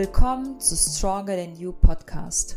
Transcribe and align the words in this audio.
Willkommen 0.00 0.58
zu 0.58 0.76
Stronger 0.76 1.36
Than 1.36 1.56
You 1.56 1.74
Podcast. 1.74 2.56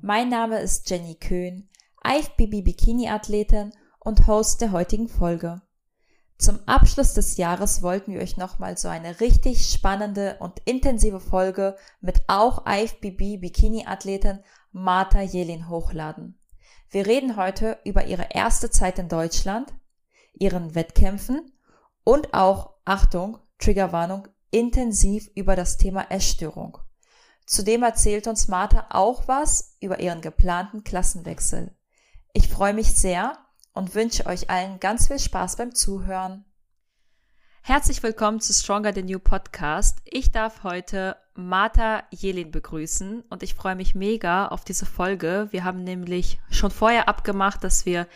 Mein 0.00 0.28
Name 0.28 0.58
ist 0.58 0.90
Jenny 0.90 1.14
Köhn, 1.14 1.68
IFBB 2.04 2.64
Bikini 2.64 3.08
Athletin 3.08 3.72
und 4.00 4.26
Host 4.26 4.60
der 4.60 4.72
heutigen 4.72 5.06
Folge. 5.06 5.62
Zum 6.38 6.58
Abschluss 6.66 7.14
des 7.14 7.36
Jahres 7.36 7.82
wollten 7.82 8.12
wir 8.12 8.20
euch 8.20 8.36
nochmal 8.36 8.76
so 8.76 8.88
eine 8.88 9.20
richtig 9.20 9.68
spannende 9.68 10.38
und 10.40 10.58
intensive 10.64 11.20
Folge 11.20 11.76
mit 12.00 12.20
auch 12.26 12.66
IFBB 12.66 13.40
Bikini 13.40 13.86
Athletin 13.86 14.40
Martha 14.72 15.20
Jelin 15.20 15.68
hochladen. 15.68 16.36
Wir 16.90 17.06
reden 17.06 17.36
heute 17.36 17.78
über 17.84 18.06
ihre 18.06 18.26
erste 18.30 18.70
Zeit 18.70 18.98
in 18.98 19.08
Deutschland, 19.08 19.72
ihren 20.32 20.74
Wettkämpfen 20.74 21.52
und 22.02 22.34
auch, 22.34 22.70
Achtung, 22.84 23.38
Triggerwarnung, 23.60 24.26
intensiv 24.52 25.28
über 25.34 25.56
das 25.56 25.76
Thema 25.78 26.10
Essstörung. 26.10 26.78
Zudem 27.46 27.82
erzählt 27.82 28.28
uns 28.28 28.46
Martha 28.46 28.86
auch 28.90 29.26
was 29.26 29.76
über 29.80 29.98
ihren 29.98 30.20
geplanten 30.20 30.84
Klassenwechsel. 30.84 31.74
Ich 32.32 32.48
freue 32.48 32.74
mich 32.74 32.94
sehr 32.94 33.36
und 33.72 33.94
wünsche 33.94 34.26
euch 34.26 34.48
allen 34.50 34.78
ganz 34.78 35.08
viel 35.08 35.18
Spaß 35.18 35.56
beim 35.56 35.74
Zuhören. 35.74 36.44
Herzlich 37.62 38.02
willkommen 38.02 38.40
zu 38.40 38.52
Stronger 38.52 38.92
Than 38.92 39.08
You 39.08 39.18
Podcast. 39.18 39.98
Ich 40.04 40.30
darf 40.32 40.62
heute 40.64 41.16
Martha 41.34 42.02
Jelin 42.10 42.50
begrüßen 42.50 43.22
und 43.30 43.42
ich 43.42 43.54
freue 43.54 43.76
mich 43.76 43.94
mega 43.94 44.48
auf 44.48 44.64
diese 44.64 44.84
Folge. 44.84 45.48
Wir 45.50 45.64
haben 45.64 45.82
nämlich 45.82 46.40
schon 46.50 46.70
vorher 46.70 47.08
abgemacht, 47.08 47.64
dass 47.64 47.86
wir 47.86 48.06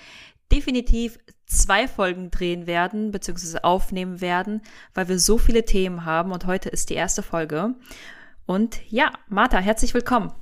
definitiv 0.53 1.19
zwei 1.47 1.89
Folgen 1.89 2.31
drehen 2.31 2.67
werden, 2.67 3.13
beziehungsweise 3.13 3.65
aufnehmen 3.65 4.21
werden, 4.21 4.63
weil 4.95 5.09
wir 5.09 5.19
so 5.19 5.39
viele 5.39 5.65
Themen 5.65 6.05
haben 6.05 6.33
und 6.33 6.47
heute 6.47 6.69
ist 6.69 6.91
die 6.91 6.95
erste 6.95 7.23
Folge. 7.23 7.75
Und 8.47 8.81
ja, 8.91 9.13
Martha, 9.29 9.59
herzlich 9.59 9.95
willkommen. 9.95 10.33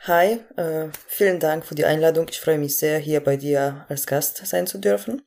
Hi, 0.00 0.38
äh, 0.56 0.88
vielen 1.08 1.40
Dank 1.40 1.64
für 1.64 1.74
die 1.74 1.84
Einladung. 1.84 2.26
Ich 2.28 2.40
freue 2.40 2.58
mich 2.58 2.76
sehr, 2.76 2.98
hier 2.98 3.22
bei 3.22 3.36
dir 3.36 3.86
als 3.88 4.06
Gast 4.06 4.46
sein 4.46 4.66
zu 4.66 4.78
dürfen. 4.78 5.22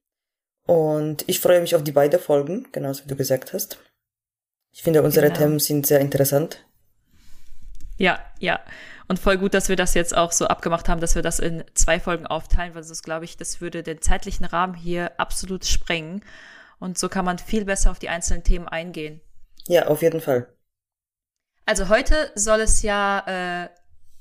Und 0.66 1.28
ich 1.28 1.39
freue 1.39 1.61
mich 1.61 1.75
auf 1.75 1.84
die 1.84 1.91
beiden 1.91 2.19
Folgen, 2.19 2.67
genauso 2.72 3.03
wie 3.03 3.08
du 3.09 3.16
gesagt 3.16 3.53
hast. 3.53 3.80
Ich 4.72 4.84
finde, 4.84 5.02
unsere 5.02 5.28
genau. 5.28 5.39
Themen 5.39 5.59
sind 5.59 5.88
sehr 5.88 6.00
interessant. 6.00 6.63
Ja, 7.97 8.19
ja. 8.39 8.59
Und 9.10 9.18
voll 9.18 9.40
gut, 9.40 9.56
dass 9.56 9.70
wir 9.70 9.76
das 9.76 9.96
jetzt 9.96 10.16
auch 10.16 10.32
so 10.32 10.46
abgemacht 10.46 10.88
haben, 10.88 11.02
dass 11.02 11.16
wir 11.16 11.24
das 11.24 11.40
in 11.40 11.64
zwei 11.74 12.00
Folgen 12.00 12.28
aufteilen, 12.28 12.76
weil 12.76 12.84
sonst 12.84 13.02
glaube 13.02 13.26
ich, 13.26 13.38
das 13.38 13.60
würde 13.60 13.82
den 13.82 14.04
zeitlichen 14.04 14.46
Rahmen 14.46 14.76
hier 14.76 15.20
absolut 15.20 15.66
sprengen. 15.66 16.24
Und 16.78 17.00
so 17.00 17.10
kann 17.10 17.26
man 17.26 17.40
viel 17.40 17.66
besser 17.66 17.90
auf 17.90 17.98
die 17.98 18.10
einzelnen 18.10 18.44
Themen 18.44 18.68
eingehen. 18.68 19.20
Ja, 19.68 19.88
auf 19.88 20.04
jeden 20.04 20.22
Fall. 20.22 20.48
Also 21.66 21.90
heute 21.90 22.32
soll 22.36 22.60
es 22.60 22.84
ja 22.84 23.66
äh, 23.66 23.70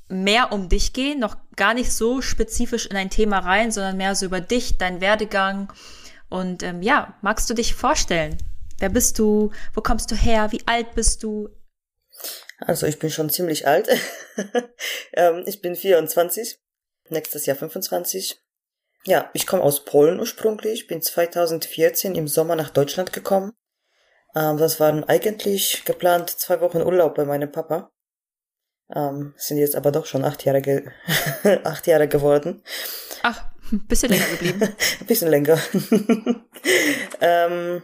mehr 0.08 0.52
um 0.52 0.70
dich 0.70 0.94
gehen, 0.94 1.20
noch 1.20 1.36
gar 1.54 1.74
nicht 1.74 1.92
so 1.92 2.22
spezifisch 2.22 2.86
in 2.86 2.96
ein 2.96 3.10
Thema 3.10 3.40
rein, 3.40 3.70
sondern 3.70 3.98
mehr 3.98 4.14
so 4.14 4.24
über 4.24 4.40
dich, 4.40 4.78
deinen 4.78 5.02
Werdegang. 5.02 5.70
Und 6.30 6.62
ähm, 6.62 6.80
ja, 6.80 7.14
magst 7.20 7.50
du 7.50 7.54
dich 7.54 7.74
vorstellen? 7.74 8.38
Wer 8.78 8.88
bist 8.88 9.18
du? 9.18 9.50
Wo 9.74 9.82
kommst 9.82 10.10
du 10.10 10.14
her? 10.14 10.50
Wie 10.50 10.66
alt 10.66 10.94
bist 10.94 11.22
du? 11.22 11.50
Also 12.58 12.86
ich 12.86 12.98
bin 12.98 13.10
schon 13.10 13.30
ziemlich 13.30 13.66
alt. 13.66 13.88
ähm, 15.12 15.44
ich 15.46 15.60
bin 15.62 15.74
24, 15.74 16.60
nächstes 17.08 17.46
Jahr 17.46 17.56
25. 17.56 18.40
Ja, 19.04 19.30
ich 19.32 19.46
komme 19.46 19.62
aus 19.62 19.84
Polen 19.84 20.20
ursprünglich, 20.20 20.86
bin 20.86 21.00
2014 21.00 22.14
im 22.14 22.28
Sommer 22.28 22.56
nach 22.56 22.70
Deutschland 22.70 23.12
gekommen. 23.12 23.52
Ähm, 24.34 24.56
das 24.58 24.80
waren 24.80 25.04
eigentlich 25.04 25.84
geplant 25.84 26.30
zwei 26.30 26.60
Wochen 26.60 26.82
Urlaub 26.82 27.14
bei 27.14 27.24
meinem 27.24 27.50
Papa. 27.50 27.90
Ähm, 28.94 29.34
sind 29.36 29.58
jetzt 29.58 29.76
aber 29.76 29.92
doch 29.92 30.06
schon 30.06 30.24
acht 30.24 30.44
Jahre, 30.44 30.62
ge 30.62 30.84
acht 31.64 31.86
Jahre 31.86 32.08
geworden. 32.08 32.62
Ach, 33.22 33.44
ein 33.70 33.86
bisschen 33.88 34.10
länger 34.10 34.28
geblieben. 34.28 34.62
ein 35.00 35.06
bisschen 35.06 35.28
länger. 35.28 35.58
ähm, 37.20 37.82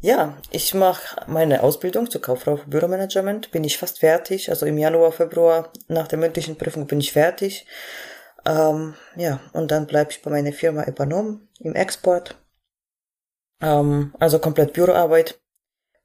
ja, 0.00 0.36
ich 0.50 0.72
mache 0.74 1.24
meine 1.26 1.62
Ausbildung 1.62 2.10
zur 2.10 2.22
Kauffrau 2.22 2.56
für 2.56 2.68
Büromanagement. 2.68 3.50
Bin 3.50 3.64
ich 3.64 3.76
fast 3.76 4.00
fertig. 4.00 4.48
Also 4.48 4.66
im 4.66 4.78
Januar, 4.78 5.12
Februar 5.12 5.72
nach 5.88 6.08
der 6.08 6.18
mündlichen 6.18 6.56
Prüfung 6.56 6.86
bin 6.86 7.00
ich 7.00 7.12
fertig. 7.12 7.66
Ähm, 8.46 8.94
ja, 9.16 9.40
und 9.52 9.70
dann 9.70 9.86
bleibe 9.86 10.10
ich 10.10 10.22
bei 10.22 10.30
meiner 10.30 10.52
Firma 10.52 10.84
übernommen 10.84 11.48
im 11.58 11.74
Export. 11.74 12.36
Ähm, 13.60 14.14
also 14.18 14.38
komplett 14.38 14.72
Büroarbeit. 14.72 15.38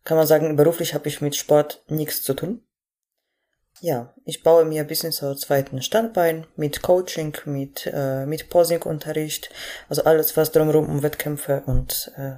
Kann 0.04 0.18
man 0.18 0.28
sagen, 0.28 0.56
beruflich 0.56 0.94
habe 0.94 1.08
ich 1.08 1.22
mit 1.22 1.36
Sport 1.36 1.84
nichts 1.88 2.22
zu 2.22 2.34
tun. 2.34 2.66
Ja, 3.82 4.14
ich 4.24 4.44
baue 4.44 4.66
mir 4.66 4.82
ein 4.82 4.88
bisschen 4.88 5.12
so 5.12 5.36
zweiten 5.36 5.82
Standbein 5.82 6.48
mit 6.56 6.82
Coaching, 6.82 7.36
mit, 7.46 7.90
äh, 7.92 8.26
mit 8.26 8.50
Posing-Unterricht, 8.50 9.50
also 9.90 10.04
alles, 10.04 10.38
was 10.38 10.52
drumherum 10.52 10.88
um 10.88 11.04
Wettkämpfe 11.04 11.64
und 11.66 12.12
äh, 12.16 12.38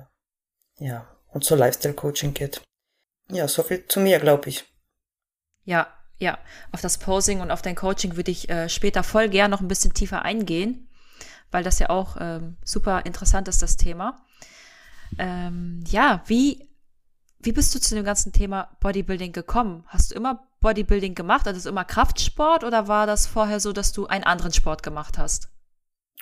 ja, 0.79 1.07
und 1.29 1.43
so 1.43 1.55
Lifestyle-Coaching 1.55 2.33
geht. 2.33 2.61
Ja, 3.29 3.47
so 3.47 3.63
viel 3.63 3.85
zu 3.87 3.99
mir, 3.99 4.19
glaube 4.19 4.49
ich. 4.49 4.65
Ja, 5.65 5.87
ja. 6.17 6.37
Auf 6.71 6.81
das 6.81 6.97
Posing 6.97 7.41
und 7.41 7.51
auf 7.51 7.61
dein 7.61 7.75
Coaching 7.75 8.15
würde 8.15 8.31
ich 8.31 8.49
äh, 8.49 8.69
später 8.69 9.03
voll 9.03 9.29
gern 9.29 9.51
noch 9.51 9.61
ein 9.61 9.67
bisschen 9.67 9.93
tiefer 9.93 10.23
eingehen, 10.23 10.89
weil 11.51 11.63
das 11.63 11.79
ja 11.79 11.89
auch 11.89 12.17
ähm, 12.19 12.57
super 12.63 13.05
interessant 13.05 13.47
ist, 13.47 13.61
das 13.61 13.77
Thema. 13.77 14.25
Ähm, 15.17 15.83
ja, 15.87 16.23
wie, 16.27 16.69
wie 17.39 17.51
bist 17.51 17.73
du 17.75 17.79
zu 17.79 17.95
dem 17.95 18.05
ganzen 18.05 18.33
Thema 18.33 18.75
Bodybuilding 18.79 19.33
gekommen? 19.33 19.83
Hast 19.87 20.11
du 20.11 20.15
immer 20.15 20.47
Bodybuilding 20.61 21.15
gemacht? 21.15 21.47
Also 21.47 21.57
ist 21.57 21.65
immer 21.65 21.85
Kraftsport 21.85 22.63
oder 22.63 22.87
war 22.87 23.05
das 23.05 23.27
vorher 23.27 23.59
so, 23.59 23.73
dass 23.73 23.91
du 23.91 24.07
einen 24.07 24.23
anderen 24.23 24.53
Sport 24.53 24.83
gemacht 24.83 25.17
hast? 25.17 25.49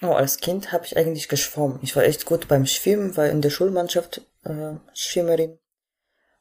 Oh, 0.01 0.11
als 0.11 0.38
Kind 0.38 0.73
habe 0.73 0.85
ich 0.85 0.97
eigentlich 0.97 1.29
geschwommen. 1.29 1.79
Ich 1.81 1.95
war 1.95 2.03
echt 2.03 2.25
gut 2.25 2.47
beim 2.47 2.65
Schwimmen, 2.65 3.15
war 3.15 3.27
in 3.27 3.41
der 3.41 3.49
Schulmannschaft 3.49 4.21
äh, 4.45 4.75
Schwimmerin. 4.94 5.59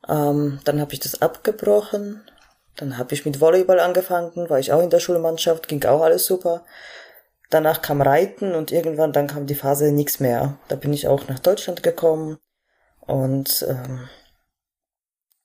Ähm, 0.08 0.60
dann 0.64 0.80
habe 0.80 0.92
ich 0.92 1.00
das 1.00 1.22
abgebrochen. 1.22 2.22
Dann 2.76 2.98
habe 2.98 3.14
ich 3.14 3.24
mit 3.24 3.40
Volleyball 3.40 3.80
angefangen, 3.80 4.50
war 4.50 4.58
ich 4.58 4.72
auch 4.72 4.82
in 4.82 4.90
der 4.90 5.00
Schulmannschaft, 5.00 5.68
ging 5.68 5.84
auch 5.84 6.02
alles 6.02 6.26
super. 6.26 6.64
Danach 7.50 7.82
kam 7.82 8.00
Reiten 8.02 8.54
und 8.54 8.72
irgendwann 8.72 9.12
dann 9.12 9.28
kam 9.28 9.46
die 9.46 9.54
Phase 9.54 9.92
nichts 9.92 10.18
mehr. 10.18 10.58
Da 10.68 10.76
bin 10.76 10.92
ich 10.92 11.06
auch 11.06 11.28
nach 11.28 11.38
Deutschland 11.38 11.82
gekommen 11.82 12.38
und 13.00 13.64
ähm, 13.68 14.08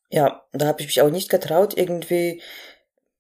ja, 0.10 0.44
da 0.54 0.68
habe 0.68 0.82
ich 0.82 0.88
mich 0.88 1.02
auch 1.02 1.12
nicht 1.12 1.30
getraut, 1.30 1.78
irgendwie 1.78 2.42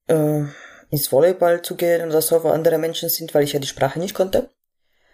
äh, 0.08 0.44
ins 0.90 1.12
Volleyball 1.12 1.62
zu 1.62 1.76
gehen 1.76 2.08
oder 2.08 2.22
so, 2.22 2.44
wo 2.44 2.50
andere 2.50 2.80
Menschen 2.80 3.10
sind, 3.10 3.34
weil 3.36 3.44
ich 3.44 3.54
ja 3.54 3.60
die 3.60 3.68
Sprache 3.68 4.00
nicht 4.00 4.16
konnte. 4.16 4.50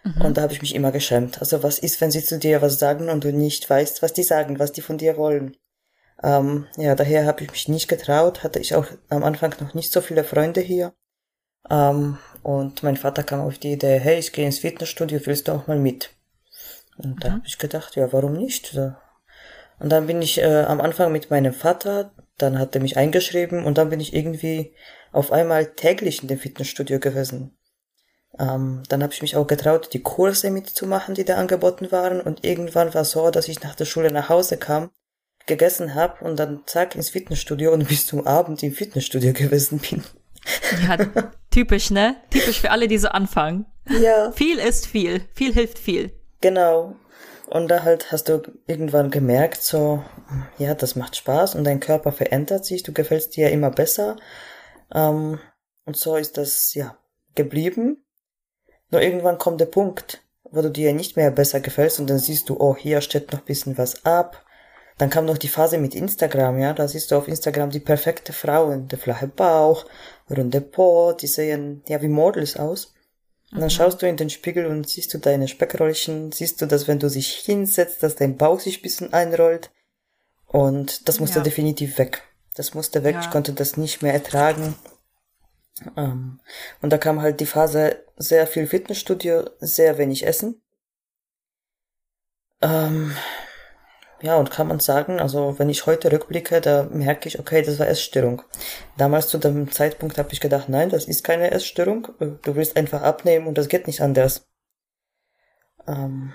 Mhm. 0.06 0.22
Und 0.22 0.38
da 0.38 0.44
habe 0.44 0.54
ich 0.54 0.62
mich 0.62 0.76
immer 0.76 0.92
geschämt. 0.92 1.40
Also 1.40 1.64
was 1.64 1.80
ist, 1.80 2.00
wenn 2.00 2.12
sie 2.12 2.24
zu 2.24 2.38
dir 2.38 2.62
was 2.62 2.80
sagen 2.80 3.10
und 3.10 3.24
du 3.24 3.34
nicht 3.34 3.70
weißt, 3.70 4.02
was 4.02 4.14
die 4.14 4.24
sagen, 4.24 4.60
was 4.60 4.72
die 4.72 4.82
von 4.82 4.98
dir 4.98 5.18
wollen? 5.18 5.58
Ähm, 6.24 6.68
ja, 6.78 6.96
daher 6.96 7.26
habe 7.26 7.44
ich 7.44 7.52
mich 7.52 7.68
nicht 7.68 7.88
getraut, 7.88 8.44
hatte 8.44 8.60
ich 8.60 8.76
auch 8.76 8.86
am 9.10 9.24
Anfang 9.24 9.54
noch 9.60 9.74
nicht 9.74 9.92
so 9.92 10.02
viele 10.02 10.24
Freunde 10.24 10.62
hier. 10.62 10.94
Ähm, 11.70 12.20
und 12.44 12.84
mein 12.84 12.98
Vater 12.98 13.24
kam 13.24 13.42
auf 13.42 13.58
die 13.58 13.74
Idee, 13.74 14.00
hey, 14.00 14.20
ich 14.20 14.32
gehe 14.32 14.46
ins 14.46 14.60
Fitnessstudio, 14.60 15.20
willst 15.26 15.48
du 15.48 15.54
auch 15.54 15.68
mal 15.68 15.80
mit? 15.80 16.12
Und 16.98 17.16
mhm. 17.16 17.20
da 17.20 17.32
habe 17.32 17.44
ich 17.46 17.58
gedacht, 17.58 17.96
ja, 17.96 18.14
warum 18.14 18.34
nicht? 18.34 18.78
Und 19.80 19.90
dann 19.90 20.08
bin 20.08 20.22
ich 20.22 20.38
äh, 20.38 20.64
am 20.64 20.80
Anfang 20.80 21.12
mit 21.12 21.32
meinem 21.32 21.54
Vater, 21.54 22.12
dann 22.38 22.60
hat 22.60 22.76
er 22.76 22.82
mich 22.82 22.98
eingeschrieben 22.98 23.66
und 23.66 23.78
dann 23.78 23.90
bin 23.90 24.00
ich 24.00 24.14
irgendwie 24.14 24.74
auf 25.12 25.32
einmal 25.32 25.66
täglich 25.66 26.22
in 26.22 26.28
dem 26.28 26.38
Fitnessstudio 26.38 27.00
gewesen. 27.00 27.58
Ähm, 28.38 28.84
dann 28.90 29.02
habe 29.02 29.14
ich 29.14 29.22
mich 29.22 29.36
auch 29.36 29.48
getraut, 29.48 29.94
die 29.94 30.02
Kurse 30.02 30.52
mitzumachen, 30.52 31.16
die 31.16 31.24
da 31.24 31.36
angeboten 31.36 31.92
waren. 31.92 32.20
Und 32.22 32.44
irgendwann 32.44 32.94
war 32.94 33.02
es 33.02 33.12
so, 33.12 33.30
dass 33.32 33.48
ich 33.48 33.62
nach 33.64 33.76
der 33.76 33.86
Schule 33.86 34.12
nach 34.12 34.30
Hause 34.30 34.58
kam, 34.58 34.90
gegessen 35.46 35.96
habe 35.96 36.24
und 36.26 36.38
dann 36.38 36.64
zack 36.66 36.96
ins 36.96 37.10
Fitnessstudio 37.10 37.72
und 37.72 37.88
bis 37.88 38.08
zum 38.08 38.26
Abend 38.28 38.62
im 38.64 38.74
Fitnessstudio 38.74 39.34
gewesen 39.34 39.80
bin. 39.80 40.04
Ja, 40.84 40.98
typisch, 41.50 41.90
ne? 41.92 42.18
Typisch 42.30 42.62
für 42.62 42.72
alle, 42.72 42.88
die 42.88 42.98
so 42.98 43.08
anfangen. 43.08 43.66
Ja. 43.90 44.32
Viel 44.32 44.60
ist 44.60 44.88
viel. 44.88 45.22
Viel 45.34 45.54
hilft 45.54 45.80
viel. 45.80 46.12
Genau. 46.42 46.96
Und 47.48 47.68
da 47.68 47.84
halt 47.84 48.12
hast 48.12 48.28
du 48.28 48.42
irgendwann 48.68 49.12
gemerkt, 49.12 49.62
so, 49.62 50.04
ja, 50.58 50.74
das 50.74 50.96
macht 50.96 51.16
Spaß 51.16 51.56
und 51.56 51.64
dein 51.64 51.80
Körper 51.80 52.12
verändert 52.12 52.66
sich, 52.66 52.84
du 52.84 52.92
gefällst 52.92 53.36
dir 53.36 53.52
immer 53.52 53.70
besser. 53.70 54.18
Ähm, 54.94 55.40
und 55.86 55.96
so 55.96 56.16
ist 56.16 56.38
das, 56.38 56.74
ja, 56.74 56.98
geblieben. 57.36 58.05
Nur 58.96 59.04
irgendwann 59.04 59.38
kommt 59.38 59.60
der 59.60 59.66
Punkt, 59.66 60.24
wo 60.50 60.62
du 60.62 60.72
dir 60.72 60.94
nicht 60.94 61.18
mehr 61.18 61.30
besser 61.30 61.60
gefällst 61.60 62.00
und 62.00 62.10
dann 62.10 62.18
siehst 62.18 62.48
du, 62.48 62.56
oh, 62.62 62.78
hier 62.78 63.02
steht 63.02 63.34
noch 63.34 63.42
bisschen 63.42 63.78
was 63.78 64.06
ab. 64.06 64.46
Dann 64.98 65.10
kam 65.10 65.26
noch 65.26 65.38
die 65.38 65.50
Phase 65.50 65.78
mit 65.80 65.94
Instagram, 65.94 66.58
ja, 66.60 66.72
da 66.72 66.88
siehst 66.88 67.12
du 67.12 67.18
auf 67.18 67.28
Instagram 67.28 67.72
die 67.72 67.82
perfekte 67.82 68.32
Frauen, 68.32 68.88
der 68.88 68.98
flache 68.98 69.28
Bauch, 69.28 69.86
runde 70.30 70.62
Po, 70.62 71.12
die 71.12 71.28
sehen 71.28 71.84
ja 71.90 72.02
wie 72.02 72.08
Models 72.08 72.56
aus. 72.56 72.94
Und 73.52 73.60
dann 73.60 73.66
mhm. 73.66 73.72
schaust 73.72 74.02
du 74.02 74.08
in 74.08 74.16
den 74.16 74.30
Spiegel 74.30 74.66
und 74.66 74.88
siehst 74.88 75.14
du 75.14 75.18
deine 75.18 75.50
Speckrollchen, 75.50 76.32
siehst 76.32 76.62
du, 76.62 76.66
dass 76.66 76.88
wenn 76.88 77.00
du 77.00 77.10
dich 77.10 77.34
hinsetzt, 77.36 78.02
dass 78.02 78.16
dein 78.16 78.38
Bauch 78.38 78.62
sich 78.62 78.82
bisschen 78.82 79.12
einrollt. 79.12 79.72
Und 80.48 81.10
das 81.10 81.20
muss 81.20 81.36
ja. 81.36 81.42
definitiv 81.42 81.98
weg. 81.98 82.24
Das 82.56 82.74
musste 82.74 83.04
weg, 83.04 83.16
ja. 83.16 83.20
ich 83.20 83.30
konnte 83.30 83.52
das 83.52 83.76
nicht 83.76 84.02
mehr 84.02 84.14
ertragen. 84.14 84.76
Ähm, 85.98 86.40
und 86.82 86.92
da 86.92 86.98
kam 86.98 87.22
halt 87.22 87.40
die 87.40 87.46
Phase 87.46 88.04
sehr 88.18 88.48
viel 88.48 88.68
Fitnessstudio, 88.68 89.50
sehr 89.60 89.98
wenig 89.98 90.26
Essen. 90.26 90.62
Ähm, 92.62 93.16
ja, 94.22 94.38
und 94.38 94.50
kann 94.50 94.68
man 94.68 94.80
sagen, 94.80 95.20
also 95.20 95.60
wenn 95.60 95.70
ich 95.70 95.86
heute 95.86 96.12
rückblicke, 96.12 96.62
da 96.62 96.84
merke 96.84 97.28
ich, 97.28 97.40
okay, 97.40 97.62
das 97.62 97.80
war 97.80 97.88
Essstörung. 97.88 98.42
Damals 98.98 99.28
zu 99.28 99.38
dem 99.38 99.72
Zeitpunkt 99.72 100.18
habe 100.18 100.32
ich 100.32 100.40
gedacht, 100.40 100.70
nein, 100.70 100.90
das 100.90 101.06
ist 101.06 101.24
keine 101.24 101.52
Essstörung. 101.52 102.08
Du 102.20 102.56
willst 102.56 102.78
einfach 102.78 103.02
abnehmen 103.02 103.48
und 103.48 103.58
das 103.58 103.68
geht 103.68 103.88
nicht 103.88 104.02
anders. 104.02 104.48
Ähm. 105.86 106.34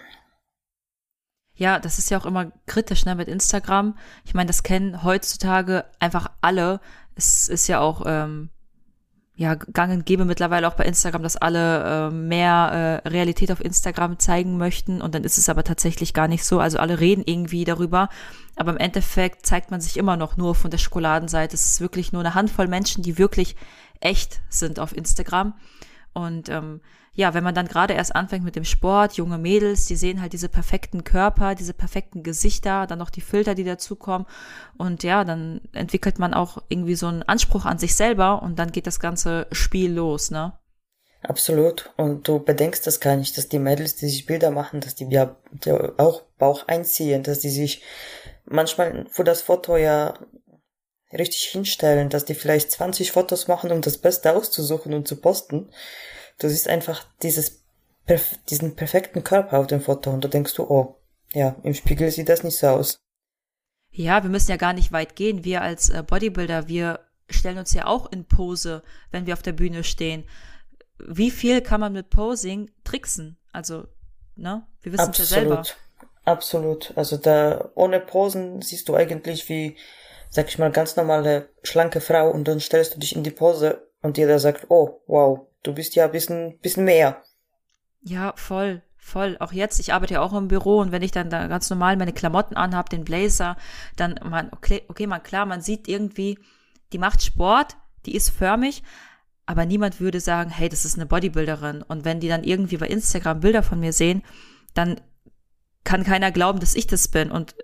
Ja, 1.54 1.78
das 1.78 1.98
ist 1.98 2.10
ja 2.10 2.18
auch 2.18 2.26
immer 2.26 2.52
kritisch, 2.66 3.04
ne, 3.06 3.14
mit 3.14 3.28
Instagram. 3.28 3.98
Ich 4.24 4.34
meine, 4.34 4.46
das 4.46 4.62
kennen 4.62 5.02
heutzutage 5.02 5.84
einfach 5.98 6.30
alle. 6.42 6.80
Es 7.16 7.48
ist 7.48 7.66
ja 7.66 7.80
auch 7.80 8.02
ähm, 8.06 8.50
ja, 9.40 9.54
gang 9.54 9.90
und 9.90 10.04
gäbe 10.04 10.26
mittlerweile 10.26 10.68
auch 10.68 10.74
bei 10.74 10.84
Instagram, 10.84 11.22
dass 11.22 11.38
alle 11.38 12.08
äh, 12.08 12.10
mehr 12.10 13.00
äh, 13.02 13.08
Realität 13.08 13.50
auf 13.50 13.64
Instagram 13.64 14.18
zeigen 14.18 14.58
möchten 14.58 15.00
und 15.00 15.14
dann 15.14 15.24
ist 15.24 15.38
es 15.38 15.48
aber 15.48 15.64
tatsächlich 15.64 16.12
gar 16.12 16.28
nicht 16.28 16.44
so. 16.44 16.60
Also 16.60 16.76
alle 16.78 17.00
reden 17.00 17.22
irgendwie 17.24 17.64
darüber, 17.64 18.10
aber 18.56 18.72
im 18.72 18.76
Endeffekt 18.76 19.46
zeigt 19.46 19.70
man 19.70 19.80
sich 19.80 19.96
immer 19.96 20.18
noch 20.18 20.36
nur 20.36 20.54
von 20.54 20.70
der 20.70 20.76
Schokoladenseite. 20.76 21.54
Es 21.54 21.64
ist 21.70 21.80
wirklich 21.80 22.12
nur 22.12 22.20
eine 22.20 22.34
Handvoll 22.34 22.68
Menschen, 22.68 23.02
die 23.02 23.16
wirklich 23.16 23.56
echt 24.00 24.42
sind 24.50 24.78
auf 24.78 24.94
Instagram. 24.94 25.54
Und 26.12 26.50
ähm, 26.50 26.82
ja, 27.20 27.34
wenn 27.34 27.44
man 27.44 27.54
dann 27.54 27.68
gerade 27.68 27.92
erst 27.92 28.16
anfängt 28.16 28.46
mit 28.46 28.56
dem 28.56 28.64
Sport, 28.64 29.12
junge 29.12 29.36
Mädels, 29.36 29.84
die 29.84 29.96
sehen 29.96 30.22
halt 30.22 30.32
diese 30.32 30.48
perfekten 30.48 31.04
Körper, 31.04 31.54
diese 31.54 31.74
perfekten 31.74 32.22
Gesichter, 32.22 32.86
dann 32.86 32.98
noch 32.98 33.10
die 33.10 33.20
Filter, 33.20 33.54
die 33.54 33.62
dazukommen. 33.62 34.26
Und 34.78 35.02
ja, 35.02 35.22
dann 35.24 35.60
entwickelt 35.72 36.18
man 36.18 36.32
auch 36.32 36.62
irgendwie 36.70 36.94
so 36.94 37.08
einen 37.08 37.22
Anspruch 37.22 37.66
an 37.66 37.78
sich 37.78 37.94
selber 37.94 38.42
und 38.42 38.58
dann 38.58 38.72
geht 38.72 38.86
das 38.86 39.00
ganze 39.00 39.46
Spiel 39.52 39.92
los, 39.92 40.30
ne? 40.30 40.54
Absolut. 41.22 41.92
Und 41.98 42.26
du 42.26 42.38
bedenkst 42.38 42.86
das 42.86 43.00
gar 43.00 43.16
nicht, 43.16 43.36
dass 43.36 43.50
die 43.50 43.58
Mädels, 43.58 43.96
die 43.96 44.08
sich 44.08 44.24
Bilder 44.24 44.50
machen, 44.50 44.80
dass 44.80 44.94
die 44.94 45.04
ja, 45.10 45.36
auch 45.98 46.22
Bauch 46.38 46.66
einziehen, 46.68 47.22
dass 47.22 47.40
die 47.40 47.50
sich 47.50 47.82
manchmal 48.46 49.04
für 49.10 49.24
das 49.24 49.42
Foto 49.42 49.76
ja 49.76 50.14
richtig 51.12 51.48
hinstellen, 51.48 52.08
dass 52.08 52.24
die 52.24 52.34
vielleicht 52.34 52.70
20 52.70 53.12
Fotos 53.12 53.46
machen, 53.46 53.72
um 53.72 53.82
das 53.82 53.98
Beste 53.98 54.34
auszusuchen 54.34 54.94
und 54.94 55.06
zu 55.06 55.16
posten. 55.16 55.68
Du 56.40 56.48
siehst 56.48 56.68
einfach 56.68 57.06
dieses, 57.22 57.62
diesen 58.48 58.74
perfekten 58.74 59.22
Körper 59.22 59.58
auf 59.58 59.66
dem 59.66 59.80
Foto 59.80 60.10
und 60.10 60.24
da 60.24 60.28
denkst 60.28 60.54
du, 60.54 60.64
oh, 60.64 60.96
ja, 61.32 61.54
im 61.62 61.74
Spiegel 61.74 62.10
sieht 62.10 62.28
das 62.28 62.42
nicht 62.42 62.58
so 62.58 62.66
aus. 62.66 62.98
Ja, 63.92 64.22
wir 64.22 64.30
müssen 64.30 64.50
ja 64.50 64.56
gar 64.56 64.72
nicht 64.72 64.92
weit 64.92 65.16
gehen. 65.16 65.44
Wir 65.44 65.62
als 65.62 65.90
äh, 65.90 66.02
Bodybuilder, 66.04 66.68
wir 66.68 67.00
stellen 67.28 67.58
uns 67.58 67.74
ja 67.74 67.86
auch 67.86 68.10
in 68.10 68.24
Pose, 68.24 68.82
wenn 69.10 69.26
wir 69.26 69.34
auf 69.34 69.42
der 69.42 69.52
Bühne 69.52 69.84
stehen. 69.84 70.24
Wie 70.98 71.30
viel 71.30 71.60
kann 71.60 71.80
man 71.80 71.92
mit 71.92 72.10
Posing 72.10 72.70
tricksen? 72.84 73.36
Also, 73.52 73.86
ne? 74.36 74.66
Wir 74.82 74.92
wissen 74.92 75.10
es 75.10 75.18
ja 75.18 75.24
selber. 75.24 75.62
Absolut. 76.24 76.92
Also 76.96 77.16
da 77.16 77.70
ohne 77.74 78.00
Posen 78.00 78.62
siehst 78.62 78.88
du 78.88 78.94
eigentlich 78.94 79.48
wie, 79.48 79.76
sag 80.28 80.48
ich 80.48 80.58
mal, 80.58 80.70
ganz 80.70 80.96
normale 80.96 81.48
schlanke 81.62 82.00
Frau 82.00 82.30
und 82.30 82.46
dann 82.46 82.60
stellst 82.60 82.94
du 82.94 83.00
dich 83.00 83.16
in 83.16 83.24
die 83.24 83.30
Pose 83.30 83.88
und 84.02 84.18
jeder 84.18 84.38
sagt, 84.38 84.66
oh, 84.68 85.02
wow, 85.06 85.46
du 85.62 85.74
bist 85.74 85.94
ja 85.94 86.06
ein 86.06 86.12
bisschen, 86.12 86.58
bisschen 86.58 86.84
mehr. 86.84 87.22
Ja, 88.02 88.32
voll, 88.36 88.82
voll. 88.96 89.36
Auch 89.40 89.52
jetzt, 89.52 89.78
ich 89.78 89.92
arbeite 89.92 90.14
ja 90.14 90.22
auch 90.22 90.32
im 90.32 90.48
Büro 90.48 90.78
und 90.78 90.92
wenn 90.92 91.02
ich 91.02 91.12
dann 91.12 91.30
da 91.30 91.46
ganz 91.48 91.68
normal 91.68 91.96
meine 91.96 92.12
Klamotten 92.12 92.56
anhab, 92.56 92.88
den 92.88 93.04
Blazer, 93.04 93.56
dann 93.96 94.18
man, 94.24 94.48
okay, 94.52 94.82
okay, 94.88 95.06
man 95.06 95.22
klar, 95.22 95.46
man 95.46 95.60
sieht 95.60 95.88
irgendwie, 95.88 96.38
die 96.92 96.98
macht 96.98 97.22
Sport, 97.22 97.76
die 98.06 98.14
ist 98.14 98.30
förmig, 98.30 98.82
aber 99.46 99.66
niemand 99.66 100.00
würde 100.00 100.20
sagen, 100.20 100.50
hey, 100.50 100.68
das 100.68 100.84
ist 100.84 100.94
eine 100.94 101.06
Bodybuilderin. 101.06 101.82
Und 101.82 102.04
wenn 102.04 102.20
die 102.20 102.28
dann 102.28 102.44
irgendwie 102.44 102.76
bei 102.76 102.86
Instagram 102.86 103.40
Bilder 103.40 103.62
von 103.62 103.80
mir 103.80 103.92
sehen, 103.92 104.22
dann 104.74 105.00
kann 105.84 106.04
keiner 106.04 106.30
glauben, 106.30 106.60
dass 106.60 106.74
ich 106.74 106.86
das 106.86 107.08
bin. 107.08 107.30
Und 107.30 107.54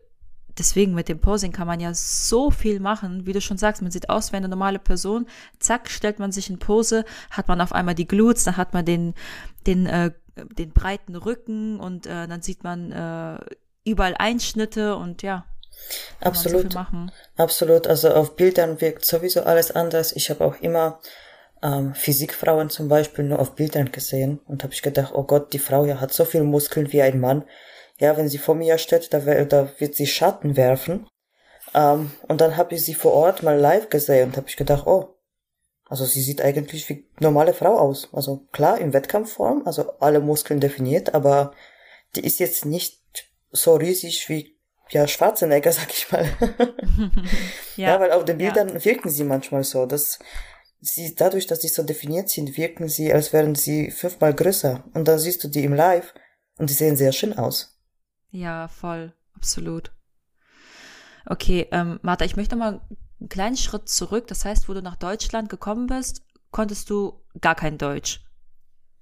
deswegen 0.58 0.94
mit 0.94 1.08
dem 1.08 1.20
Posing 1.20 1.52
kann 1.52 1.66
man 1.66 1.80
ja 1.80 1.92
so 1.94 2.50
viel 2.50 2.80
machen, 2.80 3.26
wie 3.26 3.32
du 3.32 3.40
schon 3.40 3.58
sagst, 3.58 3.82
man 3.82 3.90
sieht 3.90 4.08
aus 4.08 4.32
wie 4.32 4.36
eine 4.36 4.48
normale 4.48 4.78
Person, 4.78 5.26
zack, 5.58 5.90
stellt 5.90 6.18
man 6.18 6.32
sich 6.32 6.50
in 6.50 6.58
Pose, 6.58 7.04
hat 7.30 7.48
man 7.48 7.60
auf 7.60 7.72
einmal 7.72 7.94
die 7.94 8.08
Glutes, 8.08 8.44
dann 8.44 8.56
hat 8.56 8.74
man 8.74 8.84
den, 8.84 9.14
den, 9.66 9.86
äh, 9.86 10.12
den 10.36 10.72
breiten 10.72 11.16
Rücken 11.16 11.80
und 11.80 12.06
äh, 12.06 12.26
dann 12.26 12.42
sieht 12.42 12.64
man 12.64 12.92
äh, 12.92 13.38
überall 13.84 14.14
Einschnitte 14.18 14.96
und 14.96 15.22
ja. 15.22 15.44
Absolut. 16.20 16.72
So 16.72 16.78
Absolut. 17.36 17.86
Also 17.86 18.10
auf 18.10 18.34
Bildern 18.36 18.80
wirkt 18.80 19.04
sowieso 19.04 19.42
alles 19.42 19.70
anders. 19.70 20.12
Ich 20.12 20.30
habe 20.30 20.44
auch 20.44 20.56
immer 20.60 21.00
ähm, 21.62 21.94
Physikfrauen 21.94 22.70
zum 22.70 22.88
Beispiel 22.88 23.24
nur 23.24 23.38
auf 23.38 23.54
Bildern 23.54 23.92
gesehen 23.92 24.40
und 24.46 24.62
habe 24.62 24.72
ich 24.72 24.82
gedacht, 24.82 25.12
oh 25.14 25.24
Gott, 25.24 25.52
die 25.52 25.58
Frau 25.58 25.84
ja 25.84 26.00
hat 26.00 26.12
so 26.12 26.24
viel 26.24 26.42
Muskeln 26.42 26.92
wie 26.92 27.02
ein 27.02 27.20
Mann 27.20 27.44
ja, 27.98 28.16
wenn 28.16 28.28
sie 28.28 28.38
vor 28.38 28.54
mir 28.54 28.78
steht, 28.78 29.12
da, 29.12 29.18
da 29.44 29.70
wird 29.78 29.94
sie 29.94 30.06
Schatten 30.06 30.56
werfen. 30.56 31.06
Ähm, 31.74 32.10
und 32.28 32.40
dann 32.40 32.56
habe 32.56 32.74
ich 32.74 32.84
sie 32.84 32.94
vor 32.94 33.12
Ort 33.12 33.42
mal 33.42 33.58
live 33.58 33.88
gesehen 33.88 34.28
und 34.28 34.36
habe 34.36 34.48
ich 34.48 34.56
gedacht, 34.56 34.86
oh, 34.86 35.16
also 35.88 36.04
sie 36.04 36.20
sieht 36.20 36.42
eigentlich 36.42 36.88
wie 36.88 37.08
normale 37.20 37.54
Frau 37.54 37.78
aus. 37.78 38.08
Also 38.12 38.46
klar, 38.52 38.78
in 38.78 38.92
Wettkampfform, 38.92 39.62
also 39.66 39.92
alle 40.00 40.20
Muskeln 40.20 40.60
definiert, 40.60 41.14
aber 41.14 41.52
die 42.16 42.24
ist 42.24 42.40
jetzt 42.40 42.64
nicht 42.64 43.02
so 43.52 43.76
riesig 43.76 44.28
wie 44.28 44.56
ja 44.90 45.06
Schwarzenegger, 45.06 45.72
sag 45.72 45.90
ich 45.90 46.10
mal. 46.10 46.28
ja, 47.76 47.88
ja, 47.88 48.00
weil 48.00 48.12
auf 48.12 48.24
den 48.24 48.38
Bildern 48.38 48.68
ja. 48.68 48.84
wirken 48.84 49.10
sie 49.10 49.24
manchmal 49.24 49.64
so, 49.64 49.86
dass 49.86 50.18
sie 50.80 51.14
dadurch, 51.14 51.46
dass 51.46 51.60
sie 51.60 51.68
so 51.68 51.82
definiert 51.82 52.28
sind, 52.28 52.56
wirken 52.56 52.88
sie, 52.88 53.12
als 53.12 53.32
wären 53.32 53.54
sie 53.54 53.90
fünfmal 53.90 54.34
größer. 54.34 54.84
Und 54.94 55.08
dann 55.08 55.18
siehst 55.18 55.42
du 55.44 55.48
die 55.48 55.64
im 55.64 55.74
Live 55.74 56.14
und 56.58 56.68
die 56.68 56.74
sehen 56.74 56.96
sehr 56.96 57.12
schön 57.12 57.36
aus. 57.38 57.75
Ja, 58.30 58.68
voll, 58.68 59.12
absolut. 59.34 59.92
Okay, 61.26 61.66
ähm, 61.72 61.98
Martha, 62.02 62.24
ich 62.24 62.36
möchte 62.36 62.56
mal 62.56 62.80
einen 63.20 63.28
kleinen 63.28 63.56
Schritt 63.56 63.88
zurück. 63.88 64.26
Das 64.28 64.44
heißt, 64.44 64.68
wo 64.68 64.74
du 64.74 64.82
nach 64.82 64.96
Deutschland 64.96 65.48
gekommen 65.48 65.86
bist, 65.86 66.22
konntest 66.50 66.90
du 66.90 67.24
gar 67.40 67.54
kein 67.54 67.78
Deutsch. 67.78 68.20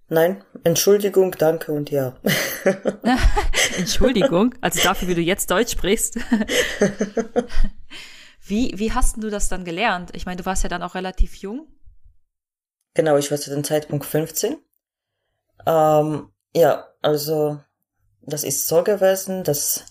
Nein, 0.09 0.44
Entschuldigung, 0.65 1.32
danke 1.32 1.73
und 1.73 1.91
ja. 1.91 2.17
Entschuldigung, 3.78 4.54
also 4.61 4.81
dafür, 4.83 5.09
wie 5.09 5.14
du 5.14 5.21
jetzt 5.21 5.50
Deutsch 5.50 5.73
sprichst. 5.73 6.16
wie, 8.43 8.73
wie 8.76 8.93
hast 8.93 9.16
du 9.16 9.31
das 9.31 9.49
dann 9.49 9.64
gelernt? 9.64 10.11
Ich 10.14 10.26
meine, 10.26 10.37
du 10.37 10.47
warst 10.47 10.62
ja 10.62 10.69
dann 10.69 10.83
auch 10.83 10.95
relativ 10.95 11.37
jung. 11.37 11.66
Genau, 12.95 13.16
ich 13.16 13.31
war 13.31 13.38
zu 13.38 13.50
dem 13.50 13.64
Zeitpunkt 13.64 14.04
15. 14.04 14.57
Ähm, 15.66 16.28
ja, 16.54 16.87
also 17.02 17.61
das 18.26 18.45
ist 18.45 18.69
so 18.69 18.83
gewesen, 18.83 19.45
dass 19.45 19.85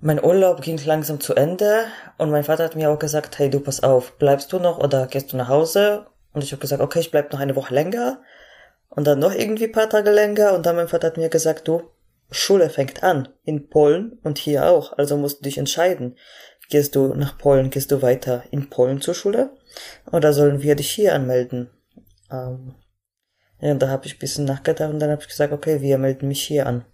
mein 0.00 0.22
Urlaub 0.22 0.62
ging 0.62 0.78
langsam 0.84 1.20
zu 1.20 1.34
Ende 1.34 1.86
und 2.16 2.30
mein 2.30 2.44
Vater 2.44 2.64
hat 2.64 2.76
mir 2.76 2.90
auch 2.90 2.98
gesagt, 2.98 3.38
hey, 3.38 3.50
du 3.50 3.60
pass 3.60 3.82
auf, 3.82 4.18
bleibst 4.18 4.52
du 4.52 4.58
noch 4.58 4.78
oder 4.78 5.06
gehst 5.06 5.32
du 5.32 5.36
nach 5.36 5.48
Hause? 5.48 6.06
Und 6.32 6.44
ich 6.44 6.52
habe 6.52 6.60
gesagt, 6.60 6.80
okay, 6.80 7.00
ich 7.00 7.10
bleib 7.10 7.32
noch 7.32 7.40
eine 7.40 7.56
Woche 7.56 7.74
länger 7.74 8.22
und 8.90 9.06
dann 9.06 9.18
noch 9.18 9.34
irgendwie 9.34 9.68
paar 9.68 9.88
Tage 9.88 10.10
länger 10.10 10.54
und 10.54 10.66
dann 10.66 10.76
mein 10.76 10.88
Vater 10.88 11.08
hat 11.08 11.16
mir 11.16 11.28
gesagt, 11.28 11.66
du, 11.66 11.82
Schule 12.30 12.70
fängt 12.70 13.02
an 13.02 13.28
in 13.44 13.68
Polen 13.68 14.18
und 14.22 14.38
hier 14.38 14.66
auch, 14.66 14.96
also 14.98 15.16
musst 15.16 15.40
du 15.40 15.44
dich 15.44 15.58
entscheiden. 15.58 16.16
Gehst 16.68 16.94
du 16.94 17.14
nach 17.14 17.38
Polen, 17.38 17.70
gehst 17.70 17.90
du 17.90 18.02
weiter 18.02 18.44
in 18.50 18.68
Polen 18.68 19.00
zur 19.00 19.14
Schule 19.14 19.50
oder 20.12 20.32
sollen 20.32 20.62
wir 20.62 20.76
dich 20.76 20.90
hier 20.90 21.14
anmelden? 21.14 21.70
Ähm, 22.30 22.74
ja, 23.60 23.74
da 23.74 23.88
habe 23.88 24.06
ich 24.06 24.16
ein 24.16 24.18
bisschen 24.18 24.44
nachgedacht 24.44 24.90
und 24.90 25.00
dann 25.00 25.10
habe 25.10 25.22
ich 25.22 25.28
gesagt, 25.28 25.52
okay, 25.52 25.80
wir 25.80 25.98
melden 25.98 26.28
mich 26.28 26.42
hier 26.42 26.66
an. 26.66 26.84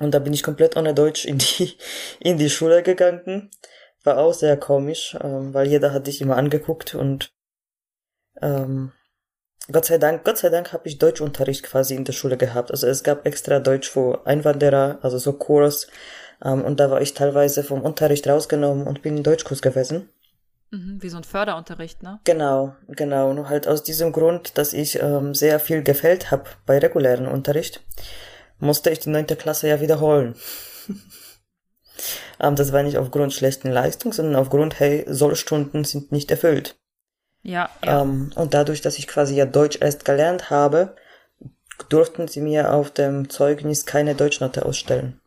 Und 0.00 0.12
da 0.12 0.18
bin 0.18 0.32
ich 0.32 0.42
komplett 0.42 0.76
ohne 0.76 0.94
Deutsch 0.94 1.24
in 1.24 1.38
die, 1.38 1.76
in 2.20 2.38
die 2.38 2.50
Schule 2.50 2.82
gegangen. 2.82 3.50
War 4.02 4.18
auch 4.18 4.32
sehr 4.32 4.56
komisch, 4.56 5.16
ähm, 5.22 5.52
weil 5.52 5.68
jeder 5.68 5.92
hat 5.92 6.06
dich 6.06 6.20
immer 6.20 6.36
angeguckt 6.36 6.94
und 6.94 7.32
ähm, 8.40 8.92
Gott 9.70 9.84
sei 9.84 9.98
Dank, 9.98 10.24
Gott 10.24 10.38
sei 10.38 10.48
Dank 10.48 10.72
habe 10.72 10.88
ich 10.88 10.98
Deutschunterricht 10.98 11.62
quasi 11.62 11.94
in 11.94 12.04
der 12.04 12.14
Schule 12.14 12.38
gehabt. 12.38 12.70
Also 12.70 12.86
es 12.86 13.04
gab 13.04 13.26
extra 13.26 13.60
Deutsch 13.60 13.90
für 13.90 14.26
Einwanderer, 14.26 14.98
also 15.02 15.18
so 15.18 15.34
Kurs. 15.34 15.86
Ähm, 16.42 16.64
und 16.64 16.80
da 16.80 16.90
war 16.90 17.02
ich 17.02 17.12
teilweise 17.12 17.62
vom 17.62 17.82
Unterricht 17.82 18.26
rausgenommen 18.26 18.86
und 18.86 19.02
bin 19.02 19.18
in 19.18 19.22
Deutschkurs 19.22 19.60
gewesen. 19.60 20.08
Mhm, 20.70 21.02
wie 21.02 21.08
so 21.10 21.18
ein 21.18 21.24
Förderunterricht, 21.24 22.02
ne? 22.02 22.20
Genau, 22.24 22.74
genau. 22.88 23.34
Nur 23.34 23.50
halt 23.50 23.68
aus 23.68 23.82
diesem 23.82 24.12
Grund, 24.12 24.56
dass 24.56 24.72
ich 24.72 25.00
ähm, 25.00 25.34
sehr 25.34 25.60
viel 25.60 25.82
gefällt 25.82 26.30
habe 26.30 26.44
bei 26.64 26.78
regulären 26.78 27.26
Unterricht 27.26 27.82
musste 28.60 28.90
ich 28.90 29.00
die 29.00 29.10
neunte 29.10 29.36
Klasse 29.36 29.68
ja 29.68 29.80
wiederholen. 29.80 30.34
ähm, 32.40 32.56
das 32.56 32.72
war 32.72 32.82
nicht 32.82 32.98
aufgrund 32.98 33.32
schlechten 33.32 33.70
Leistung, 33.70 34.12
sondern 34.12 34.36
aufgrund, 34.36 34.78
hey, 34.78 35.04
Sollstunden 35.08 35.84
sind 35.84 36.12
nicht 36.12 36.30
erfüllt. 36.30 36.76
Ja. 37.42 37.70
ja. 37.84 38.02
Ähm, 38.02 38.30
und 38.34 38.54
dadurch, 38.54 38.82
dass 38.82 38.98
ich 38.98 39.06
quasi 39.06 39.34
ja 39.34 39.46
Deutsch 39.46 39.78
erst 39.80 40.04
gelernt 40.04 40.50
habe, 40.50 40.94
durften 41.88 42.28
sie 42.28 42.40
mir 42.40 42.72
auf 42.72 42.90
dem 42.90 43.30
Zeugnis 43.30 43.86
keine 43.86 44.14
Deutschnote 44.14 44.64
ausstellen. 44.64 45.20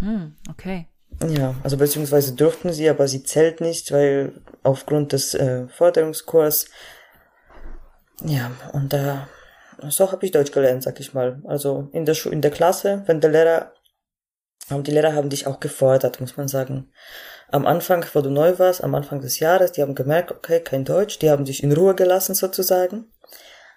Mhm, 0.00 0.36
okay. 0.50 0.86
Ja, 1.28 1.54
also 1.62 1.76
beziehungsweise 1.76 2.34
durften 2.34 2.72
sie, 2.72 2.88
aber 2.88 3.06
sie 3.06 3.22
zählt 3.22 3.60
nicht, 3.60 3.92
weil 3.92 4.32
aufgrund 4.62 5.12
des 5.12 5.34
äh, 5.34 5.68
Förderungskurs. 5.68 6.68
Ja, 8.24 8.50
und 8.72 8.92
da 8.92 9.28
so 9.90 10.12
habe 10.12 10.24
ich 10.24 10.32
Deutsch 10.32 10.52
gelernt, 10.52 10.82
sag 10.82 11.00
ich 11.00 11.14
mal. 11.14 11.42
Also 11.44 11.88
in 11.92 12.04
der 12.04 12.14
Schu 12.14 12.30
in 12.30 12.40
der 12.40 12.50
Klasse, 12.50 13.02
wenn 13.06 13.20
der 13.20 13.30
Lehrer 13.30 13.72
und 14.70 14.86
die 14.86 14.92
Lehrer 14.92 15.14
haben 15.14 15.30
dich 15.30 15.46
auch 15.46 15.60
gefordert, 15.60 16.20
muss 16.20 16.36
man 16.36 16.48
sagen. 16.48 16.92
Am 17.48 17.66
Anfang, 17.66 18.04
wo 18.14 18.20
du 18.20 18.30
neu 18.30 18.58
warst, 18.58 18.82
am 18.82 18.94
Anfang 18.94 19.20
des 19.20 19.38
Jahres, 19.38 19.72
die 19.72 19.82
haben 19.82 19.94
gemerkt, 19.94 20.30
okay, 20.30 20.60
kein 20.60 20.84
Deutsch, 20.84 21.18
die 21.18 21.30
haben 21.30 21.44
dich 21.44 21.62
in 21.62 21.72
Ruhe 21.72 21.94
gelassen 21.94 22.34
sozusagen. 22.34 23.12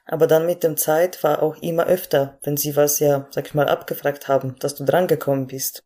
Aber 0.05 0.27
dann 0.27 0.45
mit 0.45 0.63
dem 0.63 0.77
Zeit 0.77 1.23
war 1.23 1.41
auch 1.41 1.57
immer 1.61 1.87
öfter, 1.87 2.37
wenn 2.43 2.57
sie 2.57 2.75
was 2.75 2.99
ja, 2.99 3.27
sag 3.31 3.47
ich 3.47 3.53
mal, 3.55 3.67
abgefragt 3.67 4.27
haben, 4.27 4.55
dass 4.59 4.75
du 4.75 4.85
drangekommen 4.85 5.47
bist. 5.47 5.83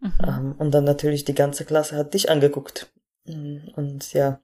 Mhm. 0.00 0.12
Ähm, 0.26 0.54
und 0.58 0.70
dann 0.72 0.84
natürlich 0.84 1.24
die 1.24 1.34
ganze 1.34 1.64
Klasse 1.64 1.96
hat 1.96 2.14
dich 2.14 2.30
angeguckt. 2.30 2.90
Mm, 3.26 3.68
und 3.76 4.12
ja, 4.14 4.40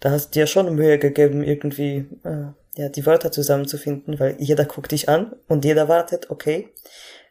da 0.00 0.10
hast 0.10 0.30
du 0.30 0.40
dir 0.40 0.46
schon 0.46 0.74
Mühe 0.74 0.98
gegeben, 0.98 1.44
irgendwie 1.44 2.08
äh, 2.24 2.52
ja, 2.76 2.88
die 2.88 3.06
Wörter 3.06 3.32
zusammenzufinden, 3.32 4.18
weil 4.20 4.36
jeder 4.38 4.64
guckt 4.64 4.92
dich 4.92 5.08
an 5.08 5.34
und 5.48 5.64
jeder 5.64 5.88
wartet, 5.88 6.30
okay, 6.30 6.72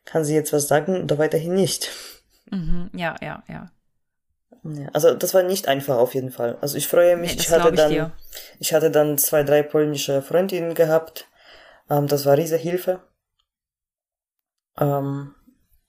kann 0.05 0.25
sie 0.25 0.35
jetzt 0.35 0.53
was 0.53 0.67
sagen 0.67 1.03
oder 1.03 1.17
weiterhin 1.17 1.53
nicht. 1.53 1.89
Mhm, 2.51 2.89
ja, 2.93 3.15
ja, 3.21 3.43
ja. 3.47 3.71
Ja, 4.63 4.89
also 4.93 5.13
das 5.13 5.33
war 5.33 5.43
nicht 5.43 5.67
einfach 5.67 5.97
auf 5.97 6.13
jeden 6.15 6.31
Fall. 6.31 6.57
Also 6.59 6.77
ich 6.77 6.87
freue 6.87 7.15
mich. 7.15 7.35
Nee, 7.35 7.41
ich 7.41 7.49
hatte 7.51 7.71
dann, 7.71 7.91
ich, 7.91 8.01
ich, 8.59 8.73
hatte 8.73 8.91
dann 8.91 9.17
zwei, 9.17 9.43
drei 9.43 9.63
polnische 9.63 10.21
Freundinnen 10.21 10.73
gehabt. 10.73 11.27
Ähm, 11.89 12.07
das 12.07 12.25
war 12.25 12.37
riesige 12.37 12.61
Hilfe. 12.61 13.01
Ähm, 14.77 15.33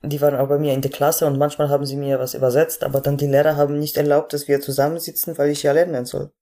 die 0.02 0.21
waren 0.21 0.37
auch 0.37 0.49
bei 0.49 0.59
mir 0.59 0.73
in 0.73 0.83
der 0.83 0.90
Klasse 0.90 1.26
und 1.26 1.38
manchmal 1.38 1.69
haben 1.69 1.85
sie 1.85 1.97
mir 1.97 2.19
was 2.19 2.35
übersetzt, 2.35 2.85
aber 2.85 3.00
dann 3.00 3.16
die 3.16 3.26
Lehrer 3.26 3.57
haben 3.57 3.78
nicht 3.78 3.97
erlaubt, 3.97 4.33
dass 4.33 4.49
wir 4.49 4.61
zusammensitzen, 4.61 5.37
weil 5.37 5.50
ich 5.50 5.62
ja 5.62 5.73
lernen 5.73 6.07
soll. 6.07 6.33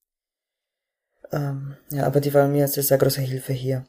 Ähm, 1.32 1.76
ja, 1.90 2.06
aber 2.06 2.20
die 2.20 2.32
waren 2.34 2.52
mir 2.52 2.64
eine 2.64 2.68
sehr 2.68 2.98
große 2.98 3.20
Hilfe 3.20 3.52
hier. 3.52 3.86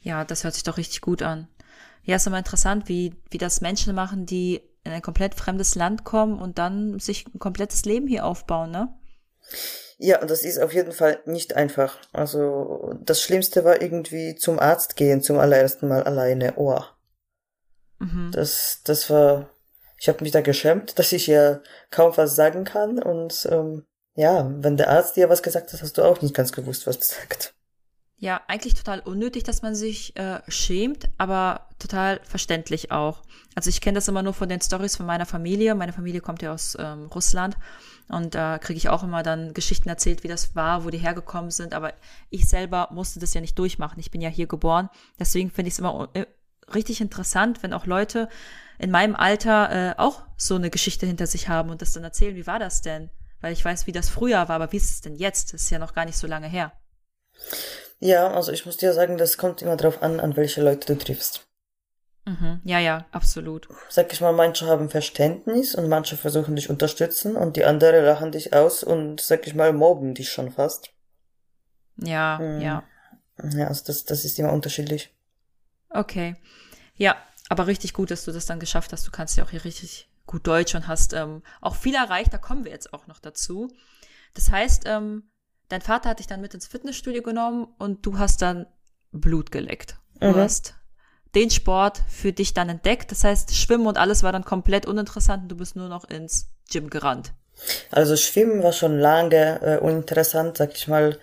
Ja, 0.00 0.24
das 0.24 0.44
hört 0.44 0.54
sich 0.54 0.64
doch 0.64 0.76
richtig 0.76 1.00
gut 1.00 1.22
an. 1.22 1.48
Ja, 2.02 2.16
ist 2.16 2.26
immer 2.26 2.38
interessant, 2.38 2.88
wie, 2.88 3.14
wie 3.30 3.38
das 3.38 3.60
Menschen 3.60 3.94
machen, 3.94 4.26
die 4.26 4.60
in 4.84 4.92
ein 4.92 5.02
komplett 5.02 5.34
fremdes 5.34 5.74
Land 5.76 6.04
kommen 6.04 6.40
und 6.40 6.58
dann 6.58 6.98
sich 6.98 7.26
ein 7.32 7.38
komplettes 7.38 7.84
Leben 7.84 8.08
hier 8.08 8.26
aufbauen, 8.26 8.72
ne? 8.72 8.92
Ja, 9.98 10.20
und 10.20 10.30
das 10.30 10.42
ist 10.42 10.58
auf 10.58 10.72
jeden 10.72 10.92
Fall 10.92 11.20
nicht 11.26 11.54
einfach. 11.54 11.96
Also 12.12 12.94
das 13.04 13.22
Schlimmste 13.22 13.64
war 13.64 13.80
irgendwie 13.80 14.34
zum 14.34 14.58
Arzt 14.58 14.96
gehen, 14.96 15.22
zum 15.22 15.38
allerersten 15.38 15.86
Mal 15.86 16.02
alleine. 16.02 16.54
Oh. 16.56 16.80
Mhm. 18.00 18.32
Das, 18.32 18.80
das 18.84 19.08
war, 19.10 19.50
ich 19.98 20.08
habe 20.08 20.22
mich 20.24 20.32
da 20.32 20.40
geschämt, 20.40 20.98
dass 20.98 21.12
ich 21.12 21.28
ja 21.28 21.60
kaum 21.90 22.16
was 22.16 22.34
sagen 22.34 22.64
kann. 22.64 23.00
Und 23.00 23.46
ähm, 23.50 23.84
ja, 24.14 24.50
wenn 24.58 24.76
der 24.76 24.90
Arzt 24.90 25.16
dir 25.16 25.28
was 25.28 25.42
gesagt 25.42 25.72
hat, 25.72 25.82
hast 25.82 25.98
du 25.98 26.02
auch 26.02 26.20
nicht 26.20 26.34
ganz 26.34 26.52
gewusst, 26.52 26.86
was 26.86 26.96
er 26.96 27.02
sagt. 27.02 27.54
Ja, 28.22 28.40
eigentlich 28.46 28.74
total 28.74 29.00
unnötig, 29.00 29.42
dass 29.42 29.62
man 29.62 29.74
sich 29.74 30.14
äh, 30.16 30.38
schämt, 30.46 31.08
aber 31.18 31.66
total 31.80 32.20
verständlich 32.22 32.92
auch. 32.92 33.20
Also 33.56 33.68
ich 33.68 33.80
kenne 33.80 33.96
das 33.96 34.06
immer 34.06 34.22
nur 34.22 34.32
von 34.32 34.48
den 34.48 34.60
Stories 34.60 34.96
von 34.96 35.06
meiner 35.06 35.26
Familie. 35.26 35.74
Meine 35.74 35.92
Familie 35.92 36.20
kommt 36.20 36.40
ja 36.40 36.52
aus 36.52 36.76
ähm, 36.78 37.06
Russland 37.12 37.56
und 38.08 38.36
da 38.36 38.56
äh, 38.56 38.58
kriege 38.60 38.76
ich 38.76 38.88
auch 38.88 39.02
immer 39.02 39.24
dann 39.24 39.54
Geschichten 39.54 39.88
erzählt, 39.88 40.22
wie 40.22 40.28
das 40.28 40.54
war, 40.54 40.84
wo 40.84 40.90
die 40.90 40.98
hergekommen 40.98 41.50
sind. 41.50 41.74
Aber 41.74 41.94
ich 42.30 42.48
selber 42.48 42.90
musste 42.92 43.18
das 43.18 43.34
ja 43.34 43.40
nicht 43.40 43.58
durchmachen. 43.58 43.98
Ich 43.98 44.12
bin 44.12 44.20
ja 44.20 44.28
hier 44.28 44.46
geboren. 44.46 44.88
Deswegen 45.18 45.50
finde 45.50 45.68
ich 45.68 45.74
es 45.74 45.78
immer 45.80 46.08
äh, 46.14 46.26
richtig 46.72 47.00
interessant, 47.00 47.64
wenn 47.64 47.72
auch 47.72 47.86
Leute 47.86 48.28
in 48.78 48.92
meinem 48.92 49.16
Alter 49.16 49.90
äh, 49.90 49.94
auch 49.98 50.22
so 50.36 50.54
eine 50.54 50.70
Geschichte 50.70 51.06
hinter 51.06 51.26
sich 51.26 51.48
haben 51.48 51.70
und 51.70 51.82
das 51.82 51.90
dann 51.90 52.04
erzählen, 52.04 52.36
wie 52.36 52.46
war 52.46 52.60
das 52.60 52.82
denn? 52.82 53.10
Weil 53.42 53.52
ich 53.52 53.64
weiß, 53.64 53.86
wie 53.86 53.92
das 53.92 54.08
früher 54.08 54.48
war, 54.48 54.56
aber 54.56 54.72
wie 54.72 54.78
ist 54.78 54.90
es 54.90 55.00
denn 55.02 55.16
jetzt? 55.16 55.52
Das 55.52 55.62
ist 55.62 55.70
ja 55.70 55.78
noch 55.78 55.92
gar 55.92 56.06
nicht 56.06 56.16
so 56.16 56.26
lange 56.26 56.48
her. 56.48 56.72
Ja, 58.00 58.30
also 58.32 58.52
ich 58.52 58.64
muss 58.64 58.78
dir 58.78 58.94
sagen, 58.94 59.18
das 59.18 59.36
kommt 59.36 59.60
immer 59.60 59.76
drauf 59.76 60.02
an, 60.02 60.20
an 60.20 60.36
welche 60.36 60.62
Leute 60.62 60.94
du 60.94 61.04
triffst. 61.04 61.46
Mhm. 62.24 62.60
Ja, 62.64 62.78
ja, 62.78 63.06
absolut. 63.10 63.68
Sag 63.88 64.12
ich 64.12 64.20
mal, 64.20 64.32
manche 64.32 64.66
haben 64.66 64.88
Verständnis 64.88 65.74
und 65.74 65.88
manche 65.88 66.16
versuchen 66.16 66.54
dich 66.54 66.70
unterstützen 66.70 67.36
und 67.36 67.56
die 67.56 67.64
andere 67.64 68.00
lachen 68.00 68.30
dich 68.30 68.52
aus 68.54 68.84
und, 68.84 69.20
sag 69.20 69.46
ich 69.46 69.54
mal, 69.54 69.72
mobben 69.72 70.14
dich 70.14 70.30
schon 70.30 70.52
fast. 70.52 70.90
Ja, 71.96 72.38
mhm. 72.40 72.60
ja. 72.60 72.84
Ja, 73.56 73.66
also 73.66 73.82
das, 73.86 74.04
das 74.04 74.24
ist 74.24 74.38
immer 74.38 74.52
unterschiedlich. 74.52 75.12
Okay. 75.90 76.36
Ja, 76.94 77.16
aber 77.48 77.66
richtig 77.66 77.92
gut, 77.92 78.12
dass 78.12 78.24
du 78.24 78.30
das 78.30 78.46
dann 78.46 78.60
geschafft 78.60 78.92
hast. 78.92 79.06
Du 79.06 79.10
kannst 79.10 79.36
ja 79.36 79.44
auch 79.44 79.50
hier 79.50 79.64
richtig 79.64 80.08
gut 80.32 80.46
Deutsch 80.46 80.74
und 80.74 80.88
hast 80.88 81.12
ähm, 81.12 81.42
auch 81.60 81.76
viel 81.76 81.94
erreicht. 81.94 82.32
Da 82.32 82.38
kommen 82.38 82.64
wir 82.64 82.72
jetzt 82.72 82.92
auch 82.92 83.06
noch 83.06 83.20
dazu. 83.20 83.68
Das 84.34 84.50
heißt, 84.50 84.84
ähm, 84.86 85.30
dein 85.68 85.82
Vater 85.82 86.10
hat 86.10 86.18
dich 86.18 86.26
dann 86.26 86.40
mit 86.40 86.54
ins 86.54 86.66
Fitnessstudio 86.66 87.22
genommen 87.22 87.68
und 87.78 88.04
du 88.04 88.18
hast 88.18 88.42
dann 88.42 88.66
Blut 89.12 89.52
geleckt. 89.52 89.96
Du 90.20 90.28
mhm. 90.28 90.36
hast 90.36 90.74
den 91.34 91.50
Sport 91.50 92.02
für 92.08 92.32
dich 92.32 92.54
dann 92.54 92.68
entdeckt. 92.68 93.10
Das 93.10 93.24
heißt, 93.24 93.54
Schwimmen 93.54 93.86
und 93.86 93.98
alles 93.98 94.22
war 94.22 94.32
dann 94.32 94.44
komplett 94.44 94.86
uninteressant 94.86 95.44
und 95.44 95.48
du 95.50 95.56
bist 95.56 95.76
nur 95.76 95.88
noch 95.88 96.04
ins 96.04 96.48
Gym 96.70 96.90
gerannt. 96.90 97.32
Also 97.90 98.16
Schwimmen 98.16 98.62
war 98.62 98.72
schon 98.72 98.98
lange 98.98 99.60
äh, 99.62 99.78
uninteressant, 99.78 100.56
sag 100.56 100.74
ich 100.74 100.88
mal. 100.88 101.18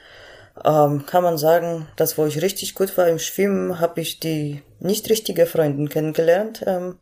Ähm, 0.64 1.06
kann 1.06 1.24
man 1.24 1.38
sagen, 1.38 1.88
dass 1.96 2.18
wo 2.18 2.26
ich 2.26 2.42
richtig 2.42 2.76
gut 2.76 2.98
war 2.98 3.08
im 3.08 3.20
Schwimmen, 3.20 3.80
habe 3.80 4.02
ich 4.02 4.20
die 4.20 4.62
nicht 4.80 5.10
richtige 5.10 5.46
Freundin 5.46 5.90
kennengelernt. 5.90 6.64
Ähm, 6.66 7.00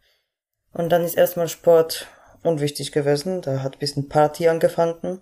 und 0.78 0.90
dann 0.90 1.04
ist 1.04 1.16
erstmal 1.16 1.48
Sport 1.48 2.08
unwichtig 2.44 2.92
gewesen. 2.92 3.42
Da 3.42 3.64
hat 3.64 3.76
ein 3.76 3.80
bisschen 3.80 4.10
Party 4.10 4.48
angefangen. 4.48 5.22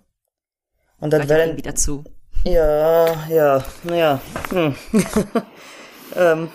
Und 1.00 1.12
dann 1.12 1.28
während 1.28 1.56
wieder 1.56 1.74
zu. 1.74 2.04
Ja, 2.44 3.26
ja, 3.28 3.64
naja. 3.82 4.20
Hm. 4.50 4.76
ähm, 6.16 6.50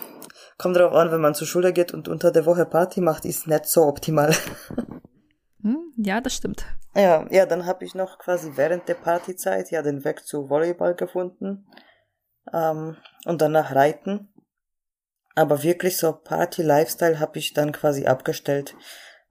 kommt 0.56 0.76
darauf 0.76 0.94
an, 0.94 1.10
wenn 1.10 1.20
man 1.20 1.34
zur 1.34 1.46
Schule 1.46 1.72
geht 1.72 1.92
und 1.92 2.08
unter 2.08 2.30
der 2.30 2.46
Woche 2.46 2.64
Party 2.64 3.00
macht, 3.00 3.24
ist 3.24 3.46
nicht 3.46 3.66
so 3.66 3.82
optimal. 3.82 4.34
Hm, 5.64 5.92
ja, 5.96 6.20
das 6.20 6.34
stimmt. 6.34 6.66
Ja, 6.96 7.24
ja, 7.30 7.46
dann 7.46 7.66
habe 7.66 7.84
ich 7.84 7.94
noch 7.94 8.18
quasi 8.18 8.50
während 8.56 8.88
der 8.88 8.94
Partyzeit 8.94 9.70
ja 9.70 9.80
den 9.80 10.04
Weg 10.04 10.26
zu 10.26 10.50
Volleyball 10.50 10.96
gefunden 10.96 11.68
ähm, 12.52 12.96
und 13.26 13.40
danach 13.40 13.72
Reiten. 13.72 14.31
Aber 15.34 15.62
wirklich 15.62 15.96
so 15.96 16.12
Party-Lifestyle 16.12 17.18
habe 17.18 17.38
ich 17.38 17.54
dann 17.54 17.72
quasi 17.72 18.06
abgestellt 18.06 18.74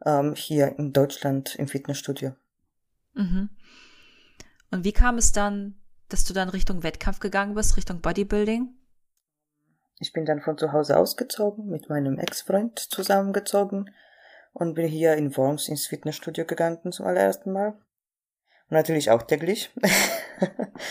ähm, 0.05 0.35
hier 0.35 0.77
in 0.77 0.93
Deutschland 0.93 1.55
im 1.55 1.67
Fitnessstudio. 1.67 2.33
Mhm. 3.13 3.49
Und 4.71 4.83
wie 4.83 4.93
kam 4.93 5.17
es 5.17 5.31
dann, 5.31 5.75
dass 6.09 6.23
du 6.23 6.33
dann 6.33 6.49
Richtung 6.49 6.83
Wettkampf 6.83 7.19
gegangen 7.19 7.55
bist, 7.55 7.77
Richtung 7.77 8.01
Bodybuilding? 8.01 8.69
Ich 9.99 10.13
bin 10.13 10.25
dann 10.25 10.41
von 10.41 10.57
zu 10.57 10.71
Hause 10.71 10.97
ausgezogen, 10.97 11.67
mit 11.67 11.89
meinem 11.89 12.17
Ex-Freund 12.17 12.79
zusammengezogen 12.79 13.91
und 14.53 14.73
bin 14.73 14.87
hier 14.87 15.13
in 15.13 15.35
Worms 15.37 15.67
ins 15.67 15.85
Fitnessstudio 15.85 16.45
gegangen 16.45 16.91
zum 16.91 17.05
allerersten 17.05 17.51
Mal. 17.51 17.73
Und 17.73 18.71
natürlich 18.71 19.11
auch 19.11 19.21
täglich. 19.21 19.71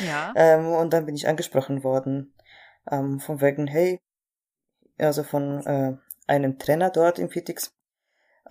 Ja. 0.06 0.32
ähm, 0.36 0.68
und 0.68 0.92
dann 0.92 1.06
bin 1.06 1.16
ich 1.16 1.26
angesprochen 1.26 1.82
worden, 1.82 2.32
ähm, 2.88 3.18
von 3.18 3.40
wegen, 3.40 3.66
hey, 3.66 4.00
also 5.00 5.22
von 5.22 5.64
äh, 5.66 5.96
einem 6.26 6.58
Trainer 6.58 6.90
dort 6.90 7.18
im 7.18 7.30
Fitix, 7.30 7.72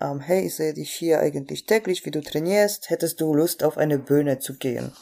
ähm, 0.00 0.20
hey, 0.20 0.46
ich 0.46 0.54
sehe 0.54 0.74
dich 0.74 0.92
hier 0.92 1.20
eigentlich 1.20 1.66
täglich, 1.66 2.04
wie 2.06 2.10
du 2.10 2.22
trainierst, 2.22 2.90
hättest 2.90 3.20
du 3.20 3.34
Lust 3.34 3.62
auf 3.62 3.76
eine 3.76 3.98
Bühne 3.98 4.38
zu 4.38 4.56
gehen? 4.56 4.92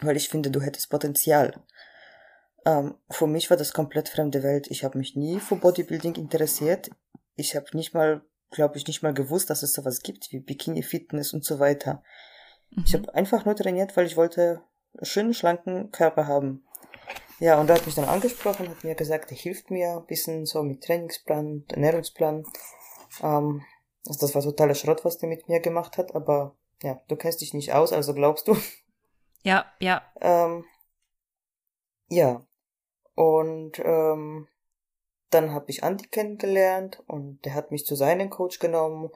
Weil 0.00 0.16
ich 0.16 0.28
finde, 0.28 0.50
du 0.50 0.60
hättest 0.60 0.90
Potenzial. 0.90 1.54
Ähm, 2.64 2.94
für 3.10 3.26
mich 3.26 3.50
war 3.50 3.56
das 3.56 3.72
komplett 3.72 4.08
fremde 4.08 4.42
Welt. 4.42 4.66
Ich 4.70 4.84
habe 4.84 4.98
mich 4.98 5.16
nie 5.16 5.40
für 5.40 5.56
Bodybuilding 5.56 6.16
interessiert. 6.16 6.90
Ich 7.36 7.54
habe 7.54 7.66
nicht 7.74 7.94
mal, 7.94 8.22
glaube 8.50 8.76
ich, 8.76 8.86
nicht 8.86 9.02
mal 9.02 9.14
gewusst, 9.14 9.50
dass 9.50 9.62
es 9.62 9.72
sowas 9.72 10.02
gibt 10.02 10.32
wie 10.32 10.40
Bikini-Fitness 10.40 11.32
und 11.32 11.44
so 11.44 11.58
weiter. 11.58 12.02
Mhm. 12.70 12.84
Ich 12.86 12.94
habe 12.94 13.14
einfach 13.14 13.44
nur 13.44 13.54
trainiert, 13.54 13.96
weil 13.96 14.06
ich 14.06 14.16
wollte 14.16 14.62
schönen, 15.02 15.34
schlanken 15.34 15.92
Körper 15.92 16.26
haben. 16.26 16.64
Ja, 17.40 17.60
und 17.60 17.70
er 17.70 17.76
hat 17.76 17.86
mich 17.86 17.94
dann 17.94 18.06
angesprochen, 18.06 18.68
hat 18.68 18.82
mir 18.82 18.94
gesagt, 18.96 19.30
er 19.30 19.36
hilft 19.36 19.70
mir 19.70 19.98
ein 19.98 20.06
bisschen 20.06 20.44
so 20.44 20.62
mit 20.62 20.82
Trainingsplan, 20.82 21.64
Ernährungsplan. 21.68 22.44
Ähm, 23.22 23.64
also 24.06 24.20
das 24.20 24.34
war 24.34 24.42
totaler 24.42 24.74
Schrott, 24.74 25.04
was 25.04 25.18
der 25.18 25.28
mit 25.28 25.48
mir 25.48 25.60
gemacht 25.60 25.98
hat, 25.98 26.14
aber 26.14 26.56
ja, 26.82 27.00
du 27.08 27.16
kennst 27.16 27.40
dich 27.40 27.54
nicht 27.54 27.72
aus, 27.72 27.92
also 27.92 28.14
glaubst 28.14 28.48
du. 28.48 28.56
Ja, 29.44 29.72
ja. 29.78 30.02
Ähm, 30.20 30.64
ja. 32.08 32.44
Und 33.14 33.78
ähm, 33.84 34.48
dann 35.30 35.52
habe 35.52 35.70
ich 35.70 35.84
Andi 35.84 36.06
kennengelernt 36.06 37.02
und 37.06 37.44
der 37.44 37.54
hat 37.54 37.70
mich 37.70 37.86
zu 37.86 37.94
seinem 37.94 38.30
Coach 38.30 38.58
genommen 38.58 39.10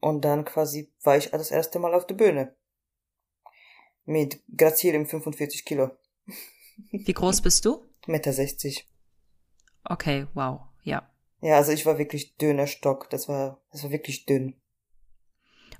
und 0.00 0.24
dann 0.24 0.44
quasi 0.44 0.92
war 1.02 1.16
ich 1.16 1.30
das 1.30 1.50
erste 1.50 1.78
Mal 1.78 1.94
auf 1.94 2.06
der 2.06 2.16
Bühne. 2.16 2.56
Mit 4.04 4.42
grazilem 4.56 5.06
45 5.06 5.64
Kilo. 5.64 5.90
Wie 6.90 7.12
groß 7.12 7.40
bist 7.42 7.64
du? 7.64 7.84
Meter 8.06 8.32
60. 8.32 8.88
Okay, 9.84 10.26
wow, 10.34 10.60
ja. 10.82 11.08
Ja, 11.40 11.56
also 11.56 11.72
ich 11.72 11.86
war 11.86 11.98
wirklich 11.98 12.36
dünner 12.36 12.66
Stock. 12.66 13.10
Das 13.10 13.28
war, 13.28 13.60
das 13.72 13.82
war 13.82 13.90
wirklich 13.90 14.26
dünn. 14.26 14.54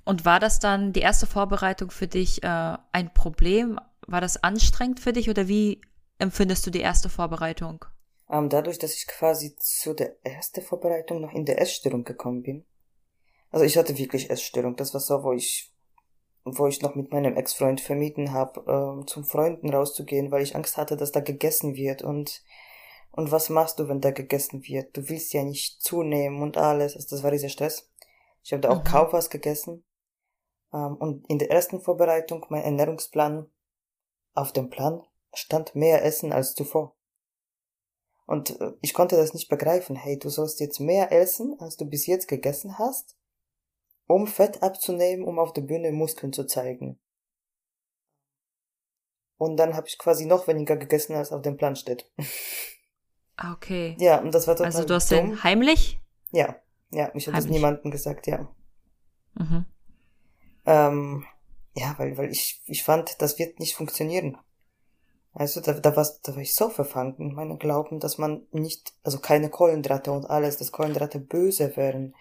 Und 0.05 0.25
war 0.25 0.39
das 0.39 0.59
dann 0.59 0.91
die 0.91 0.99
erste 0.99 1.25
Vorbereitung 1.25 1.89
für 1.89 2.07
dich 2.07 2.43
äh, 2.43 2.77
ein 2.91 3.13
Problem? 3.13 3.79
War 4.05 4.21
das 4.21 4.43
anstrengend 4.43 4.99
für 4.99 5.13
dich 5.13 5.29
oder 5.29 5.47
wie 5.47 5.81
empfindest 6.19 6.65
du 6.67 6.71
die 6.71 6.81
erste 6.81 7.09
Vorbereitung? 7.09 7.85
Ähm, 8.29 8.49
dadurch, 8.49 8.79
dass 8.79 8.95
ich 8.95 9.07
quasi 9.07 9.55
zu 9.55 9.93
der 9.93 10.17
ersten 10.25 10.61
Vorbereitung 10.61 11.21
noch 11.21 11.31
in 11.31 11.45
der 11.45 11.61
Essstörung 11.61 12.03
gekommen 12.03 12.43
bin. 12.43 12.65
Also 13.51 13.65
ich 13.65 13.77
hatte 13.77 13.97
wirklich 13.97 14.29
Essstörung. 14.29 14.75
Das 14.75 14.93
war 14.93 15.01
so, 15.01 15.23
wo 15.23 15.31
ich, 15.31 15.72
wo 16.45 16.67
ich 16.67 16.81
noch 16.81 16.95
mit 16.95 17.11
meinem 17.11 17.37
Ex-Freund 17.37 17.81
vermieden 17.81 18.31
habe, 18.31 18.63
ähm, 18.67 19.07
zum 19.07 19.23
Freunden 19.23 19.73
rauszugehen, 19.73 20.31
weil 20.31 20.43
ich 20.43 20.55
Angst 20.55 20.77
hatte, 20.77 20.97
dass 20.97 21.11
da 21.11 21.19
gegessen 21.19 21.75
wird 21.75 22.01
und 22.01 22.43
und 23.15 23.31
was 23.31 23.49
machst 23.49 23.77
du, 23.77 23.87
wenn 23.87 24.01
da 24.01 24.09
gegessen 24.09 24.63
wird? 24.63 24.97
Du 24.97 25.07
willst 25.07 25.33
ja 25.33 25.43
nicht 25.43 25.83
zunehmen 25.83 26.41
und 26.41 26.57
alles. 26.57 26.95
Also 26.95 27.15
das 27.15 27.21
war 27.21 27.29
dieser 27.29 27.49
Stress. 27.49 27.87
Ich 28.43 28.51
habe 28.51 28.61
da 28.61 28.71
auch 28.71 28.79
mhm. 28.79 28.85
kaum 28.85 29.07
was 29.11 29.29
gegessen. 29.29 29.85
Ähm, 30.73 30.97
und 30.97 31.29
in 31.29 31.37
der 31.37 31.51
ersten 31.51 31.79
Vorbereitung, 31.79 32.43
mein 32.49 32.63
Ernährungsplan, 32.63 33.51
auf 34.33 34.51
dem 34.51 34.71
Plan 34.71 35.03
stand 35.31 35.75
mehr 35.75 36.03
Essen 36.03 36.33
als 36.33 36.55
zuvor. 36.55 36.95
Und 38.25 38.59
äh, 38.59 38.71
ich 38.81 38.95
konnte 38.95 39.15
das 39.15 39.35
nicht 39.35 39.47
begreifen. 39.47 39.95
Hey, 39.95 40.17
du 40.17 40.29
sollst 40.29 40.59
jetzt 40.59 40.79
mehr 40.79 41.11
essen, 41.11 41.55
als 41.59 41.77
du 41.77 41.85
bis 41.85 42.07
jetzt 42.07 42.27
gegessen 42.27 42.79
hast, 42.79 43.15
um 44.07 44.27
Fett 44.27 44.61
abzunehmen, 44.61 45.25
um 45.25 45.39
auf 45.39 45.53
der 45.53 45.61
Bühne 45.61 45.91
Muskeln 45.91 46.33
zu 46.33 46.45
zeigen. 46.45 46.99
Und 49.37 49.57
dann 49.57 49.75
habe 49.75 49.87
ich 49.87 49.97
quasi 49.97 50.25
noch 50.25 50.47
weniger 50.47 50.77
gegessen, 50.77 51.15
als 51.15 51.31
auf 51.31 51.41
dem 51.41 51.57
Plan 51.57 51.75
steht. 51.75 52.09
Ah, 53.35 53.53
okay. 53.53 53.95
Ja, 53.99 54.19
und 54.19 54.33
das 54.33 54.47
war 54.47 54.55
total 54.55 54.73
Also 54.73 54.87
du 54.87 54.93
hast 54.93 55.11
dumm. 55.11 55.31
den 55.31 55.43
heimlich? 55.43 55.99
Ja, 56.31 56.55
ja, 56.91 57.11
ich 57.15 57.27
habe 57.27 57.35
das 57.35 57.47
niemandem 57.47 57.91
gesagt, 57.91 58.27
ja. 58.27 58.47
Mhm. 59.33 59.65
Ähm, 60.65 61.25
ja, 61.75 61.95
weil, 61.97 62.15
weil 62.17 62.31
ich, 62.31 62.61
ich 62.67 62.83
fand, 62.83 63.21
das 63.21 63.39
wird 63.39 63.59
nicht 63.59 63.75
funktionieren. 63.75 64.37
Also 65.33 65.61
da, 65.61 65.73
da, 65.73 65.95
war, 65.95 66.07
da 66.21 66.35
war 66.35 66.41
ich 66.41 66.53
so 66.53 66.69
verfangen 66.69 67.15
in 67.17 67.33
meinem 67.33 67.57
Glauben, 67.57 67.99
dass 67.99 68.19
man 68.19 68.45
nicht, 68.51 68.93
also 69.03 69.17
keine 69.17 69.49
Kohlenhydrate 69.49 70.11
und 70.11 70.29
alles, 70.29 70.57
dass 70.57 70.71
Kohlenhydrate 70.71 71.19
böse 71.19 71.75
wären. 71.75 72.15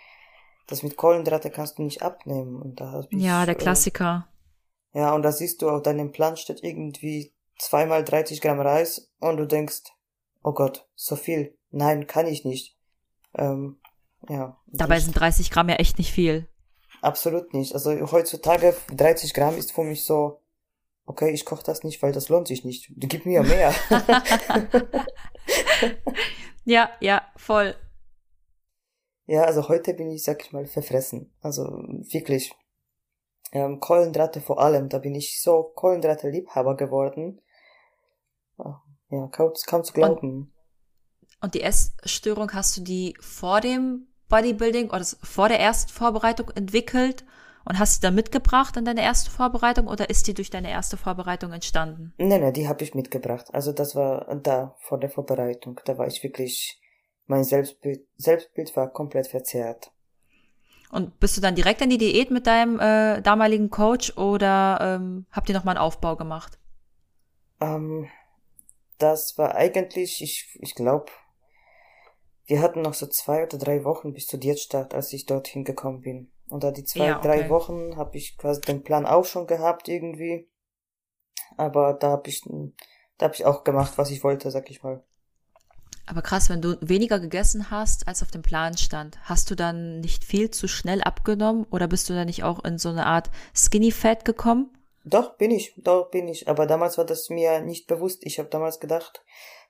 Das 0.66 0.83
mit 0.83 0.97
Kohlenhydrate 0.97 1.50
kannst 1.50 1.78
du 1.78 1.83
nicht 1.83 2.02
abnehmen. 2.02 2.61
Und 2.61 2.81
da 2.81 3.07
ja, 3.11 3.45
der 3.45 3.57
äh, 3.57 3.59
Klassiker. 3.59 4.28
Äh, 4.92 5.00
ja, 5.00 5.14
und 5.14 5.23
da 5.23 5.33
siehst 5.33 5.62
du 5.62 5.71
auf 5.71 5.83
deinem 5.83 6.12
Plan 6.12 6.37
steht 6.37 6.62
irgendwie 6.62 7.33
zweimal 7.59 8.04
30 8.04 8.40
Gramm 8.40 8.61
Reis 8.61 9.11
und 9.21 9.37
du 9.37 9.47
denkst, 9.47 9.83
oh 10.42 10.52
Gott, 10.52 10.87
so 10.95 11.16
viel. 11.16 11.57
Nein, 11.71 12.07
kann 12.07 12.26
ich 12.26 12.45
nicht. 12.45 12.76
Ähm, 13.35 13.81
ja. 14.28 14.57
Dabei 14.66 15.00
sind 15.00 15.19
30 15.19 15.50
Gramm 15.50 15.69
ja 15.69 15.76
echt 15.76 15.99
nicht 15.99 16.12
viel. 16.12 16.49
Absolut 17.00 17.54
nicht. 17.54 17.75
Also 17.75 17.90
heutzutage 18.12 18.76
30 18.95 19.35
Gramm 19.35 19.57
ist 19.57 19.73
für 19.73 19.85
mich 19.85 20.04
so, 20.04 20.40
okay, 21.07 21.31
ich 21.31 21.45
koche 21.45 21.64
das 21.64 21.83
nicht, 21.83 22.02
weil 22.02 22.12
das 22.12 22.28
lohnt 22.28 22.49
sich 22.49 22.64
nicht. 22.64 22.92
Gib 22.97 23.26
mir 23.26 23.42
mehr. 23.42 23.75
ja, 26.64 26.90
ja, 27.00 27.23
voll. 27.37 27.75
Ja, 29.26 29.44
also 29.44 29.68
heute 29.68 29.94
bin 29.94 30.10
ich, 30.10 30.24
sag 30.24 30.44
ich 30.44 30.52
mal, 30.52 30.66
verfressen. 30.66 31.32
Also 31.40 31.64
wirklich. 31.64 32.54
Ähm, 33.52 33.80
Kohlenhydrate 33.80 34.40
vor 34.40 34.60
allem, 34.60 34.88
da 34.88 34.98
bin 34.98 35.14
ich 35.14 35.42
so 35.42 35.72
Kohlenhydrate-Liebhaber 35.74 36.76
geworden. 36.76 37.40
Ja, 39.10 39.28
kaum, 39.30 39.52
kaum 39.66 39.84
zu 39.84 39.92
glauben. 39.92 40.30
Und, 40.30 40.52
und 41.42 41.54
die 41.54 41.62
Essstörung 41.62 42.52
hast 42.54 42.76
du 42.76 42.80
die 42.80 43.14
vor 43.20 43.60
dem 43.60 44.08
Bodybuilding 44.28 44.88
oder 44.88 45.04
vor 45.22 45.48
der 45.48 45.60
ersten 45.60 45.92
Vorbereitung 45.92 46.48
entwickelt 46.54 47.24
und 47.64 47.78
hast 47.78 47.96
sie 47.96 48.00
dann 48.00 48.14
mitgebracht 48.14 48.76
in 48.76 48.85
deine 48.85 49.02
erste 49.02 49.30
Vorbereitung 49.30 49.87
oder 49.87 50.08
ist 50.08 50.26
die 50.26 50.35
durch 50.35 50.50
deine 50.50 50.70
erste 50.70 50.96
Vorbereitung 50.96 51.52
entstanden? 51.52 52.14
Nein, 52.16 52.40
nein, 52.40 52.52
die 52.54 52.66
habe 52.66 52.82
ich 52.82 52.94
mitgebracht. 52.94 53.52
Also 53.52 53.72
das 53.72 53.94
war 53.94 54.35
da 54.37 54.74
vor 54.80 54.98
der 54.98 55.11
Vorbereitung. 55.11 55.80
Da 55.85 55.98
war 55.98 56.06
ich 56.06 56.22
wirklich, 56.22 56.80
mein 57.26 57.44
Selbstbild, 57.44 58.06
Selbstbild 58.16 58.74
war 58.76 58.92
komplett 58.92 59.26
verzerrt. 59.26 59.92
Und 60.90 61.18
bist 61.20 61.37
du 61.37 61.40
dann 61.40 61.54
direkt 61.54 61.80
in 61.80 61.88
die 61.88 61.98
Diät 61.98 62.30
mit 62.30 62.46
deinem 62.46 62.78
äh, 62.78 63.22
damaligen 63.22 63.70
Coach 63.70 64.16
oder 64.18 64.78
ähm, 64.80 65.26
habt 65.30 65.48
ihr 65.48 65.54
nochmal 65.54 65.76
einen 65.76 65.85
Aufbau 65.85 66.16
gemacht? 66.16 66.58
Ähm, 67.61 68.08
das 68.98 69.38
war 69.38 69.54
eigentlich, 69.54 70.22
ich, 70.22 70.58
ich 70.61 70.74
glaube, 70.74 71.06
wir 72.44 72.61
hatten 72.61 72.82
noch 72.82 72.94
so 72.94 73.06
zwei 73.06 73.44
oder 73.44 73.56
drei 73.56 73.85
Wochen 73.85 74.12
bis 74.12 74.26
zu 74.26 74.37
Diätstart, 74.37 74.92
als 74.92 75.12
ich 75.12 75.24
dorthin 75.24 75.64
gekommen 75.64 76.02
bin. 76.02 76.30
Und 76.48 76.64
da 76.64 76.70
die 76.70 76.85
zwei, 76.85 77.06
ja, 77.06 77.18
okay. 77.18 77.28
drei 77.28 77.48
Wochen 77.48 77.96
habe 77.96 78.18
ich 78.18 78.37
quasi 78.37 78.61
den 78.61 78.82
Plan 78.82 79.06
auch 79.06 79.24
schon 79.24 79.46
gehabt 79.46 79.88
irgendwie. 79.88 80.50
Aber 81.56 81.94
da 81.94 82.11
habe 82.11 82.28
ich, 82.28 82.42
da 83.16 83.26
habe 83.26 83.35
ich 83.35 83.46
auch 83.46 83.64
gemacht, 83.64 83.96
was 83.96 84.11
ich 84.11 84.22
wollte, 84.22 84.50
sag 84.50 84.68
ich 84.70 84.82
mal. 84.82 85.02
Aber 86.06 86.22
krass, 86.22 86.50
wenn 86.50 86.60
du 86.60 86.76
weniger 86.80 87.20
gegessen 87.20 87.70
hast, 87.70 88.08
als 88.08 88.22
auf 88.22 88.30
dem 88.30 88.42
Plan 88.42 88.76
stand, 88.76 89.18
hast 89.22 89.50
du 89.50 89.54
dann 89.54 90.00
nicht 90.00 90.24
viel 90.24 90.50
zu 90.50 90.66
schnell 90.66 91.00
abgenommen 91.00 91.64
oder 91.70 91.86
bist 91.86 92.10
du 92.10 92.14
dann 92.14 92.26
nicht 92.26 92.42
auch 92.42 92.64
in 92.64 92.78
so 92.78 92.88
eine 92.88 93.06
Art 93.06 93.30
Skinny 93.54 93.92
Fat 93.92 94.24
gekommen? 94.24 94.70
Doch, 95.04 95.36
bin 95.36 95.50
ich, 95.50 95.74
doch 95.76 96.10
bin 96.10 96.28
ich. 96.28 96.48
Aber 96.48 96.66
damals 96.66 96.98
war 96.98 97.04
das 97.04 97.28
mir 97.30 97.60
nicht 97.60 97.86
bewusst. 97.86 98.24
Ich 98.24 98.38
habe 98.38 98.48
damals 98.48 98.80
gedacht, 98.80 99.22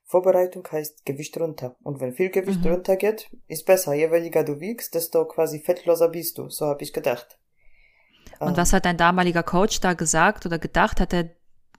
Vorbereitung 0.04 0.66
heißt 0.70 1.06
Gewicht 1.06 1.38
runter. 1.38 1.76
Und 1.82 2.00
wenn 2.00 2.12
viel 2.12 2.30
Gewicht 2.30 2.64
mhm. 2.64 2.72
runter 2.72 2.96
geht, 2.96 3.30
ist 3.48 3.64
besser. 3.64 3.94
Je 3.94 4.10
weniger 4.10 4.44
du 4.44 4.60
wiegst, 4.60 4.94
desto 4.94 5.24
quasi 5.26 5.60
fettloser 5.60 6.08
bist 6.08 6.38
du. 6.38 6.50
So 6.50 6.66
habe 6.66 6.82
ich 6.82 6.92
gedacht. 6.92 7.38
Und 8.38 8.50
ähm. 8.50 8.56
was 8.56 8.72
hat 8.72 8.84
dein 8.84 8.96
damaliger 8.96 9.42
Coach 9.42 9.80
da 9.80 9.94
gesagt 9.94 10.44
oder 10.44 10.58
gedacht? 10.58 11.00
Hat 11.00 11.12
er 11.14 11.30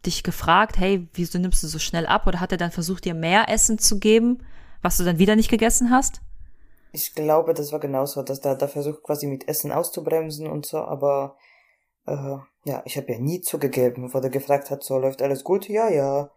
dich 0.05 0.23
gefragt, 0.23 0.77
hey, 0.77 1.07
wieso 1.13 1.39
nimmst 1.39 1.63
du 1.63 1.67
so 1.67 1.79
schnell 1.79 2.05
ab? 2.05 2.27
Oder 2.27 2.39
hat 2.39 2.51
er 2.51 2.57
dann 2.57 2.71
versucht, 2.71 3.05
dir 3.05 3.13
mehr 3.13 3.49
Essen 3.49 3.79
zu 3.79 3.99
geben, 3.99 4.45
was 4.81 4.97
du 4.97 5.03
dann 5.03 5.19
wieder 5.19 5.35
nicht 5.35 5.49
gegessen 5.49 5.89
hast? 5.89 6.21
Ich 6.91 7.15
glaube, 7.15 7.53
das 7.53 7.71
war 7.71 7.79
genauso, 7.79 8.21
dass 8.21 8.41
der 8.41 8.55
da 8.55 8.67
versucht, 8.67 9.03
quasi 9.03 9.27
mit 9.27 9.47
Essen 9.47 9.71
auszubremsen 9.71 10.47
und 10.47 10.65
so, 10.65 10.77
aber 10.77 11.37
äh, 12.05 12.37
ja, 12.65 12.81
ich 12.85 12.97
habe 12.97 13.11
ja 13.11 13.19
nie 13.19 13.41
zugegeben, 13.41 14.13
wo 14.13 14.19
der 14.19 14.29
gefragt 14.29 14.69
hat, 14.69 14.83
so 14.83 14.97
läuft 14.99 15.21
alles 15.21 15.43
gut, 15.43 15.67
ja, 15.67 15.89
ja. 15.89 16.29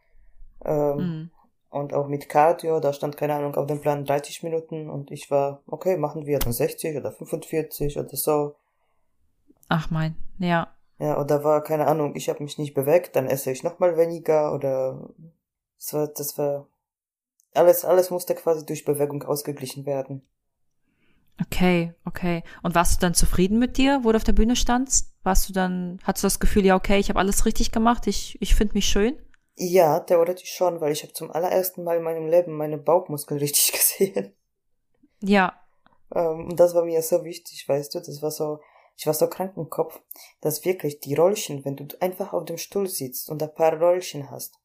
Ähm, 0.65 0.97
mhm. 0.97 1.31
Und 1.69 1.93
auch 1.93 2.09
mit 2.09 2.29
Cardio, 2.29 2.81
da 2.81 2.93
stand 2.93 3.17
keine 3.19 3.35
Ahnung 3.35 3.55
auf 3.57 3.67
dem 3.67 3.81
Plan 3.81 4.05
30 4.05 4.43
Minuten 4.45 4.89
und 4.89 5.11
ich 5.11 5.31
war, 5.31 5.61
okay, 5.67 5.99
machen 5.99 6.25
wir 6.25 6.39
dann 6.39 6.53
60 6.53 6.97
oder 6.97 7.13
45 7.13 7.99
oder 7.99 8.17
so. 8.17 8.55
Ach 9.69 9.91
mein, 9.91 10.17
ja. 10.39 10.69
Ja, 10.99 11.21
oder 11.21 11.45
war, 11.45 11.63
keine 11.63 11.87
Ahnung, 11.87 12.17
ich 12.17 12.29
habe 12.29 12.43
mich 12.43 12.59
nicht 12.59 12.75
bewegt, 12.75 13.17
dann 13.17 13.27
esse 13.27 13.51
ich 13.51 13.63
nochmal 13.63 13.97
weniger 13.97 14.55
oder 14.55 15.11
das 15.79 15.93
war, 15.93 16.09
das 16.09 16.39
war 16.39 16.69
alles, 17.55 17.85
alles 17.85 18.11
musste 18.11 18.35
quasi 18.35 18.65
durch 18.65 18.85
Bewegung 18.85 19.23
ausgeglichen 19.23 19.87
werden. 19.87 20.27
Okay, 21.41 21.93
okay. 22.07 22.43
Und 22.63 22.75
warst 22.75 22.97
du 22.97 23.07
dann 23.07 23.15
zufrieden 23.15 23.59
mit 23.59 23.77
dir, 23.77 24.01
wo 24.03 24.13
du 24.13 24.17
auf 24.17 24.25
der 24.25 24.33
Bühne 24.33 24.57
standst? 24.57 25.13
Warst 25.23 25.49
du 25.49 25.53
dann, 25.53 25.99
hattest 26.03 26.25
du 26.25 26.27
das 26.27 26.41
Gefühl, 26.41 26.65
ja, 26.65 26.77
okay, 26.77 26.99
ich 26.99 27.11
habe 27.11 27.19
alles 27.19 27.45
richtig 27.45 27.73
gemacht, 27.73 28.07
ich, 28.07 28.41
ich 28.41 28.55
finde 28.55 28.75
mich 28.75 28.87
schön? 28.87 29.19
Ja, 29.55 30.01
theoretisch 30.01 30.55
schon, 30.55 30.81
weil 30.81 30.93
ich 30.93 31.03
habe 31.03 31.13
zum 31.13 31.31
allerersten 31.31 31.83
Mal 31.85 31.99
in 31.99 32.03
meinem 32.03 32.27
Leben 32.27 32.53
meine 32.53 32.79
Bauchmuskeln 32.79 33.41
richtig 33.41 33.73
gesehen. 33.73 34.33
Ja. 35.21 35.61
Ähm, 36.15 36.49
und 36.51 36.61
das 36.61 36.75
war 36.75 36.85
mir 36.85 37.03
so 37.03 37.25
wichtig, 37.25 37.69
weißt 37.69 37.95
du, 37.95 38.01
das 38.01 38.23
war 38.23 38.31
so, 38.31 38.61
ich 38.97 39.07
war 39.07 39.15
so 39.15 39.29
krank 39.29 39.53
im 39.57 39.69
Kopf, 39.69 40.01
dass 40.41 40.65
wirklich 40.65 41.01
die 41.01 41.15
Rollchen, 41.15 41.65
wenn 41.65 41.77
du 41.77 41.87
einfach 42.01 42.33
auf 42.33 42.47
dem 42.47 42.57
Stuhl 42.57 42.89
sitzt 42.89 43.29
und 43.31 43.43
ein 43.43 43.55
paar 43.55 43.75
Rollchen 43.79 44.31
hast, 44.31 44.59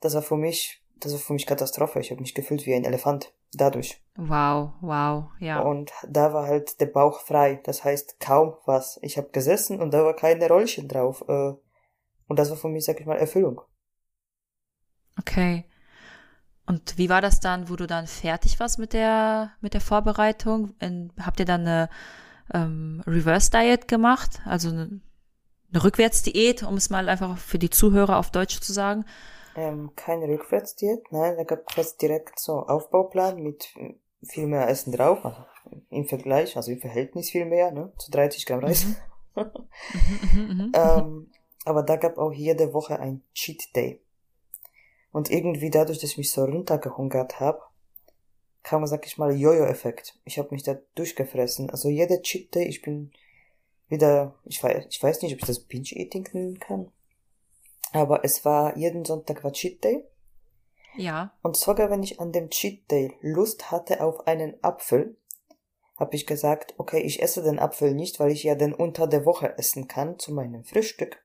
das 0.00 0.14
war 0.14 0.22
für 0.22 0.36
mich, 0.36 0.82
das 0.96 1.12
war 1.12 1.18
für 1.18 1.32
mich 1.32 1.46
Katastrophe. 1.46 1.98
Ich 2.00 2.10
habe 2.10 2.20
mich 2.20 2.34
gefühlt 2.34 2.66
wie 2.66 2.74
ein 2.74 2.84
Elefant 2.84 3.32
dadurch. 3.54 4.02
Wow, 4.16 4.72
wow, 4.82 5.30
ja. 5.38 5.60
Und 5.60 5.92
da 6.06 6.34
war 6.34 6.46
halt 6.46 6.78
der 6.80 6.86
Bauch 6.86 7.20
frei, 7.20 7.60
das 7.64 7.84
heißt 7.84 8.20
kaum 8.20 8.54
was. 8.66 8.98
Ich 9.02 9.16
habe 9.16 9.30
gesessen 9.30 9.80
und 9.80 9.92
da 9.92 10.04
war 10.04 10.14
keine 10.14 10.46
Rollchen 10.46 10.88
drauf. 10.88 11.24
Äh, 11.26 11.54
und 12.26 12.38
das 12.38 12.50
war 12.50 12.56
für 12.58 12.68
mich, 12.68 12.84
sag 12.84 13.00
ich 13.00 13.06
mal, 13.06 13.16
Erfüllung. 13.16 13.62
Okay. 15.18 15.64
Und 16.66 16.98
wie 16.98 17.08
war 17.08 17.20
das 17.20 17.40
dann, 17.40 17.68
wo 17.68 17.76
du 17.76 17.86
dann 17.86 18.06
fertig 18.06 18.58
warst 18.60 18.78
mit 18.78 18.92
der 18.92 19.52
mit 19.60 19.74
der 19.74 19.80
Vorbereitung? 19.80 20.74
In, 20.80 21.12
habt 21.20 21.40
ihr 21.40 21.46
dann 21.46 21.62
eine 21.62 21.88
ähm, 22.52 23.02
Reverse 23.06 23.50
Diet 23.50 23.88
gemacht, 23.88 24.40
also 24.44 24.68
eine, 24.68 25.00
eine 25.72 25.84
Rückwärtsdiät, 25.84 26.62
um 26.62 26.74
es 26.76 26.90
mal 26.90 27.08
einfach 27.08 27.38
für 27.38 27.58
die 27.58 27.70
Zuhörer 27.70 28.18
auf 28.18 28.30
Deutsch 28.30 28.60
zu 28.60 28.72
sagen? 28.72 29.04
Ähm, 29.56 29.92
keine 29.96 30.28
Rückwärtsdiät, 30.28 31.10
nein, 31.10 31.36
da 31.36 31.44
gab 31.44 31.78
es 31.78 31.96
direkt 31.96 32.38
so 32.38 32.66
Aufbauplan 32.66 33.42
mit 33.42 33.68
viel 34.22 34.46
mehr 34.46 34.68
Essen 34.68 34.92
drauf, 34.92 35.24
also 35.24 35.44
im 35.90 36.06
Vergleich, 36.06 36.56
also 36.56 36.72
im 36.72 36.80
Verhältnis 36.80 37.30
viel 37.30 37.44
mehr, 37.44 37.70
ne, 37.70 37.92
zu 37.98 38.10
30 38.10 38.46
Gramm 38.46 38.60
Reis. 38.60 38.86
Mhm. 39.36 39.42
Mhm, 40.32 40.56
mhm, 40.56 40.72
ähm, 40.74 41.30
aber 41.64 41.82
da 41.82 41.96
gab 41.96 42.18
auch 42.18 42.32
jede 42.32 42.72
Woche 42.72 43.00
ein 43.00 43.22
Cheat 43.34 43.74
Day. 43.74 44.00
Und 45.10 45.30
irgendwie 45.30 45.70
dadurch, 45.70 45.98
dass 45.98 46.10
ich 46.10 46.18
mich 46.18 46.30
so 46.30 46.44
runtergehungert 46.44 47.40
habe, 47.40 47.60
kam, 48.64 48.84
sag 48.86 49.06
ich 49.06 49.18
mal, 49.18 49.32
Jojo-Effekt. 49.36 50.18
Ich 50.24 50.38
habe 50.38 50.48
mich 50.50 50.64
da 50.64 50.76
durchgefressen. 50.96 51.70
Also 51.70 51.88
jeder 51.88 52.20
Cheat 52.22 52.54
Day, 52.54 52.64
ich 52.64 52.82
bin 52.82 53.12
wieder, 53.88 54.34
ich 54.44 54.60
weiß, 54.62 54.86
ich 54.88 55.00
weiß 55.00 55.22
nicht, 55.22 55.34
ob 55.34 55.40
ich 55.40 55.46
das 55.46 55.60
Binge-Eating 55.60 56.28
nennen 56.32 56.58
kann. 56.58 56.90
Aber 57.92 58.24
es 58.24 58.44
war 58.44 58.76
jeden 58.76 59.04
Sonntag 59.04 59.44
war 59.44 59.52
Cheat 59.52 59.84
Day. 59.84 60.04
Ja. 60.96 61.32
Und 61.42 61.56
sogar 61.56 61.90
wenn 61.90 62.02
ich 62.02 62.18
an 62.20 62.32
dem 62.32 62.50
Cheat 62.50 62.90
Day 62.90 63.12
Lust 63.20 63.70
hatte 63.70 64.02
auf 64.02 64.26
einen 64.26 64.56
Apfel, 64.64 65.16
habe 65.96 66.16
ich 66.16 66.26
gesagt, 66.26 66.74
okay, 66.78 67.00
ich 67.00 67.22
esse 67.22 67.42
den 67.42 67.58
Apfel 67.58 67.94
nicht, 67.94 68.18
weil 68.18 68.32
ich 68.32 68.42
ja 68.42 68.54
den 68.54 68.74
unter 68.74 69.06
der 69.06 69.24
Woche 69.26 69.56
essen 69.58 69.86
kann 69.86 70.18
zu 70.18 70.32
meinem 70.32 70.64
Frühstück. 70.64 71.22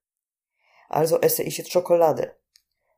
Also 0.89 1.19
esse 1.21 1.43
ich 1.43 1.57
jetzt 1.57 1.71
Schokolade. 1.71 2.35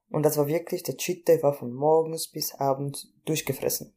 Und 0.10 0.24
das 0.24 0.38
war 0.38 0.48
wirklich, 0.48 0.84
der 0.84 0.98
Cheat 0.98 1.28
Day 1.28 1.42
war 1.44 1.54
von 1.54 1.72
morgens 1.72 2.28
bis 2.28 2.56
abends 2.56 3.14
durchgefressen. 3.24 3.94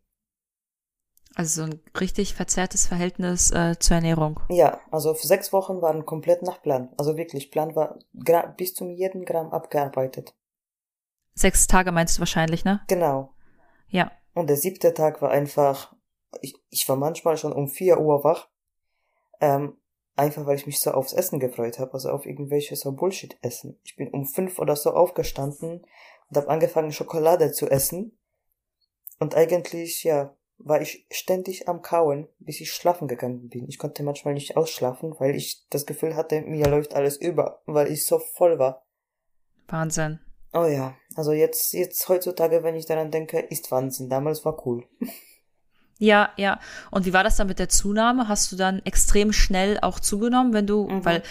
Also 1.36 1.62
so 1.62 1.70
ein 1.70 1.80
richtig 1.98 2.34
verzerrtes 2.34 2.86
Verhältnis 2.86 3.50
äh, 3.50 3.76
zur 3.78 3.96
Ernährung. 3.96 4.40
Ja, 4.50 4.80
also 4.90 5.14
für 5.14 5.26
sechs 5.26 5.52
Wochen 5.52 5.82
waren 5.82 6.06
komplett 6.06 6.42
nach 6.42 6.62
Plan. 6.62 6.90
Also 6.96 7.16
wirklich, 7.16 7.50
Plan 7.50 7.74
war 7.74 7.98
bis 8.56 8.74
zum 8.74 8.90
jeden 8.90 9.24
Gramm 9.24 9.50
abgearbeitet. 9.50 10.34
Sechs 11.34 11.66
Tage 11.66 11.90
meinst 11.90 12.16
du 12.16 12.20
wahrscheinlich, 12.20 12.64
ne? 12.64 12.82
Genau. 12.86 13.34
Ja. 13.88 14.12
Und 14.34 14.48
der 14.48 14.56
siebte 14.56 14.94
Tag 14.94 15.20
war 15.22 15.30
einfach, 15.30 15.94
ich, 16.40 16.54
ich 16.70 16.88
war 16.88 16.96
manchmal 16.96 17.36
schon 17.36 17.52
um 17.52 17.68
vier 17.68 17.98
Uhr 18.00 18.22
wach, 18.22 18.48
ähm, 19.40 19.76
einfach 20.14 20.46
weil 20.46 20.56
ich 20.56 20.66
mich 20.66 20.78
so 20.78 20.92
aufs 20.92 21.12
Essen 21.12 21.40
gefreut 21.40 21.80
habe, 21.80 21.94
also 21.94 22.10
auf 22.10 22.26
irgendwelche 22.26 22.76
so 22.76 22.92
Bullshit-Essen. 22.92 23.80
Ich 23.82 23.96
bin 23.96 24.10
um 24.10 24.26
fünf 24.26 24.60
oder 24.60 24.76
so 24.76 24.92
aufgestanden 24.92 25.84
und 26.28 26.36
habe 26.36 26.48
angefangen, 26.48 26.92
Schokolade 26.92 27.50
zu 27.50 27.68
essen. 27.68 28.16
Und 29.18 29.34
eigentlich, 29.34 30.04
ja, 30.04 30.36
war 30.58 30.80
ich 30.80 31.06
ständig 31.10 31.68
am 31.68 31.82
Kauen, 31.82 32.28
bis 32.38 32.60
ich 32.60 32.72
schlafen 32.72 33.08
gegangen 33.08 33.48
bin. 33.48 33.68
Ich 33.68 33.78
konnte 33.78 34.02
manchmal 34.02 34.34
nicht 34.34 34.56
ausschlafen, 34.56 35.14
weil 35.18 35.34
ich 35.34 35.66
das 35.70 35.86
Gefühl 35.86 36.16
hatte, 36.16 36.42
mir 36.42 36.68
läuft 36.68 36.94
alles 36.94 37.16
über, 37.16 37.62
weil 37.66 37.90
ich 37.90 38.06
so 38.06 38.18
voll 38.18 38.58
war. 38.58 38.84
Wahnsinn. 39.68 40.20
Oh 40.52 40.66
ja, 40.66 40.94
also 41.16 41.32
jetzt, 41.32 41.72
jetzt 41.72 42.08
heutzutage, 42.08 42.62
wenn 42.62 42.76
ich 42.76 42.86
daran 42.86 43.10
denke, 43.10 43.40
ist 43.40 43.70
Wahnsinn. 43.70 44.08
Damals 44.08 44.44
war 44.44 44.66
cool. 44.66 44.84
Ja, 45.98 46.30
ja. 46.36 46.58
Und 46.90 47.06
wie 47.06 47.12
war 47.12 47.22
das 47.22 47.36
dann 47.36 47.46
mit 47.46 47.60
der 47.60 47.68
Zunahme? 47.68 48.26
Hast 48.26 48.50
du 48.50 48.56
dann 48.56 48.80
extrem 48.84 49.32
schnell 49.32 49.78
auch 49.80 50.00
zugenommen, 50.00 50.52
wenn 50.52 50.66
du, 50.66 50.88
mhm. 50.88 51.04
weil, 51.04 51.22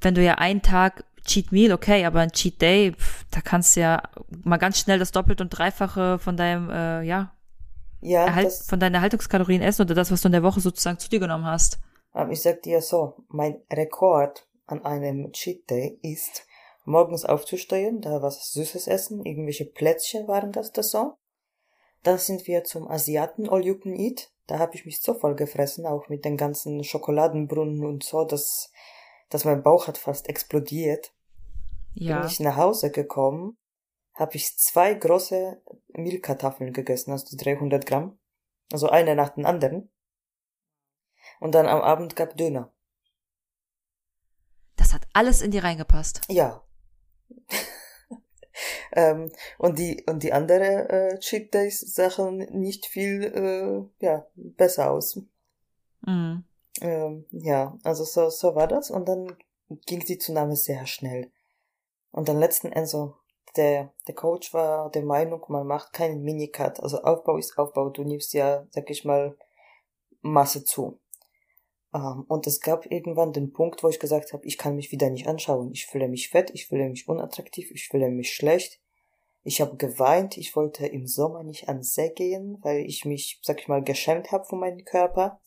wenn 0.00 0.14
du 0.14 0.22
ja 0.22 0.36
einen 0.36 0.62
Tag 0.62 1.04
Cheat 1.24 1.52
Meal, 1.52 1.72
okay, 1.72 2.04
aber 2.04 2.20
ein 2.20 2.32
Cheat 2.32 2.60
Day, 2.62 2.92
pff, 2.92 3.24
da 3.30 3.40
kannst 3.40 3.76
du 3.76 3.80
ja 3.80 4.02
mal 4.44 4.56
ganz 4.56 4.78
schnell 4.78 4.98
das 4.98 5.12
Doppelte 5.12 5.42
und 5.42 5.50
Dreifache 5.50 6.18
von 6.18 6.36
deinem, 6.36 6.70
äh, 6.70 7.02
ja, 7.02 7.32
ja 8.02 8.26
Erhalt, 8.26 8.52
von 8.52 8.78
deinen 8.78 8.96
Erhaltungskalorien 8.96 9.62
essen 9.62 9.82
oder 9.82 9.94
das, 9.94 10.10
was 10.10 10.20
du 10.20 10.28
in 10.28 10.32
der 10.32 10.42
Woche 10.42 10.60
sozusagen 10.60 10.98
zu 10.98 11.08
dir 11.08 11.20
genommen 11.20 11.46
hast. 11.46 11.78
Ich 12.30 12.42
sag 12.42 12.62
dir 12.62 12.82
so, 12.82 13.14
mein 13.28 13.62
Rekord 13.72 14.46
an 14.66 14.84
einem 14.84 15.32
Cheat 15.32 15.70
Day 15.70 15.98
ist, 16.02 16.46
morgens 16.84 17.24
aufzustehen, 17.24 18.00
da 18.00 18.20
was 18.22 18.52
Süßes 18.52 18.86
essen, 18.86 19.24
irgendwelche 19.24 19.64
Plätzchen 19.64 20.28
waren 20.28 20.52
das 20.52 20.72
das 20.72 20.90
so. 20.90 21.14
Dann 22.02 22.18
sind 22.18 22.46
wir 22.46 22.64
zum 22.64 22.88
Asiaten 22.88 23.48
All 23.48 23.64
You 23.64 23.78
Can 23.78 23.94
Eat. 23.94 24.30
Da 24.46 24.58
habe 24.58 24.74
ich 24.74 24.84
mich 24.84 25.00
so 25.00 25.14
voll 25.14 25.36
gefressen, 25.36 25.86
auch 25.86 26.08
mit 26.08 26.24
den 26.24 26.36
ganzen 26.36 26.82
Schokoladenbrunnen 26.82 27.84
und 27.84 28.02
so, 28.02 28.24
dass, 28.24 28.72
dass 29.30 29.44
mein 29.44 29.62
Bauch 29.62 29.86
hat 29.86 29.98
fast 29.98 30.28
explodiert. 30.28 31.12
Ja. 31.94 32.18
Bin 32.18 32.28
ich 32.28 32.40
nach 32.40 32.56
Hause 32.56 32.90
gekommen, 32.90 33.56
habe 34.14 34.36
ich 34.36 34.56
zwei 34.58 34.94
große 34.94 35.62
Milchkartoffeln 35.88 36.72
gegessen, 36.72 37.12
also 37.12 37.36
300 37.36 37.86
Gramm. 37.86 38.18
Also 38.72 38.88
eine 38.88 39.14
nach 39.14 39.30
den 39.30 39.44
anderen. 39.46 39.90
Und 41.40 41.54
dann 41.54 41.66
am 41.66 41.80
Abend 41.80 42.16
gab 42.16 42.36
Döner. 42.36 42.72
Das 44.76 44.92
hat 44.92 45.06
alles 45.12 45.42
in 45.42 45.50
dir 45.50 45.64
reingepasst. 45.64 46.22
Ja. 46.28 46.64
ähm, 48.92 49.30
und 49.58 49.78
die 49.78 50.04
und 50.08 50.22
die 50.22 50.32
andere 50.32 50.88
äh, 50.88 51.18
Cheat 51.18 51.52
Days 51.54 51.80
Sachen 51.80 52.38
nicht 52.38 52.86
viel 52.86 53.24
äh, 53.24 54.04
ja 54.04 54.26
besser 54.34 54.90
aus. 54.90 55.20
Mhm. 56.02 56.44
Ähm, 56.80 57.26
ja, 57.30 57.78
also 57.84 58.04
so 58.04 58.30
so 58.30 58.54
war 58.54 58.66
das 58.66 58.90
und 58.90 59.08
dann 59.08 59.36
ging 59.86 60.00
die 60.00 60.18
Zunahme 60.18 60.56
sehr 60.56 60.86
schnell. 60.86 61.30
Und 62.10 62.28
dann 62.28 62.38
letzten 62.38 62.72
Endes 62.72 62.90
so 62.90 63.16
der 63.56 63.92
der 64.06 64.14
Coach 64.14 64.52
war 64.54 64.90
der 64.90 65.02
Meinung, 65.04 65.44
man 65.48 65.66
macht 65.66 65.92
keinen 65.92 66.22
Minicut. 66.22 66.80
Also 66.80 67.02
Aufbau 67.02 67.36
ist 67.36 67.58
Aufbau. 67.58 67.90
Du 67.90 68.04
nimmst 68.04 68.32
ja, 68.34 68.66
sag 68.70 68.90
ich 68.90 69.04
mal, 69.04 69.36
Masse 70.20 70.64
zu. 70.64 70.98
Um, 71.92 72.00
ähm, 72.00 72.24
und 72.28 72.46
es 72.46 72.60
gab 72.60 72.90
irgendwann 72.90 73.32
den 73.32 73.52
Punkt, 73.52 73.82
wo 73.82 73.88
ich 73.88 74.00
gesagt 74.00 74.32
habe, 74.32 74.46
ich 74.46 74.56
kann 74.56 74.76
mich 74.76 74.92
wieder 74.92 75.10
nicht 75.10 75.26
anschauen. 75.26 75.70
Ich 75.72 75.86
fühle 75.86 76.08
mich 76.08 76.30
fett, 76.30 76.50
ich 76.54 76.66
fühle 76.66 76.88
mich 76.88 77.06
unattraktiv, 77.06 77.70
ich 77.70 77.88
fühle 77.88 78.08
mich 78.08 78.32
schlecht. 78.32 78.80
Ich 79.44 79.60
habe 79.60 79.76
geweint, 79.76 80.36
ich 80.38 80.54
wollte 80.56 80.86
im 80.86 81.06
Sommer 81.06 81.42
nicht 81.42 81.68
ans 81.68 81.94
See 81.94 82.10
gehen, 82.10 82.58
weil 82.62 82.86
ich 82.86 83.04
mich, 83.04 83.40
sag 83.42 83.60
ich 83.60 83.68
mal, 83.68 83.82
geschämt 83.82 84.32
habe 84.32 84.44
von 84.44 84.60
meinem 84.60 84.84
Körper. 84.84 85.40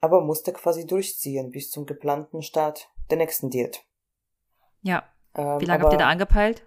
Aber 0.00 0.20
musste 0.20 0.52
quasi 0.52 0.84
durchziehen 0.86 1.50
bis 1.50 1.70
zum 1.70 1.86
geplanten 1.86 2.42
Start 2.42 2.90
der 3.10 3.18
nächsten 3.18 3.50
Diät. 3.50 3.84
Ja. 4.82 5.04
Ähm, 5.34 5.60
Wie 5.60 5.64
lange 5.64 5.84
habt 5.84 5.94
ihr 5.94 5.98
da 5.98 6.08
angepeilt? 6.08 6.66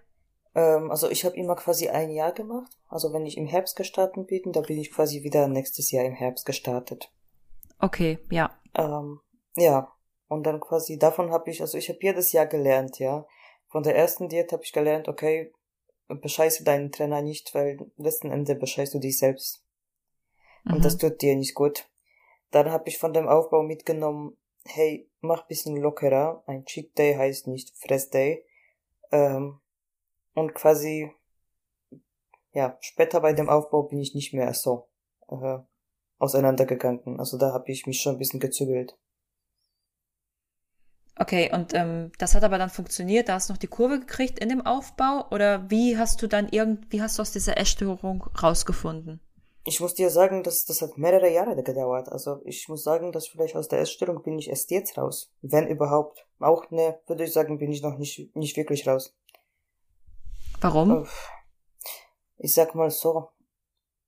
Ähm, 0.56 0.90
also 0.90 1.10
ich 1.10 1.26
habe 1.26 1.36
immer 1.36 1.56
quasi 1.56 1.90
ein 1.90 2.10
Jahr 2.10 2.32
gemacht. 2.32 2.72
Also 2.88 3.14
wenn 3.14 3.26
ich 3.26 3.38
im 3.38 3.46
Herbst 3.46 3.76
gestartet 3.76 4.28
bin, 4.28 4.52
da 4.52 4.62
bin 4.62 4.78
ich 4.80 4.92
quasi 4.92 5.24
wieder 5.24 5.48
nächstes 5.48 5.92
Jahr 5.92 6.06
im 6.06 6.14
Herbst 6.14 6.46
gestartet. 6.46 7.12
Okay, 7.80 8.18
ja. 8.32 8.58
Ähm, 8.74 9.20
ja. 9.56 9.92
Und 10.28 10.44
dann 10.44 10.60
quasi 10.60 10.98
davon 10.98 11.32
habe 11.32 11.52
ich, 11.52 11.62
also 11.62 11.78
ich 11.78 11.90
habe 11.90 12.00
jedes 12.02 12.32
Jahr 12.32 12.48
gelernt, 12.48 12.98
ja. 12.98 13.28
Von 13.68 13.84
der 13.84 13.96
ersten 13.96 14.30
Diät 14.30 14.52
habe 14.54 14.64
ich 14.64 14.72
gelernt, 14.72 15.08
okay, 15.08 15.54
bescheiße 16.08 16.64
deinen 16.64 16.92
Trainer 16.92 17.22
nicht, 17.22 17.54
weil 17.54 17.92
letzten 17.98 18.32
Endes 18.32 18.58
bescheißt 18.58 18.94
du 18.94 19.00
dich 19.00 19.20
selbst. 19.20 19.64
Und 20.66 20.80
mhm. 20.80 20.82
das 20.82 20.98
tut 20.98 21.22
dir 21.22 21.36
nicht 21.36 21.54
gut. 21.54 21.90
Dann 22.52 22.72
habe 22.72 22.88
ich 22.88 22.98
von 22.98 23.14
dem 23.14 23.28
Aufbau 23.28 23.64
mitgenommen, 23.64 24.38
hey, 24.66 25.10
mach 25.20 25.48
bisschen 25.48 25.76
lockerer. 25.78 26.44
Ein 26.48 26.66
Cheat 26.66 26.98
Day 26.98 27.16
heißt 27.16 27.48
nicht 27.48 27.78
Fress 27.78 28.10
Day. 28.10 28.46
Ähm, 29.12 29.60
und 30.36 30.54
quasi, 30.54 31.12
ja, 32.52 32.78
später 32.82 33.22
bei 33.22 33.34
dem 33.34 33.50
Aufbau 33.50 33.84
bin 33.84 34.00
ich 34.00 34.14
nicht 34.14 34.34
mehr 34.34 34.54
so 34.54 34.88
äh, 35.30 35.58
auseinandergegangen. 36.20 37.20
Also 37.20 37.38
da 37.38 37.52
habe 37.54 37.72
ich 37.72 37.88
mich 37.88 38.02
schon 38.02 38.16
ein 38.16 38.20
bisschen 38.20 38.40
gezügelt. 38.40 38.96
Okay, 41.18 41.50
und 41.54 41.74
ähm, 41.74 42.12
das 42.20 42.36
hat 42.36 42.44
aber 42.44 42.58
dann 42.58 42.70
funktioniert. 42.70 43.30
Da 43.30 43.36
hast 43.36 43.50
du 43.50 43.54
noch 43.54 43.58
die 43.58 43.68
Kurve 43.68 44.00
gekriegt 44.00 44.38
in 44.40 44.50
dem 44.50 44.66
Aufbau 44.66 45.26
oder 45.32 45.70
wie 45.70 45.98
hast 45.98 46.22
du 46.22 46.28
dann 46.28 46.50
irgend, 46.50 46.92
wie 46.92 47.02
hast 47.02 47.18
du 47.18 47.22
aus 47.22 47.32
dieser 47.32 47.58
Essstörung 47.58 48.24
rausgefunden? 48.24 49.22
Ich 49.64 49.80
muss 49.80 49.96
dir 49.96 50.10
sagen, 50.10 50.44
dass 50.44 50.66
das 50.66 50.82
hat 50.82 50.98
mehrere 50.98 51.32
Jahre 51.32 51.64
gedauert. 51.64 52.10
Also 52.10 52.42
ich 52.44 52.68
muss 52.68 52.84
sagen, 52.84 53.14
dass 53.14 53.28
vielleicht 53.28 53.56
aus 53.56 53.70
der 53.70 53.80
Essstörung 53.80 54.22
bin 54.22 54.38
ich 54.38 54.50
erst 54.50 54.70
jetzt 54.72 54.98
raus, 54.98 55.32
wenn 55.42 55.68
überhaupt. 55.68 56.28
Auch 56.40 56.70
ne, 56.70 57.00
würde 57.08 57.24
ich 57.24 57.34
sagen, 57.34 57.58
bin 57.58 57.72
ich 57.72 57.82
noch 57.82 57.98
nicht 57.98 58.36
nicht 58.36 58.58
wirklich 58.58 58.86
raus. 58.86 59.16
Warum? 60.62 61.08
Ich 62.38 62.54
sag 62.54 62.76
mal 62.76 62.92
so, 62.92 63.30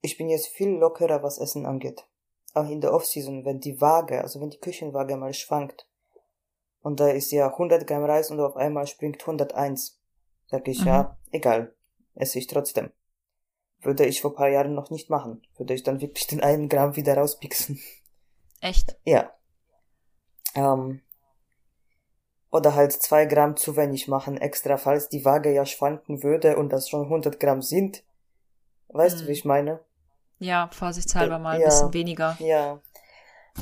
ich 0.02 0.18
bin 0.18 0.30
jetzt 0.30 0.48
viel 0.48 0.70
lockerer, 0.70 1.24
was 1.24 1.38
Essen 1.38 1.66
angeht. 1.66 2.08
Auch 2.54 2.70
in 2.70 2.82
der 2.82 2.94
Offseason, 2.94 3.46
wenn 3.46 3.60
die 3.60 3.80
Waage, 3.82 4.22
also 4.22 4.42
wenn 4.42 4.50
die 4.50 4.60
Küchenwaage 4.60 5.18
mal 5.18 5.34
schwankt, 5.34 5.88
und 6.82 7.00
da 7.00 7.10
ist 7.10 7.32
ja 7.32 7.52
100 7.52 7.86
Gramm 7.86 8.06
Reis 8.06 8.32
und 8.32 8.40
auf 8.40 8.56
einmal 8.56 8.88
springt 8.88 9.22
101. 9.22 10.00
Sag 10.46 10.68
ich, 10.68 10.80
mhm. 10.82 10.88
ja, 10.88 11.18
egal, 11.32 11.76
esse 12.16 12.40
ich 12.40 12.48
trotzdem. 12.48 12.92
Würde 13.82 14.06
ich 14.06 14.22
vor 14.22 14.34
paar 14.34 14.48
Jahren 14.48 14.74
noch 14.74 14.90
nicht 14.90 15.10
machen. 15.10 15.46
Würde 15.58 15.74
ich 15.74 15.84
dann 15.84 16.02
wirklich 16.02 16.28
den 16.28 16.42
einen 16.42 16.70
Gramm 16.70 16.96
wieder 16.96 17.18
rauspixen. 17.18 17.80
Echt? 18.62 18.98
Ja. 19.04 19.32
Ähm, 20.56 21.02
oder 22.52 22.76
halt 22.76 22.94
zwei 22.94 23.26
Gramm 23.26 23.58
zu 23.58 23.76
wenig 23.76 24.08
machen 24.08 24.38
extra, 24.38 24.78
falls 24.78 25.10
die 25.10 25.26
Waage 25.26 25.54
ja 25.54 25.66
schwanken 25.66 26.24
würde 26.24 26.58
und 26.58 26.70
das 26.70 26.90
schon 26.90 27.04
100 27.04 27.40
Gramm 27.40 27.62
sind. 27.62 28.04
Weißt 28.90 29.18
mhm. 29.18 29.22
du, 29.22 29.28
wie 29.28 29.34
ich 29.34 29.46
meine? 29.46 29.80
Ja, 30.40 30.70
vorsichtshalber 30.72 31.40
mal 31.40 31.56
ein 31.56 31.62
ja, 31.62 31.68
bisschen 31.68 31.94
weniger. 31.94 32.38
Ja. 32.40 32.80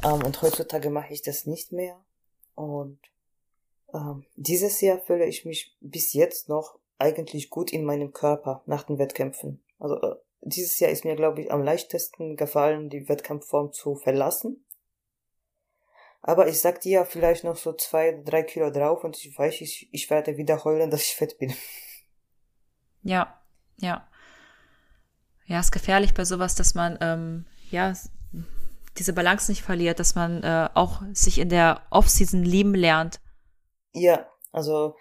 Ähm, 0.03 0.23
und 0.23 0.41
heutzutage 0.41 0.89
mache 0.89 1.13
ich 1.13 1.21
das 1.21 1.45
nicht 1.45 1.71
mehr. 1.71 1.97
Und 2.53 2.99
ähm, 3.93 4.25
dieses 4.35 4.81
Jahr 4.81 4.99
fühle 4.99 5.25
ich 5.25 5.45
mich 5.45 5.75
bis 5.79 6.13
jetzt 6.13 6.49
noch 6.49 6.77
eigentlich 6.97 7.49
gut 7.49 7.71
in 7.71 7.85
meinem 7.85 8.11
Körper 8.11 8.61
nach 8.65 8.83
den 8.83 8.97
Wettkämpfen. 8.97 9.63
Also 9.79 9.95
äh, 10.01 10.15
dieses 10.41 10.79
Jahr 10.79 10.91
ist 10.91 11.05
mir, 11.05 11.15
glaube 11.15 11.41
ich, 11.41 11.51
am 11.51 11.63
leichtesten 11.63 12.35
gefallen, 12.35 12.89
die 12.89 13.07
Wettkampfform 13.09 13.71
zu 13.71 13.95
verlassen. 13.95 14.64
Aber 16.27 16.47
ich 16.47 16.59
sag 16.59 16.81
dir 16.81 16.91
ja 16.91 17.05
vielleicht 17.05 17.43
noch 17.43 17.55
so 17.55 17.71
zwei, 17.73 18.19
drei 18.25 18.41
Kilo 18.41 18.71
drauf 18.71 19.03
und 19.03 19.15
ich 19.15 19.37
weiß, 19.37 19.61
ich, 19.61 19.87
ich 19.91 20.09
werde 20.09 20.37
wieder 20.37 20.63
heulen, 20.63 20.89
dass 20.89 21.03
ich 21.03 21.15
fett 21.15 21.37
bin. 21.37 21.53
Ja, 23.07 23.39
ja. 23.77 24.09
Ja, 25.45 25.59
ist 25.59 25.71
gefährlich 25.71 26.15
bei 26.15 26.25
sowas, 26.25 26.55
dass 26.55 26.73
man, 26.73 26.97
ähm, 27.01 27.45
ja, 27.69 27.93
diese 28.97 29.13
Balance 29.13 29.51
nicht 29.51 29.61
verliert, 29.61 29.99
dass 29.99 30.15
man 30.15 30.41
äh, 30.41 30.69
auch 30.73 31.03
sich 31.13 31.37
in 31.37 31.49
der 31.49 31.83
Off-Season 31.91 32.41
lieben 32.41 32.73
lernt. 32.73 33.21
Ja, 33.93 34.27
also 34.51 34.95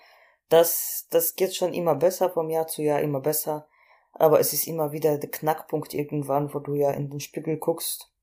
das, 0.51 1.07
das 1.09 1.35
geht 1.35 1.57
schon 1.57 1.73
immer 1.73 1.95
besser, 1.95 2.29
vom 2.29 2.51
Jahr 2.51 2.67
zu 2.67 2.83
Jahr 2.83 3.01
immer 3.01 3.21
besser. 3.21 3.67
Aber 4.13 4.39
es 4.39 4.53
ist 4.53 4.67
immer 4.67 4.93
wieder 4.93 5.17
der 5.17 5.31
Knackpunkt 5.31 5.95
irgendwann, 5.95 6.53
wo 6.53 6.59
du 6.59 6.75
ja 6.75 6.91
in 6.91 7.09
den 7.09 7.21
Spiegel 7.21 7.57
guckst. 7.57 8.14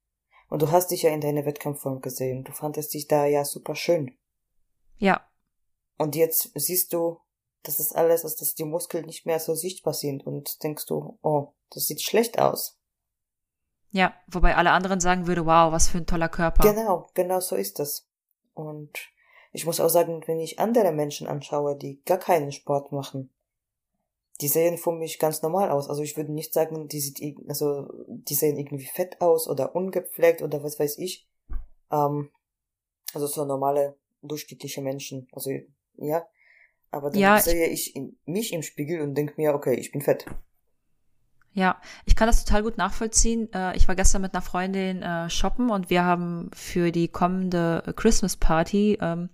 Und 0.52 0.62
du 0.62 0.70
hast 0.70 0.92
dich 0.92 1.04
ja 1.04 1.12
in 1.12 1.22
deiner 1.22 1.46
Wettkampfform 1.46 2.02
gesehen. 2.02 2.44
Du 2.44 2.52
fandest 2.52 2.94
dich 2.94 3.08
da 3.08 3.26
ja 3.26 3.46
super 3.46 3.74
schön. 3.74 4.18
Ja. 4.98 5.26
Und 5.98 6.14
jetzt 6.18 6.52
siehst 6.56 6.92
du, 6.92 7.20
dass 7.64 7.78
das 7.78 7.94
alles, 7.94 8.24
dass 8.24 8.36
das 8.36 8.54
die 8.54 8.66
Muskeln 8.66 9.06
nicht 9.06 9.26
mehr 9.26 9.40
so 9.40 9.56
sichtbar 9.56 9.94
sind 9.94 10.28
und 10.28 10.62
denkst 10.62 10.88
du, 10.88 11.18
oh, 11.22 11.54
das 11.70 11.88
sieht 11.88 12.02
schlecht 12.02 12.38
aus. 12.38 12.78
Ja, 13.92 14.14
wobei 14.28 14.58
alle 14.58 14.72
anderen 14.72 15.00
sagen 15.00 15.26
würde, 15.26 15.46
wow, 15.46 15.72
was 15.72 15.88
für 15.88 16.00
ein 16.00 16.06
toller 16.06 16.28
Körper. 16.28 16.64
Genau, 16.64 17.10
genau 17.14 17.40
so 17.40 17.56
ist 17.56 17.80
das. 17.80 18.10
Und 18.54 18.92
ich 19.54 19.66
muss 19.66 19.80
auch 19.80 19.88
sagen, 19.88 20.22
wenn 20.26 20.42
ich 20.42 20.60
andere 20.60 20.92
Menschen 20.92 21.28
anschaue, 21.28 21.78
die 21.78 22.02
gar 22.04 22.18
keinen 22.18 22.52
Sport 22.52 22.92
machen, 22.92 23.34
die 24.42 24.48
sehen 24.48 24.78
für 24.78 24.92
mich 24.92 25.20
ganz 25.20 25.42
normal 25.42 25.70
aus. 25.70 25.90
Also 25.90 26.02
ich 26.02 26.18
würde 26.18 26.34
nicht 26.34 26.54
sagen, 26.54 26.88
die 26.88 27.00
sieht, 27.00 27.22
also 27.48 27.88
die 28.08 28.34
sehen 28.34 28.58
irgendwie 28.58 28.86
fett 28.86 29.22
aus 29.22 29.48
oder 29.48 29.76
ungepflegt 29.76 30.42
oder 30.42 30.64
was 30.64 30.80
weiß 30.80 30.98
ich. 30.98 31.28
Ähm, 31.92 32.30
also 33.14 33.28
so 33.28 33.46
normale 33.46 33.96
durchschnittliche 34.24 34.82
Menschen. 34.82 35.28
Also 35.32 35.52
ja, 35.98 36.26
aber 36.90 37.12
dann 37.12 37.20
ja, 37.20 37.40
sehe 37.40 37.68
ich 37.68 37.96
in, 37.96 38.18
mich 38.26 38.52
im 38.54 38.64
Spiegel 38.64 39.02
und 39.02 39.16
denke 39.16 39.34
mir, 39.38 39.54
okay, 39.54 39.76
ich 39.76 39.92
bin 39.92 40.02
fett. 40.02 40.26
Ja, 41.54 41.82
ich 42.06 42.16
kann 42.16 42.28
das 42.28 42.46
total 42.46 42.64
gut 42.64 42.78
nachvollziehen. 42.78 43.52
Äh, 43.54 43.76
ich 43.76 43.88
war 43.88 43.96
gestern 43.96 44.22
mit 44.22 44.34
einer 44.34 44.42
Freundin 44.42 45.02
äh, 45.02 45.30
shoppen 45.30 45.70
und 45.70 45.90
wir 45.90 46.04
haben 46.04 46.50
für 46.54 46.92
die 46.92 47.10
kommende 47.10 47.94
Christmas 47.98 48.38
Party 48.38 48.98
ähm, 49.02 49.30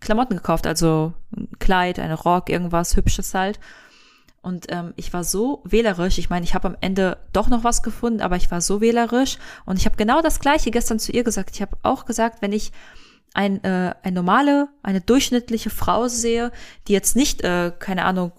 Klamotten 0.00 0.36
gekauft, 0.36 0.66
also 0.66 1.12
ein 1.36 1.50
Kleid, 1.58 1.98
eine 1.98 2.14
Rock, 2.14 2.48
irgendwas 2.48 2.96
Hübsches 2.96 3.34
halt. 3.34 3.60
Und 4.40 4.66
ähm, 4.70 4.94
ich 4.96 5.12
war 5.12 5.24
so 5.24 5.62
wählerisch. 5.64 6.18
Ich 6.18 6.30
meine, 6.30 6.44
ich 6.44 6.54
habe 6.54 6.68
am 6.68 6.76
Ende 6.80 7.18
doch 7.32 7.48
noch 7.48 7.64
was 7.64 7.82
gefunden, 7.82 8.20
aber 8.20 8.36
ich 8.36 8.50
war 8.50 8.60
so 8.60 8.80
wählerisch. 8.80 9.38
Und 9.66 9.78
ich 9.78 9.84
habe 9.84 9.96
genau 9.96 10.22
das 10.22 10.40
Gleiche 10.40 10.70
gestern 10.70 10.98
zu 10.98 11.12
ihr 11.12 11.24
gesagt. 11.24 11.50
Ich 11.54 11.62
habe 11.62 11.76
auch 11.82 12.04
gesagt, 12.04 12.40
wenn 12.40 12.52
ich 12.52 12.72
ein, 13.34 13.62
äh, 13.64 13.94
eine 14.02 14.14
normale, 14.14 14.68
eine 14.82 15.00
durchschnittliche 15.00 15.70
Frau 15.70 16.08
sehe, 16.08 16.52
die 16.86 16.92
jetzt 16.92 17.16
nicht, 17.16 17.42
äh, 17.42 17.72
keine 17.78 18.04
Ahnung, 18.04 18.32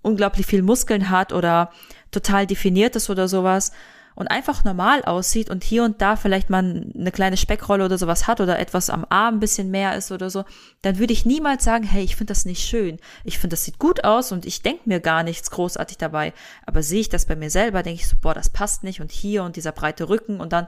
unglaublich 0.00 0.46
viel 0.46 0.62
Muskeln 0.62 1.10
hat 1.10 1.32
oder 1.32 1.70
total 2.10 2.46
definiert 2.46 2.96
ist 2.96 3.10
oder 3.10 3.28
sowas 3.28 3.72
und 4.14 4.28
einfach 4.28 4.64
normal 4.64 5.04
aussieht 5.04 5.50
und 5.50 5.64
hier 5.64 5.84
und 5.84 6.00
da 6.00 6.16
vielleicht 6.16 6.50
mal 6.50 6.90
eine 6.94 7.12
kleine 7.12 7.36
Speckrolle 7.36 7.84
oder 7.84 7.98
sowas 7.98 8.26
hat 8.26 8.40
oder 8.40 8.58
etwas 8.58 8.90
am 8.90 9.06
Arm 9.08 9.36
ein 9.36 9.40
bisschen 9.40 9.70
mehr 9.70 9.96
ist 9.96 10.12
oder 10.12 10.30
so, 10.30 10.44
dann 10.82 10.98
würde 10.98 11.12
ich 11.12 11.24
niemals 11.24 11.64
sagen, 11.64 11.84
hey, 11.84 12.02
ich 12.02 12.16
finde 12.16 12.32
das 12.32 12.44
nicht 12.44 12.66
schön. 12.66 12.98
Ich 13.24 13.38
finde, 13.38 13.54
das 13.54 13.64
sieht 13.64 13.78
gut 13.78 14.04
aus 14.04 14.32
und 14.32 14.46
ich 14.46 14.62
denke 14.62 14.82
mir 14.88 15.00
gar 15.00 15.22
nichts 15.22 15.50
großartig 15.50 15.98
dabei. 15.98 16.32
Aber 16.66 16.82
sehe 16.82 17.00
ich 17.00 17.08
das 17.08 17.26
bei 17.26 17.36
mir 17.36 17.50
selber, 17.50 17.82
denke 17.82 18.00
ich 18.00 18.08
so, 18.08 18.16
boah, 18.20 18.34
das 18.34 18.50
passt 18.50 18.84
nicht 18.84 19.00
und 19.00 19.10
hier 19.10 19.44
und 19.44 19.56
dieser 19.56 19.72
breite 19.72 20.08
Rücken 20.08 20.40
und 20.40 20.52
dann 20.52 20.66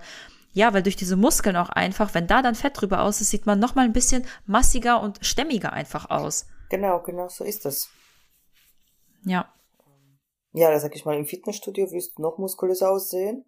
ja, 0.54 0.72
weil 0.72 0.85
durch 0.85 0.94
diese 0.94 1.16
Muskeln 1.16 1.57
auch 1.57 1.68
einfach, 1.68 2.14
wenn 2.14 2.28
da 2.28 2.40
dann 2.40 2.54
Fett 2.54 2.80
drüber 2.80 3.02
aus 3.02 3.20
ist, 3.20 3.30
sieht 3.30 3.44
man 3.44 3.59
noch 3.59 3.74
mal 3.74 3.85
ein 3.85 3.92
bisschen 3.92 4.24
massiger 4.46 5.00
und 5.00 5.18
stämmiger 5.20 5.72
einfach 5.72 6.11
aus. 6.11 6.46
Genau, 6.70 7.00
genau 7.00 7.28
so 7.28 7.42
ist 7.42 7.64
das. 7.64 7.90
Ja. 9.24 9.52
Ja, 10.54 10.70
da 10.70 10.78
sag 10.78 10.94
ich 10.94 11.04
mal, 11.04 11.16
im 11.16 11.26
Fitnessstudio 11.26 11.90
wirst 11.90 12.16
du 12.16 12.22
noch 12.22 12.38
muskulöser 12.38 12.90
aussehen. 12.90 13.44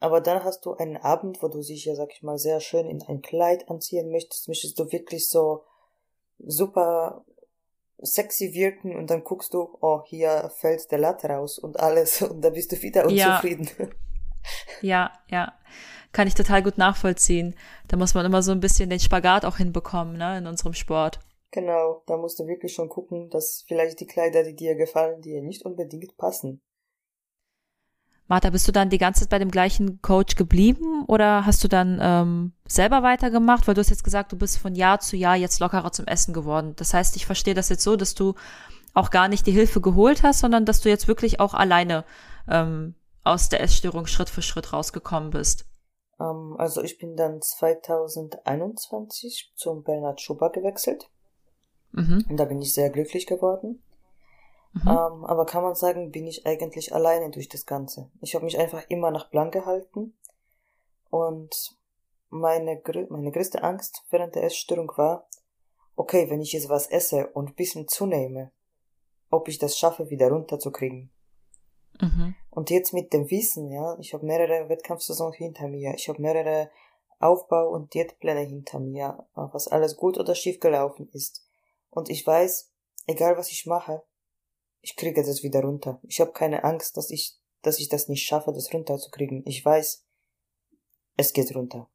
Aber 0.00 0.20
dann 0.20 0.44
hast 0.44 0.64
du 0.64 0.74
einen 0.74 0.96
Abend, 0.96 1.42
wo 1.42 1.48
du 1.48 1.60
dich 1.60 1.84
ja, 1.84 1.94
sag 1.94 2.12
ich 2.12 2.22
mal, 2.22 2.38
sehr 2.38 2.60
schön 2.60 2.88
in 2.88 3.02
ein 3.02 3.20
Kleid 3.20 3.68
anziehen 3.68 4.10
möchtest, 4.10 4.48
möchtest 4.48 4.78
du 4.78 4.90
wirklich 4.90 5.28
so 5.28 5.64
super 6.38 7.24
sexy 8.00 8.54
wirken 8.54 8.96
und 8.96 9.10
dann 9.10 9.24
guckst 9.24 9.52
du, 9.52 9.76
oh, 9.80 10.02
hier 10.06 10.50
fällt 10.56 10.90
der 10.90 10.98
Latte 10.98 11.28
raus 11.28 11.58
und 11.58 11.80
alles 11.80 12.22
und 12.30 12.40
dann 12.42 12.54
bist 12.54 12.72
du 12.72 12.80
wieder 12.80 13.06
unzufrieden. 13.06 13.68
Ja, 14.80 15.12
ja. 15.28 15.38
ja. 15.38 15.52
Kann 16.12 16.28
ich 16.28 16.34
total 16.34 16.62
gut 16.62 16.78
nachvollziehen. 16.78 17.54
Da 17.88 17.98
muss 17.98 18.14
man 18.14 18.24
immer 18.24 18.42
so 18.42 18.52
ein 18.52 18.60
bisschen 18.60 18.88
den 18.88 19.00
Spagat 19.00 19.44
auch 19.44 19.58
hinbekommen, 19.58 20.16
ne, 20.16 20.38
in 20.38 20.46
unserem 20.46 20.72
Sport. 20.72 21.20
Genau, 21.50 22.02
da 22.06 22.16
musst 22.16 22.38
du 22.38 22.46
wirklich 22.46 22.74
schon 22.74 22.88
gucken, 22.88 23.30
dass 23.30 23.64
vielleicht 23.66 24.00
die 24.00 24.06
Kleider, 24.06 24.44
die 24.44 24.54
dir 24.54 24.74
gefallen, 24.74 25.22
dir 25.22 25.42
nicht 25.42 25.64
unbedingt 25.64 26.16
passen. 26.16 26.60
Martha, 28.26 28.50
bist 28.50 28.68
du 28.68 28.72
dann 28.72 28.90
die 28.90 28.98
ganze 28.98 29.20
Zeit 29.20 29.30
bei 29.30 29.38
dem 29.38 29.50
gleichen 29.50 30.02
Coach 30.02 30.36
geblieben 30.36 31.06
oder 31.06 31.46
hast 31.46 31.64
du 31.64 31.68
dann 31.68 31.98
ähm, 32.02 32.52
selber 32.66 33.02
weitergemacht? 33.02 33.66
Weil 33.66 33.74
du 33.74 33.80
hast 33.80 33.88
jetzt 33.88 34.04
gesagt, 34.04 34.32
du 34.32 34.36
bist 34.36 34.58
von 34.58 34.74
Jahr 34.74 35.00
zu 35.00 35.16
Jahr 35.16 35.36
jetzt 35.36 35.60
lockerer 35.60 35.90
zum 35.92 36.06
Essen 36.06 36.34
geworden. 36.34 36.74
Das 36.76 36.92
heißt, 36.92 37.16
ich 37.16 37.24
verstehe 37.24 37.54
das 37.54 37.70
jetzt 37.70 37.82
so, 37.82 37.96
dass 37.96 38.14
du 38.14 38.34
auch 38.92 39.10
gar 39.10 39.28
nicht 39.28 39.46
die 39.46 39.52
Hilfe 39.52 39.80
geholt 39.80 40.22
hast, 40.22 40.40
sondern 40.40 40.66
dass 40.66 40.82
du 40.82 40.90
jetzt 40.90 41.08
wirklich 41.08 41.40
auch 41.40 41.54
alleine 41.54 42.04
ähm, 42.50 42.94
aus 43.24 43.48
der 43.48 43.62
Essstörung 43.62 44.06
Schritt 44.06 44.28
für 44.28 44.42
Schritt 44.42 44.74
rausgekommen 44.74 45.30
bist. 45.30 45.64
Ähm, 46.20 46.54
also 46.58 46.82
ich 46.82 46.98
bin 46.98 47.16
dann 47.16 47.40
2021 47.40 49.54
zum 49.56 49.84
Bernhard 49.84 50.20
Schuber 50.20 50.50
gewechselt. 50.50 51.08
Mhm. 51.92 52.24
Und 52.28 52.36
da 52.36 52.44
bin 52.44 52.60
ich 52.60 52.74
sehr 52.74 52.90
glücklich 52.90 53.26
geworden. 53.26 53.82
Mhm. 54.72 54.82
Ähm, 54.82 55.24
aber 55.24 55.46
kann 55.46 55.62
man 55.62 55.74
sagen, 55.74 56.10
bin 56.10 56.26
ich 56.26 56.46
eigentlich 56.46 56.94
alleine 56.94 57.30
durch 57.30 57.48
das 57.48 57.66
Ganze. 57.66 58.10
Ich 58.20 58.34
habe 58.34 58.44
mich 58.44 58.58
einfach 58.58 58.84
immer 58.88 59.10
nach 59.10 59.30
Plan 59.30 59.50
gehalten. 59.50 60.14
Und 61.10 61.76
meine, 62.30 62.82
meine 63.08 63.30
größte 63.30 63.62
Angst 63.62 64.04
während 64.10 64.34
der 64.34 64.44
Essstörung 64.44 64.92
war, 64.96 65.26
okay, 65.96 66.30
wenn 66.30 66.40
ich 66.40 66.52
jetzt 66.52 66.68
was 66.68 66.86
esse 66.86 67.28
und 67.28 67.50
ein 67.50 67.54
bisschen 67.54 67.88
zunehme, 67.88 68.52
ob 69.30 69.48
ich 69.48 69.58
das 69.58 69.78
schaffe, 69.78 70.10
wieder 70.10 70.30
runterzukriegen. 70.30 71.10
Mhm. 72.00 72.34
Und 72.50 72.70
jetzt 72.70 72.92
mit 72.92 73.12
dem 73.12 73.30
Wissen, 73.30 73.70
ja, 73.70 73.96
ich 73.98 74.14
habe 74.14 74.24
mehrere 74.24 74.68
Wettkampfsaisons 74.68 75.36
hinter 75.36 75.68
mir, 75.68 75.94
ich 75.94 76.08
habe 76.08 76.20
mehrere 76.20 76.70
Aufbau- 77.18 77.70
und 77.70 77.94
Diätpläne 77.94 78.40
hinter 78.40 78.78
mir, 78.78 79.26
was 79.34 79.68
alles 79.68 79.96
gut 79.96 80.18
oder 80.18 80.34
schief 80.34 80.60
gelaufen 80.60 81.08
ist. 81.12 81.47
Und 81.90 82.10
ich 82.10 82.26
weiß, 82.26 82.72
egal 83.06 83.36
was 83.36 83.50
ich 83.50 83.66
mache, 83.66 84.02
ich 84.80 84.96
kriege 84.96 85.22
das 85.22 85.42
wieder 85.42 85.60
runter. 85.60 86.00
Ich 86.02 86.20
habe 86.20 86.32
keine 86.32 86.64
Angst, 86.64 86.96
dass 86.96 87.10
ich, 87.10 87.38
dass 87.62 87.78
ich 87.78 87.88
das 87.88 88.08
nicht 88.08 88.24
schaffe, 88.24 88.52
das 88.52 88.72
runterzukriegen. 88.72 89.42
Ich 89.46 89.64
weiß, 89.64 90.06
es 91.16 91.32
geht 91.32 91.54
runter. 91.54 91.90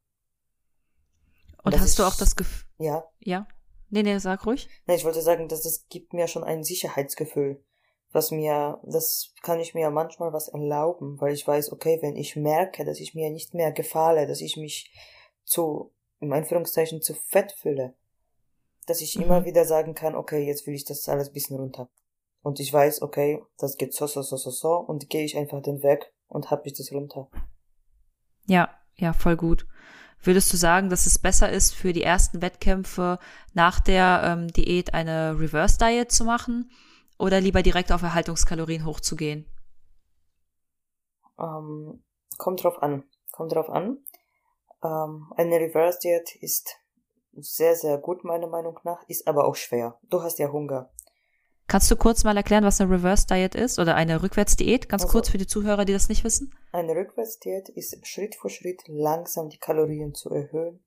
Und, 1.62 1.74
und 1.74 1.80
hast 1.80 1.98
du 1.98 2.04
auch 2.04 2.16
das 2.16 2.36
Gefühl? 2.36 2.66
Ja. 2.78 3.04
Ja. 3.20 3.48
Nee, 3.88 4.02
nee, 4.02 4.18
sag 4.18 4.44
ruhig. 4.46 4.68
Nein, 4.86 4.98
ich 4.98 5.04
wollte 5.04 5.22
sagen, 5.22 5.48
dass 5.48 5.62
das 5.62 5.86
gibt 5.88 6.12
mir 6.12 6.28
schon 6.28 6.44
ein 6.44 6.64
Sicherheitsgefühl, 6.64 7.64
was 8.12 8.30
mir, 8.30 8.80
das 8.84 9.32
kann 9.42 9.60
ich 9.60 9.74
mir 9.74 9.90
manchmal 9.90 10.32
was 10.32 10.48
erlauben, 10.48 11.20
weil 11.20 11.32
ich 11.32 11.46
weiß, 11.46 11.72
okay, 11.72 11.98
wenn 12.00 12.16
ich 12.16 12.36
merke, 12.36 12.84
dass 12.84 13.00
ich 13.00 13.14
mir 13.14 13.30
nicht 13.30 13.54
mehr 13.54 13.72
gefalle, 13.72 14.26
dass 14.26 14.40
ich 14.40 14.56
mich 14.56 14.92
zu, 15.44 15.92
in 16.20 16.32
Anführungszeichen, 16.32 17.02
zu 17.02 17.14
fett 17.14 17.52
fühle, 17.52 17.94
dass 18.86 19.00
ich 19.00 19.16
mhm. 19.16 19.24
immer 19.24 19.44
wieder 19.44 19.64
sagen 19.64 19.94
kann, 19.94 20.14
okay, 20.14 20.46
jetzt 20.46 20.66
will 20.66 20.74
ich 20.74 20.84
das 20.84 21.08
alles 21.08 21.32
bisschen 21.32 21.56
runter. 21.56 21.88
Und 22.42 22.60
ich 22.60 22.72
weiß, 22.72 23.02
okay, 23.02 23.42
das 23.58 23.76
geht 23.76 23.94
so, 23.94 24.06
so, 24.06 24.22
so, 24.22 24.36
so, 24.36 24.50
so, 24.50 24.74
und 24.76 25.08
gehe 25.08 25.24
ich 25.24 25.36
einfach 25.36 25.62
den 25.62 25.82
Weg 25.82 26.12
und 26.28 26.50
hab 26.50 26.66
ich 26.66 26.74
das 26.74 26.92
runter. 26.92 27.28
Ja, 28.46 28.68
ja, 28.96 29.12
voll 29.12 29.36
gut. 29.36 29.66
Würdest 30.22 30.52
du 30.52 30.56
sagen, 30.56 30.88
dass 30.88 31.06
es 31.06 31.18
besser 31.18 31.50
ist, 31.50 31.74
für 31.74 31.92
die 31.92 32.02
ersten 32.02 32.40
Wettkämpfe 32.40 33.18
nach 33.52 33.80
der 33.80 34.22
ähm, 34.24 34.48
Diät 34.48 34.94
eine 34.94 35.38
Reverse 35.38 35.78
Diet 35.78 36.10
zu 36.10 36.24
machen 36.24 36.70
oder 37.18 37.40
lieber 37.40 37.62
direkt 37.62 37.92
auf 37.92 38.02
Erhaltungskalorien 38.02 38.84
hochzugehen? 38.84 39.46
Ähm, 41.38 42.02
kommt 42.38 42.64
drauf 42.64 42.82
an. 42.82 43.04
Kommt 43.32 43.52
drauf 43.52 43.68
an. 43.68 43.98
Ähm, 44.82 45.32
eine 45.36 45.56
Reverse 45.56 45.98
Diet 46.02 46.36
ist 46.36 46.76
sehr, 47.36 47.74
sehr 47.74 47.98
gut, 47.98 48.24
meiner 48.24 48.46
Meinung 48.46 48.78
nach, 48.84 49.02
ist 49.08 49.26
aber 49.26 49.46
auch 49.46 49.56
schwer. 49.56 49.98
Du 50.02 50.22
hast 50.22 50.38
ja 50.38 50.50
Hunger. 50.50 50.90
Kannst 51.66 51.90
du 51.90 51.96
kurz 51.96 52.24
mal 52.24 52.36
erklären, 52.36 52.64
was 52.64 52.80
eine 52.80 52.92
Reverse 52.92 53.26
Diet 53.26 53.54
ist 53.54 53.78
oder 53.78 53.94
eine 53.94 54.22
Rückwärtsdiät? 54.22 54.88
Ganz 54.88 55.04
also, 55.04 55.12
kurz 55.12 55.30
für 55.30 55.38
die 55.38 55.46
Zuhörer, 55.46 55.84
die 55.84 55.94
das 55.94 56.08
nicht 56.08 56.22
wissen. 56.22 56.54
Eine 56.72 56.94
Rückwärtsdiät 56.94 57.70
ist 57.70 58.06
Schritt 58.06 58.34
für 58.34 58.50
Schritt 58.50 58.82
langsam 58.86 59.48
die 59.48 59.58
Kalorien 59.58 60.14
zu 60.14 60.30
erhöhen, 60.30 60.84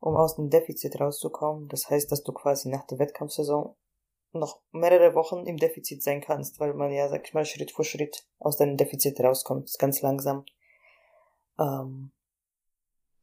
um 0.00 0.16
aus 0.16 0.36
dem 0.36 0.50
Defizit 0.50 1.00
rauszukommen. 1.00 1.68
Das 1.68 1.88
heißt, 1.88 2.12
dass 2.12 2.24
du 2.24 2.32
quasi 2.32 2.68
nach 2.68 2.86
der 2.86 2.98
Wettkampfsaison 2.98 3.74
noch 4.32 4.60
mehrere 4.72 5.14
Wochen 5.14 5.46
im 5.46 5.56
Defizit 5.56 6.02
sein 6.02 6.20
kannst, 6.20 6.60
weil 6.60 6.74
man 6.74 6.92
ja, 6.92 7.08
sag 7.08 7.26
ich 7.26 7.32
mal, 7.32 7.46
Schritt 7.46 7.70
für 7.70 7.84
Schritt 7.84 8.26
aus 8.38 8.58
deinem 8.58 8.76
Defizit 8.76 9.18
rauskommt. 9.20 9.64
Das 9.64 9.72
ist 9.72 9.78
ganz 9.78 10.02
langsam. 10.02 10.44
Ähm, 11.58 12.12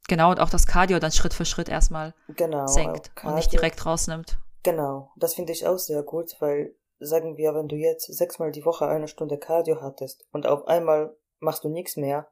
Genau, 0.07 0.31
und 0.31 0.39
auch 0.39 0.49
das 0.49 0.67
Cardio 0.67 0.99
dann 0.99 1.11
Schritt 1.11 1.33
für 1.33 1.45
Schritt 1.45 1.69
erstmal 1.69 2.13
genau, 2.29 2.67
senkt 2.67 3.11
und 3.23 3.35
nicht 3.35 3.51
direkt 3.51 3.85
rausnimmt. 3.85 4.37
Genau, 4.63 5.11
das 5.15 5.33
finde 5.33 5.53
ich 5.53 5.67
auch 5.67 5.77
sehr 5.77 6.03
gut, 6.03 6.35
weil 6.39 6.75
sagen 6.99 7.37
wir, 7.37 7.53
wenn 7.55 7.67
du 7.67 7.75
jetzt 7.75 8.05
sechsmal 8.05 8.51
die 8.51 8.65
Woche 8.65 8.87
eine 8.87 9.07
Stunde 9.07 9.37
Cardio 9.37 9.81
hattest 9.81 10.25
und 10.31 10.47
auf 10.47 10.67
einmal 10.67 11.15
machst 11.39 11.63
du 11.63 11.69
nichts 11.69 11.97
mehr, 11.97 12.27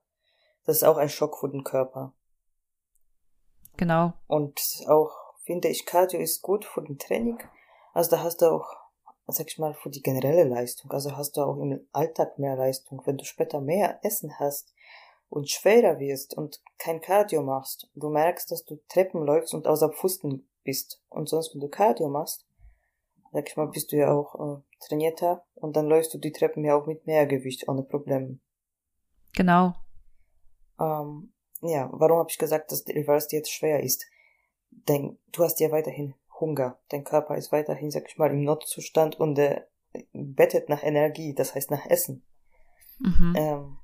das 0.66 0.78
ist 0.78 0.84
auch 0.84 0.98
ein 0.98 1.10
Schock 1.10 1.38
für 1.38 1.50
den 1.50 1.64
Körper. 1.64 2.14
Genau. 3.78 4.14
Und 4.28 4.62
auch 4.88 5.12
finde 5.44 5.68
ich, 5.68 5.86
Cardio 5.86 6.20
ist 6.20 6.42
gut 6.42 6.66
für 6.66 6.82
den 6.82 6.98
Training. 6.98 7.40
Also 7.94 8.12
da 8.12 8.24
hast 8.24 8.42
du 8.42 8.46
auch, 8.46 8.68
sag 9.28 9.48
ich 9.48 9.58
mal, 9.58 9.74
für 9.74 9.90
die 9.90 10.02
generelle 10.02 10.44
Leistung. 10.44 10.92
Also 10.92 11.18
hast 11.18 11.38
du 11.38 11.42
auch 11.42 11.58
im 11.58 11.86
Alltag 11.92 12.40
mehr 12.40 12.56
Leistung. 12.56 13.02
Wenn 13.06 13.18
du 13.18 13.26
später 13.26 13.62
mehr 13.62 14.00
Essen 14.04 14.40
hast 14.40 14.73
und 15.34 15.50
schwerer 15.50 16.00
wirst 16.00 16.38
und 16.38 16.62
kein 16.78 17.02
Cardio 17.02 17.41
machst, 17.41 17.89
du 17.96 18.10
merkst, 18.10 18.52
dass 18.52 18.65
du 18.65 18.80
Treppen 18.88 19.26
läufst 19.26 19.56
und 19.56 19.65
außer 19.65 19.89
Pfosten 19.89 20.48
bist. 20.63 21.02
Und 21.10 21.28
sonst, 21.28 21.54
wenn 21.54 21.62
du 21.62 21.69
Cardio 21.69 22.08
machst, 22.08 22.46
sag 23.32 23.50
ich 23.50 23.58
mal, 23.58 23.67
bist 23.67 23.91
du 23.91 23.98
ja 23.98 24.13
auch 24.13 24.36
äh, 24.36 24.62
trainierter 24.88 25.43
und 25.56 25.76
dann 25.76 25.88
läufst 25.88 26.13
du 26.13 26.19
die 26.19 26.32
Treppen 26.32 26.63
ja 26.63 26.76
auch 26.76 26.86
mit 26.86 27.08
mehr 27.08 27.26
Gewicht 27.26 27.67
ohne 27.67 27.82
Probleme. 27.82 28.38
Genau. 29.36 29.74
Ähm, 30.80 31.34
ja, 31.62 31.89
warum 31.91 32.19
habe 32.19 32.30
ich 32.30 32.38
gesagt, 32.38 32.72
dass 32.72 32.84
der 32.84 32.96
Reverse 32.96 33.36
jetzt 33.36 33.52
schwer 33.52 33.82
ist? 33.82 34.06
Denn 34.69 35.17
du 35.32 35.43
hast 35.43 35.60
ja 35.60 35.72
weiterhin 35.72 36.13
Hunger. 36.39 36.80
Dein 36.89 37.04
Körper 37.04 37.38
ist 37.38 37.52
weiterhin, 37.52 37.89
sag 37.89 38.08
ich 38.08 38.19
mal, 38.19 38.30
im 38.30 38.43
Notzustand 38.43 39.19
und 39.19 39.39
äh, 39.39 39.62
bettet 40.13 40.69
nach 40.69 40.84
Energie, 40.84 41.34
das 41.34 41.56
heißt 41.56 41.72
nach 41.72 41.88
Essen. 41.88 42.24
Mhm. 43.00 43.34
Ähm, 43.36 43.78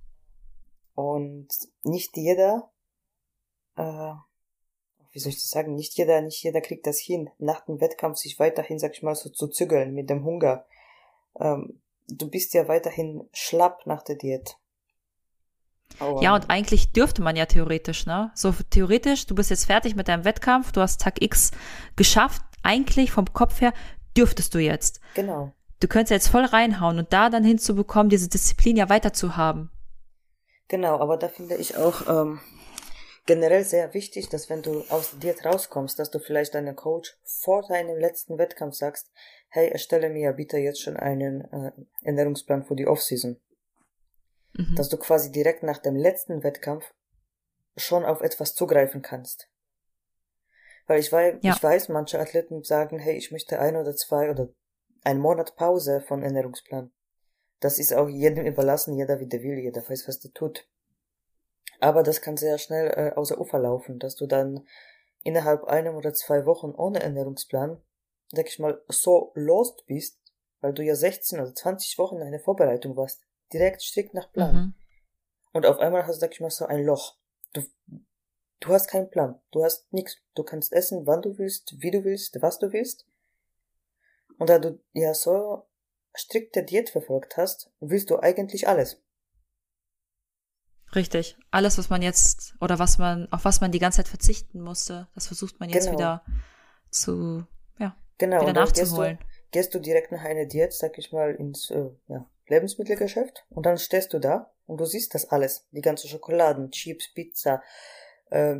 und 1.00 1.48
nicht 1.84 2.18
jeder, 2.18 2.70
äh, 3.78 4.12
wie 5.12 5.20
soll 5.20 5.30
ich 5.30 5.38
das 5.38 5.50
sagen, 5.50 5.76
nicht 5.76 5.98
jeder, 5.98 6.20
nicht 6.20 6.44
jeder 6.44 6.60
kriegt 6.60 6.86
das 6.86 7.00
hin, 7.00 7.30
nach 7.38 7.66
dem 7.66 7.80
Wettkampf 7.80 8.18
sich 8.18 8.38
weiterhin, 8.38 8.80
sag 8.80 8.92
ich 8.96 9.02
mal, 9.02 9.16
so 9.16 9.30
zu 9.30 9.48
zügeln 9.48 9.94
mit 9.94 10.10
dem 10.10 10.26
Hunger. 10.26 10.66
Ähm, 11.40 11.82
du 12.10 12.30
bist 12.30 12.54
ja 12.54 12.68
weiterhin 12.68 13.30
schlapp 13.32 13.86
nach 13.86 14.04
der 14.04 14.18
Diät. 14.18 14.58
Oh. 16.02 16.20
Ja, 16.22 16.36
und 16.36 16.50
eigentlich 16.50 16.92
dürfte 16.92 17.22
man 17.22 17.38
ja 17.38 17.46
theoretisch, 17.46 18.06
ne? 18.06 18.32
So 18.36 18.54
theoretisch, 18.70 19.26
du 19.26 19.36
bist 19.36 19.52
jetzt 19.52 19.66
fertig 19.68 19.96
mit 19.96 20.10
deinem 20.10 20.26
Wettkampf, 20.26 20.74
du 20.74 20.82
hast 20.82 21.00
Tag 21.00 21.22
X 21.22 21.52
geschafft, 21.96 22.42
eigentlich 22.62 23.12
vom 23.12 23.32
Kopf 23.32 23.62
her 23.62 23.74
dürftest 24.18 24.54
du 24.54 24.60
jetzt. 24.60 25.00
Genau. 25.16 25.54
Du 25.80 25.88
könntest 25.88 26.12
jetzt 26.12 26.28
voll 26.28 26.44
reinhauen 26.44 27.00
und 27.00 27.14
da 27.14 27.30
dann 27.30 27.46
hinzubekommen, 27.46 28.10
diese 28.10 28.28
Disziplin 28.28 28.76
ja 28.76 28.90
weiter 28.90 29.14
zu 29.14 29.38
haben. 29.38 29.72
Genau, 30.70 30.98
aber 31.00 31.18
da 31.18 31.28
finde 31.28 31.56
ich 31.56 31.76
auch 31.76 32.08
ähm, 32.08 32.40
generell 33.26 33.66
sehr 33.66 33.94
wichtig, 33.94 34.30
dass 34.30 34.50
wenn 34.50 34.62
du 34.62 34.84
aus 34.90 35.20
dir 35.20 35.36
rauskommst, 35.44 36.00
dass 36.00 36.10
du 36.10 36.20
vielleicht 36.20 36.56
deinem 36.56 36.76
Coach 36.76 37.20
vor 37.24 37.68
deinem 37.68 37.98
letzten 37.98 38.38
Wettkampf 38.38 38.76
sagst, 38.76 39.12
hey, 39.50 39.68
erstelle 39.70 40.10
mir 40.10 40.32
bitte 40.32 40.58
jetzt 40.58 40.82
schon 40.82 40.96
einen 40.96 41.42
äh, 41.52 41.72
Ernährungsplan 42.04 42.64
für 42.64 42.76
die 42.76 42.88
Offseason 42.88 43.42
mhm. 44.54 44.76
dass 44.76 44.90
du 44.90 44.98
quasi 44.98 45.32
direkt 45.32 45.64
nach 45.64 45.80
dem 45.80 45.96
letzten 45.96 46.44
Wettkampf 46.44 46.94
schon 47.76 48.06
auf 48.06 48.22
etwas 48.22 48.56
zugreifen 48.56 49.02
kannst. 49.02 49.50
Weil 50.88 51.00
ich 51.00 51.12
weiß, 51.12 51.36
ja. 51.42 51.54
ich 51.54 51.64
weiß, 51.64 51.90
manche 51.90 52.20
Athleten 52.20 52.64
sagen, 52.64 53.00
hey, 53.00 53.16
ich 53.16 53.32
möchte 53.32 53.60
ein 53.60 53.76
oder 53.76 53.96
zwei 53.96 54.30
oder 54.30 54.50
ein 55.04 55.20
Monat 55.20 55.56
Pause 55.56 56.02
von 56.02 56.24
Ernährungsplan. 56.24 56.92
Das 57.60 57.78
ist 57.78 57.94
auch 57.94 58.08
jedem 58.08 58.46
überlassen, 58.46 58.98
jeder 58.98 59.20
wie 59.20 59.28
der 59.28 59.44
will, 59.44 59.60
jeder 59.60 59.88
weiß, 59.88 60.08
was 60.08 60.20
der 60.20 60.32
tut. 60.34 60.68
Aber 61.80 62.04
das 62.04 62.22
kann 62.22 62.38
sehr 62.38 62.58
schnell 62.58 62.88
äh, 62.96 63.16
außer 63.16 63.40
Ufer 63.40 63.60
laufen, 63.60 64.00
dass 64.00 64.16
du 64.16 64.28
dann 64.28 64.66
innerhalb 65.24 65.66
einem 65.66 65.96
oder 65.96 66.14
zwei 66.14 66.46
Wochen 66.46 66.72
ohne 66.72 67.02
Ernährungsplan, 67.02 67.82
sag 68.32 68.48
ich 68.48 68.60
mal, 68.60 68.82
so 68.88 69.32
lost 69.36 69.86
bist, 69.86 70.18
weil 70.62 70.74
du 70.74 70.84
ja 70.84 70.96
16 70.96 71.40
oder 71.40 71.54
20 71.54 71.98
Wochen 71.98 72.22
eine 72.22 72.40
Vorbereitung 72.40 72.96
warst 72.96 73.22
direkt 73.52 73.82
strikt 73.82 74.14
nach 74.14 74.32
Plan. 74.32 74.56
Mhm. 74.56 74.74
Und 75.54 75.66
auf 75.66 75.80
einmal 75.80 76.06
hast 76.06 76.18
du, 76.18 76.20
sag 76.20 76.34
ich 76.34 76.42
mal, 76.42 76.50
so 76.50 76.66
ein 76.66 76.84
Loch. 76.84 77.18
Du, 77.54 77.64
du 78.60 78.70
hast 78.70 78.88
keinen 78.88 79.10
Plan. 79.10 79.40
Du 79.52 79.64
hast 79.64 79.92
nichts. 79.92 80.18
Du 80.36 80.44
kannst 80.44 80.72
essen, 80.72 81.08
wann 81.08 81.22
du 81.22 81.38
willst, 81.38 81.82
wie 81.82 81.92
du 81.92 82.04
willst, 82.04 82.42
was 82.42 82.60
du 82.60 82.72
willst. 82.72 83.08
Und 84.38 84.50
da 84.50 84.60
du 84.60 84.80
ja 84.94 85.14
so 85.14 85.66
strikte 86.14 86.64
Diät 86.64 86.90
verfolgt 86.90 87.38
hast, 87.38 87.72
willst 87.80 88.10
du 88.10 88.20
eigentlich 88.20 88.68
alles. 88.68 89.02
Richtig. 90.96 91.38
Alles, 91.52 91.78
was 91.78 91.90
man 91.90 92.02
jetzt, 92.02 92.56
oder 92.60 92.80
was 92.80 92.98
man, 92.98 93.32
auf 93.32 93.46
was 93.46 93.62
man 93.62 93.72
die 93.72 93.80
ganze 93.80 93.98
Zeit 93.98 94.08
verzichten 94.08 94.60
musste, 94.60 95.08
das 95.14 95.28
versucht 95.28 95.60
man 95.60 95.70
jetzt 95.70 95.86
genau. 95.86 95.98
wieder 95.98 96.24
zu, 96.90 97.46
ja, 97.78 97.96
genau. 98.18 98.42
wieder 98.42 98.54
nachzuholen. 98.54 99.18
Gehst 99.18 99.30
du, 99.30 99.52
gehst 99.52 99.76
du 99.76 99.80
direkt 99.80 100.12
nach 100.12 100.24
einer 100.24 100.46
Diät, 100.46 100.74
sag 100.74 100.98
ich 100.98 101.12
mal, 101.12 101.36
ins, 101.36 101.70
äh, 101.70 101.90
ja, 102.08 102.26
Lebensmittelgeschäft 102.48 103.46
und 103.50 103.66
dann 103.66 103.78
stehst 103.78 104.14
du 104.14 104.20
da 104.20 104.52
und 104.66 104.80
du 104.80 104.86
siehst 104.86 105.14
das 105.14 105.30
alles. 105.30 105.68
Die 105.72 105.82
ganze 105.82 106.08
Schokoladen, 106.08 106.72
Chips, 106.72 107.14
Pizza, 107.14 107.62
äh, 108.32 108.56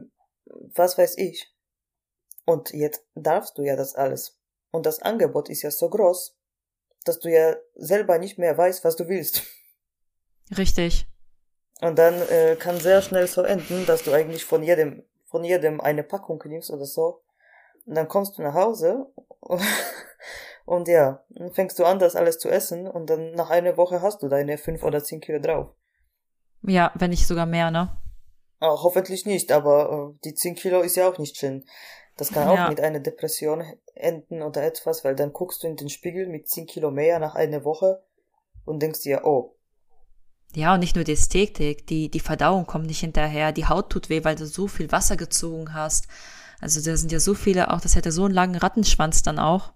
was 0.46 0.98
weiß 0.98 1.18
ich. 1.18 1.52
Und 2.46 2.72
jetzt 2.72 3.04
darfst 3.16 3.58
du 3.58 3.64
ja 3.64 3.76
das 3.76 3.96
alles. 3.96 4.40
Und 4.72 4.86
das 4.86 5.02
Angebot 5.02 5.50
ist 5.50 5.64
ja 5.64 5.72
so 5.72 5.90
groß, 5.90 6.39
dass 7.10 7.20
du 7.20 7.30
ja 7.30 7.56
selber 7.76 8.18
nicht 8.18 8.38
mehr 8.38 8.58
weißt, 8.58 8.84
was 8.84 8.96
du 8.96 9.08
willst. 9.08 9.44
Richtig. 10.58 11.08
Und 11.82 11.98
dann 11.98 12.22
äh, 12.30 12.56
kann 12.58 12.80
sehr 12.80 13.02
schnell 13.02 13.28
so 13.28 13.42
enden, 13.42 13.86
dass 13.86 14.04
du 14.04 14.12
eigentlich 14.14 14.46
von 14.46 14.64
jedem, 14.64 15.04
von 15.26 15.44
jedem 15.44 15.82
eine 15.82 16.04
Packung 16.04 16.42
nimmst 16.46 16.72
oder 16.72 16.86
so. 16.86 17.22
Und 17.86 17.96
dann 17.96 18.08
kommst 18.08 18.38
du 18.38 18.42
nach 18.42 18.54
Hause 18.54 19.08
Und 20.70 20.88
ja, 20.88 21.24
dann 21.30 21.52
fängst 21.52 21.80
du 21.80 21.84
an, 21.84 21.98
das 21.98 22.16
alles 22.16 22.38
zu 22.38 22.48
essen 22.48 22.88
und 22.88 23.10
dann 23.10 23.32
nach 23.32 23.50
einer 23.50 23.76
Woche 23.76 24.04
hast 24.04 24.22
du 24.22 24.28
deine 24.28 24.60
fünf 24.60 24.84
oder 24.84 25.04
zehn 25.04 25.20
Kilo 25.20 25.40
drauf. 25.40 25.74
Ja, 26.62 26.92
wenn 26.94 27.10
nicht 27.10 27.26
sogar 27.26 27.48
mehr, 27.48 27.72
ne? 27.72 27.98
Ah, 28.60 28.78
hoffentlich 28.84 29.26
nicht, 29.26 29.52
aber 29.52 30.14
äh, 30.14 30.20
die 30.26 30.36
zehn 30.36 30.54
Kilo 30.54 30.82
ist 30.82 30.96
ja 30.96 31.10
auch 31.10 31.18
nicht 31.18 31.38
schön. 31.38 31.66
Das 32.20 32.34
kann 32.34 32.54
ja. 32.54 32.66
auch 32.66 32.70
mit 32.70 32.82
einer 32.82 33.00
Depression 33.00 33.64
enden 33.96 34.42
oder 34.42 34.62
etwas, 34.64 35.06
weil 35.06 35.16
dann 35.16 35.32
guckst 35.32 35.64
du 35.64 35.68
in 35.68 35.78
den 35.78 35.88
Spiegel 35.88 36.28
mit 36.28 36.50
zehn 36.50 36.66
Kilo 36.66 36.92
mehr 36.92 37.18
nach 37.20 37.36
einer 37.36 37.64
Woche 37.64 38.04
und 38.66 38.82
denkst 38.82 39.04
dir, 39.04 39.22
oh. 39.24 39.56
Ja, 40.54 40.74
und 40.74 40.82
nicht 40.82 40.96
nur 40.96 41.06
die 41.06 41.14
Ästhetik, 41.14 41.88
die, 41.88 42.10
die 42.10 42.20
Verdauung 42.20 42.66
kommt 42.66 42.88
nicht 42.88 43.00
hinterher, 43.00 43.54
die 43.54 43.68
Haut 43.68 43.90
tut 43.90 44.10
weh, 44.10 44.26
weil 44.26 44.36
du 44.36 44.46
so 44.46 44.68
viel 44.68 44.92
Wasser 44.92 45.16
gezogen 45.16 45.74
hast. 45.74 46.08
Also 46.60 46.82
da 46.82 46.98
sind 46.98 47.14
ja 47.14 47.22
so 47.22 47.36
viele 47.36 47.72
auch, 47.72 47.80
das 47.80 47.96
hätte 47.96 48.12
so 48.12 48.26
einen 48.26 48.34
langen 48.34 48.56
Rattenschwanz 48.56 49.24
dann 49.24 49.40
auch. 49.40 49.72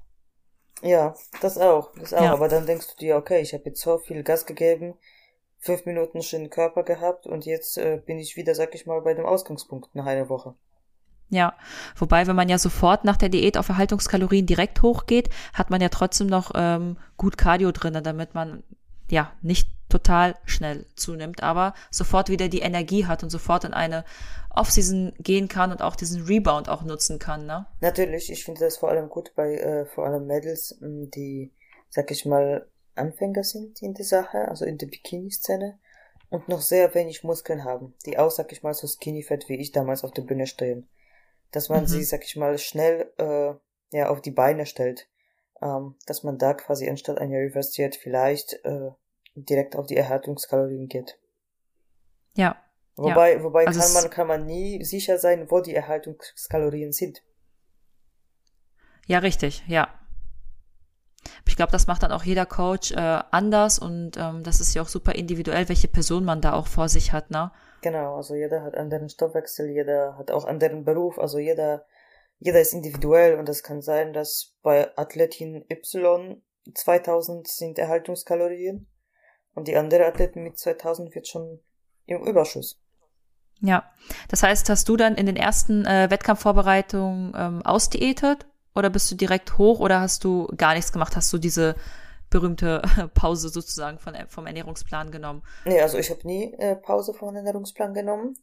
Ja, 0.82 1.16
das 1.42 1.58
auch, 1.58 1.94
das 1.98 2.14
auch. 2.14 2.24
Ja. 2.24 2.34
Aber 2.34 2.50
dann 2.50 2.66
denkst 2.66 2.88
du 2.88 2.96
dir, 2.98 3.16
okay, 3.16 3.40
ich 3.40 3.54
habe 3.54 3.64
jetzt 3.68 3.80
so 3.80 4.00
viel 4.00 4.22
Gas 4.24 4.46
gegeben, 4.46 4.96
fünf 5.60 5.86
Minuten 5.86 6.22
schönen 6.22 6.50
Körper 6.50 6.84
gehabt 6.84 7.26
und 7.26 7.46
jetzt 7.46 7.78
äh, 7.78 8.02
bin 8.06 8.20
ich 8.20 8.36
wieder, 8.36 8.54
sag 8.54 8.76
ich 8.76 8.86
mal, 8.86 9.00
bei 9.00 9.14
dem 9.14 9.26
Ausgangspunkt 9.26 9.96
nach 9.96 10.08
einer 10.08 10.28
Woche. 10.28 10.56
Ja, 11.34 11.56
wobei, 11.96 12.28
wenn 12.28 12.36
man 12.36 12.48
ja 12.48 12.60
sofort 12.60 13.06
nach 13.06 13.18
der 13.18 13.30
Diät 13.30 13.58
auf 13.58 13.68
Erhaltungskalorien 13.68 14.46
direkt 14.46 14.84
hochgeht, 14.84 15.32
hat 15.54 15.72
man 15.72 15.82
ja 15.82 15.90
trotzdem 15.90 16.28
noch 16.28 16.52
ähm, 16.54 16.96
gut 17.18 17.40
Cardio 17.40 17.72
drinne, 17.72 18.04
damit 18.04 18.36
man 18.36 18.62
ja 19.10 19.32
nicht 19.42 19.68
total 19.90 20.36
schnell 20.46 20.86
zunimmt, 20.96 21.42
aber 21.42 21.74
sofort 21.90 22.30
wieder 22.30 22.50
die 22.50 22.60
Energie 22.60 23.08
hat 23.08 23.24
und 23.24 23.32
sofort 23.32 23.64
in 23.64 23.74
eine 23.74 24.06
Offseason 24.52 25.14
gehen 25.18 25.48
kann 25.48 25.72
und 25.72 25.82
auch 25.82 25.96
diesen 25.96 26.24
Rebound 26.24 26.70
auch 26.70 26.84
nutzen 26.84 27.18
kann, 27.18 27.48
ne? 27.48 27.66
Natürlich, 27.82 28.32
ich 28.32 28.46
finde 28.46 28.62
das 28.62 28.78
vor 28.78 28.90
allem 28.90 29.10
gut 29.10 29.32
bei 29.36 29.56
äh, 29.56 29.86
vor 29.88 30.06
allem 30.06 30.28
Mädels, 30.28 30.78
die, 30.82 31.52
sag 31.90 32.12
ich 32.12 32.26
mal, 32.26 32.68
Anfänger 32.94 33.44
sind 33.44 33.82
in 33.82 33.96
der 33.96 34.06
Sache, 34.06 34.48
also 34.50 34.66
in 34.66 34.78
der 34.78 34.86
Bikini-Szene 34.86 35.80
und 36.30 36.48
noch 36.48 36.62
sehr 36.62 36.94
wenig 36.94 37.24
Muskeln 37.24 37.64
haben, 37.64 37.96
die 38.06 38.20
auch, 38.20 38.30
sag 38.30 38.52
ich 38.52 38.62
mal, 38.62 38.76
so 38.76 38.86
skinny-fett 38.86 39.50
wie 39.50 39.56
ich 39.56 39.72
damals 39.72 40.04
auf 40.04 40.12
der 40.12 40.22
Bühne 40.22 40.46
stehen. 40.46 40.88
Dass 41.54 41.70
man 41.70 41.84
mhm. 41.84 41.88
sie, 41.88 42.04
sag 42.04 42.26
ich 42.26 42.36
mal, 42.36 42.58
schnell 42.58 43.14
äh, 43.18 43.54
ja 43.96 44.10
auf 44.10 44.22
die 44.22 44.32
Beine 44.32 44.66
stellt. 44.66 45.08
Ähm, 45.62 45.96
dass 46.06 46.24
man 46.24 46.38
da 46.38 46.54
quasi 46.54 46.90
anstatt 46.90 47.20
einer 47.20 47.38
Reverse 47.38 47.72
Diät 47.72 47.96
vielleicht 47.96 48.54
äh, 48.66 48.92
direkt 49.36 49.78
auf 49.78 49.88
die 49.88 49.96
Erhaltungskalorien 49.96 50.90
geht. 50.90 51.18
Ja. 52.36 52.58
Wobei, 52.96 53.36
ja. 53.36 53.44
wobei 53.44 53.66
also 53.66 53.80
kann 53.80 53.94
man, 53.94 54.10
kann 54.10 54.28
man 54.28 54.46
nie 54.46 54.84
sicher 54.84 55.18
sein, 55.18 55.50
wo 55.50 55.62
die 55.62 55.74
Erhaltungskalorien 55.74 56.92
sind. 56.92 57.24
Ja, 59.08 59.20
richtig, 59.20 59.64
ja. 59.68 59.88
Ich 61.48 61.56
glaube, 61.56 61.72
das 61.72 61.88
macht 61.88 62.04
dann 62.04 62.12
auch 62.12 62.24
jeder 62.24 62.46
Coach 62.46 62.92
äh, 62.92 63.22
anders 63.32 63.80
und 63.80 64.18
ähm, 64.18 64.44
das 64.44 64.60
ist 64.60 64.74
ja 64.74 64.82
auch 64.82 64.88
super 64.88 65.14
individuell, 65.14 65.70
welche 65.70 65.88
Person 65.88 66.26
man 66.26 66.42
da 66.42 66.54
auch 66.54 66.68
vor 66.68 66.90
sich 66.90 67.14
hat, 67.14 67.32
ne? 67.32 67.52
Genau, 67.84 68.16
also 68.16 68.34
jeder 68.34 68.64
hat 68.64 68.76
anderen 68.76 69.10
Stoffwechsel, 69.10 69.70
jeder 69.70 70.18
hat 70.18 70.32
auch 70.32 70.46
anderen 70.46 70.86
Beruf, 70.86 71.20
also 71.20 71.38
jeder, 71.38 71.86
jeder 72.40 72.62
ist 72.62 72.74
individuell 72.74 73.38
und 73.38 73.50
es 73.50 73.62
kann 73.62 73.82
sein, 73.82 74.14
dass 74.14 74.56
bei 74.64 74.98
Athletin 74.98 75.66
Y 75.70 76.42
2000 76.74 77.46
sind 77.46 77.78
Erhaltungskalorien 77.78 78.88
und 79.54 79.68
die 79.68 79.76
andere 79.76 80.06
Athletin 80.06 80.44
mit 80.44 80.58
2000 80.58 81.14
wird 81.14 81.28
schon 81.28 81.60
im 82.06 82.26
Überschuss. 82.26 82.82
Ja, 83.60 83.92
das 84.30 84.44
heißt, 84.44 84.70
hast 84.70 84.88
du 84.88 84.96
dann 84.96 85.16
in 85.16 85.26
den 85.26 85.36
ersten 85.36 85.86
äh, 85.86 86.10
Wettkampfvorbereitungen 86.10 87.34
ähm, 87.36 87.62
ausdiätet 87.64 88.48
oder 88.74 88.90
bist 88.90 89.12
du 89.12 89.16
direkt 89.16 89.58
hoch 89.58 89.82
oder 89.82 90.00
hast 90.00 90.24
du 90.24 90.48
gar 90.56 90.74
nichts 90.74 90.94
gemacht? 90.94 91.18
Hast 91.18 91.34
du 91.34 91.38
diese 91.38 91.76
berühmte 92.34 92.82
Pause 93.14 93.50
sozusagen 93.50 94.00
von, 94.00 94.16
vom 94.28 94.46
Ernährungsplan 94.46 95.12
genommen? 95.12 95.44
Nee, 95.66 95.82
also 95.82 95.98
ich 95.98 96.10
habe 96.10 96.28
nie 96.28 96.54
äh, 96.56 96.76
Pause 96.76 97.14
vom 97.14 97.36
Ernährungsplan 97.36 97.94
genommen. 97.94 98.38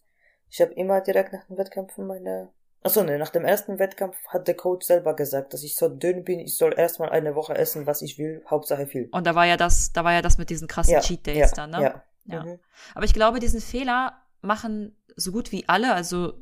Ich 0.49 0.61
habe 0.61 0.73
immer 0.73 1.01
direkt 1.01 1.33
nach 1.33 1.45
den 1.45 1.59
Wettkämpfen 1.59 2.07
meine 2.07 2.49
Achso, 2.83 3.03
ne, 3.03 3.19
nach 3.19 3.29
dem 3.29 3.45
ersten 3.45 3.79
Wettkampf 3.79 4.17
hat 4.29 4.49
der 4.49 4.57
Coach 4.57 4.87
selber 4.87 5.15
gesagt, 5.15 5.53
dass 5.53 5.63
ich 5.65 5.77
so 5.77 5.91
dünn 5.91 6.25
bin, 6.25 6.41
ich 6.41 6.57
soll 6.57 6.73
erstmal 6.75 7.11
eine 7.11 7.35
Woche 7.35 7.55
essen, 7.55 7.87
was 7.87 8.01
ich 8.01 8.17
will, 8.17 8.43
Hauptsache 8.49 8.87
viel. 8.87 9.11
Und 9.13 9.27
da 9.27 9.35
war 9.35 9.45
ja 9.45 9.59
das, 9.59 9.93
da 9.93 10.03
war 10.03 10.15
ja 10.15 10.23
das 10.23 10.39
mit 10.39 10.49
diesen 10.49 10.67
krassen 10.67 10.95
Ja, 10.95 11.01
Cheat 11.01 11.27
Days 11.27 11.37
ja, 11.37 11.49
dann, 11.49 11.71
ne? 11.73 11.83
ja. 11.83 12.03
Ja. 12.25 12.45
Mhm. 12.45 12.59
Aber 12.95 13.05
ich 13.05 13.13
glaube, 13.13 13.39
diesen 13.39 13.61
Fehler 13.61 14.15
machen 14.41 14.97
so 15.15 15.31
gut 15.31 15.53
wie 15.53 15.69
alle, 15.69 15.93
also 15.93 16.33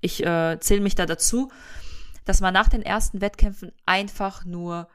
ich 0.00 0.24
äh, 0.24 0.58
zähle 0.58 0.80
mich 0.80 0.96
da 0.96 1.06
dazu, 1.06 1.52
dass 2.24 2.40
man 2.40 2.52
nach 2.52 2.68
den 2.68 2.82
ersten 2.82 3.20
Wettkämpfen 3.20 3.70
einfach 3.86 4.44
nur 4.44 4.88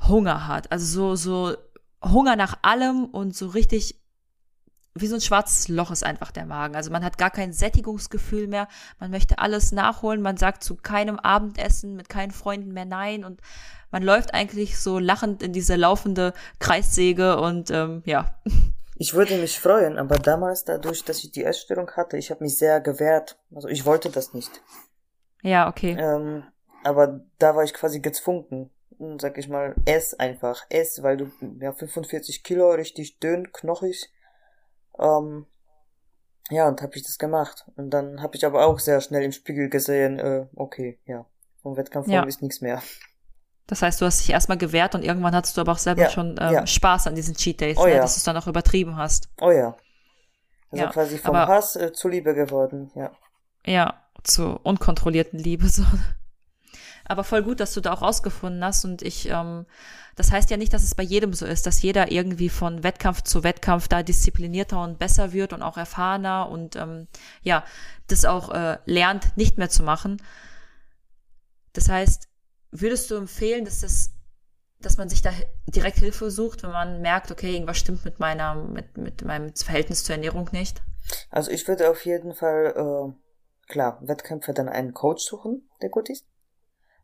Hunger 0.00 0.46
hat. 0.46 0.70
Also 0.72 1.14
so, 1.14 1.16
so 1.16 1.56
Hunger 2.02 2.36
nach 2.36 2.58
allem 2.62 3.06
und 3.06 3.34
so 3.34 3.48
richtig 3.48 4.00
wie 4.98 5.08
so 5.08 5.16
ein 5.16 5.20
schwarzes 5.20 5.68
Loch 5.68 5.90
ist 5.90 6.04
einfach 6.04 6.30
der 6.30 6.46
Magen. 6.46 6.74
Also 6.74 6.90
man 6.90 7.04
hat 7.04 7.18
gar 7.18 7.30
kein 7.30 7.52
Sättigungsgefühl 7.52 8.46
mehr. 8.46 8.66
Man 8.98 9.10
möchte 9.10 9.38
alles 9.38 9.72
nachholen. 9.72 10.22
Man 10.22 10.38
sagt 10.38 10.64
zu 10.64 10.74
keinem 10.74 11.18
Abendessen 11.18 11.96
mit 11.96 12.08
keinen 12.08 12.30
Freunden 12.30 12.72
mehr 12.72 12.86
Nein 12.86 13.24
und 13.24 13.40
man 13.90 14.02
läuft 14.02 14.32
eigentlich 14.32 14.78
so 14.78 14.98
lachend 14.98 15.42
in 15.42 15.52
diese 15.52 15.76
laufende 15.76 16.32
Kreissäge 16.60 17.38
und 17.38 17.70
ähm, 17.70 18.02
ja, 18.06 18.38
Ich 18.98 19.12
würde 19.12 19.36
mich 19.36 19.60
freuen, 19.60 19.98
aber 19.98 20.16
damals, 20.16 20.64
dadurch, 20.64 21.04
dass 21.04 21.22
ich 21.22 21.30
die 21.30 21.44
Essstörung 21.44 21.90
hatte, 21.92 22.16
ich 22.16 22.30
habe 22.30 22.42
mich 22.42 22.56
sehr 22.56 22.80
gewehrt. 22.80 23.38
Also 23.54 23.68
ich 23.68 23.84
wollte 23.84 24.08
das 24.08 24.32
nicht. 24.32 24.62
ja, 25.42 25.68
okay. 25.68 25.96
Ähm, 25.98 26.44
aber 26.82 27.20
da 27.38 27.54
war 27.54 27.64
ich 27.64 27.74
quasi 27.74 28.00
gezwungen. 28.00 28.70
Sag 29.20 29.36
ich 29.38 29.48
mal, 29.48 29.74
ess 29.84 30.14
einfach, 30.14 30.64
ess, 30.70 31.02
weil 31.02 31.16
du, 31.18 31.30
ja, 31.60 31.72
45 31.72 32.42
Kilo, 32.42 32.70
richtig 32.70 33.18
dünn, 33.18 33.52
knochig. 33.52 34.10
Ähm, 34.98 35.46
ja, 36.50 36.66
und 36.68 36.80
habe 36.80 36.96
ich 36.96 37.02
das 37.02 37.18
gemacht. 37.18 37.66
Und 37.76 37.90
dann 37.90 38.22
habe 38.22 38.36
ich 38.36 38.46
aber 38.46 38.64
auch 38.66 38.78
sehr 38.78 39.00
schnell 39.00 39.22
im 39.22 39.32
Spiegel 39.32 39.68
gesehen, 39.68 40.18
äh, 40.18 40.46
okay, 40.54 40.98
ja, 41.04 41.26
vom 41.62 41.76
Wettkampf 41.76 42.08
Ja. 42.08 42.22
ist 42.24 42.40
nichts 42.40 42.60
mehr. 42.62 42.82
Das 43.66 43.82
heißt, 43.82 44.00
du 44.00 44.06
hast 44.06 44.20
dich 44.20 44.30
erstmal 44.30 44.56
gewehrt 44.58 44.94
und 44.94 45.02
irgendwann 45.04 45.34
hattest 45.34 45.56
du 45.56 45.60
aber 45.60 45.72
auch 45.72 45.78
selber 45.78 46.02
Ja, 46.02 46.10
schon 46.10 46.36
ähm, 46.40 46.52
ja. 46.54 46.66
Spaß 46.66 47.08
an 47.08 47.16
diesen 47.16 47.34
Cheat 47.34 47.60
Days, 47.60 47.76
Oh 47.76 47.84
ne? 47.84 47.94
ja. 47.96 48.00
dass 48.00 48.14
du 48.14 48.18
es 48.18 48.24
dann 48.24 48.36
auch 48.36 48.46
übertrieben 48.46 48.96
hast. 48.96 49.28
Oh 49.40 49.50
ja. 49.50 49.76
Also 50.70 50.84
Ja, 50.84 50.90
quasi 50.90 51.18
vom 51.18 51.34
aber- 51.34 51.52
Hass 51.52 51.74
äh, 51.76 51.92
zu 51.92 52.08
Liebe 52.08 52.32
geworden, 52.34 52.90
ja. 52.94 53.10
Ja, 53.66 54.00
zur 54.22 54.64
unkontrollierten 54.64 55.38
Liebe. 55.40 55.66
So. 55.68 55.82
Aber 57.06 57.24
voll 57.24 57.42
gut, 57.42 57.60
dass 57.60 57.72
du 57.72 57.80
da 57.80 57.92
auch 57.92 58.02
rausgefunden 58.02 58.62
hast. 58.64 58.84
Und 58.84 59.02
ich, 59.02 59.28
ähm, 59.28 59.66
das 60.16 60.32
heißt 60.32 60.50
ja 60.50 60.56
nicht, 60.56 60.72
dass 60.72 60.82
es 60.82 60.94
bei 60.94 61.02
jedem 61.02 61.32
so 61.32 61.46
ist, 61.46 61.66
dass 61.66 61.82
jeder 61.82 62.10
irgendwie 62.10 62.48
von 62.48 62.82
Wettkampf 62.82 63.22
zu 63.22 63.44
Wettkampf 63.44 63.88
da 63.88 64.02
disziplinierter 64.02 64.82
und 64.82 64.98
besser 64.98 65.32
wird 65.32 65.52
und 65.52 65.62
auch 65.62 65.76
erfahrener 65.76 66.48
und 66.48 66.76
ähm, 66.76 67.06
ja, 67.42 67.64
das 68.08 68.24
auch 68.24 68.50
äh, 68.50 68.78
lernt, 68.86 69.36
nicht 69.36 69.58
mehr 69.58 69.70
zu 69.70 69.82
machen. 69.82 70.22
Das 71.72 71.88
heißt, 71.88 72.28
würdest 72.70 73.10
du 73.10 73.16
empfehlen, 73.16 73.64
dass 73.64 73.80
das 73.80 74.16
dass 74.80 74.98
man 74.98 75.08
sich 75.08 75.22
da 75.22 75.30
direkt 75.66 75.98
Hilfe 75.98 76.30
sucht, 76.30 76.62
wenn 76.62 76.70
man 76.70 77.00
merkt, 77.00 77.30
okay, 77.30 77.52
irgendwas 77.52 77.78
stimmt 77.78 78.04
mit 78.04 78.20
meiner, 78.20 78.54
mit, 78.54 78.96
mit 78.96 79.24
meinem 79.24 79.54
Verhältnis 79.54 80.04
zur 80.04 80.14
Ernährung 80.14 80.48
nicht? 80.52 80.82
Also 81.30 81.50
ich 81.50 81.66
würde 81.66 81.90
auf 81.90 82.04
jeden 82.04 82.34
Fall, 82.34 82.74
äh, 82.76 83.72
klar, 83.72 83.98
Wettkämpfe 84.02 84.52
dann 84.52 84.68
einen 84.68 84.92
Coach 84.92 85.24
suchen, 85.24 85.68
der 85.82 85.88
gut 85.88 86.10
ist. 86.10 86.26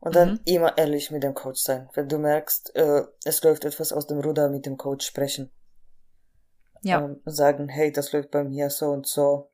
Und 0.03 0.15
dann 0.15 0.33
Mhm. 0.33 0.39
immer 0.45 0.77
ehrlich 0.77 1.11
mit 1.11 1.23
dem 1.23 1.33
Coach 1.33 1.61
sein. 1.61 1.89
Wenn 1.93 2.09
du 2.09 2.17
merkst, 2.17 2.75
äh, 2.75 3.03
es 3.23 3.41
läuft 3.41 3.63
etwas 3.63 3.93
aus 3.93 4.05
dem 4.05 4.19
Ruder, 4.19 4.49
mit 4.49 4.65
dem 4.65 4.77
Coach 4.77 5.05
sprechen. 5.07 5.49
Ja, 6.81 6.99
Ähm, 6.99 7.21
sagen, 7.25 7.69
hey, 7.69 7.91
das 7.91 8.11
läuft 8.11 8.31
bei 8.31 8.43
mir 8.43 8.69
so 8.69 8.87
und 8.87 9.07
so. 9.07 9.49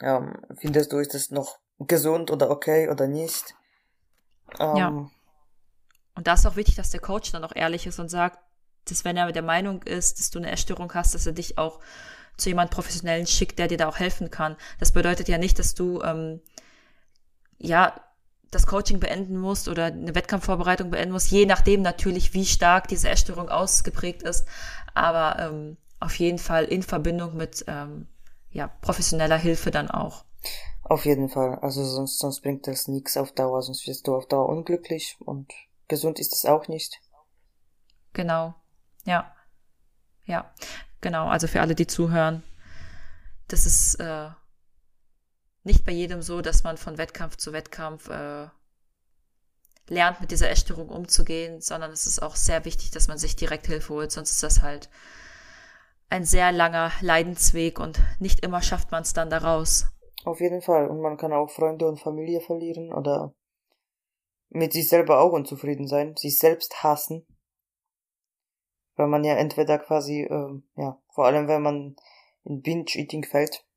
Ähm, 0.00 0.34
findest 0.56 0.92
du, 0.92 0.98
ist 0.98 1.14
es 1.14 1.30
noch 1.30 1.58
gesund 1.78 2.30
oder 2.32 2.50
okay 2.50 2.88
oder 2.88 3.06
nicht? 3.06 3.54
Ähm, 4.58 4.76
Ja. 4.78 5.10
Und 6.14 6.26
da 6.26 6.34
ist 6.34 6.46
auch 6.46 6.56
wichtig, 6.56 6.74
dass 6.74 6.90
der 6.90 7.00
Coach 7.00 7.30
dann 7.32 7.44
auch 7.44 7.54
ehrlich 7.54 7.86
ist 7.86 7.98
und 8.00 8.08
sagt, 8.08 8.38
dass 8.86 9.04
wenn 9.04 9.16
er 9.16 9.30
der 9.32 9.42
Meinung 9.42 9.82
ist, 9.84 10.18
dass 10.18 10.30
du 10.30 10.38
eine 10.38 10.50
Essstörung 10.50 10.92
hast, 10.94 11.14
dass 11.14 11.26
er 11.26 11.32
dich 11.32 11.58
auch 11.58 11.78
zu 12.36 12.48
jemand 12.48 12.70
Professionellen 12.70 13.26
schickt, 13.26 13.58
der 13.58 13.68
dir 13.68 13.78
da 13.78 13.88
auch 13.88 13.98
helfen 13.98 14.30
kann. 14.30 14.56
Das 14.80 14.92
bedeutet 14.92 15.28
ja 15.28 15.38
nicht, 15.38 15.58
dass 15.58 15.74
du 15.74 16.02
ähm, 16.02 16.40
ja 17.58 17.94
das 18.50 18.66
Coaching 18.66 19.00
beenden 19.00 19.38
musst 19.38 19.68
oder 19.68 19.86
eine 19.86 20.14
Wettkampfvorbereitung 20.14 20.90
beenden 20.90 21.12
musst, 21.12 21.30
je 21.30 21.46
nachdem 21.46 21.82
natürlich, 21.82 22.34
wie 22.34 22.46
stark 22.46 22.88
diese 22.88 23.08
Essstörung 23.08 23.48
ausgeprägt 23.48 24.22
ist. 24.22 24.46
Aber 24.94 25.38
ähm, 25.38 25.76
auf 26.00 26.14
jeden 26.18 26.38
Fall 26.38 26.64
in 26.64 26.82
Verbindung 26.82 27.36
mit 27.36 27.64
ähm, 27.68 28.08
ja, 28.50 28.68
professioneller 28.80 29.36
Hilfe 29.36 29.70
dann 29.70 29.90
auch. 29.90 30.24
Auf 30.82 31.04
jeden 31.04 31.28
Fall. 31.28 31.58
Also 31.60 31.84
sonst, 31.84 32.18
sonst 32.18 32.40
bringt 32.40 32.66
das 32.66 32.88
nichts 32.88 33.16
auf 33.16 33.32
Dauer, 33.32 33.62
sonst 33.62 33.86
wirst 33.86 34.06
du 34.06 34.14
auf 34.14 34.26
Dauer 34.26 34.48
unglücklich 34.48 35.16
und 35.20 35.52
gesund 35.86 36.18
ist 36.18 36.32
es 36.32 36.46
auch 36.46 36.68
nicht. 36.68 37.00
Genau. 38.14 38.54
Ja. 39.04 39.34
Ja. 40.24 40.50
Genau. 41.00 41.28
Also 41.28 41.46
für 41.46 41.60
alle, 41.60 41.74
die 41.74 41.86
zuhören, 41.86 42.42
das 43.48 43.66
ist 43.66 43.96
äh, 43.96 44.30
nicht 45.68 45.84
bei 45.84 45.92
jedem 45.92 46.22
so, 46.22 46.40
dass 46.40 46.64
man 46.64 46.76
von 46.76 46.98
Wettkampf 46.98 47.36
zu 47.36 47.52
Wettkampf 47.52 48.08
äh, 48.08 48.48
lernt, 49.86 50.20
mit 50.20 50.30
dieser 50.32 50.50
Essstörung 50.50 50.88
umzugehen, 50.88 51.60
sondern 51.60 51.92
es 51.92 52.06
ist 52.06 52.20
auch 52.20 52.34
sehr 52.34 52.64
wichtig, 52.64 52.90
dass 52.90 53.06
man 53.06 53.18
sich 53.18 53.36
direkt 53.36 53.66
Hilfe 53.66 53.94
holt, 53.94 54.10
sonst 54.10 54.32
ist 54.32 54.42
das 54.42 54.62
halt 54.62 54.90
ein 56.10 56.24
sehr 56.24 56.52
langer 56.52 56.90
Leidensweg 57.00 57.78
und 57.78 58.00
nicht 58.18 58.40
immer 58.40 58.62
schafft 58.62 58.90
man 58.90 59.02
es 59.02 59.12
dann 59.12 59.30
daraus. 59.30 59.86
Auf 60.24 60.40
jeden 60.40 60.62
Fall. 60.62 60.88
Und 60.88 61.00
man 61.00 61.16
kann 61.16 61.32
auch 61.32 61.50
Freunde 61.50 61.86
und 61.86 62.00
Familie 62.00 62.40
verlieren 62.40 62.92
oder 62.92 63.34
mit 64.48 64.72
sich 64.72 64.88
selber 64.88 65.20
auch 65.20 65.32
unzufrieden 65.32 65.86
sein, 65.86 66.16
sich 66.16 66.38
selbst 66.38 66.82
hassen. 66.82 67.26
Weil 68.96 69.06
man 69.06 69.22
ja 69.22 69.34
entweder 69.34 69.78
quasi, 69.78 70.22
ähm, 70.22 70.64
ja, 70.76 70.98
vor 71.14 71.26
allem 71.26 71.46
wenn 71.46 71.62
man 71.62 71.96
in 72.44 72.62
Binge-Eating 72.62 73.24
fällt, 73.24 73.67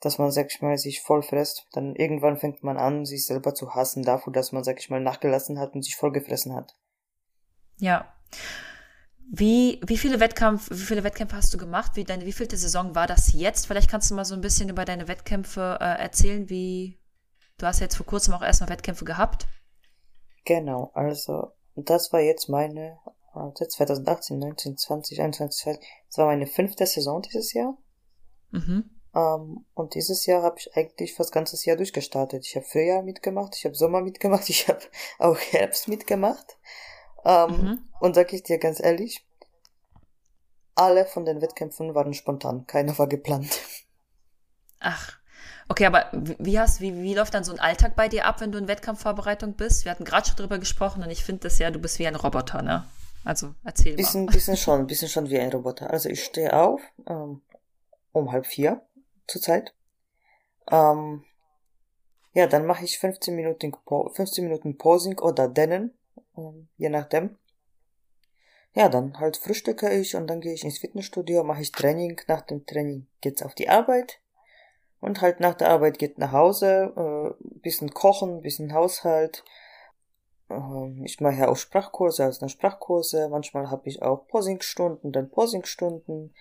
dass 0.00 0.18
man, 0.18 0.30
sag 0.30 0.50
ich 0.50 0.60
mal, 0.60 0.76
sich 0.76 1.00
voll 1.00 1.22
frisst, 1.22 1.66
dann 1.72 1.94
irgendwann 1.96 2.36
fängt 2.36 2.62
man 2.62 2.76
an, 2.76 3.06
sich 3.06 3.26
selber 3.26 3.54
zu 3.54 3.74
hassen 3.74 4.02
dafür, 4.02 4.32
dass 4.32 4.52
man, 4.52 4.64
sag 4.64 4.78
ich 4.78 4.90
mal, 4.90 5.00
nachgelassen 5.00 5.58
hat 5.58 5.74
und 5.74 5.82
sich 5.82 5.96
vollgefressen 5.96 6.54
hat. 6.54 6.74
Ja. 7.78 8.12
Wie, 9.30 9.80
wie 9.86 9.96
viele 9.96 10.20
Wettkampf, 10.20 10.68
wie 10.70 10.76
viele 10.76 11.02
Wettkämpfe 11.02 11.36
hast 11.36 11.52
du 11.54 11.58
gemacht? 11.58 11.92
Wie 11.94 12.04
deine, 12.04 12.26
wie 12.26 12.32
vielte 12.32 12.56
Saison 12.56 12.94
war 12.94 13.06
das 13.06 13.32
jetzt? 13.32 13.66
Vielleicht 13.66 13.90
kannst 13.90 14.10
du 14.10 14.14
mal 14.14 14.24
so 14.24 14.34
ein 14.34 14.42
bisschen 14.42 14.68
über 14.68 14.84
deine 14.84 15.08
Wettkämpfe 15.08 15.78
äh, 15.80 16.02
erzählen, 16.02 16.48
wie 16.50 17.00
du 17.58 17.66
hast 17.66 17.80
ja 17.80 17.84
jetzt 17.84 17.96
vor 17.96 18.06
kurzem 18.06 18.34
auch 18.34 18.42
erstmal 18.42 18.70
Wettkämpfe 18.70 19.04
gehabt. 19.04 19.46
Genau, 20.44 20.90
also 20.94 21.52
das 21.74 22.12
war 22.12 22.20
jetzt 22.20 22.48
meine, 22.48 22.98
also 23.32 23.64
2018, 23.64 24.38
19, 24.38 24.76
20, 24.76 25.20
21, 25.22 25.62
20, 25.62 25.88
das 26.08 26.18
war 26.18 26.26
meine 26.26 26.46
fünfte 26.46 26.86
Saison 26.86 27.22
dieses 27.22 27.52
Jahr. 27.54 27.76
Mhm. 28.50 28.90
Ähm, 29.14 29.64
und 29.74 29.94
dieses 29.94 30.26
Jahr 30.26 30.42
habe 30.42 30.58
ich 30.58 30.76
eigentlich 30.76 31.14
fast 31.14 31.32
ganzes 31.32 31.64
Jahr 31.64 31.76
durchgestartet. 31.76 32.46
Ich 32.46 32.56
habe 32.56 32.66
Frühjahr 32.66 33.02
mitgemacht, 33.02 33.54
ich 33.56 33.64
habe 33.64 33.74
Sommer 33.74 34.00
mitgemacht, 34.00 34.48
ich 34.50 34.68
habe 34.68 34.80
auch 35.18 35.38
Herbst 35.38 35.88
mitgemacht. 35.88 36.58
Ähm, 37.24 37.50
Mhm. 37.50 37.78
Und 38.00 38.14
sag 38.14 38.32
ich 38.32 38.42
dir 38.42 38.58
ganz 38.58 38.80
ehrlich, 38.80 39.26
alle 40.74 41.06
von 41.06 41.24
den 41.24 41.40
Wettkämpfen 41.40 41.94
waren 41.94 42.12
spontan, 42.14 42.66
keiner 42.66 42.98
war 42.98 43.06
geplant. 43.06 43.60
Ach. 44.80 45.18
Okay, 45.68 45.86
aber 45.86 46.06
wie 46.12 46.36
wie 46.38 46.58
hast, 46.60 46.80
wie, 46.82 46.94
wie 47.00 47.14
läuft 47.14 47.32
dann 47.32 47.44
so 47.44 47.52
ein 47.52 47.60
Alltag 47.60 47.96
bei 47.96 48.08
dir 48.08 48.26
ab, 48.26 48.40
wenn 48.42 48.52
du 48.52 48.58
in 48.58 48.68
Wettkampfvorbereitung 48.68 49.54
bist? 49.54 49.84
Wir 49.86 49.92
hatten 49.92 50.04
gerade 50.04 50.26
schon 50.26 50.36
drüber 50.36 50.58
gesprochen 50.58 51.02
und 51.02 51.10
ich 51.10 51.24
finde 51.24 51.40
das 51.42 51.58
ja, 51.58 51.70
du 51.70 51.78
bist 51.78 51.98
wie 51.98 52.06
ein 52.06 52.16
Roboter, 52.16 52.60
ne? 52.60 52.84
Also 53.24 53.54
erzähl 53.64 53.96
Bisschen, 53.96 54.26
mal. 54.26 54.32
bisschen 54.32 54.58
schon, 54.58 54.86
bisschen 54.86 55.08
schon 55.08 55.30
wie 55.30 55.38
ein 55.38 55.50
Roboter. 55.50 55.88
Also 55.90 56.10
ich 56.10 56.22
stehe 56.22 56.52
auf 56.54 56.82
ähm, 57.06 57.40
um 58.12 58.30
halb 58.32 58.44
vier 58.46 58.82
zurzeit. 59.26 59.74
Ähm, 60.70 61.24
ja, 62.34 62.46
dann 62.46 62.66
mache 62.66 62.84
ich 62.84 62.98
15 62.98 63.36
Minuten, 63.36 63.72
Po- 63.84 64.10
15 64.10 64.44
Minuten 64.44 64.76
Posing 64.76 65.18
oder 65.18 65.48
Dennen, 65.48 65.96
ähm, 66.36 66.68
je 66.76 66.88
nachdem. 66.88 67.36
Ja, 68.74 68.88
dann 68.88 69.20
halt 69.20 69.36
frühstücke 69.36 69.88
ich 69.92 70.16
und 70.16 70.26
dann 70.26 70.40
gehe 70.40 70.52
ich 70.52 70.64
ins 70.64 70.78
Fitnessstudio, 70.78 71.44
mache 71.44 71.62
ich 71.62 71.70
Training. 71.70 72.20
Nach 72.26 72.40
dem 72.40 72.66
Training 72.66 73.06
geht's 73.20 73.42
auf 73.42 73.54
die 73.54 73.68
Arbeit. 73.68 74.20
Und 75.00 75.20
halt 75.20 75.38
nach 75.38 75.54
der 75.54 75.70
Arbeit 75.70 75.98
geht 75.98 76.18
nach 76.18 76.32
Hause, 76.32 77.36
äh, 77.40 77.44
bisschen 77.60 77.90
kochen, 77.94 78.40
bisschen 78.40 78.72
Haushalt. 78.72 79.44
Ähm, 80.50 81.02
ich 81.04 81.20
mache 81.20 81.36
ja 81.36 81.48
auch 81.48 81.56
Sprachkurse, 81.56 82.24
also 82.24 82.48
Sprachkurse. 82.48 83.28
Manchmal 83.28 83.70
habe 83.70 83.88
ich 83.88 84.02
auch 84.02 84.26
Posingstunden, 84.26 85.12
dann 85.12 85.30
Posingstunden. 85.30 86.34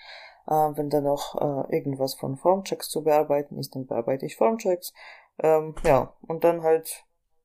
Äh, 0.48 0.52
wenn 0.76 0.90
dann 0.90 1.04
noch 1.06 1.36
äh, 1.36 1.76
irgendwas 1.76 2.16
von 2.16 2.38
Formchecks 2.38 2.90
zu 2.90 3.04
bearbeiten 3.04 3.58
ist, 3.58 3.76
dann 3.76 3.86
bearbeite 3.86 4.26
ich 4.26 4.36
Formchecks. 4.36 4.94
Ähm, 5.40 5.76
ja, 5.84 6.14
und 6.22 6.44
dann 6.44 6.62
halt 6.64 7.04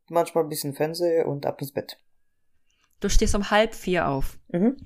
manchmal 0.09 0.45
ein 0.45 0.49
bisschen 0.51 0.75
Fernsehen 0.75 1.27
und 1.27 1.47
ab 1.47 1.61
ins 1.61 1.73
Bett. 1.73 1.99
Du 3.01 3.09
stehst 3.09 3.35
um 3.35 3.51
halb 3.51 3.75
vier 3.75 4.09
auf. 4.09 4.39
Mhm. 4.49 4.77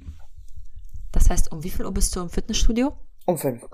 Das 1.12 1.30
heißt, 1.30 1.50
um 1.52 1.62
wie 1.64 1.70
viel 1.70 1.84
Uhr 1.86 1.92
bist 1.92 2.14
du 2.16 2.20
im 2.20 2.28
Fitnessstudio? 2.30 2.92
Um 3.26 3.38
fünf. 3.38 3.66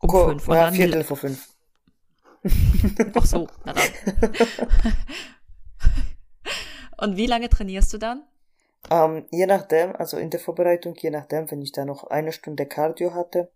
Um 0.00 0.08
Ko- 0.08 0.28
fünf. 0.28 0.48
Und 0.48 0.54
ja, 0.54 0.70
Viertel 0.72 1.04
vor 1.04 1.16
fünf. 1.16 1.48
Ach 3.14 3.26
so, 3.26 3.46
na 3.64 3.74
dann. 3.74 3.84
Und 6.98 7.16
wie 7.16 7.26
lange 7.26 7.48
trainierst 7.48 7.92
du 7.92 7.98
dann? 7.98 8.22
Ähm, 8.88 9.26
je 9.30 9.46
nachdem, 9.46 9.94
also 9.96 10.16
in 10.16 10.30
der 10.30 10.40
Vorbereitung, 10.40 10.94
je 10.96 11.10
nachdem, 11.10 11.50
wenn 11.50 11.60
ich 11.60 11.72
da 11.72 11.84
noch 11.84 12.04
eine 12.04 12.32
Stunde 12.32 12.66
Cardio 12.66 13.14
hatte, 13.14 13.50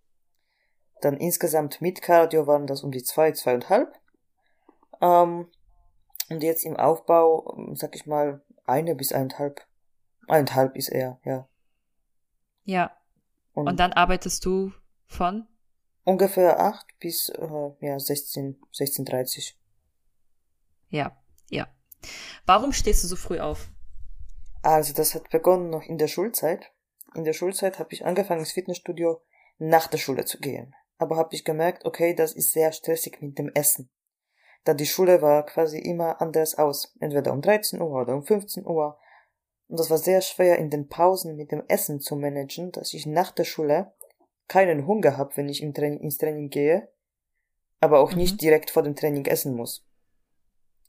dann 1.00 1.16
insgesamt 1.16 1.80
mit 1.80 2.02
Cardio 2.02 2.46
waren 2.46 2.66
das 2.66 2.82
um 2.82 2.90
die 2.90 3.02
zwei, 3.02 3.32
zweieinhalb. 3.32 3.92
Ähm, 5.00 5.48
und 6.30 6.42
jetzt 6.42 6.64
im 6.64 6.76
Aufbau, 6.76 7.56
sag 7.74 7.94
ich 7.94 8.06
mal, 8.06 8.42
eine 8.64 8.94
bis 8.94 9.12
eineinhalb. 9.12 9.66
Eineinhalb 10.26 10.76
ist 10.76 10.88
er, 10.88 11.20
ja. 11.24 11.48
Ja. 12.64 12.96
Und, 13.52 13.68
und 13.68 13.78
dann 13.78 13.92
arbeitest 13.92 14.44
du 14.44 14.72
von? 15.06 15.46
Ungefähr 16.04 16.60
acht 16.60 16.86
bis 16.98 17.28
äh, 17.28 17.70
ja, 17.80 17.98
16, 17.98 18.58
16, 18.72 19.04
30. 19.04 19.58
Ja, 20.88 21.16
ja. 21.50 21.68
Warum 22.46 22.72
stehst 22.72 23.04
du 23.04 23.08
so 23.08 23.16
früh 23.16 23.40
auf? 23.40 23.68
Also 24.64 24.94
das 24.94 25.14
hat 25.14 25.28
begonnen 25.28 25.68
noch 25.68 25.82
in 25.82 25.98
der 25.98 26.08
Schulzeit. 26.08 26.72
In 27.14 27.24
der 27.24 27.34
Schulzeit 27.34 27.78
habe 27.78 27.92
ich 27.92 28.06
angefangen, 28.06 28.40
ins 28.40 28.52
Fitnessstudio 28.52 29.20
nach 29.58 29.88
der 29.88 29.98
Schule 29.98 30.24
zu 30.24 30.38
gehen. 30.38 30.74
Aber 30.96 31.16
habe 31.16 31.34
ich 31.34 31.44
gemerkt, 31.44 31.84
okay, 31.84 32.14
das 32.14 32.32
ist 32.32 32.52
sehr 32.52 32.72
stressig 32.72 33.20
mit 33.20 33.38
dem 33.38 33.50
Essen. 33.54 33.90
Da 34.64 34.72
die 34.72 34.86
Schule 34.86 35.20
war 35.20 35.44
quasi 35.44 35.78
immer 35.78 36.22
anders 36.22 36.56
aus. 36.56 36.96
Entweder 36.98 37.34
um 37.34 37.42
13 37.42 37.78
Uhr 37.82 37.90
oder 37.90 38.14
um 38.14 38.24
15 38.24 38.64
Uhr. 38.64 38.98
Und 39.68 39.78
das 39.78 39.90
war 39.90 39.98
sehr 39.98 40.22
schwer 40.22 40.58
in 40.58 40.70
den 40.70 40.88
Pausen 40.88 41.36
mit 41.36 41.52
dem 41.52 41.64
Essen 41.68 42.00
zu 42.00 42.16
managen, 42.16 42.72
dass 42.72 42.94
ich 42.94 43.04
nach 43.04 43.32
der 43.32 43.44
Schule 43.44 43.92
keinen 44.48 44.86
Hunger 44.86 45.18
habe, 45.18 45.36
wenn 45.36 45.50
ich 45.50 45.62
im 45.62 45.74
Training, 45.74 46.00
ins 46.00 46.16
Training 46.16 46.48
gehe, 46.48 46.90
aber 47.80 48.00
auch 48.00 48.12
mhm. 48.12 48.18
nicht 48.18 48.40
direkt 48.40 48.70
vor 48.70 48.82
dem 48.82 48.96
Training 48.96 49.26
essen 49.26 49.54
muss. 49.54 49.86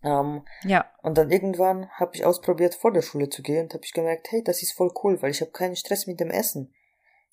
Ähm, 0.06 0.46
ja. 0.64 0.86
Und 1.02 1.18
dann 1.18 1.32
irgendwann 1.32 1.90
habe 1.90 2.16
ich 2.16 2.26
ausprobiert, 2.26 2.76
vor 2.76 2.94
der 2.94 3.02
Schule 3.02 3.28
zu 3.30 3.42
gehen 3.42 3.64
und 3.64 3.74
habe 3.74 3.84
ich 3.84 3.92
gemerkt, 3.92 4.32
hey, 4.32 4.44
das 4.44 4.62
ist 4.62 4.74
voll 4.74 4.92
cool, 5.04 5.20
weil 5.22 5.32
ich 5.32 5.42
habe 5.42 5.52
keinen 5.52 5.76
Stress 5.76 6.06
mit 6.06 6.20
dem 6.20 6.30
Essen. 6.30 6.74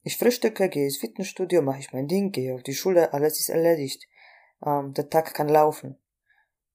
Ich 0.02 0.16
frühstücke, 0.16 0.68
gehe 0.70 0.84
ins 0.84 0.96
Fitnessstudio, 0.96 1.60
mache 1.60 1.80
ich 1.80 1.92
mein 1.92 2.08
Ding, 2.08 2.32
gehe 2.32 2.54
auf 2.54 2.62
die 2.62 2.74
Schule, 2.74 3.12
alles 3.12 3.38
ist 3.38 3.50
erledigt. 3.50 4.08
Ähm, 4.64 4.94
der 4.94 5.10
Tag 5.10 5.34
kann 5.34 5.48
laufen. 5.48 5.98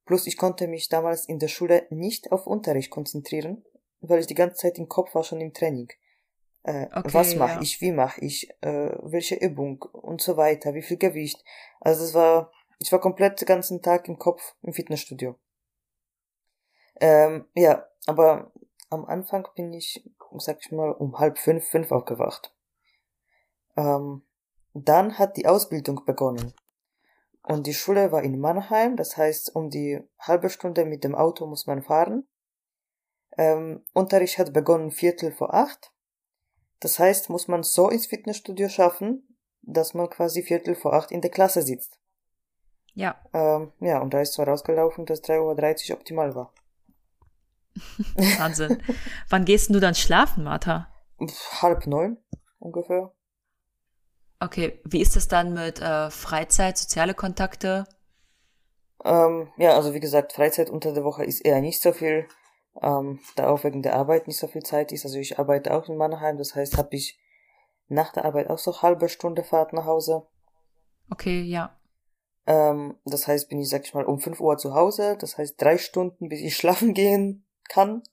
Plus 0.05 0.27
ich 0.27 0.37
konnte 0.37 0.67
mich 0.67 0.87
damals 0.87 1.27
in 1.27 1.39
der 1.39 1.47
Schule 1.47 1.87
nicht 1.89 2.31
auf 2.31 2.45
Unterricht 2.45 2.91
konzentrieren, 2.91 3.65
weil 3.99 4.19
ich 4.19 4.27
die 4.27 4.35
ganze 4.35 4.57
Zeit 4.57 4.77
im 4.77 4.87
Kopf 4.87 5.15
war 5.15 5.23
schon 5.23 5.41
im 5.41 5.53
Training. 5.53 5.89
Äh, 6.63 6.85
okay, 6.93 7.13
was 7.13 7.35
mache 7.35 7.55
ja. 7.55 7.61
ich, 7.61 7.81
wie 7.81 7.91
mache 7.91 8.21
ich, 8.21 8.49
äh, 8.61 8.91
welche 9.01 9.35
Übung 9.35 9.81
und 9.81 10.21
so 10.21 10.37
weiter, 10.37 10.75
wie 10.75 10.83
viel 10.83 10.97
Gewicht. 10.97 11.43
Also 11.81 12.03
das 12.03 12.13
war, 12.13 12.51
ich 12.79 12.91
war 12.91 13.01
komplett 13.01 13.41
den 13.41 13.47
ganzen 13.47 13.81
Tag 13.81 14.07
im 14.07 14.19
Kopf 14.19 14.55
im 14.61 14.73
Fitnessstudio. 14.73 15.35
Ähm, 16.99 17.45
ja, 17.55 17.85
aber 18.05 18.51
am 18.89 19.05
Anfang 19.05 19.47
bin 19.55 19.73
ich, 19.73 20.03
sag 20.37 20.59
ich 20.61 20.71
mal, 20.71 20.91
um 20.91 21.19
halb 21.19 21.37
fünf, 21.37 21.67
fünf 21.67 21.91
aufgewacht. 21.91 22.53
Ähm, 23.75 24.23
dann 24.73 25.17
hat 25.17 25.37
die 25.37 25.47
Ausbildung 25.47 26.03
begonnen. 26.05 26.53
Und 27.43 27.65
die 27.65 27.73
Schule 27.73 28.11
war 28.11 28.23
in 28.23 28.39
Mannheim, 28.39 28.97
das 28.97 29.15
heißt, 29.15 29.55
um 29.55 29.69
die 29.69 30.01
halbe 30.19 30.49
Stunde 30.49 30.85
mit 30.85 31.03
dem 31.03 31.15
Auto 31.15 31.45
muss 31.45 31.65
man 31.65 31.81
fahren. 31.81 32.27
Ähm, 33.37 33.85
Unterricht 33.93 34.37
hat 34.37 34.51
begonnen 34.51 34.91
Viertel 34.91 35.31
vor 35.31 35.53
acht. 35.53 35.93
Das 36.79 36.99
heißt, 36.99 37.29
muss 37.29 37.47
man 37.47 37.63
so 37.63 37.89
ins 37.89 38.07
Fitnessstudio 38.07 38.67
schaffen, 38.69 39.37
dass 39.61 39.93
man 39.93 40.09
quasi 40.09 40.43
Viertel 40.43 40.75
vor 40.75 40.93
acht 40.93 41.11
in 41.11 41.21
der 41.21 41.31
Klasse 41.31 41.61
sitzt. 41.61 41.99
Ja. 42.93 43.15
Ähm, 43.33 43.71
ja, 43.79 43.99
und 44.01 44.13
da 44.13 44.21
ist 44.21 44.33
zwar 44.33 44.47
rausgelaufen, 44.47 45.05
dass 45.05 45.23
3.30 45.23 45.91
Uhr 45.91 45.97
optimal 45.97 46.35
war. 46.35 46.53
Wahnsinn. 48.39 48.81
Wann 49.29 49.45
gehst 49.45 49.69
du 49.69 49.79
dann 49.79 49.95
schlafen, 49.95 50.43
Martha? 50.43 50.87
Halb 51.61 51.87
neun 51.87 52.17
ungefähr. 52.59 53.11
Okay, 54.39 54.79
wie 54.85 55.01
ist 55.01 55.15
das 55.15 55.27
dann 55.27 55.53
mit 55.53 55.81
äh, 55.81 56.11
Freizeit, 56.11 56.77
soziale 56.77 57.15
Kontakte? 57.15 57.85
Ähm, 59.03 59.49
ja, 59.57 59.75
also 59.75 59.93
wie 59.93 59.99
gesagt, 59.99 60.33
Freizeit 60.33 60.69
unter 60.69 60.93
der 60.93 61.03
Woche 61.03 61.25
ist 61.25 61.41
eher 61.41 61.61
nicht 61.61 61.81
so 61.81 61.91
viel, 61.91 62.27
ähm, 62.81 63.19
da 63.35 63.49
auch 63.49 63.63
wegen 63.63 63.81
der 63.81 63.95
Arbeit 63.95 64.27
nicht 64.27 64.37
so 64.37 64.47
viel 64.47 64.63
Zeit 64.63 64.91
ist. 64.91 65.05
Also 65.05 65.17
ich 65.17 65.39
arbeite 65.39 65.73
auch 65.73 65.87
in 65.89 65.97
Mannheim, 65.97 66.37
das 66.37 66.53
heißt, 66.55 66.77
habe 66.77 66.95
ich 66.95 67.19
nach 67.87 68.11
der 68.11 68.25
Arbeit 68.25 68.49
auch 68.49 68.59
so 68.59 68.81
halbe 68.81 69.09
Stunde 69.09 69.43
Fahrt 69.43 69.73
nach 69.73 69.85
Hause. 69.85 70.27
Okay, 71.09 71.41
ja. 71.41 71.75
Ähm, 72.45 72.95
das 73.05 73.27
heißt, 73.27 73.49
bin 73.49 73.59
ich, 73.59 73.69
sag 73.69 73.85
ich 73.85 73.93
mal, 73.93 74.05
um 74.05 74.19
fünf 74.19 74.39
Uhr 74.39 74.57
zu 74.57 74.75
Hause, 74.75 75.17
das 75.19 75.37
heißt 75.37 75.59
drei 75.59 75.79
Stunden, 75.79 76.29
bis 76.29 76.41
ich 76.41 76.55
schlafen 76.57 76.93
gehen 76.93 77.46
kann. 77.69 78.03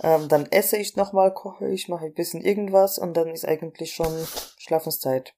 Ähm, 0.00 0.28
dann 0.28 0.46
esse 0.46 0.76
ich 0.76 0.96
nochmal, 0.96 1.32
koche 1.34 1.68
ich, 1.68 1.88
mache 1.88 2.06
ein 2.06 2.14
bisschen 2.14 2.40
irgendwas 2.40 2.98
und 2.98 3.14
dann 3.14 3.28
ist 3.28 3.46
eigentlich 3.46 3.92
schon 3.92 4.12
Schlafenszeit. 4.58 5.34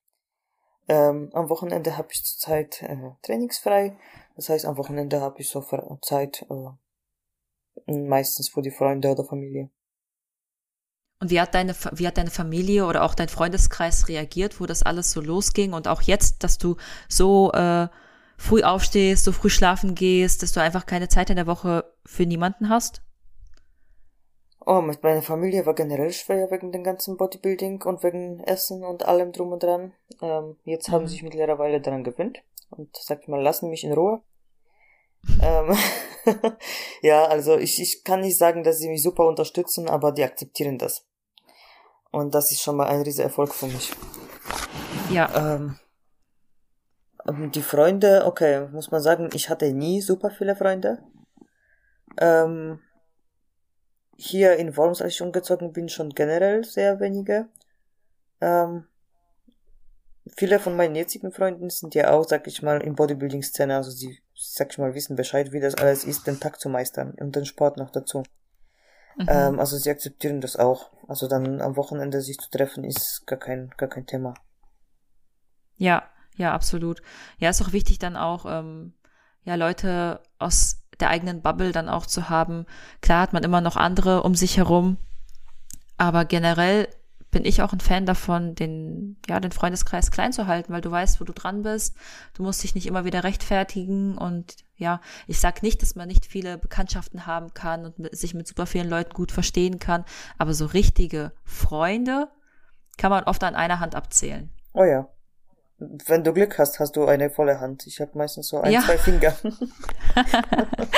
Ähm, 0.89 1.31
am 1.33 1.49
Wochenende 1.49 1.97
habe 1.97 2.09
ich 2.13 2.25
zurzeit 2.25 2.83
äh, 2.83 3.11
trainingsfrei. 3.23 3.99
Das 4.37 4.49
heißt, 4.49 4.67
am 4.67 4.77
Wochenende 4.77 5.21
habe 5.21 5.41
ich 5.41 5.49
so 5.49 5.65
Zeit 6.01 6.47
äh, 6.49 7.93
meistens 7.93 8.51
für 8.51 8.63
die 8.63 8.71
Freunde 8.71 9.11
oder 9.11 9.25
Familie. 9.25 9.71
Und 11.19 11.31
wie 11.31 11.41
hat 11.41 11.55
deine, 11.55 11.75
wie 11.93 12.07
hat 12.07 12.19
deine 12.19 12.31
Familie 12.31 12.87
oder 12.87 13.03
auch 13.03 13.15
dein 13.15 13.29
Freundeskreis 13.29 14.09
reagiert, 14.09 14.61
wo 14.61 14.67
das 14.67 14.83
alles 14.83 15.11
so 15.11 15.21
losging 15.21 15.73
und 15.73 15.89
auch 15.89 16.03
jetzt, 16.03 16.45
dass 16.45 16.59
du 16.59 16.77
so 17.09 17.51
äh, 17.53 17.89
früh 18.37 18.63
aufstehst, 18.63 19.25
so 19.25 19.33
früh 19.33 19.49
schlafen 19.49 19.95
gehst, 19.95 20.43
dass 20.43 20.53
du 20.53 20.61
einfach 20.61 20.85
keine 20.85 21.09
Zeit 21.09 21.31
in 21.31 21.37
der 21.37 21.47
Woche 21.47 21.91
für 22.05 22.27
niemanden 22.27 22.69
hast? 22.69 23.03
Oh, 24.69 24.81
mit 24.81 25.01
meiner 25.05 25.23
Familie 25.23 25.65
war 25.65 25.75
generell 25.75 26.13
schwer 26.13 26.51
wegen 26.51 26.73
dem 26.73 26.83
ganzen 26.83 27.17
Bodybuilding 27.17 27.83
und 27.83 28.03
wegen 28.03 28.41
Essen 28.41 28.83
und 28.83 29.07
allem 29.07 29.31
drum 29.31 29.53
und 29.53 29.63
dran. 29.63 29.93
Ähm, 30.21 30.57
jetzt 30.65 30.89
mhm. 30.89 30.93
haben 30.93 31.07
sie 31.07 31.13
sich 31.13 31.23
mittlerweile 31.23 31.81
daran 31.81 32.03
gewöhnt 32.03 32.43
und 32.71 32.97
sagt 32.97 33.29
mal, 33.29 33.41
lassen 33.41 33.71
mich 33.71 33.85
in 33.85 33.93
Ruhe. 33.93 34.23
ähm, 35.41 35.73
ja, 37.01 37.27
also 37.27 37.57
ich, 37.57 37.81
ich 37.81 38.03
kann 38.03 38.23
nicht 38.23 38.39
sagen, 38.39 38.65
dass 38.65 38.79
sie 38.79 38.89
mich 38.89 39.05
super 39.05 39.29
unterstützen, 39.29 39.89
aber 39.89 40.11
die 40.11 40.25
akzeptieren 40.25 40.79
das. 40.79 41.07
Und 42.11 42.35
das 42.35 42.51
ist 42.51 42.61
schon 42.61 42.77
mal 42.77 42.89
ein 42.89 43.03
riesiger 43.03 43.27
Erfolg 43.27 43.55
für 43.55 43.69
mich. 43.69 43.93
Ja. 45.11 45.31
Ähm, 45.55 45.79
ähm, 47.29 47.53
die 47.53 47.63
Freunde, 47.63 48.25
okay, 48.27 48.67
muss 48.73 48.91
man 48.91 49.01
sagen, 49.01 49.31
ich 49.33 49.49
hatte 49.49 49.73
nie 49.73 50.01
super 50.01 50.31
viele 50.31 50.57
Freunde. 50.57 51.05
Ähm, 52.21 52.81
hier 54.17 54.57
in 54.57 54.77
Worms, 54.77 55.03
als 55.03 55.15
ich 55.15 55.23
umgezogen 55.23 55.73
bin, 55.73 55.89
schon 55.89 56.11
generell 56.11 56.65
sehr 56.65 57.01
wenige. 57.01 57.49
Ähm, 58.41 58.87
viele 60.37 60.59
von 60.59 60.77
meinen 60.77 60.95
jetzigen 60.95 61.33
Freunden 61.33 61.71
sind 61.71 61.95
ja 61.95 62.11
auch, 62.11 62.27
sag 62.27 62.47
ich 62.47 62.63
mal, 62.63 62.81
in 62.81 62.95
Bodybuilding-Szene, 62.95 63.77
also 63.77 63.91
sie, 63.91 64.19
sag 64.35 64.73
ich 64.73 64.79
mal, 64.79 64.95
wissen 64.95 65.17
Bescheid, 65.17 65.53
wie 65.53 65.61
das 65.61 65.75
alles 65.77 66.05
ist, 66.05 66.27
den 66.27 66.41
Tag 66.41 66.59
zu 66.59 66.69
meistern 66.69 67.15
und 67.21 67.37
den 67.37 67.45
Sport 67.45 67.77
noch 67.77 67.91
dazu. 67.91 68.23
Mhm. 69.17 69.27
Ähm, 69.29 69.61
also 69.61 69.77
sie 69.77 69.91
akzeptieren 69.91 70.41
das 70.41 70.57
auch. 70.57 70.91
Also 71.09 71.29
dann 71.29 71.61
am 71.61 71.77
Wochenende 71.77 72.21
sich 72.21 72.39
zu 72.39 72.51
treffen, 72.51 72.85
ist 72.85 73.27
gar 73.27 73.39
kein, 73.39 73.71
gar 73.77 73.89
kein 73.89 74.07
Thema. 74.07 74.35
Ja, 75.77 76.09
ja, 76.37 76.53
absolut. 76.53 77.03
Ja, 77.39 77.51
ist 77.51 77.63
auch 77.63 77.73
wichtig 77.73 77.99
dann 77.99 78.17
auch, 78.17 78.47
ähm, 78.47 78.95
ja, 79.45 79.55
Leute 79.55 80.21
aus 80.39 80.86
der 81.01 81.11
eigenen 81.11 81.43
Bubble 81.43 81.73
dann 81.73 81.89
auch 81.89 82.07
zu 82.07 82.29
haben. 82.29 82.67
Klar 83.01 83.23
hat 83.23 83.33
man 83.33 83.45
immer 83.45 83.61
noch 83.61 83.77
andere 83.77 84.23
um 84.23 84.35
sich 84.35 84.57
herum, 84.57 84.97
aber 85.97 86.25
generell 86.25 86.89
bin 87.31 87.45
ich 87.45 87.61
auch 87.61 87.73
ein 87.73 87.81
Fan 87.81 88.07
davon, 88.07 88.55
den, 88.55 89.19
ja, 89.29 89.41
den 89.41 89.53
Freundeskreis 89.53 90.11
klein 90.11 90.33
zu 90.33 90.47
halten, 90.47 90.73
weil 90.73 90.81
du 90.81 90.91
weißt, 90.91 91.21
wo 91.21 91.25
du 91.25 91.35
dran 91.35 91.63
bist. 91.63 91.95
Du 92.35 92.43
musst 92.43 92.63
dich 92.63 92.75
nicht 92.75 92.87
immer 92.87 93.05
wieder 93.05 93.25
rechtfertigen 93.25 94.17
und 94.17 94.57
ja, 94.77 95.01
ich 95.27 95.39
sag 95.39 95.63
nicht, 95.63 95.83
dass 95.83 95.97
man 95.97 96.09
nicht 96.09 96.25
viele 96.25 96.57
Bekanntschaften 96.57 97.27
haben 97.27 97.53
kann 97.53 97.85
und 97.85 97.95
sich 98.17 98.33
mit 98.33 98.47
super 98.47 98.67
vielen 98.67 98.89
Leuten 98.89 99.13
gut 99.13 99.33
verstehen 99.33 99.79
kann, 99.79 100.05
aber 100.39 100.55
so 100.55 100.67
richtige 100.67 101.33
Freunde 101.45 102.29
kann 102.97 103.11
man 103.11 103.25
oft 103.25 103.45
an 103.45 103.55
einer 103.55 103.81
Hand 103.81 103.95
abzählen. 103.95 104.51
Oh 104.73 104.85
ja. 104.85 105.09
Wenn 105.79 106.25
du 106.25 106.33
Glück 106.33 106.59
hast, 106.59 106.81
hast 106.81 106.97
du 106.97 107.05
eine 107.05 107.29
volle 107.29 107.61
Hand. 107.61 107.87
Ich 107.87 108.01
habe 108.01 108.17
meistens 108.17 108.49
so 108.49 108.61
ein, 108.61 108.73
ja. 108.73 108.81
zwei 108.81 108.97
Finger. 108.97 109.35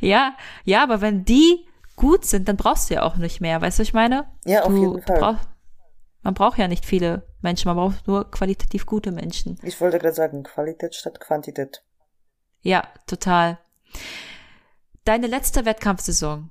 ja, 0.00 0.36
ja, 0.64 0.82
aber 0.84 1.00
wenn 1.00 1.24
die 1.24 1.66
gut 1.96 2.24
sind, 2.24 2.48
dann 2.48 2.56
brauchst 2.56 2.90
du 2.90 2.94
ja 2.94 3.02
auch 3.02 3.16
nicht 3.16 3.40
mehr. 3.40 3.60
Weißt 3.60 3.78
du, 3.78 3.82
was 3.82 3.88
ich 3.88 3.94
meine? 3.94 4.30
Ja, 4.44 4.62
auf 4.62 4.72
jeden 4.72 5.02
Fall. 5.02 5.18
Brauch, 5.18 5.36
man 6.22 6.34
braucht 6.34 6.58
ja 6.58 6.68
nicht 6.68 6.86
viele 6.86 7.26
Menschen, 7.40 7.68
man 7.68 7.76
braucht 7.76 8.06
nur 8.06 8.30
qualitativ 8.30 8.86
gute 8.86 9.10
Menschen. 9.10 9.58
Ich 9.62 9.80
wollte 9.80 9.98
gerade 9.98 10.14
sagen, 10.14 10.44
Qualität 10.44 10.94
statt 10.94 11.18
Quantität. 11.18 11.82
Ja, 12.60 12.86
total. 13.06 13.58
Deine 15.04 15.26
letzte 15.26 15.64
Wettkampfsaison 15.64 16.50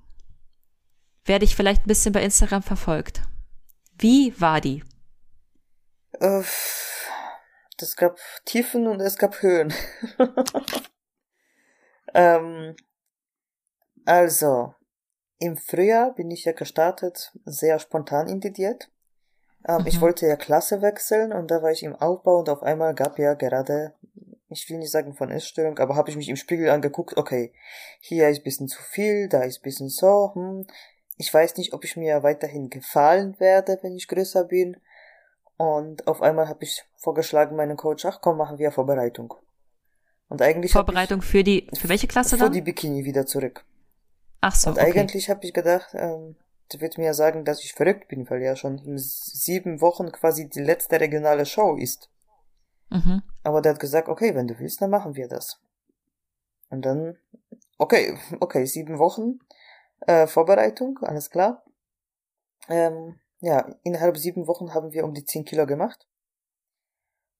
werde 1.23 1.45
ich 1.45 1.55
vielleicht 1.55 1.85
ein 1.85 1.87
bisschen 1.87 2.11
bei 2.11 2.23
Instagram 2.23 2.63
verfolgt. 2.63 3.21
Wie 3.97 4.33
war 4.39 4.59
die? 4.59 4.83
Uff 6.19 6.89
es 7.81 7.95
gab 7.95 8.17
Tiefen 8.45 8.87
und 8.87 8.99
es 8.99 9.17
gab 9.17 9.41
Höhen. 9.41 9.73
ähm, 12.13 12.75
also, 14.05 14.73
im 15.37 15.57
Frühjahr 15.57 16.13
bin 16.13 16.31
ich 16.31 16.45
ja 16.45 16.51
gestartet, 16.51 17.31
sehr 17.45 17.79
spontan 17.79 18.27
in 18.27 18.39
die 18.39 18.51
Diät. 18.51 18.89
Ähm, 19.67 19.81
mhm. 19.81 19.87
Ich 19.87 20.01
wollte 20.01 20.27
ja 20.27 20.35
Klasse 20.35 20.81
wechseln 20.81 21.33
und 21.33 21.51
da 21.51 21.61
war 21.61 21.71
ich 21.71 21.83
im 21.83 21.95
Aufbau 21.95 22.39
und 22.39 22.49
auf 22.49 22.63
einmal 22.63 22.93
gab 22.95 23.19
ja 23.19 23.33
gerade, 23.33 23.93
ich 24.49 24.69
will 24.69 24.77
nicht 24.77 24.91
sagen 24.91 25.13
von 25.13 25.31
Essstörung, 25.31 25.77
aber 25.79 25.95
habe 25.95 26.09
ich 26.09 26.15
mich 26.15 26.29
im 26.29 26.35
Spiegel 26.35 26.69
angeguckt, 26.69 27.17
okay, 27.17 27.53
hier 27.99 28.29
ist 28.29 28.43
bisschen 28.43 28.67
zu 28.67 28.81
viel, 28.81 29.29
da 29.29 29.43
ist 29.43 29.61
bisschen 29.61 29.89
so, 29.89 30.31
hm. 30.33 30.67
Ich 31.21 31.33
weiß 31.33 31.57
nicht, 31.57 31.73
ob 31.73 31.83
ich 31.83 31.97
mir 31.97 32.23
weiterhin 32.23 32.69
gefallen 32.69 33.37
werde, 33.41 33.77
wenn 33.81 33.93
ich 33.93 34.07
größer 34.07 34.45
bin. 34.45 34.77
Und 35.59 36.07
auf 36.07 36.21
einmal 36.21 36.47
habe 36.47 36.63
ich 36.63 36.85
vorgeschlagen, 36.95 37.57
meinen 37.57 37.75
Coach, 37.75 38.05
ach 38.05 38.21
komm, 38.21 38.37
machen 38.37 38.59
wir 38.59 38.71
Vorbereitung. 38.71 39.33
Und 40.29 40.41
eigentlich 40.41 40.71
Vorbereitung 40.71 41.21
für 41.21 41.43
die 41.43 41.69
für 41.77 41.89
welche 41.89 42.07
Klasse 42.07 42.37
dann? 42.37 42.47
Für 42.47 42.53
die 42.53 42.61
Bikini 42.61 43.03
wieder 43.03 43.25
zurück. 43.25 43.65
Ach 44.39 44.55
so. 44.55 44.69
Und 44.69 44.79
okay. 44.79 44.97
eigentlich 44.97 45.29
habe 45.29 45.43
ich 45.43 45.53
gedacht, 45.53 45.89
ähm, 45.95 46.37
der 46.71 46.79
wird 46.79 46.97
mir 46.97 47.07
ja 47.07 47.13
sagen, 47.13 47.43
dass 47.43 47.61
ich 47.61 47.73
verrückt 47.73 48.07
bin, 48.07 48.29
weil 48.29 48.41
ja 48.41 48.55
schon 48.55 48.77
in 48.77 48.97
sieben 48.97 49.81
Wochen 49.81 50.13
quasi 50.13 50.47
die 50.47 50.61
letzte 50.61 50.97
regionale 50.97 51.45
Show 51.45 51.75
ist. 51.75 52.09
Mhm. 52.89 53.21
Aber 53.43 53.61
der 53.61 53.73
hat 53.73 53.81
gesagt, 53.81 54.07
okay, 54.07 54.35
wenn 54.35 54.47
du 54.47 54.57
willst, 54.59 54.81
dann 54.81 54.91
machen 54.91 55.15
wir 55.15 55.27
das. 55.27 55.59
Und 56.69 56.85
dann, 56.85 57.17
okay, 57.77 58.17
okay, 58.39 58.63
sieben 58.63 58.97
Wochen 58.97 59.39
äh, 60.07 60.25
Vorbereitung, 60.25 60.99
alles 61.01 61.29
klar. 61.29 61.65
Ähm, 62.69 63.19
ja, 63.39 63.75
innerhalb 63.83 64.17
sieben 64.17 64.47
Wochen 64.47 64.73
haben 64.73 64.91
wir 64.91 65.05
um 65.05 65.13
die 65.13 65.25
zehn 65.25 65.45
Kilo 65.45 65.65
gemacht. 65.65 66.07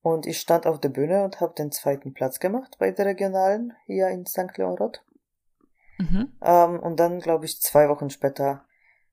Und 0.02 0.26
ich 0.26 0.40
stand 0.40 0.66
auf 0.66 0.80
der 0.80 0.90
Bühne 0.90 1.24
und 1.24 1.42
habe 1.42 1.54
den 1.56 1.72
zweiten 1.72 2.14
Platz 2.14 2.40
gemacht 2.40 2.78
bei 2.80 2.92
der 2.92 3.06
Regionalen 3.06 3.74
hier 3.86 4.08
in 4.08 4.26
St. 4.26 4.58
Leon 4.58 4.78
Roth. 4.78 5.04
Mhm. 5.98 6.32
Ähm, 6.42 6.80
und 6.80 7.00
dann, 7.00 7.20
glaube 7.20 7.46
ich, 7.46 7.60
zwei 7.60 7.90
Wochen 7.90 8.10
später 8.10 8.66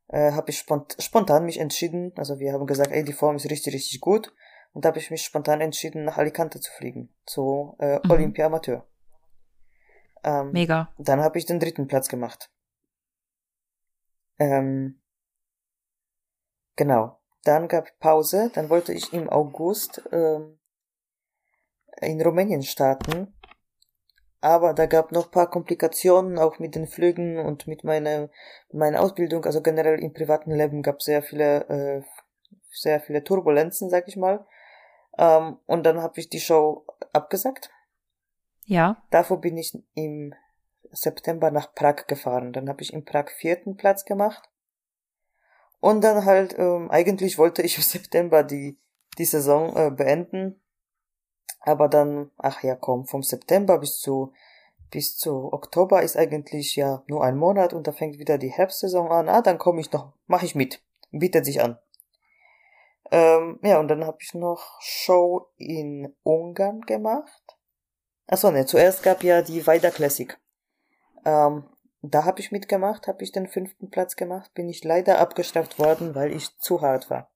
äh, 0.08 0.32
habe 0.32 0.50
ich 0.50 0.58
spont 0.58 0.96
spontan 1.00 1.44
mich 1.44 1.58
entschieden, 1.58 2.12
also 2.16 2.38
wir 2.38 2.52
haben 2.52 2.66
gesagt, 2.66 2.92
ey, 2.92 3.02
die 3.02 3.12
Form 3.12 3.34
ist 3.36 3.50
richtig, 3.50 3.74
richtig 3.74 4.00
gut. 4.00 4.32
Und 4.72 4.84
da 4.84 4.90
habe 4.90 4.98
ich 4.98 5.10
mich 5.10 5.22
spontan 5.22 5.60
entschieden, 5.60 6.04
nach 6.04 6.18
Alicante 6.18 6.60
zu 6.60 6.70
fliegen, 6.70 7.08
zu 7.24 7.74
äh, 7.78 7.98
mhm. 8.04 8.10
Olympia 8.10 8.46
Amateur. 8.46 8.86
Ähm, 10.22 10.52
Mega. 10.52 10.92
Dann 10.98 11.20
habe 11.20 11.38
ich 11.38 11.46
den 11.46 11.58
dritten 11.58 11.88
Platz 11.88 12.08
gemacht. 12.08 12.50
Ähm, 14.38 15.00
genau. 16.76 17.18
Dann 17.44 17.68
gab 17.68 17.98
Pause, 18.00 18.50
dann 18.54 18.70
wollte 18.70 18.92
ich 18.92 19.12
im 19.12 19.28
August 19.28 20.02
ähm, 20.12 20.58
in 22.00 22.20
Rumänien 22.20 22.62
starten. 22.62 23.32
Aber 24.40 24.74
da 24.74 24.86
gab 24.86 25.12
noch 25.12 25.30
paar 25.30 25.50
Komplikationen, 25.50 26.38
auch 26.38 26.58
mit 26.58 26.74
den 26.74 26.86
Flügen 26.86 27.38
und 27.38 27.66
mit 27.66 27.84
meiner, 27.84 28.28
meiner 28.70 29.00
Ausbildung. 29.00 29.44
Also 29.44 29.60
generell 29.62 29.98
im 30.00 30.12
privaten 30.12 30.52
Leben 30.52 30.82
gab 30.82 31.02
sehr 31.02 31.22
viele, 31.22 31.68
äh, 31.68 32.02
sehr 32.70 33.00
viele 33.00 33.24
Turbulenzen, 33.24 33.90
sag 33.90 34.06
ich 34.08 34.16
mal. 34.16 34.46
Ähm, 35.18 35.58
und 35.66 35.84
dann 35.84 36.02
habe 36.02 36.20
ich 36.20 36.28
die 36.28 36.40
Show 36.40 36.84
abgesagt. 37.12 37.70
Ja. 38.64 39.02
Davor 39.10 39.40
bin 39.40 39.56
ich 39.56 39.76
im 39.94 40.34
September 40.92 41.50
nach 41.50 41.74
Prag 41.74 42.06
gefahren. 42.06 42.52
Dann 42.52 42.68
habe 42.68 42.82
ich 42.82 42.92
in 42.92 43.04
Prag 43.04 43.30
vierten 43.30 43.76
Platz 43.76 44.04
gemacht. 44.04 44.48
Und 45.80 46.02
dann 46.02 46.24
halt, 46.24 46.58
ähm, 46.58 46.90
eigentlich 46.90 47.38
wollte 47.38 47.62
ich 47.62 47.76
im 47.76 47.82
September 47.82 48.42
die, 48.42 48.78
die 49.18 49.24
Saison 49.24 49.76
äh, 49.76 49.90
beenden. 49.90 50.60
Aber 51.60 51.88
dann, 51.88 52.30
ach 52.38 52.62
ja, 52.62 52.76
komm, 52.76 53.06
vom 53.06 53.22
September 53.22 53.78
bis 53.78 53.98
zu, 53.98 54.32
bis 54.90 55.16
zu 55.16 55.52
Oktober 55.52 56.02
ist 56.02 56.16
eigentlich 56.16 56.76
ja 56.76 57.02
nur 57.08 57.24
ein 57.24 57.36
Monat 57.36 57.72
und 57.72 57.86
da 57.86 57.92
fängt 57.92 58.18
wieder 58.18 58.38
die 58.38 58.52
Herbstsaison 58.52 59.10
an. 59.10 59.28
Ah, 59.28 59.42
dann 59.42 59.58
komme 59.58 59.80
ich 59.80 59.90
noch, 59.90 60.12
mache 60.26 60.46
ich 60.46 60.54
mit. 60.54 60.80
Bietet 61.10 61.44
sich 61.44 61.60
an. 61.60 61.78
Ähm, 63.10 63.58
ja, 63.62 63.78
und 63.78 63.88
dann 63.88 64.04
habe 64.04 64.18
ich 64.20 64.34
noch 64.34 64.80
Show 64.80 65.48
in 65.56 66.14
Ungarn 66.22 66.80
gemacht. 66.82 67.42
Achso, 68.26 68.50
ne, 68.50 68.66
zuerst 68.66 69.02
gab 69.02 69.22
ja 69.22 69.42
die 69.42 69.66
Weida 69.66 69.90
Classic. 69.90 70.36
Ähm, 71.24 71.64
da 72.02 72.24
habe 72.24 72.40
ich 72.40 72.52
mitgemacht, 72.52 73.08
habe 73.08 73.22
ich 73.22 73.32
den 73.32 73.48
fünften 73.48 73.90
Platz 73.90 74.16
gemacht, 74.16 74.52
bin 74.54 74.68
ich 74.68 74.84
leider 74.84 75.18
abgestraft 75.18 75.78
worden, 75.78 76.14
weil 76.14 76.32
ich 76.32 76.56
zu 76.58 76.80
hart 76.80 77.10
war. 77.10 77.30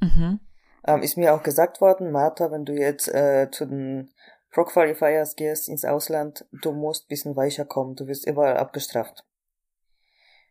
Mhm. 0.00 0.40
Ähm, 0.86 1.02
ist 1.02 1.16
mir 1.16 1.34
auch 1.34 1.42
gesagt 1.42 1.80
worden, 1.80 2.12
Martha, 2.12 2.50
wenn 2.50 2.64
du 2.64 2.74
jetzt 2.74 3.08
äh, 3.08 3.50
zu 3.50 3.66
den 3.66 4.10
Pro 4.50 4.64
Qualifiers 4.64 5.34
gehst 5.34 5.68
ins 5.68 5.84
Ausland, 5.84 6.46
du 6.52 6.72
musst 6.72 7.08
bisschen 7.08 7.36
weicher 7.36 7.64
kommen, 7.64 7.96
du 7.96 8.06
wirst 8.06 8.26
überall 8.26 8.56
abgestraft. 8.56 9.24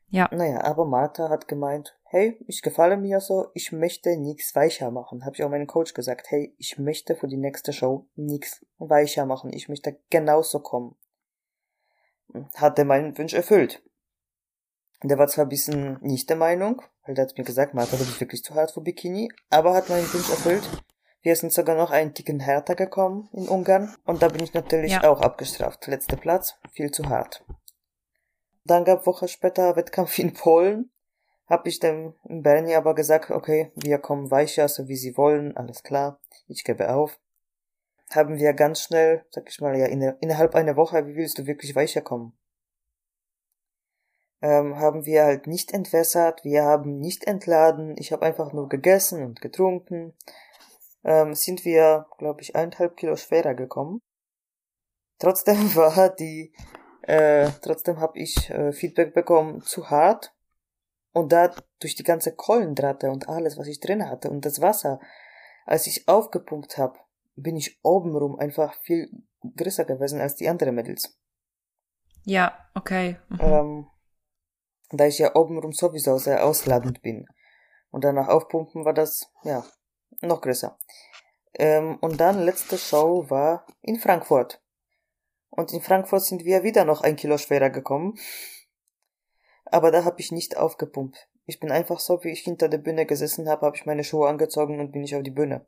Ja. 0.07 0.29
Naja, 0.31 0.63
aber 0.63 0.85
Martha 0.85 1.29
hat 1.29 1.47
gemeint, 1.47 1.97
hey, 2.03 2.37
ich 2.47 2.61
gefalle 2.61 2.97
mir 2.97 3.19
so, 3.19 3.47
ich 3.53 3.71
möchte 3.71 4.15
nichts 4.17 4.55
weicher 4.55 4.91
machen. 4.91 5.25
Habe 5.25 5.35
ich 5.35 5.43
auch 5.43 5.49
meinem 5.49 5.65
Coach 5.65 5.93
gesagt, 5.93 6.29
hey, 6.29 6.53
ich 6.57 6.77
möchte 6.77 7.15
für 7.15 7.27
die 7.27 7.37
nächste 7.37 7.73
Show 7.73 8.07
nichts 8.15 8.63
weicher 8.77 9.25
machen. 9.25 9.51
Ich 9.53 9.69
möchte 9.69 9.99
genauso 10.11 10.59
kommen 10.59 10.95
hat 12.55 12.79
er 12.79 12.85
meinen 12.85 13.17
Wunsch 13.17 13.33
erfüllt. 13.33 13.83
Der 15.03 15.17
war 15.17 15.27
zwar 15.27 15.45
ein 15.45 15.49
bisschen 15.49 15.99
nicht 16.01 16.29
der 16.29 16.37
Meinung, 16.37 16.81
weil 17.05 17.15
der 17.15 17.25
hat 17.25 17.37
mir 17.37 17.43
gesagt, 17.43 17.73
Martha, 17.73 17.97
du 17.97 18.05
bist 18.05 18.21
wirklich 18.21 18.43
zu 18.43 18.55
hart 18.55 18.71
für 18.71 18.81
Bikini, 18.81 19.29
aber 19.49 19.73
hat 19.73 19.89
meinen 19.89 20.11
Wunsch 20.13 20.29
erfüllt. 20.29 20.63
Wir 21.21 21.35
sind 21.35 21.53
sogar 21.53 21.75
noch 21.75 21.91
einen 21.91 22.13
Ticken 22.13 22.39
härter 22.39 22.75
gekommen 22.75 23.29
in 23.33 23.47
Ungarn 23.47 23.95
und 24.05 24.21
da 24.21 24.27
bin 24.27 24.43
ich 24.43 24.53
natürlich 24.53 24.93
ja. 24.93 25.03
auch 25.03 25.21
abgestraft. 25.21 25.87
Letzter 25.87 26.17
Platz, 26.17 26.57
viel 26.71 26.91
zu 26.91 27.09
hart. 27.09 27.45
Dann 28.65 28.85
gab 28.85 29.05
Woche 29.05 29.27
später 29.27 29.75
Wettkampf 29.75 30.19
in 30.19 30.33
Polen. 30.33 30.91
Hab 31.47 31.67
ich 31.67 31.79
dem 31.79 32.13
Bernie 32.23 32.75
aber 32.75 32.95
gesagt, 32.95 33.29
okay, 33.29 33.71
wir 33.75 33.99
kommen 33.99 34.31
weicher, 34.31 34.69
so 34.69 34.87
wie 34.87 34.95
sie 34.95 35.17
wollen, 35.17 35.55
alles 35.57 35.83
klar, 35.83 36.19
ich 36.47 36.63
gebe 36.63 36.93
auf 36.93 37.19
haben 38.15 38.37
wir 38.37 38.53
ganz 38.53 38.81
schnell, 38.81 39.25
sag 39.29 39.49
ich 39.49 39.59
mal, 39.61 39.77
ja, 39.77 39.85
innerhalb 39.85 40.55
einer 40.55 40.75
Woche, 40.75 41.05
wie 41.07 41.15
willst 41.15 41.37
du 41.37 41.45
wirklich 41.45 41.75
weicher 41.75 42.01
kommen? 42.01 42.37
Ähm, 44.41 44.77
haben 44.77 45.05
wir 45.05 45.23
halt 45.23 45.47
nicht 45.47 45.71
entwässert, 45.71 46.43
wir 46.43 46.63
haben 46.63 46.99
nicht 46.99 47.25
entladen, 47.25 47.95
ich 47.97 48.11
habe 48.11 48.25
einfach 48.25 48.51
nur 48.51 48.67
gegessen 48.67 49.23
und 49.23 49.39
getrunken. 49.39 50.13
Ähm, 51.05 51.33
sind 51.33 51.63
wir, 51.63 52.07
glaube 52.17 52.41
ich, 52.41 52.55
eineinhalb 52.55 52.97
Kilo 52.97 53.15
schwerer 53.15 53.53
gekommen. 53.53 54.01
Trotzdem 55.17 55.57
war 55.75 56.09
die, 56.09 56.53
äh, 57.03 57.49
trotzdem 57.61 58.01
habe 58.01 58.19
ich 58.19 58.49
äh, 58.49 58.73
Feedback 58.73 59.13
bekommen, 59.13 59.61
zu 59.61 59.89
hart. 59.89 60.33
Und 61.13 61.31
da 61.31 61.55
durch 61.79 61.95
die 61.95 62.03
ganze 62.03 62.35
Kohlendrate 62.35 63.11
und 63.11 63.29
alles, 63.29 63.57
was 63.57 63.67
ich 63.67 63.79
drin 63.79 64.09
hatte 64.09 64.29
und 64.29 64.45
das 64.45 64.61
Wasser, 64.61 64.99
als 65.65 65.87
ich 65.87 66.07
aufgepumpt 66.07 66.77
habe, 66.77 66.99
bin 67.35 67.55
ich 67.55 67.79
obenrum 67.83 68.37
einfach 68.37 68.73
viel 68.81 69.09
größer 69.55 69.85
gewesen 69.85 70.21
als 70.21 70.35
die 70.35 70.47
anderen 70.47 70.75
Mädels. 70.75 71.17
Ja, 72.23 72.57
okay. 72.73 73.17
Mhm. 73.29 73.39
Ähm, 73.41 73.87
da 74.91 75.05
ich 75.05 75.19
ja 75.19 75.35
obenrum 75.35 75.73
sowieso 75.73 76.17
sehr 76.17 76.45
ausladend 76.45 77.01
bin. 77.01 77.25
Und 77.91 78.03
danach 78.03 78.27
aufpumpen 78.27 78.85
war 78.85 78.93
das, 78.93 79.31
ja, 79.43 79.65
noch 80.21 80.41
größer. 80.41 80.77
Ähm, 81.55 81.97
und 82.01 82.19
dann 82.19 82.43
letzte 82.43 82.77
Show 82.77 83.29
war 83.29 83.65
in 83.81 83.99
Frankfurt. 83.99 84.61
Und 85.49 85.71
in 85.73 85.81
Frankfurt 85.81 86.23
sind 86.23 86.45
wir 86.45 86.63
wieder 86.63 86.85
noch 86.85 87.01
ein 87.01 87.15
Kilo 87.15 87.37
schwerer 87.37 87.69
gekommen. 87.69 88.15
Aber 89.65 89.91
da 89.91 90.05
habe 90.05 90.19
ich 90.19 90.31
nicht 90.31 90.57
aufgepumpt. 90.57 91.29
Ich 91.45 91.59
bin 91.59 91.71
einfach 91.71 91.99
so, 91.99 92.23
wie 92.23 92.31
ich 92.31 92.41
hinter 92.41 92.69
der 92.69 92.77
Bühne 92.77 93.05
gesessen 93.05 93.49
habe, 93.49 93.65
habe 93.65 93.75
ich 93.75 93.85
meine 93.85 94.03
Schuhe 94.03 94.29
angezogen 94.29 94.79
und 94.79 94.91
bin 94.91 95.03
ich 95.03 95.15
auf 95.15 95.23
die 95.23 95.31
Bühne. 95.31 95.65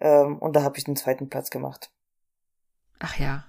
Ähm, 0.00 0.38
und 0.38 0.54
da 0.54 0.62
habe 0.62 0.78
ich 0.78 0.84
den 0.84 0.96
zweiten 0.96 1.28
Platz 1.28 1.50
gemacht. 1.50 1.90
Ach 2.98 3.18
ja. 3.18 3.44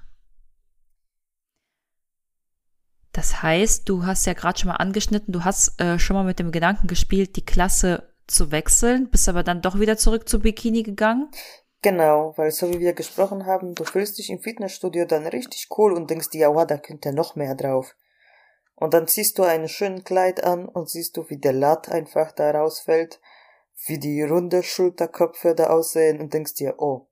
Das 3.11 3.41
heißt, 3.41 3.89
du 3.89 4.05
hast 4.05 4.25
ja 4.25 4.33
gerade 4.33 4.59
schon 4.59 4.67
mal 4.67 4.75
angeschnitten, 4.75 5.33
du 5.33 5.43
hast 5.43 5.81
äh, 5.81 5.97
schon 5.97 6.15
mal 6.15 6.23
mit 6.23 6.37
dem 6.37 6.51
Gedanken 6.51 6.87
gespielt, 6.87 7.35
die 7.35 7.45
Klasse 7.45 8.13
zu 8.27 8.51
wechseln, 8.51 9.09
bist 9.09 9.27
aber 9.27 9.43
dann 9.43 9.61
doch 9.61 9.79
wieder 9.79 9.97
zurück 9.97 10.29
zu 10.29 10.39
Bikini 10.39 10.83
gegangen. 10.83 11.31
Genau, 11.81 12.33
weil 12.37 12.51
so 12.51 12.69
wie 12.71 12.79
wir 12.79 12.93
gesprochen 12.93 13.45
haben, 13.45 13.73
du 13.73 13.85
fühlst 13.85 14.17
dich 14.17 14.29
im 14.29 14.39
Fitnessstudio 14.39 15.05
dann 15.05 15.25
richtig 15.25 15.67
cool 15.77 15.93
und 15.93 16.09
denkst 16.09 16.29
dir, 16.29 16.53
wow, 16.53 16.65
da 16.67 16.77
könnte 16.77 17.13
noch 17.13 17.35
mehr 17.35 17.55
drauf. 17.55 17.95
Und 18.75 18.93
dann 18.93 19.07
ziehst 19.07 19.39
du 19.39 19.43
einen 19.43 19.67
schönen 19.67 20.03
Kleid 20.03 20.43
an 20.43 20.67
und 20.67 20.89
siehst 20.89 21.17
du, 21.17 21.27
wie 21.29 21.37
der 21.37 21.53
Latt 21.53 21.89
einfach 21.89 22.31
da 22.31 22.51
rausfällt 22.51 23.19
wie 23.85 23.99
die 23.99 24.23
runde 24.23 24.63
Schulterköpfe 24.63 25.53
da 25.55 25.67
aussehen 25.67 26.19
und 26.19 26.33
denkst 26.33 26.55
dir, 26.55 26.75
oh, 26.79 27.09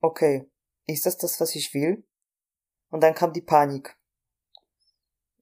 okay, 0.00 0.50
ist 0.86 1.06
das 1.06 1.16
das, 1.16 1.40
was 1.40 1.54
ich 1.54 1.72
will? 1.74 2.04
Und 2.90 3.02
dann 3.02 3.14
kam 3.14 3.32
die 3.32 3.40
Panik. 3.40 3.96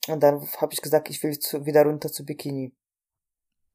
Und 0.08 0.22
dann 0.22 0.46
habe 0.58 0.72
ich 0.72 0.82
gesagt, 0.82 1.10
ich 1.10 1.22
will 1.22 1.38
zu, 1.38 1.66
wieder 1.66 1.84
runter 1.84 2.10
zu 2.10 2.24
Bikini. 2.24 2.74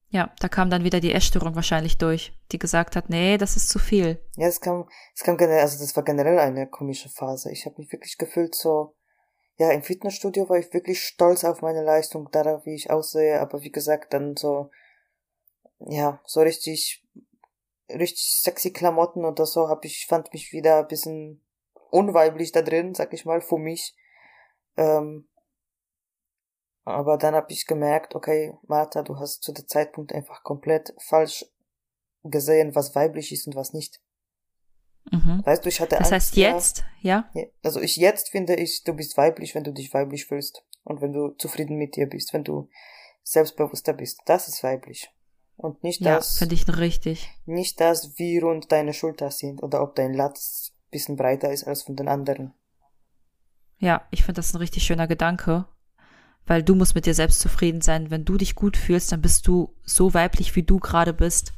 Ja, 0.10 0.34
da 0.40 0.48
kam 0.48 0.70
dann 0.70 0.84
wieder 0.84 1.00
die 1.00 1.14
Essstörung 1.14 1.56
wahrscheinlich 1.56 1.98
durch, 1.98 2.34
die 2.52 2.60
gesagt 2.60 2.96
hat, 2.96 3.10
nee, 3.10 3.38
das 3.38 3.58
ist 3.58 3.70
zu 3.70 3.80
viel. 3.80 4.24
Ja, 4.38 4.48
es 4.48 4.62
kam, 4.62 4.88
es 5.14 5.24
kam 5.24 5.36
generell, 5.38 5.62
also 5.62 5.80
das 5.80 5.96
war 5.96 6.04
generell 6.04 6.40
eine 6.40 6.68
komische 6.68 7.10
Phase. 7.10 7.52
Ich 7.52 7.66
habe 7.66 7.76
mich 7.80 7.92
wirklich 7.92 8.18
gefühlt 8.18 8.56
so, 8.56 8.96
ja, 9.58 9.72
im 9.72 9.84
Fitnessstudio 9.84 10.48
war 10.48 10.58
ich 10.58 10.74
wirklich 10.74 11.04
stolz 11.04 11.44
auf 11.44 11.62
meine 11.62 11.84
Leistung, 11.84 12.30
darauf, 12.32 12.66
wie 12.66 12.76
ich 12.76 12.92
aussehe, 12.92 13.42
aber 13.42 13.62
wie 13.62 13.72
gesagt, 13.72 14.14
dann 14.14 14.36
so, 14.36 14.70
ja, 15.80 16.22
so 16.26 16.42
richtig, 16.42 17.06
richtig 17.90 18.42
sexy 18.42 18.72
Klamotten 18.72 19.26
oder 19.26 19.46
so, 19.46 19.68
hab 19.68 19.86
ich, 19.86 20.06
fand 20.08 20.32
mich 20.34 20.52
wieder 20.52 20.80
ein 20.80 20.88
bisschen 20.88 21.44
unweiblich 21.92 22.52
da 22.52 22.62
drin, 22.62 22.94
sag 22.96 23.14
ich 23.14 23.26
mal, 23.26 23.42
für 23.42 23.58
mich. 23.58 23.96
Ähm, 24.78 25.28
aber 26.84 27.18
dann 27.18 27.34
hab 27.34 27.50
ich 27.50 27.66
gemerkt, 27.66 28.16
okay, 28.16 28.54
Martha, 28.68 29.02
du 29.02 29.18
hast 29.18 29.42
zu 29.44 29.52
dem 29.52 29.68
Zeitpunkt 29.68 30.14
einfach 30.14 30.44
komplett 30.44 30.94
falsch 31.00 31.46
gesehen, 32.24 32.76
was 32.76 32.96
weiblich 32.96 33.32
ist 33.32 33.48
und 33.48 33.56
was 33.56 33.74
nicht. 33.74 34.02
Mhm. 35.12 35.42
Weißt 35.46 35.64
du, 35.64 35.70
ich 35.70 35.80
hatte 35.80 35.98
Das 35.98 36.12
Angst, 36.12 36.12
heißt 36.12 36.38
jetzt, 36.38 36.84
ja? 37.02 37.30
ja, 37.34 37.46
Also 37.64 37.80
ich 37.80 37.96
jetzt 37.96 38.30
finde 38.30 38.56
ich, 38.56 38.84
du 38.84 38.94
bist 38.94 39.18
weiblich, 39.18 39.56
wenn 39.56 39.64
du 39.64 39.72
dich 39.72 39.94
weiblich 39.94 40.26
fühlst 40.26 40.64
und 40.84 41.02
wenn 41.02 41.14
du 41.14 41.30
zufrieden 41.30 41.78
mit 41.78 41.96
dir 41.96 42.08
bist, 42.08 42.34
wenn 42.34 42.44
du 42.44 42.70
selbstbewusster 43.24 43.94
bist. 43.94 44.22
Das 44.26 44.48
ist 44.48 44.64
weiblich. 44.64 45.12
Und 45.58 45.84
nicht 45.84 46.02
Ja, 46.02 46.16
das, 46.18 46.38
finde 46.38 46.56
ich 46.56 46.68
richtig. 46.68 47.30
nicht 47.46 47.80
das, 47.80 48.18
wie 48.18 48.38
rund 48.40 48.72
deine 48.72 48.94
Schulter 48.94 49.32
sind 49.32 49.64
oder 49.64 49.82
ob 49.82 49.96
dein 49.96 50.14
Latz 50.14 50.74
bisschen 50.92 51.16
breiter 51.16 51.52
ist 51.52 51.66
als 51.66 51.84
von 51.84 51.96
den 51.96 52.08
anderen. 52.08 52.54
Ja, 53.78 54.08
ich 54.12 54.24
finde 54.24 54.40
das 54.40 54.54
ein 54.54 54.58
richtig 54.58 54.84
schöner 54.84 55.08
Gedanke, 55.08 55.66
weil 56.46 56.64
du 56.64 56.76
musst 56.76 56.96
mit 56.96 57.06
dir 57.06 57.14
selbst 57.14 57.40
zufrieden 57.40 57.82
sein. 57.82 58.12
Wenn 58.12 58.26
du 58.26 58.38
dich 58.38 58.56
gut 58.56 58.78
fühlst, 58.78 59.12
dann 59.12 59.22
bist 59.22 59.48
du 59.48 59.76
so 59.84 60.14
weiblich, 60.14 60.56
wie 60.56 60.64
du 60.64 60.80
gerade 60.80 61.14
bist. 61.14 61.54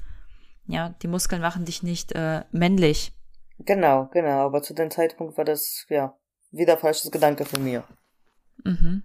Ja, 0.65 0.89
die 1.01 1.07
Muskeln 1.07 1.41
machen 1.41 1.65
dich 1.65 1.83
nicht 1.83 2.13
äh, 2.13 2.43
männlich. 2.51 3.13
Genau, 3.59 4.09
genau, 4.11 4.45
aber 4.45 4.61
zu 4.61 4.73
dem 4.73 4.91
Zeitpunkt 4.91 5.37
war 5.37 5.45
das, 5.45 5.85
ja, 5.89 6.17
wieder 6.51 6.77
falsches 6.77 7.11
Gedanke 7.11 7.45
von 7.45 7.63
mir. 7.63 7.83
Mhm. 8.63 9.03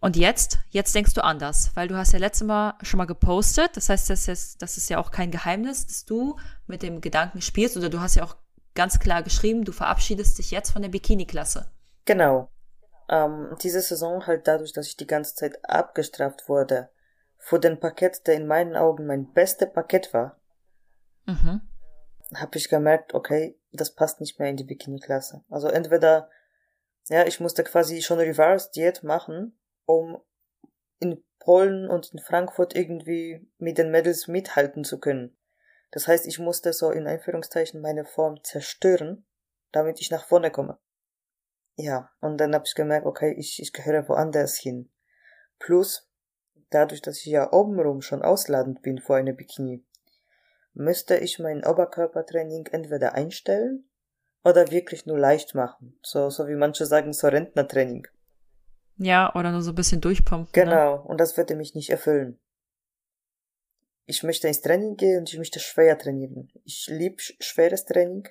Und 0.00 0.16
jetzt, 0.16 0.58
jetzt 0.70 0.94
denkst 0.94 1.12
du 1.12 1.22
anders, 1.22 1.72
weil 1.74 1.86
du 1.86 1.96
hast 1.96 2.12
ja 2.12 2.18
letztes 2.18 2.46
Mal 2.46 2.74
schon 2.82 2.98
mal 2.98 3.04
gepostet. 3.04 3.76
Das 3.76 3.90
heißt, 3.90 4.08
das 4.08 4.28
ist, 4.28 4.62
das 4.62 4.78
ist 4.78 4.88
ja 4.88 4.98
auch 4.98 5.10
kein 5.10 5.30
Geheimnis, 5.30 5.86
dass 5.86 6.06
du 6.06 6.36
mit 6.66 6.82
dem 6.82 7.02
Gedanken 7.02 7.42
spielst 7.42 7.76
oder 7.76 7.90
du 7.90 8.00
hast 8.00 8.14
ja 8.14 8.24
auch 8.24 8.36
ganz 8.74 8.98
klar 8.98 9.22
geschrieben, 9.22 9.64
du 9.64 9.72
verabschiedest 9.72 10.38
dich 10.38 10.50
jetzt 10.50 10.70
von 10.70 10.80
der 10.80 10.88
Bikini-Klasse. 10.88 11.70
Genau. 12.06 12.50
Ähm, 13.10 13.54
diese 13.62 13.82
Saison 13.82 14.26
halt 14.26 14.48
dadurch, 14.48 14.72
dass 14.72 14.86
ich 14.86 14.96
die 14.96 15.06
ganze 15.06 15.34
Zeit 15.34 15.62
abgestraft 15.68 16.48
wurde, 16.48 16.88
vor 17.36 17.58
dem 17.58 17.78
Parkett, 17.78 18.26
der 18.26 18.34
in 18.34 18.46
meinen 18.46 18.76
Augen 18.76 19.06
mein 19.06 19.32
beste 19.32 19.66
Parkett 19.66 20.14
war, 20.14 20.36
Mhm. 21.26 21.60
habe 22.34 22.56
ich 22.56 22.68
gemerkt, 22.68 23.12
okay, 23.12 23.58
das 23.72 23.94
passt 23.94 24.20
nicht 24.20 24.38
mehr 24.38 24.48
in 24.48 24.56
die 24.56 24.64
Bikini-Klasse. 24.64 25.44
Also 25.50 25.68
entweder, 25.68 26.30
ja, 27.08 27.26
ich 27.26 27.40
musste 27.40 27.64
quasi 27.64 28.00
schon 28.02 28.18
Reverse-Diät 28.18 29.02
machen, 29.02 29.56
um 29.86 30.18
in 30.98 31.22
Polen 31.38 31.88
und 31.88 32.12
in 32.12 32.18
Frankfurt 32.18 32.76
irgendwie 32.76 33.48
mit 33.58 33.78
den 33.78 33.90
Mädels 33.90 34.28
mithalten 34.28 34.84
zu 34.84 35.00
können. 35.00 35.36
Das 35.90 36.06
heißt, 36.06 36.26
ich 36.26 36.38
musste 36.38 36.72
so 36.72 36.90
in 36.90 37.06
Einführungszeichen 37.06 37.80
meine 37.80 38.04
Form 38.04 38.42
zerstören, 38.44 39.26
damit 39.72 40.00
ich 40.00 40.10
nach 40.10 40.26
vorne 40.26 40.50
komme. 40.50 40.78
Ja, 41.76 42.10
und 42.20 42.38
dann 42.38 42.54
habe 42.54 42.64
ich 42.66 42.74
gemerkt, 42.74 43.06
okay, 43.06 43.34
ich, 43.38 43.60
ich 43.60 43.72
gehöre 43.72 44.08
woanders 44.08 44.56
hin. 44.56 44.90
Plus, 45.58 46.08
dadurch, 46.68 47.02
dass 47.02 47.18
ich 47.18 47.26
ja 47.26 47.52
obenrum 47.52 48.02
schon 48.02 48.22
ausladend 48.22 48.82
bin 48.82 48.98
vor 48.98 49.16
einer 49.16 49.32
Bikini, 49.32 49.84
müsste 50.74 51.16
ich 51.16 51.38
mein 51.38 51.64
Oberkörpertraining 51.64 52.66
entweder 52.66 53.14
einstellen 53.14 53.90
oder 54.44 54.70
wirklich 54.70 55.06
nur 55.06 55.18
leicht 55.18 55.54
machen. 55.54 55.98
So, 56.02 56.30
so 56.30 56.46
wie 56.48 56.54
manche 56.54 56.86
sagen, 56.86 57.12
so 57.12 57.28
Rentnertraining. 57.28 58.06
Ja, 59.02 59.34
oder 59.34 59.50
nur 59.50 59.62
so 59.62 59.72
ein 59.72 59.74
bisschen 59.74 60.02
durchpumpen. 60.02 60.52
Ne? 60.52 60.52
Genau, 60.52 60.96
und 60.96 61.18
das 61.18 61.36
würde 61.38 61.56
mich 61.56 61.74
nicht 61.74 61.88
erfüllen. 61.88 62.38
Ich 64.04 64.22
möchte 64.22 64.46
ins 64.46 64.60
Training 64.60 64.96
gehen 64.96 65.20
und 65.20 65.30
ich 65.30 65.38
möchte 65.38 65.58
schwer 65.58 65.96
trainieren. 65.96 66.50
Ich 66.64 66.86
liebe 66.88 67.16
schweres 67.18 67.86
Training. 67.86 68.28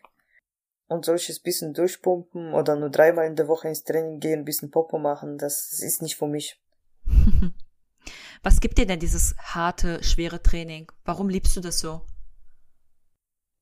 Und 0.88 1.06
solches 1.06 1.40
bisschen 1.40 1.74
durchpumpen 1.74 2.54
oder 2.54 2.76
nur 2.76 2.90
dreimal 2.90 3.26
in 3.26 3.36
der 3.36 3.48
Woche 3.48 3.68
ins 3.68 3.84
Training 3.84 4.20
gehen, 4.20 4.46
bisschen 4.46 4.72
Popo 4.72 4.98
machen, 4.98 5.38
das 5.38 5.80
ist 5.80 6.02
nicht 6.02 6.16
für 6.16 6.28
mich. 6.28 6.60
Was 8.44 8.60
gibt 8.60 8.78
dir 8.78 8.88
denn 8.88 9.00
dieses 9.00 9.36
harte, 9.38 10.04
schwere 10.04 10.42
Training? 10.42 10.92
Warum 11.04 11.30
liebst 11.30 11.56
du 11.56 11.62
das 11.62 11.80
so? 11.80 12.02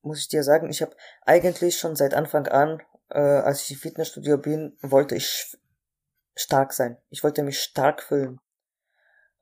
Muss 0.02 0.20
ich 0.20 0.28
dir 0.28 0.42
sagen, 0.42 0.70
ich 0.70 0.80
habe 0.80 0.96
eigentlich 1.22 1.78
schon 1.78 1.96
seit 1.96 2.14
Anfang 2.14 2.46
an, 2.48 2.80
äh, 3.10 3.18
als 3.18 3.62
ich 3.62 3.72
im 3.72 3.78
Fitnessstudio 3.78 4.38
bin, 4.38 4.76
wollte 4.80 5.14
ich 5.14 5.56
stark 6.38 6.72
sein. 6.72 6.96
Ich 7.10 7.22
wollte 7.24 7.42
mich 7.42 7.60
stark 7.60 8.02
fühlen. 8.02 8.38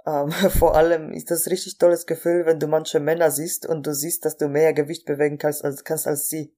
Ähm, 0.07 0.31
vor 0.59 0.75
allem 0.77 1.13
ist 1.13 1.31
das 1.31 1.47
ein 1.47 1.51
richtig 1.51 1.79
tolles 1.79 2.07
Gefühl, 2.07 2.47
wenn 2.47 2.59
du 2.61 2.67
manche 2.67 3.01
Männer 3.01 3.31
siehst 3.31 3.67
und 3.67 3.87
du 3.87 3.95
siehst, 3.95 4.25
dass 4.25 4.37
du 4.37 4.49
mehr 4.49 4.73
Gewicht 4.73 5.05
bewegen 5.07 5.39
kannst 5.39 5.65
als, 5.65 5.85
kannst 5.85 6.07
als 6.07 6.29
sie. 6.29 6.55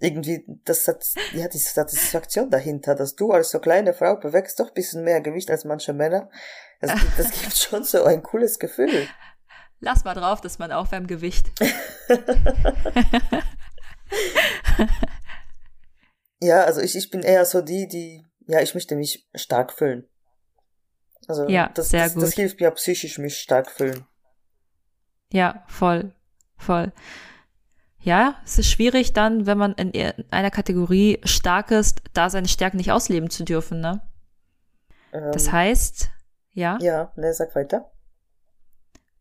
Irgendwie, 0.00 0.44
das 0.64 0.88
hat, 0.88 1.04
ja, 1.32 1.46
die 1.46 1.58
Satisfaktion 1.58 2.50
dahinter, 2.50 2.96
dass 2.96 3.14
du 3.14 3.30
als 3.30 3.50
so 3.50 3.60
kleine 3.60 3.94
Frau 3.94 4.16
bewegst 4.16 4.58
doch 4.58 4.68
ein 4.68 4.74
bisschen 4.74 5.04
mehr 5.04 5.20
Gewicht 5.20 5.48
als 5.50 5.64
manche 5.64 5.92
Männer. 5.92 6.28
Das, 6.80 6.92
gibt- 7.00 7.18
das 7.18 7.30
gibt 7.30 7.56
schon 7.56 7.84
so 7.84 8.02
ein 8.04 8.22
cooles 8.22 8.58
Gefühl. 8.58 9.06
Lass 9.78 10.04
mal 10.04 10.14
drauf, 10.14 10.40
dass 10.40 10.58
man 10.58 10.72
aufwärmt 10.72 11.06
Gewicht. 11.08 11.50
Ja, 16.40 16.64
also 16.64 16.80
ich, 16.80 16.96
ich 16.96 17.08
bin 17.10 17.22
eher 17.22 17.44
so 17.44 17.60
die, 17.62 17.86
die, 17.86 18.26
ja, 18.46 18.60
ich 18.60 18.74
möchte 18.74 18.96
mich 18.96 19.26
stark 19.34 19.72
fühlen. 19.72 20.06
Also 21.28 21.48
Ja, 21.48 21.70
das, 21.74 21.90
sehr 21.90 22.04
das, 22.04 22.14
das 22.14 22.24
gut. 22.30 22.34
hilft 22.34 22.60
mir 22.60 22.70
psychisch, 22.72 23.18
mich 23.18 23.38
stark 23.38 23.70
fühlen. 23.70 24.04
Ja, 25.32 25.64
voll, 25.68 26.12
voll. 26.56 26.92
Ja, 28.00 28.36
es 28.44 28.58
ist 28.58 28.70
schwierig 28.70 29.12
dann, 29.12 29.46
wenn 29.46 29.56
man 29.58 29.74
in 29.74 29.92
ir- 29.92 30.24
einer 30.30 30.50
Kategorie 30.50 31.20
stark 31.24 31.70
ist, 31.70 32.02
da 32.12 32.28
seine 32.30 32.48
Stärken 32.48 32.76
nicht 32.78 32.90
ausleben 32.90 33.30
zu 33.30 33.44
dürfen, 33.44 33.80
ne? 33.80 34.00
Ähm, 35.12 35.30
Das 35.32 35.52
heißt, 35.52 36.10
ja, 36.52 36.78
Ja, 36.80 37.12
ne, 37.16 37.32
sag 37.32 37.54
weiter. 37.54 37.90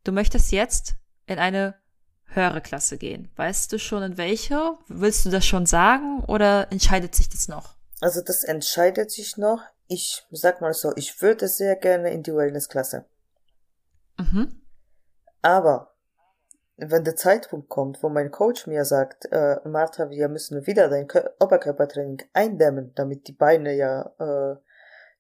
du 0.03 0.11
möchtest 0.11 0.51
jetzt 0.51 0.95
in 1.27 1.37
eine 1.37 1.75
höhere 2.25 2.61
Klasse 2.61 2.97
gehen. 2.97 3.29
Weißt 3.35 3.71
du 3.71 3.77
schon 3.77 4.03
in 4.03 4.17
welche? 4.17 4.77
Willst 4.87 5.25
du 5.25 5.29
das 5.29 5.45
schon 5.45 5.65
sagen 5.65 6.23
oder 6.25 6.71
entscheidet 6.71 7.13
sich 7.13 7.29
das 7.29 7.47
noch? 7.47 7.75
Also 8.01 8.21
das 8.21 8.43
entscheidet 8.43 9.11
sich 9.11 9.37
noch. 9.37 9.61
Ich 9.87 10.25
sag 10.31 10.59
mal 10.59 10.73
so, 10.73 10.91
ich 10.95 11.21
würde 11.21 11.47
sehr 11.47 11.75
gerne 11.75 12.11
in 12.11 12.23
die 12.23 12.35
Wellness-Klasse. 12.35 13.05
Mhm. 14.17 14.61
Aber 15.41 15.93
wenn 16.77 17.03
der 17.03 17.15
Zeitpunkt 17.15 17.69
kommt, 17.69 18.01
wo 18.01 18.09
mein 18.09 18.31
Coach 18.31 18.67
mir 18.67 18.85
sagt, 18.85 19.31
äh, 19.31 19.57
Martha, 19.67 20.09
wir 20.09 20.29
müssen 20.29 20.65
wieder 20.65 20.89
dein 20.89 21.07
Kö 21.07 21.21
Oberkörpertraining 21.39 22.23
eindämmen, 22.33 22.91
damit 22.95 23.27
die 23.27 23.33
Beine 23.33 23.73
ja 23.75 24.11
äh, 24.19 24.55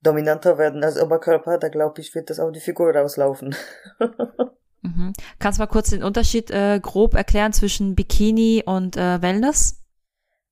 dominanter 0.01 0.57
werden 0.57 0.83
als 0.83 0.99
Oberkörper, 0.99 1.59
da 1.59 1.69
glaube 1.69 2.01
ich, 2.01 2.15
wird 2.15 2.29
das 2.29 2.39
auf 2.39 2.51
die 2.51 2.59
Figur 2.59 2.95
rauslaufen. 2.95 3.55
Mhm. 4.83 5.13
Kannst 5.37 5.59
du 5.59 5.61
mal 5.61 5.67
kurz 5.67 5.91
den 5.91 6.01
Unterschied 6.01 6.49
äh, 6.49 6.79
grob 6.81 7.13
erklären 7.13 7.53
zwischen 7.53 7.93
Bikini 7.93 8.63
und 8.65 8.97
äh, 8.97 9.21
Wellness? 9.21 9.80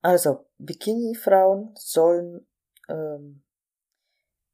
Also, 0.02 0.45
Bikini-Frauen 0.60 1.74
sollen, 1.76 2.47
ähm, 2.88 3.43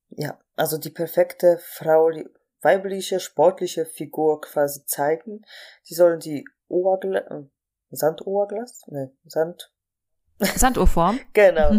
ja, 0.10 0.40
also 0.56 0.78
die 0.78 0.90
perfekte 0.90 1.60
Frau, 1.62 2.10
die 2.10 2.28
weibliche, 2.62 3.20
sportliche 3.20 3.86
Figur 3.86 4.42
quasi 4.42 4.86
zeigen. 4.86 5.46
Die 5.90 5.94
sollen 5.94 6.20
die 6.20 6.46
Ohrgla 6.68 7.20
äh, 7.20 7.44
Sandohrglas? 7.92 8.88
Ne, 8.88 9.12
Sand, 9.26 9.72
Sanduhrform? 10.40 11.20
genau, 11.34 11.72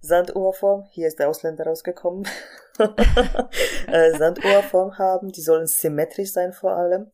Sanduhrform, 0.00 0.84
hier 0.92 1.08
ist 1.08 1.18
der 1.18 1.28
Ausländer 1.28 1.64
rausgekommen, 1.66 2.26
äh, 3.88 4.16
Sanduhrform 4.16 4.96
haben, 4.96 5.32
die 5.32 5.42
sollen 5.42 5.66
symmetrisch 5.66 6.32
sein 6.32 6.52
vor 6.52 6.72
allem, 6.76 7.10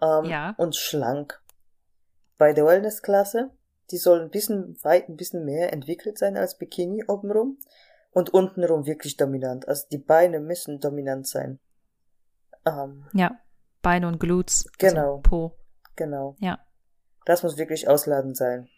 ähm, 0.00 0.24
Ja. 0.30 0.54
und 0.56 0.76
schlank. 0.76 1.42
Bei 2.38 2.52
der 2.52 2.64
Wellness-Klasse, 2.64 3.50
die 3.90 3.98
sollen 3.98 4.22
ein 4.22 4.30
bisschen 4.30 4.76
weit, 4.82 5.08
ein 5.08 5.16
bisschen 5.16 5.44
mehr 5.44 5.72
entwickelt 5.72 6.18
sein 6.18 6.36
als 6.36 6.56
Bikini 6.58 7.04
obenrum 7.06 7.58
und 8.12 8.30
untenrum 8.30 8.86
wirklich 8.86 9.16
dominant. 9.16 9.68
Also 9.68 9.86
die 9.90 9.98
Beine 9.98 10.40
müssen 10.40 10.80
dominant 10.80 11.26
sein. 11.26 11.58
Ähm, 12.66 13.06
Ja. 13.12 13.38
Beine 13.82 14.08
und 14.08 14.18
Glutes. 14.18 14.64
Genau. 14.78 15.16
Also 15.16 15.20
po. 15.22 15.56
genau. 15.96 16.36
Ja. 16.40 16.58
Das 17.26 17.42
muss 17.42 17.58
wirklich 17.58 17.88
ausladend 17.88 18.36
sein. 18.36 18.68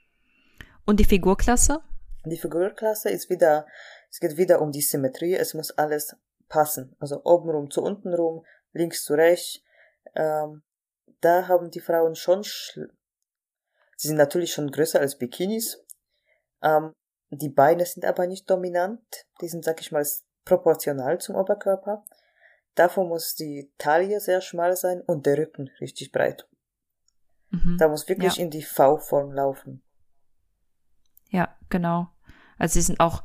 Und 0.85 0.99
die 1.01 1.05
Figurklasse? 1.05 1.81
Die 2.25 2.37
Figurklasse 2.37 3.11
ist 3.11 3.31
wieder, 3.31 3.67
es 4.11 4.19
geht 4.19 4.37
wieder 4.37 4.61
um 4.61 4.73
die 4.73 4.81
Symmetrie, 4.81 5.35
es 5.35 5.55
muss 5.55 5.71
alles 5.73 6.17
passen. 6.49 6.97
Also 6.99 7.23
obenrum 7.25 7.71
zu 7.71 7.83
untenrum, 7.83 8.45
links 8.73 9.05
zu 9.05 9.15
rechts. 9.15 9.61
Ähm, 10.17 10.63
da 11.21 11.47
haben 11.47 11.71
die 11.71 11.81
Frauen 11.81 12.15
schon, 12.17 12.43
schl- 12.43 12.91
sie 13.97 14.09
sind 14.09 14.17
natürlich 14.17 14.53
schon 14.53 14.71
größer 14.71 15.01
als 15.01 15.19
Bikinis. 15.19 15.85
Ähm, 16.63 16.93
die 17.31 17.49
Beine 17.49 17.85
sind 17.85 18.05
aber 18.05 18.27
nicht 18.27 18.49
dominant. 18.49 19.01
Die 19.41 19.49
sind, 19.49 19.65
sag 19.65 19.81
ich 19.81 19.91
mal, 19.93 20.07
proportional 20.45 21.19
zum 21.19 21.35
Oberkörper. 21.35 22.05
Davor 22.75 23.07
muss 23.07 23.35
die 23.35 23.73
Taille 23.79 24.21
sehr 24.21 24.41
schmal 24.41 24.77
sein 24.77 25.01
und 25.01 25.27
der 25.27 25.39
Rücken 25.39 25.71
richtig 25.81 26.13
breit. 26.13 26.47
Mhm. 27.51 27.77
Da 27.79 27.89
muss 27.89 28.09
wirklich 28.09 28.37
ja. 28.37 28.45
in 28.45 28.51
die 28.51 28.63
V-Form 28.63 29.33
laufen. 29.33 29.83
Ja, 31.31 31.57
genau. 31.69 32.09
Also 32.59 32.75
sie 32.75 32.83
sind 32.83 33.01
auch 33.01 33.23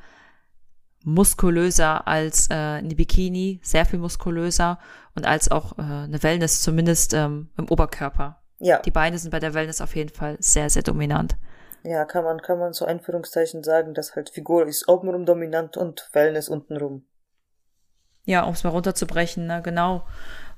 muskulöser 1.03 2.07
als 2.07 2.49
äh, 2.49 2.53
eine 2.53 2.95
Bikini, 2.95 3.59
sehr 3.63 3.85
viel 3.85 3.99
muskulöser 3.99 4.79
und 5.15 5.25
als 5.25 5.49
auch 5.49 5.77
äh, 5.77 5.81
eine 5.81 6.21
Wellness, 6.21 6.61
zumindest 6.61 7.13
ähm, 7.13 7.49
im 7.57 7.69
Oberkörper. 7.69 8.40
Ja. 8.61 8.79
Die 8.79 8.91
Beine 8.91 9.17
sind 9.17 9.31
bei 9.31 9.39
der 9.39 9.55
Wellness 9.55 9.81
auf 9.81 9.95
jeden 9.95 10.11
Fall 10.11 10.37
sehr, 10.39 10.69
sehr 10.69 10.83
dominant. 10.83 11.35
Ja, 11.83 12.05
kann 12.05 12.23
man, 12.23 12.41
kann 12.43 12.59
man 12.59 12.73
so 12.73 12.85
Einführungszeichen 12.85 13.63
sagen, 13.63 13.95
dass 13.95 14.15
halt 14.15 14.29
Figur 14.29 14.67
ist 14.67 14.87
obenrum 14.87 15.25
dominant 15.25 15.77
und 15.77 16.07
Wellness 16.13 16.47
untenrum. 16.47 17.03
Ja, 18.23 18.43
um 18.43 18.53
es 18.53 18.63
mal 18.63 18.69
runterzubrechen, 18.69 19.47
ne, 19.47 19.63
genau. 19.63 20.05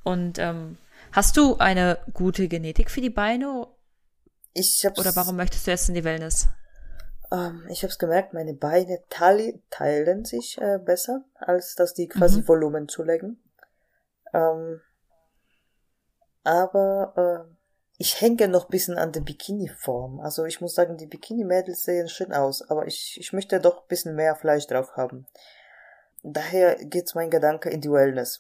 Und 0.03 0.37
ähm, 0.37 0.77
hast 1.13 1.37
du 1.37 1.57
eine 1.59 1.97
gute 2.13 2.49
Genetik 2.49 2.91
für 2.91 2.99
die 2.99 3.09
Beine? 3.09 3.67
Ich 4.53 4.85
hab's, 4.85 4.99
Oder 4.99 5.15
warum 5.15 5.37
möchtest 5.37 5.65
du 5.65 5.71
jetzt 5.71 5.87
in 5.87 5.95
die 5.95 6.03
Wellness? 6.03 6.49
Ähm, 7.31 7.65
ich 7.69 7.83
habe 7.83 7.91
es 7.91 7.97
gemerkt, 7.97 8.33
meine 8.33 8.53
Beine 8.53 8.99
teilen 9.09 10.25
sich 10.25 10.59
äh, 10.59 10.77
besser, 10.77 11.23
als 11.35 11.75
dass 11.75 11.93
die 11.93 12.09
quasi 12.09 12.41
mhm. 12.41 12.47
Volumen 12.49 12.89
zulegen. 12.89 13.41
Ähm, 14.33 14.81
aber 16.43 17.47
äh, 17.47 17.62
ich 17.97 18.19
hänge 18.21 18.47
noch 18.47 18.67
bisschen 18.67 18.97
an 18.97 19.11
der 19.11 19.21
Bikini-Form. 19.21 20.19
Also 20.19 20.45
ich 20.45 20.61
muss 20.61 20.75
sagen, 20.75 20.97
die 20.97 21.05
Bikini-Mädels 21.05 21.83
sehen 21.83 22.09
schön 22.09 22.33
aus, 22.33 22.67
aber 22.69 22.87
ich, 22.87 23.17
ich 23.19 23.33
möchte 23.33 23.59
doch 23.59 23.85
bisschen 23.85 24.15
mehr 24.15 24.35
Fleisch 24.35 24.67
drauf 24.67 24.95
haben. 24.95 25.27
Daher 26.23 26.75
geht's 26.75 27.15
mein 27.15 27.29
Gedanke 27.29 27.69
in 27.69 27.81
die 27.81 27.91
Wellness. 27.91 28.39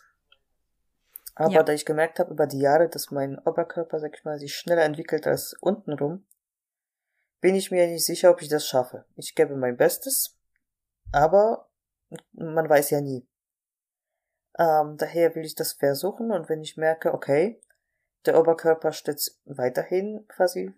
Aber 1.35 1.53
ja. 1.53 1.63
da 1.63 1.73
ich 1.73 1.85
gemerkt 1.85 2.19
habe 2.19 2.31
über 2.31 2.47
die 2.47 2.59
Jahre, 2.59 2.89
dass 2.89 3.11
mein 3.11 3.39
Oberkörper, 3.39 3.99
sag 3.99 4.15
ich 4.15 4.23
mal, 4.23 4.39
sich 4.39 4.55
schneller 4.55 4.83
entwickelt 4.83 5.27
als 5.27 5.53
untenrum, 5.61 6.25
bin 7.41 7.55
ich 7.55 7.71
mir 7.71 7.87
nicht 7.87 8.05
sicher, 8.05 8.31
ob 8.31 8.41
ich 8.41 8.49
das 8.49 8.67
schaffe. 8.67 9.05
Ich 9.15 9.35
gebe 9.35 9.55
mein 9.55 9.75
Bestes, 9.75 10.37
aber 11.11 11.69
man 12.31 12.69
weiß 12.69 12.91
ja 12.91 13.01
nie. 13.01 13.27
Ähm, 14.57 14.97
daher 14.97 15.33
will 15.35 15.43
ich 15.43 15.55
das 15.55 15.73
versuchen 15.73 16.31
und 16.31 16.47
wenn 16.47 16.61
ich 16.61 16.77
merke, 16.77 17.13
okay, 17.13 17.59
der 18.25 18.39
Oberkörper 18.39 18.91
steht 18.91 19.31
weiterhin 19.45 20.25
quasi 20.27 20.71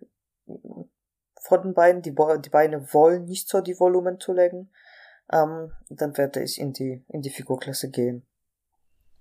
vor 1.40 1.62
den 1.62 1.74
Beinen, 1.74 2.02
die, 2.02 2.10
Be 2.10 2.40
die 2.40 2.50
Beine 2.50 2.92
wollen 2.92 3.26
nicht 3.26 3.48
so 3.48 3.60
die 3.60 3.78
Volumen 3.78 4.18
zulegen, 4.20 4.70
ähm, 5.32 5.72
dann 5.88 6.16
werde 6.16 6.42
ich 6.42 6.60
in 6.60 6.72
die, 6.72 7.04
in 7.08 7.22
die 7.22 7.30
Figurklasse 7.30 7.90
gehen. 7.90 8.26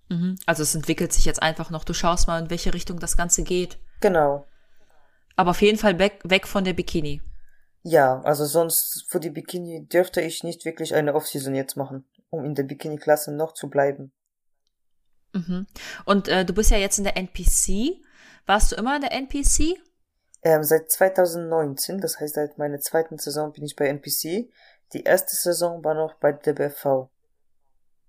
Mhm. 0.09 0.37
Also 0.45 0.63
es 0.63 0.75
entwickelt 0.75 1.13
sich 1.13 1.25
jetzt 1.25 1.41
einfach 1.41 1.69
noch, 1.69 1.83
du 1.83 1.93
schaust 1.93 2.27
mal, 2.27 2.41
in 2.41 2.49
welche 2.49 2.73
Richtung 2.73 2.99
das 2.99 3.17
Ganze 3.17 3.43
geht. 3.43 3.77
Genau. 4.01 4.45
Aber 5.35 5.51
auf 5.51 5.61
jeden 5.61 5.77
Fall 5.77 5.99
weg, 5.99 6.19
weg 6.23 6.47
von 6.47 6.63
der 6.63 6.73
Bikini. 6.73 7.21
Ja, 7.83 8.21
also 8.21 8.45
sonst 8.45 9.05
für 9.09 9.19
die 9.19 9.29
Bikini 9.29 9.87
dürfte 9.87 10.21
ich 10.21 10.43
nicht 10.43 10.65
wirklich 10.65 10.95
eine 10.95 11.13
Offseason 11.13 11.53
jetzt 11.53 11.75
machen, 11.75 12.05
um 12.29 12.43
in 12.43 12.55
der 12.55 12.63
Bikini-Klasse 12.63 13.31
noch 13.31 13.53
zu 13.53 13.69
bleiben. 13.69 14.11
Mhm. 15.33 15.67
Und 16.05 16.27
äh, 16.27 16.45
du 16.45 16.53
bist 16.53 16.71
ja 16.71 16.77
jetzt 16.77 16.97
in 16.97 17.03
der 17.03 17.17
NPC. 17.17 18.01
Warst 18.45 18.71
du 18.71 18.75
immer 18.75 18.95
in 18.95 19.01
der 19.01 19.11
NPC? 19.13 19.77
Ähm, 20.43 20.63
seit 20.63 20.91
2019, 20.91 21.99
das 21.99 22.19
heißt 22.19 22.35
seit 22.35 22.57
meiner 22.57 22.79
zweiten 22.79 23.17
Saison 23.17 23.51
bin 23.51 23.63
ich 23.63 23.75
bei 23.75 23.87
NPC. 23.87 24.49
Die 24.93 25.03
erste 25.03 25.35
Saison 25.35 25.83
war 25.83 25.95
noch 25.95 26.15
bei 26.15 26.31
DBFV. 26.31 27.09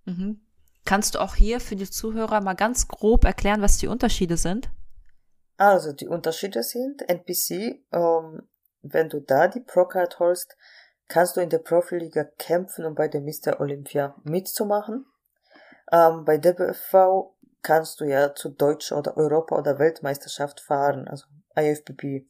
Mhm. 0.05 0.41
Kannst 0.85 1.15
du 1.15 1.21
auch 1.21 1.35
hier 1.35 1.61
für 1.61 1.77
die 1.77 1.91
Zuhörer 1.91 2.41
mal 2.41 2.55
ganz 2.55 2.87
grob 2.87 3.25
erklären, 3.25 3.63
was 3.63 3.79
die 3.79 3.89
Unterschiede 3.89 4.37
sind? 4.37 4.71
Also 5.57 5.93
die 5.93 6.07
Unterschiede 6.07 6.63
sind 6.63 7.09
NPC 7.09 7.81
ähm, 7.93 8.47
wenn 8.93 9.09
du 9.09 9.21
da 9.21 9.49
die 9.49 9.61
Pro-Card 9.61 10.19
holst, 10.19 10.57
kannst 11.09 11.37
du 11.37 11.41
in 11.41 11.51
der 11.51 11.59
Profiliga 11.59 12.25
kämpfen, 12.39 12.85
um 12.85 12.95
bei 12.95 13.09
der 13.09 13.21
Mr. 13.21 13.61
Olympia 13.61 14.15
mitzumachen. 14.25 15.07
Ähm, 15.93 16.25
bei 16.25 16.39
DBFV 16.39 17.35
kannst 17.67 18.01
du 18.01 18.05
ja 18.05 18.33
zu 18.33 18.51
Deutscher 18.51 18.97
oder 18.97 19.17
Europa- 19.17 19.59
oder 19.59 19.81
Weltmeisterschaft 19.81 20.61
fahren, 20.61 21.09
also 21.09 21.27
IFBB. 21.59 22.25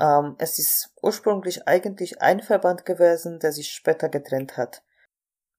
Ähm, 0.00 0.34
es 0.38 0.58
ist 0.58 0.92
ursprünglich 1.00 1.68
eigentlich 1.68 2.20
ein 2.20 2.42
Verband 2.42 2.84
gewesen, 2.84 3.38
der 3.38 3.52
sich 3.52 3.70
später 3.70 4.08
getrennt 4.08 4.56
hat. 4.56 4.82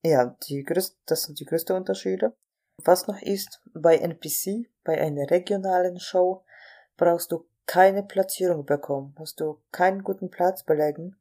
Ja, 0.04 0.36
die 0.50 0.64
größte, 0.64 0.98
das 1.06 1.24
sind 1.24 1.40
die 1.40 1.46
größten 1.46 1.78
Unterschiede. 1.78 2.36
Was 2.84 3.08
noch 3.08 3.22
ist, 3.22 3.62
bei 3.74 3.96
NPC, 3.96 4.70
bei 4.84 5.00
einer 5.00 5.32
regionalen 5.32 5.98
Show, 5.98 6.44
brauchst 6.98 7.32
du 7.32 7.48
keine 7.66 8.04
Platzierung 8.04 8.66
bekommen, 8.66 9.16
musst 9.18 9.40
du 9.40 9.62
keinen 9.72 10.04
guten 10.04 10.30
Platz 10.30 10.64
belegen, 10.64 11.16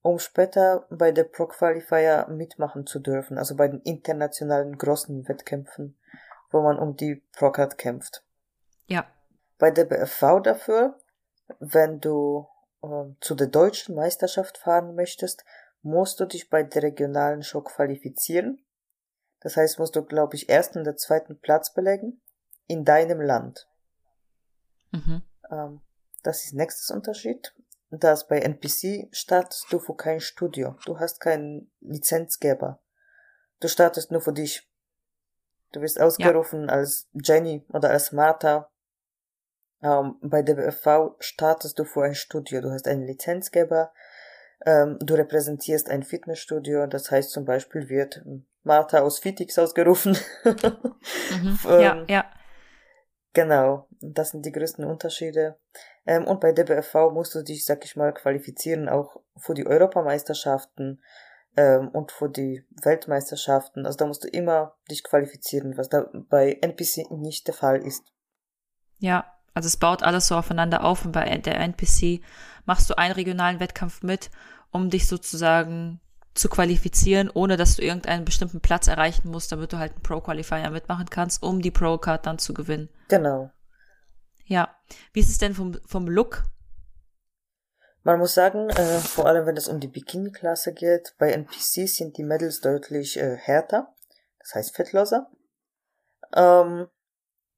um 0.00 0.18
später 0.18 0.86
bei 0.88 1.12
der 1.12 1.24
Pro 1.24 1.46
Qualifier 1.46 2.26
mitmachen 2.30 2.86
zu 2.86 3.00
dürfen, 3.00 3.36
also 3.36 3.54
bei 3.54 3.68
den 3.68 3.82
internationalen 3.82 4.78
großen 4.78 5.28
Wettkämpfen, 5.28 5.98
wo 6.54 6.62
man 6.62 6.78
um 6.78 6.96
die 6.96 7.16
Procard 7.32 7.76
kämpft. 7.76 8.24
Ja. 8.86 9.06
Bei 9.58 9.72
der 9.72 9.84
BFV 9.84 10.40
dafür, 10.40 10.98
wenn 11.58 12.00
du 12.00 12.46
äh, 12.82 13.06
zu 13.20 13.34
der 13.34 13.48
deutschen 13.48 13.96
Meisterschaft 13.96 14.56
fahren 14.56 14.94
möchtest, 14.94 15.44
musst 15.82 16.20
du 16.20 16.26
dich 16.26 16.48
bei 16.48 16.62
der 16.62 16.84
regionalen 16.84 17.42
Show 17.42 17.60
qualifizieren. 17.60 18.64
Das 19.40 19.56
heißt, 19.56 19.78
musst 19.80 19.96
du, 19.96 20.04
glaube 20.04 20.36
ich, 20.36 20.48
ersten 20.48 20.80
oder 20.80 20.96
zweiten 20.96 21.38
Platz 21.38 21.74
belegen 21.74 22.22
in 22.68 22.84
deinem 22.84 23.20
Land. 23.20 23.68
Mhm. 24.92 25.22
Ähm, 25.50 25.80
das 26.22 26.44
ist 26.44 26.54
nächstes 26.54 26.90
Unterschied. 26.90 27.52
Dass 27.90 28.26
bei 28.26 28.38
NPC 28.38 29.08
startest 29.12 29.66
du 29.70 29.78
für 29.78 29.94
kein 29.94 30.20
Studio. 30.20 30.76
Du 30.84 30.98
hast 30.98 31.20
keinen 31.20 31.70
Lizenzgeber. 31.80 32.80
Du 33.60 33.68
startest 33.68 34.10
nur 34.10 34.20
für 34.20 34.32
dich. 34.32 34.68
Du 35.74 35.80
wirst 35.80 36.00
ausgerufen 36.00 36.68
ja. 36.68 36.74
als 36.74 37.08
Jenny 37.12 37.64
oder 37.68 37.90
als 37.90 38.12
Martha. 38.12 38.70
Ähm, 39.82 40.16
bei 40.22 40.42
der 40.42 40.54
BFV 40.54 41.16
startest 41.18 41.78
du 41.78 41.84
für 41.84 42.04
ein 42.04 42.14
Studio. 42.14 42.60
Du 42.60 42.70
hast 42.70 42.86
einen 42.86 43.06
Lizenzgeber. 43.06 43.92
Ähm, 44.64 44.98
du 45.00 45.14
repräsentierst 45.14 45.90
ein 45.90 46.04
Fitnessstudio. 46.04 46.86
Das 46.86 47.10
heißt 47.10 47.32
zum 47.32 47.44
Beispiel 47.44 47.88
wird 47.88 48.22
Martha 48.62 49.00
aus 49.00 49.18
Fitix 49.18 49.58
ausgerufen. 49.58 50.16
mhm. 50.44 51.58
ja, 51.64 51.96
ähm, 51.96 52.06
ja. 52.08 52.24
Genau, 53.32 53.88
das 54.00 54.30
sind 54.30 54.46
die 54.46 54.52
größten 54.52 54.84
Unterschiede. 54.84 55.58
Ähm, 56.06 56.24
und 56.24 56.40
bei 56.40 56.52
DBFV 56.52 57.10
musst 57.12 57.34
du 57.34 57.42
dich, 57.42 57.64
sag 57.64 57.84
ich 57.84 57.96
mal, 57.96 58.14
qualifizieren 58.14 58.88
auch 58.88 59.20
für 59.36 59.54
die 59.54 59.66
Europameisterschaften 59.66 61.02
ähm, 61.56 61.88
und 61.88 62.12
für 62.12 62.28
die 62.28 62.64
Weltmeisterschaften. 62.82 63.86
Also 63.86 63.98
da 63.98 64.06
musst 64.06 64.24
du 64.24 64.28
immer 64.28 64.74
dich 64.90 65.04
qualifizieren, 65.04 65.76
was 65.76 65.88
da 65.88 66.06
bei 66.28 66.58
NPC 66.60 67.10
nicht 67.10 67.46
der 67.46 67.54
Fall 67.54 67.84
ist. 67.84 68.04
Ja, 68.98 69.26
also 69.54 69.66
es 69.66 69.76
baut 69.76 70.02
alles 70.02 70.28
so 70.28 70.36
aufeinander 70.36 70.84
auf 70.84 71.04
und 71.04 71.12
bei 71.12 71.24
der 71.38 71.60
NPC 71.60 72.22
machst 72.64 72.90
du 72.90 72.98
einen 72.98 73.14
regionalen 73.14 73.60
Wettkampf 73.60 74.02
mit, 74.02 74.30
um 74.70 74.90
dich 74.90 75.06
sozusagen 75.06 76.00
zu 76.34 76.48
qualifizieren, 76.48 77.30
ohne 77.32 77.56
dass 77.56 77.76
du 77.76 77.82
irgendeinen 77.82 78.24
bestimmten 78.24 78.60
Platz 78.60 78.88
erreichen 78.88 79.30
musst, 79.30 79.52
damit 79.52 79.72
du 79.72 79.78
halt 79.78 79.92
einen 79.92 80.02
Pro-Qualifier 80.02 80.68
mitmachen 80.70 81.08
kannst, 81.08 81.42
um 81.42 81.62
die 81.62 81.70
Pro-Card 81.70 82.26
dann 82.26 82.38
zu 82.38 82.52
gewinnen. 82.54 82.88
Genau. 83.08 83.52
Ja. 84.46 84.74
Wie 85.12 85.20
ist 85.20 85.30
es 85.30 85.38
denn 85.38 85.54
vom, 85.54 85.78
vom 85.86 86.08
Look? 86.08 86.44
Man 88.04 88.18
muss 88.18 88.34
sagen, 88.34 88.70
äh, 88.70 88.98
vor 89.00 89.26
allem 89.26 89.46
wenn 89.46 89.56
es 89.56 89.66
um 89.66 89.80
die 89.80 89.88
Bikini-Klasse 89.88 90.72
geht, 90.72 91.14
bei 91.18 91.32
NPCs 91.32 91.96
sind 91.96 92.16
die 92.16 92.22
Medals 92.22 92.60
deutlich 92.60 93.16
äh, 93.16 93.36
härter, 93.36 93.94
das 94.38 94.54
heißt 94.54 94.76
fettloser. 94.76 95.30
Ähm, 96.36 96.88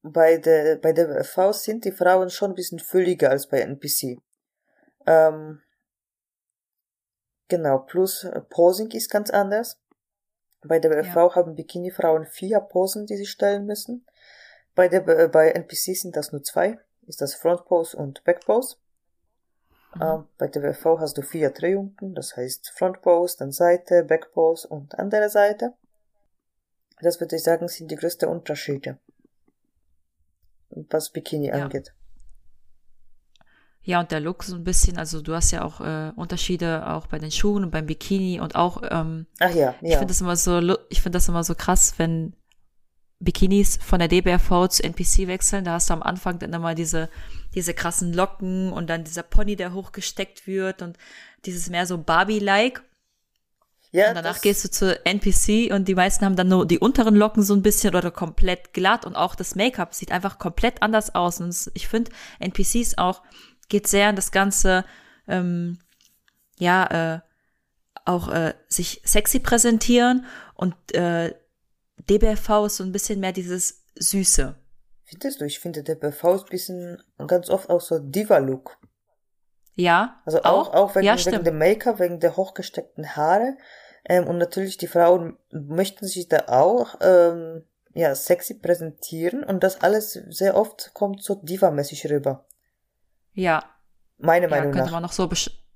bei 0.01 0.37
der 0.37 0.77
bei 0.77 0.93
der 0.93 1.09
WFV 1.09 1.51
sind 1.51 1.85
die 1.85 1.91
Frauen 1.91 2.29
schon 2.29 2.51
ein 2.51 2.55
bisschen 2.55 2.79
fülliger 2.79 3.29
als 3.29 3.47
bei 3.47 3.59
NPC. 3.59 4.21
Ähm, 5.05 5.61
Genau, 7.47 7.79
plus 7.79 8.23
äh, 8.25 8.41
Posing 8.41 8.91
ist 8.91 9.09
ganz 9.09 9.29
anders. 9.29 9.79
Bei 10.63 10.79
der 10.79 10.89
BFV 10.89 11.15
ja. 11.15 11.35
haben 11.35 11.55
Bikini-Frauen 11.55 12.25
vier 12.25 12.59
Posen, 12.59 13.05
die 13.05 13.15
sie 13.15 13.25
stellen 13.25 13.65
müssen. 13.65 14.05
Bei 14.75 14.87
der 14.87 15.07
äh, 15.07 15.27
bei 15.27 15.51
NPC 15.51 15.95
sind 15.95 16.15
das 16.15 16.31
nur 16.31 16.43
zwei. 16.43 16.79
Ist 17.05 17.21
das 17.21 17.35
Front 17.35 17.65
Pose 17.65 17.95
und 17.95 18.23
Back 18.25 18.45
Pose. 18.45 18.75
Mhm. 19.99 20.25
Bei 20.37 20.47
der 20.47 20.61
BFV 20.61 20.99
hast 20.99 21.17
du 21.17 21.21
vier 21.21 21.53
Triumphen, 21.53 22.13
das 22.13 22.35
heißt 22.35 22.69
Front 22.69 23.01
Pose, 23.01 23.37
dann 23.39 23.51
Seite, 23.51 24.03
Back 24.03 24.31
Pose 24.33 24.67
und 24.67 24.97
andere 24.99 25.29
Seite. 25.29 25.73
Das 27.01 27.19
würde 27.19 27.35
ich 27.35 27.43
sagen, 27.43 27.67
sind 27.67 27.91
die 27.91 27.95
größten 27.95 28.27
Unterschiede, 28.27 28.97
was 30.69 31.11
Bikini 31.11 31.47
ja. 31.47 31.63
angeht. 31.63 31.93
Ja, 33.83 34.01
und 34.01 34.11
der 34.11 34.19
Look 34.19 34.43
so 34.43 34.55
ein 34.55 34.65
bisschen, 34.65 34.97
also 34.97 35.21
du 35.21 35.33
hast 35.33 35.51
ja 35.51 35.63
auch 35.63 35.79
äh, 35.79 36.11
Unterschiede 36.17 36.89
auch 36.89 37.07
bei 37.07 37.19
den 37.19 37.31
Schuhen 37.31 37.63
und 37.63 37.71
beim 37.71 37.85
Bikini 37.85 38.41
und 38.41 38.55
auch, 38.55 38.81
ähm, 38.89 39.27
Ach 39.39 39.53
ja, 39.53 39.75
ich 39.81 39.91
ja. 39.91 39.99
finde 39.99 40.11
das 40.11 40.19
immer 40.19 40.35
so, 40.35 40.59
ich 40.89 41.01
finde 41.01 41.15
das 41.15 41.29
immer 41.29 41.45
so 41.45 41.55
krass, 41.55 41.93
wenn 41.97 42.33
Bikinis 43.19 43.77
von 43.77 43.99
der 43.99 44.07
DBRV 44.07 44.67
zu 44.69 44.83
NPC 44.83 45.27
wechseln, 45.27 45.65
da 45.65 45.73
hast 45.73 45.89
du 45.89 45.93
am 45.93 46.03
Anfang 46.03 46.37
dann 46.37 46.53
immer 46.53 46.75
diese, 46.75 47.09
diese 47.55 47.73
krassen 47.73 48.13
Locken 48.13 48.71
und 48.71 48.87
dann 48.87 49.03
dieser 49.03 49.23
Pony, 49.23 49.55
der 49.55 49.73
hochgesteckt 49.73 50.45
wird 50.45 50.81
und 50.81 50.97
dieses 51.45 51.69
mehr 51.69 51.87
so 51.87 51.97
Barbie-like. 51.97 52.83
ja 53.91 54.09
Und 54.09 54.15
danach 54.15 54.41
gehst 54.41 54.63
du 54.65 54.69
zu 54.69 55.03
NPC 55.03 55.73
und 55.73 55.87
die 55.87 55.95
meisten 55.95 56.25
haben 56.25 56.35
dann 56.35 56.49
nur 56.49 56.67
die 56.67 56.77
unteren 56.77 57.15
Locken 57.15 57.41
so 57.41 57.55
ein 57.55 57.63
bisschen 57.63 57.95
oder 57.95 58.11
komplett 58.11 58.73
glatt 58.73 59.05
und 59.05 59.15
auch 59.15 59.33
das 59.33 59.55
Make-up 59.55 59.95
sieht 59.95 60.11
einfach 60.11 60.37
komplett 60.37 60.83
anders 60.83 61.15
aus. 61.15 61.41
Und 61.41 61.71
ich 61.73 61.87
finde, 61.87 62.11
NPCs 62.39 62.99
auch 62.99 63.23
geht 63.67 63.87
sehr 63.87 64.11
in 64.11 64.15
das 64.15 64.31
Ganze, 64.31 64.85
ähm, 65.27 65.79
ja, 66.59 67.15
äh, 67.15 67.19
auch 68.05 68.29
äh, 68.29 68.53
sich 68.67 69.01
sexy 69.03 69.39
präsentieren 69.39 70.25
und 70.53 70.75
äh, 70.93 71.33
DBFV 72.09 72.65
ist 72.65 72.77
so 72.77 72.83
ein 72.83 72.91
bisschen 72.91 73.19
mehr 73.19 73.33
dieses 73.33 73.83
Süße. 73.95 74.55
Findest 75.03 75.41
du? 75.41 75.45
Ich 75.45 75.59
finde, 75.59 75.83
der 75.83 75.95
BV 75.95 76.35
ist 76.35 76.43
ein 76.43 76.49
bisschen 76.49 77.03
ganz 77.27 77.49
oft 77.49 77.69
auch 77.69 77.81
so 77.81 77.99
Diva-Look. 77.99 78.77
Ja, 79.75 80.21
Also 80.25 80.41
auch, 80.43 80.73
auch 80.73 80.95
wegen, 80.95 81.05
ja, 81.05 81.15
wegen 81.23 81.43
dem 81.43 81.57
Make-up, 81.59 81.99
wegen 81.99 82.19
der 82.19 82.35
hochgesteckten 82.35 83.15
Haare. 83.15 83.57
Ähm, 84.05 84.25
und 84.27 84.37
natürlich 84.37 84.77
die 84.77 84.87
Frauen 84.87 85.37
möchten 85.51 86.07
sich 86.07 86.27
da 86.27 86.45
auch 86.47 86.95
ähm, 87.01 87.63
ja, 87.93 88.13
sexy 88.15 88.55
präsentieren 88.55 89.43
und 89.43 89.63
das 89.63 89.81
alles 89.81 90.13
sehr 90.13 90.55
oft 90.55 90.91
kommt 90.93 91.23
so 91.23 91.35
diva-mäßig 91.35 92.09
rüber. 92.09 92.45
Ja, 93.33 93.63
Meine 94.17 94.47
Ja, 94.47 94.49
Meinung 94.49 94.71
könnte 94.71 94.85
nach. 94.87 94.93
man 94.93 95.03
noch 95.03 95.11
so 95.13 95.29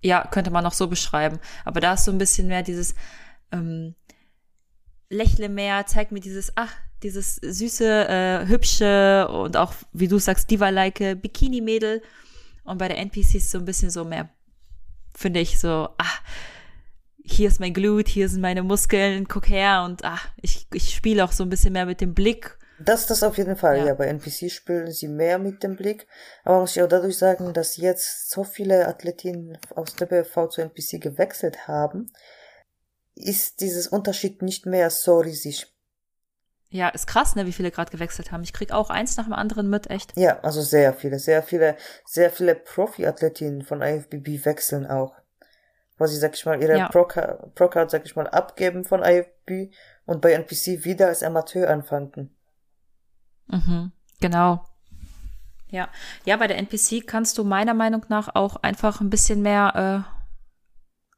ja, 0.03 0.27
könnte 0.31 0.49
man 0.49 0.63
noch 0.63 0.73
so 0.73 0.87
beschreiben. 0.87 1.39
Aber 1.63 1.79
da 1.79 1.93
ist 1.93 2.05
so 2.05 2.11
ein 2.11 2.17
bisschen 2.17 2.47
mehr 2.47 2.63
dieses 2.63 2.95
ähm, 3.51 3.95
Lächle 5.11 5.49
mehr, 5.49 5.85
zeig 5.85 6.11
mir 6.11 6.21
dieses, 6.21 6.53
ach, 6.55 6.73
dieses 7.03 7.35
süße, 7.35 8.07
äh, 8.07 8.47
hübsche 8.47 9.27
und 9.27 9.57
auch, 9.57 9.73
wie 9.93 10.07
du 10.07 10.19
sagst, 10.19 10.49
Diva-like 10.49 11.21
Bikini-Mädel. 11.21 12.01
Und 12.63 12.77
bei 12.77 12.87
der 12.87 12.97
NPCs 12.97 13.51
so 13.51 13.57
ein 13.57 13.65
bisschen 13.65 13.89
so 13.89 14.05
mehr, 14.05 14.29
finde 15.15 15.39
ich, 15.39 15.59
so, 15.59 15.89
ach, 15.97 16.21
hier 17.23 17.47
ist 17.47 17.59
mein 17.59 17.73
Glut, 17.73 18.07
hier 18.07 18.29
sind 18.29 18.41
meine 18.41 18.63
Muskeln, 18.63 19.27
guck 19.27 19.49
her 19.49 19.83
und 19.85 20.03
ach, 20.03 20.27
ich, 20.41 20.67
ich 20.73 20.93
spiele 20.95 21.23
auch 21.23 21.31
so 21.31 21.43
ein 21.43 21.49
bisschen 21.49 21.73
mehr 21.73 21.85
mit 21.85 22.01
dem 22.01 22.13
Blick. 22.13 22.57
Das, 22.79 23.05
das 23.05 23.21
auf 23.21 23.37
jeden 23.37 23.55
Fall, 23.55 23.77
Ja. 23.79 23.85
ja. 23.87 23.93
Bei 23.93 24.07
NPC 24.07 24.49
spielen 24.51 24.91
sie 24.91 25.07
mehr 25.07 25.37
mit 25.37 25.61
dem 25.61 25.75
Blick. 25.75 26.07
Aber 26.43 26.61
muss 26.61 26.75
ich 26.75 26.81
auch 26.81 26.87
dadurch 26.87 27.17
sagen, 27.17 27.53
dass 27.53 27.77
jetzt 27.77 28.31
so 28.31 28.43
viele 28.43 28.87
Athletinnen 28.87 29.57
aus 29.75 29.95
der 29.95 30.07
BFV 30.07 30.49
zu 30.49 30.61
NPC 30.61 30.99
gewechselt 30.99 31.67
haben, 31.67 32.11
ist 33.15 33.61
dieses 33.61 33.87
Unterschied 33.87 34.41
nicht 34.41 34.65
mehr 34.65 34.89
so 34.89 35.19
riesig. 35.19 35.67
Ja, 36.69 36.87
ist 36.87 37.05
krass, 37.05 37.35
ne, 37.35 37.45
wie 37.45 37.51
viele 37.51 37.69
gerade 37.69 37.91
gewechselt 37.91 38.31
haben. 38.31 38.43
Ich 38.43 38.53
krieg 38.53 38.71
auch 38.71 38.89
eins 38.89 39.17
nach 39.17 39.25
dem 39.25 39.33
anderen 39.33 39.69
mit, 39.69 39.89
echt. 39.89 40.15
Ja, 40.15 40.39
also 40.39 40.61
sehr 40.61 40.93
viele, 40.93 41.19
sehr 41.19 41.43
viele, 41.43 41.75
sehr 42.05 42.31
viele 42.31 42.55
Profi-Athletinnen 42.55 43.63
von 43.63 43.81
IFBB 43.81 44.45
wechseln 44.45 44.87
auch. 44.87 45.13
Wo 45.97 46.05
sie, 46.07 46.15
sag 46.17 46.33
ich 46.33 46.45
mal, 46.45 46.61
ihre 46.61 46.77
Ja. 46.77 46.87
Pro-Card, 46.87 47.55
Pro-Card, 47.55 47.91
sag 47.91 48.05
ich 48.05 48.15
mal, 48.15 48.27
abgeben 48.27 48.85
von 48.85 49.03
IFB 49.03 49.73
und 50.05 50.21
bei 50.21 50.31
NPC 50.31 50.85
wieder 50.85 51.07
als 51.07 51.23
Amateur 51.23 51.69
anfangen. 51.69 52.33
Mhm, 53.47 53.91
genau. 54.21 54.65
Ja. 55.67 55.89
Ja, 56.25 56.37
bei 56.37 56.47
der 56.47 56.57
NPC 56.57 57.05
kannst 57.05 57.37
du 57.37 57.43
meiner 57.43 57.73
Meinung 57.73 58.05
nach 58.07 58.33
auch 58.33 58.55
einfach 58.57 59.01
ein 59.01 59.09
bisschen 59.09 59.41
mehr 59.41 60.05
äh, 60.07 60.20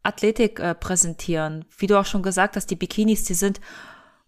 Athletik 0.04 0.60
äh, 0.60 0.76
präsentieren. 0.76 1.66
Wie 1.78 1.88
du 1.88 1.99
auch 1.99 2.06
schon 2.06 2.24
gesagt 2.24 2.56
hast, 2.56 2.68
die 2.68 2.76
Bikinis, 2.76 3.24
die 3.24 3.34
sind 3.34 3.60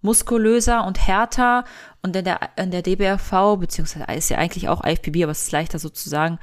muskulöser 0.01 0.85
und 0.85 1.05
härter 1.05 1.65
und 2.01 2.15
in 2.15 2.23
der, 2.23 2.39
in 2.57 2.71
der 2.71 2.81
DBRV, 2.81 3.57
beziehungsweise 3.59 4.05
ist 4.13 4.29
ja 4.29 4.37
eigentlich 4.37 4.69
auch 4.69 4.83
IFBB, 4.85 5.23
aber 5.23 5.31
es 5.31 5.43
ist 5.43 5.51
leichter 5.51 5.79
sozusagen, 5.79 6.39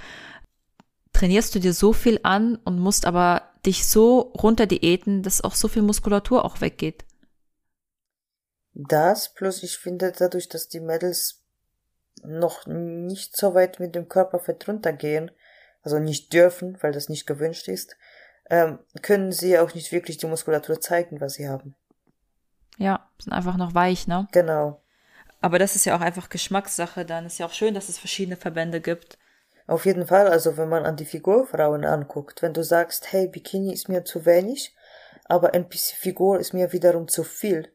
trainierst 1.12 1.54
du 1.54 1.60
dir 1.60 1.72
so 1.72 1.92
viel 1.92 2.20
an 2.22 2.56
und 2.64 2.78
musst 2.78 3.06
aber 3.06 3.50
dich 3.64 3.86
so 3.86 4.20
runter 4.20 4.66
diäten, 4.66 5.22
dass 5.22 5.42
auch 5.42 5.54
so 5.54 5.68
viel 5.68 5.82
Muskulatur 5.82 6.44
auch 6.44 6.60
weggeht. 6.60 7.04
Das 8.74 9.32
plus 9.32 9.62
ich 9.62 9.78
finde 9.78 10.12
dadurch, 10.16 10.48
dass 10.48 10.68
die 10.68 10.80
Mädels 10.80 11.42
noch 12.24 12.66
nicht 12.66 13.36
so 13.36 13.54
weit 13.54 13.80
mit 13.80 13.94
dem 13.94 14.08
Körperfett 14.08 14.66
runtergehen, 14.68 15.30
also 15.82 15.98
nicht 15.98 16.32
dürfen, 16.32 16.78
weil 16.80 16.92
das 16.92 17.08
nicht 17.08 17.26
gewünscht 17.26 17.68
ist, 17.68 17.96
ähm, 18.52 18.78
können 19.00 19.32
sie 19.32 19.58
auch 19.58 19.74
nicht 19.74 19.90
wirklich 19.92 20.18
die 20.18 20.26
Muskulatur 20.26 20.78
zeigen, 20.78 21.20
was 21.22 21.34
sie 21.34 21.48
haben. 21.48 21.74
Ja, 22.76 23.08
sind 23.18 23.32
einfach 23.32 23.56
noch 23.56 23.74
weich, 23.74 24.06
ne? 24.06 24.28
Genau. 24.32 24.80
Aber 25.40 25.58
das 25.58 25.74
ist 25.74 25.86
ja 25.86 25.96
auch 25.96 26.02
einfach 26.02 26.28
Geschmackssache. 26.28 27.04
Dann 27.06 27.24
ist 27.24 27.38
ja 27.38 27.46
auch 27.46 27.52
schön, 27.52 27.72
dass 27.74 27.88
es 27.88 27.98
verschiedene 27.98 28.36
Verbände 28.36 28.80
gibt. 28.82 29.18
Auf 29.66 29.86
jeden 29.86 30.06
Fall, 30.06 30.28
also 30.28 30.56
wenn 30.58 30.68
man 30.68 30.84
an 30.84 30.96
die 30.96 31.04
Figurfrauen 31.06 31.84
anguckt, 31.86 32.42
wenn 32.42 32.52
du 32.52 32.62
sagst, 32.62 33.10
hey, 33.12 33.26
Bikini 33.26 33.72
ist 33.72 33.88
mir 33.88 34.04
zu 34.04 34.26
wenig, 34.26 34.74
aber 35.24 35.54
NPC-Figur 35.54 36.38
ist 36.38 36.52
mir 36.52 36.72
wiederum 36.72 37.08
zu 37.08 37.24
viel, 37.24 37.72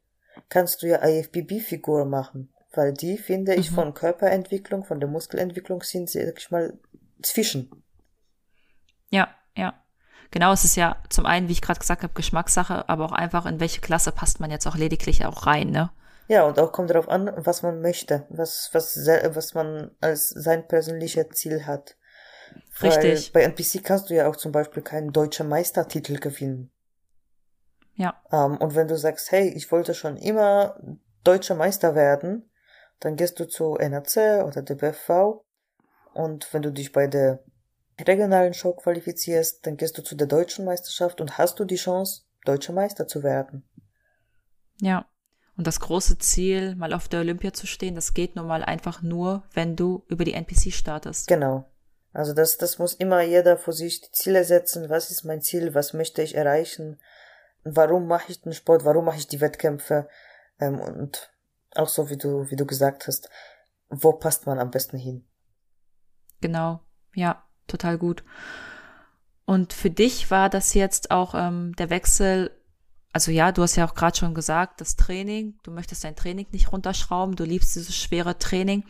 kannst 0.50 0.84
du 0.84 0.88
ja 0.88 1.04
IFBB-Figur 1.04 2.06
machen. 2.06 2.54
Weil 2.74 2.94
die, 2.94 3.18
finde 3.18 3.56
ich, 3.56 3.72
Mhm. 3.72 3.76
von 3.76 3.94
Körperentwicklung, 3.96 4.84
von 4.84 5.00
der 5.00 5.10
Muskelentwicklung 5.10 5.82
sind 5.82 6.10
sie, 6.10 6.24
sag 6.24 6.38
ich 6.38 6.52
mal, 6.52 6.78
zwischen. 7.24 7.72
Ja, 9.10 9.30
ja. 9.56 9.74
Genau, 10.32 10.52
es 10.52 10.64
ist 10.64 10.76
ja 10.76 10.98
zum 11.10 11.26
einen, 11.26 11.48
wie 11.48 11.54
ich 11.54 11.62
gerade 11.62 11.80
gesagt 11.80 12.04
habe, 12.04 12.14
Geschmackssache, 12.14 12.88
aber 12.90 13.06
auch 13.06 13.12
einfach, 13.12 13.46
in 13.46 13.60
welche 13.60 13.82
Klasse 13.82 14.12
passt 14.12 14.40
man 14.40 14.52
jetzt 14.52 14.68
auch 14.68 14.76
lediglich 14.76 15.26
auch 15.26 15.46
rein, 15.46 15.70
ne? 15.70 15.90
Ja, 16.28 16.44
und 16.44 16.60
auch 16.60 16.74
kommt 16.74 16.90
darauf 16.90 17.08
an, 17.08 17.32
was 17.38 17.62
man 17.62 17.82
möchte, 17.82 18.26
was, 18.30 18.70
was, 18.74 18.98
was 18.98 19.54
man 19.54 19.92
als 20.02 20.30
sein 20.30 20.68
persönliches 20.68 21.30
Ziel 21.30 21.66
hat. 21.66 21.96
Richtig. 22.82 23.34
Weil 23.34 23.42
bei 23.42 23.46
NPC 23.46 23.84
kannst 23.84 24.10
du 24.10 24.16
ja 24.16 24.28
auch 24.28 24.36
zum 24.36 24.52
Beispiel 24.52 24.84
keinen 24.84 25.14
deutschen 25.14 25.48
Meistertitel 25.48 26.18
gewinnen. 26.18 26.72
Ja, 27.96 28.22
Ähm, 28.32 28.58
und 28.58 28.76
wenn 28.76 28.88
du 28.88 28.98
sagst, 28.98 29.32
hey, 29.32 29.50
ich 29.50 29.72
wollte 29.72 29.94
schon 29.94 30.18
immer 30.18 30.80
deutscher 31.24 31.56
Meister 31.56 31.96
werden, 31.96 32.50
dann 33.00 33.16
gehst 33.16 33.40
du 33.40 33.48
zu 33.48 33.76
NRC 33.76 34.44
oder 34.46 34.62
DBFV 34.62 35.44
und 36.14 36.54
wenn 36.54 36.62
du 36.62 36.72
dich 36.72 36.92
bei 36.92 37.08
der 37.08 37.44
regionalen 38.00 38.54
Show 38.54 38.74
qualifizierst, 38.74 39.66
dann 39.66 39.78
gehst 39.78 39.98
du 39.98 40.04
zu 40.04 40.16
der 40.16 40.28
deutschen 40.28 40.66
Meisterschaft 40.66 41.22
und 41.22 41.38
hast 41.38 41.60
du 41.60 41.66
die 41.66 41.76
Chance, 41.76 42.24
deutscher 42.46 42.74
Meister 42.74 43.08
zu 43.08 43.24
werden. 43.24 43.68
ja. 44.80 45.06
Und 45.58 45.66
das 45.66 45.80
große 45.80 46.20
Ziel, 46.20 46.76
mal 46.76 46.94
auf 46.94 47.08
der 47.08 47.22
Olympia 47.22 47.52
zu 47.52 47.66
stehen, 47.66 47.96
das 47.96 48.14
geht 48.14 48.36
nun 48.36 48.46
mal 48.46 48.64
einfach 48.64 49.02
nur, 49.02 49.44
wenn 49.54 49.76
du 49.76 50.06
über 50.08 50.24
die 50.24 50.34
NPC 50.34 50.72
startest. 50.72 51.28
Genau. 51.28 51.68
Also 52.14 52.34
das, 52.34 52.58
das 52.58 52.78
muss 52.78 52.94
immer 52.94 53.22
jeder 53.22 53.58
für 53.58 53.74
sich 53.74 54.02
die 54.02 54.12
Ziele 54.12 54.44
setzen. 54.44 54.88
Was 54.90 55.10
ist 55.10 55.24
mein 55.24 55.42
Ziel? 55.42 55.74
Was 55.74 55.94
möchte 55.94 56.22
ich 56.22 56.36
erreichen? 56.36 57.00
Warum 57.64 58.06
mache 58.06 58.32
ich 58.32 58.42
den 58.42 58.54
Sport? 58.54 58.86
Warum 58.86 59.06
mache 59.06 59.18
ich 59.18 59.28
die 59.28 59.42
Wettkämpfe? 59.42 60.08
Ähm, 60.60 60.80
und 60.80 61.34
auch 61.74 61.90
so, 61.90 62.12
wie 62.12 62.18
du, 62.18 62.48
wie 62.52 62.56
du 62.56 62.68
gesagt 62.68 63.08
hast, 63.08 63.28
wo 63.90 64.14
passt 64.14 64.46
man 64.46 64.60
am 64.60 64.70
besten 64.70 64.98
hin? 64.98 65.28
Genau. 66.40 66.82
Ja, 67.16 67.47
total 67.68 67.98
gut. 67.98 68.24
Und 69.46 69.74
für 69.74 69.90
dich 69.90 70.30
war 70.30 70.50
das 70.50 70.74
jetzt 70.74 71.12
auch 71.12 71.34
ähm, 71.34 71.74
der 71.78 71.90
Wechsel, 71.90 72.52
also 73.14 73.32
ja, 73.32 73.52
du 73.52 73.62
hast 73.62 73.78
ja 73.78 73.88
auch 73.88 73.96
gerade 73.96 74.18
schon 74.18 74.34
gesagt, 74.34 74.82
das 74.82 74.96
Training, 74.96 75.58
du 75.64 75.72
möchtest 75.72 76.04
dein 76.04 76.16
Training 76.16 76.48
nicht 76.52 76.72
runterschrauben, 76.72 77.36
du 77.36 77.46
liebst 77.46 77.76
dieses 77.76 77.96
schwere 77.96 78.38
Training. 78.38 78.84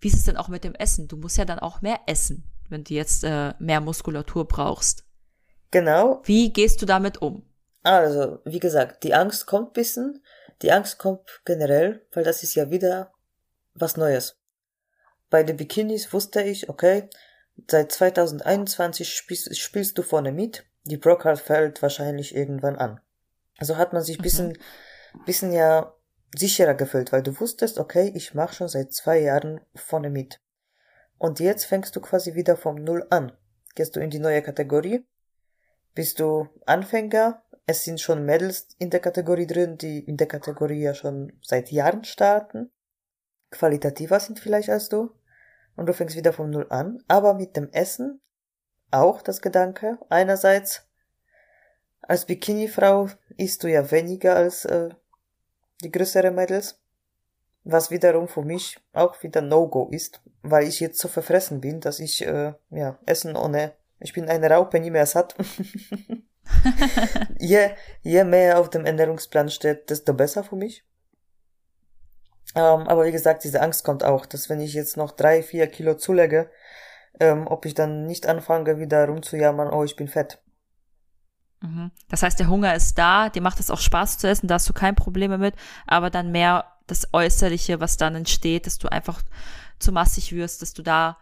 Wie 0.00 0.08
ist 0.08 0.14
es 0.14 0.24
denn 0.24 0.36
auch 0.36 0.48
mit 0.48 0.62
dem 0.62 0.74
Essen? 0.74 1.08
Du 1.08 1.16
musst 1.16 1.38
ja 1.38 1.44
dann 1.44 1.58
auch 1.58 1.80
mehr 1.80 2.00
essen, 2.06 2.44
wenn 2.68 2.84
du 2.84 2.94
jetzt 2.94 3.24
äh, 3.24 3.54
mehr 3.58 3.80
Muskulatur 3.80 4.46
brauchst. 4.46 5.04
Genau. 5.70 6.20
Wie 6.24 6.52
gehst 6.52 6.80
du 6.82 6.86
damit 6.86 7.20
um? 7.20 7.44
Also, 7.82 8.40
wie 8.44 8.60
gesagt, 8.60 9.04
die 9.04 9.14
Angst 9.14 9.46
kommt 9.46 9.72
bisschen. 9.72 10.22
Die 10.62 10.72
Angst 10.72 10.98
kommt 10.98 11.40
generell, 11.44 12.06
weil 12.12 12.24
das 12.24 12.42
ist 12.42 12.54
ja 12.54 12.70
wieder 12.70 13.12
was 13.74 13.96
Neues. 13.96 14.37
Bei 15.30 15.42
den 15.42 15.56
Bikinis 15.56 16.12
wusste 16.12 16.42
ich, 16.42 16.68
okay, 16.68 17.08
seit 17.68 17.92
2021 17.92 19.12
spielst, 19.12 19.58
spielst 19.58 19.98
du 19.98 20.02
vorne 20.02 20.32
mit. 20.32 20.64
Die 20.84 20.96
Brocard 20.96 21.38
fällt 21.38 21.82
wahrscheinlich 21.82 22.34
irgendwann 22.34 22.76
an. 22.76 23.00
Also 23.58 23.76
hat 23.76 23.92
man 23.92 24.02
sich 24.02 24.18
bisschen, 24.18 24.56
bisschen 25.26 25.52
ja 25.52 25.94
sicherer 26.36 26.74
gefühlt, 26.74 27.12
weil 27.12 27.22
du 27.22 27.38
wusstest, 27.40 27.78
okay, 27.78 28.12
ich 28.14 28.34
mache 28.34 28.54
schon 28.54 28.68
seit 28.68 28.92
zwei 28.92 29.18
Jahren 29.18 29.60
vorne 29.74 30.10
mit. 30.10 30.40
Und 31.18 31.40
jetzt 31.40 31.64
fängst 31.64 31.94
du 31.96 32.00
quasi 32.00 32.34
wieder 32.34 32.56
vom 32.56 32.76
Null 32.76 33.06
an. 33.10 33.32
Gehst 33.74 33.96
du 33.96 34.00
in 34.00 34.10
die 34.10 34.18
neue 34.18 34.42
Kategorie, 34.42 35.04
bist 35.94 36.20
du 36.20 36.48
Anfänger, 36.64 37.42
es 37.66 37.84
sind 37.84 38.00
schon 38.00 38.24
Mädels 38.24 38.68
in 38.78 38.90
der 38.90 39.00
Kategorie 39.00 39.46
drin, 39.46 39.76
die 39.78 39.98
in 39.98 40.16
der 40.16 40.28
Kategorie 40.28 40.80
ja 40.80 40.94
schon 40.94 41.32
seit 41.42 41.70
Jahren 41.70 42.04
starten, 42.04 42.70
qualitativer 43.50 44.20
sind 44.20 44.38
vielleicht 44.38 44.70
als 44.70 44.88
du. 44.88 45.10
und 45.76 45.86
du 45.86 45.92
fängst 45.92 46.16
wieder 46.16 46.32
von 46.32 46.50
Null 46.50 46.66
an. 46.70 47.02
Aber 47.08 47.34
mit 47.34 47.56
dem 47.56 47.70
Essen 47.70 48.20
auch 48.90 49.22
das 49.22 49.40
Gedanke. 49.40 49.98
Einerseits, 50.08 50.88
als 52.02 52.26
Bikini-Frau 52.26 53.08
isst 53.36 53.62
du 53.62 53.68
ja 53.68 53.90
weniger 53.90 54.36
als 54.36 54.64
äh, 54.64 54.88
die 55.82 55.92
größere 55.92 56.30
Mädels. 56.30 56.80
Was 57.64 57.90
wiederum 57.90 58.28
für 58.28 58.42
mich 58.42 58.78
auch 58.92 59.22
wieder 59.22 59.42
No-Go 59.42 59.88
ist, 59.90 60.22
weil 60.42 60.66
ich 60.66 60.80
jetzt 60.80 60.98
so 61.00 61.08
verfressen 61.08 61.60
bin, 61.60 61.80
dass 61.80 62.00
ich 62.00 62.26
äh, 62.26 62.54
ja 62.70 62.98
Essen 63.04 63.36
ohne 63.36 63.72
ich 64.00 64.12
bin 64.12 64.28
eine 64.28 64.48
Raupe 64.48 64.78
nie 64.80 64.90
mehr 64.90 65.06
satt. 65.06 65.34
je, 67.38 67.70
je 68.02 68.24
mehr 68.24 68.58
auf 68.58 68.70
dem 68.70 68.84
Ernährungsplan 68.84 69.50
steht, 69.50 69.90
desto 69.90 70.14
besser 70.14 70.44
für 70.44 70.56
mich. 70.56 70.84
Ähm, 72.58 72.88
aber 72.88 73.04
wie 73.04 73.12
gesagt, 73.12 73.44
diese 73.44 73.62
Angst 73.62 73.84
kommt 73.84 74.02
auch, 74.02 74.26
dass 74.26 74.48
wenn 74.48 74.60
ich 74.60 74.74
jetzt 74.74 74.96
noch 74.96 75.12
drei, 75.12 75.44
vier 75.44 75.68
Kilo 75.68 75.94
zulege, 75.94 76.50
ähm, 77.20 77.46
ob 77.46 77.64
ich 77.64 77.74
dann 77.74 78.04
nicht 78.04 78.26
anfange, 78.26 78.78
wieder 78.78 79.06
rumzujammern, 79.06 79.72
oh, 79.72 79.84
ich 79.84 79.94
bin 79.94 80.08
fett. 80.08 80.42
Mhm. 81.60 81.92
Das 82.10 82.24
heißt, 82.24 82.40
der 82.40 82.48
Hunger 82.48 82.74
ist 82.74 82.98
da, 82.98 83.28
dir 83.28 83.42
macht 83.42 83.60
es 83.60 83.70
auch 83.70 83.78
Spaß 83.78 84.18
zu 84.18 84.28
essen, 84.28 84.48
da 84.48 84.56
hast 84.56 84.68
du 84.68 84.72
kein 84.72 84.96
Problem 84.96 85.38
mit, 85.38 85.54
aber 85.86 86.10
dann 86.10 86.32
mehr 86.32 86.64
das 86.88 87.06
Äußerliche, 87.12 87.78
was 87.78 87.96
dann 87.96 88.16
entsteht, 88.16 88.66
dass 88.66 88.78
du 88.78 88.88
einfach 88.88 89.22
zu 89.78 89.92
massig 89.92 90.32
wirst, 90.32 90.60
dass 90.60 90.72
du 90.72 90.82
da, 90.82 91.16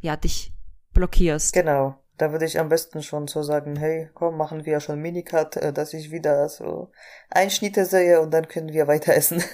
ja, 0.00 0.16
dich 0.16 0.52
blockierst. 0.92 1.52
Genau. 1.52 1.94
Da 2.18 2.32
würde 2.32 2.46
ich 2.46 2.58
am 2.58 2.68
besten 2.68 3.02
schon 3.04 3.28
so 3.28 3.44
sagen, 3.44 3.76
hey, 3.76 4.10
komm, 4.14 4.36
machen 4.36 4.64
wir 4.64 4.80
schon 4.80 5.00
Minicut, 5.00 5.56
äh, 5.56 5.72
dass 5.72 5.94
ich 5.94 6.10
wieder 6.10 6.48
so 6.48 6.90
Einschnitte 7.30 7.84
sehe 7.84 8.20
und 8.20 8.32
dann 8.32 8.48
können 8.48 8.72
wir 8.72 8.88
weiter 8.88 9.14
essen. 9.14 9.42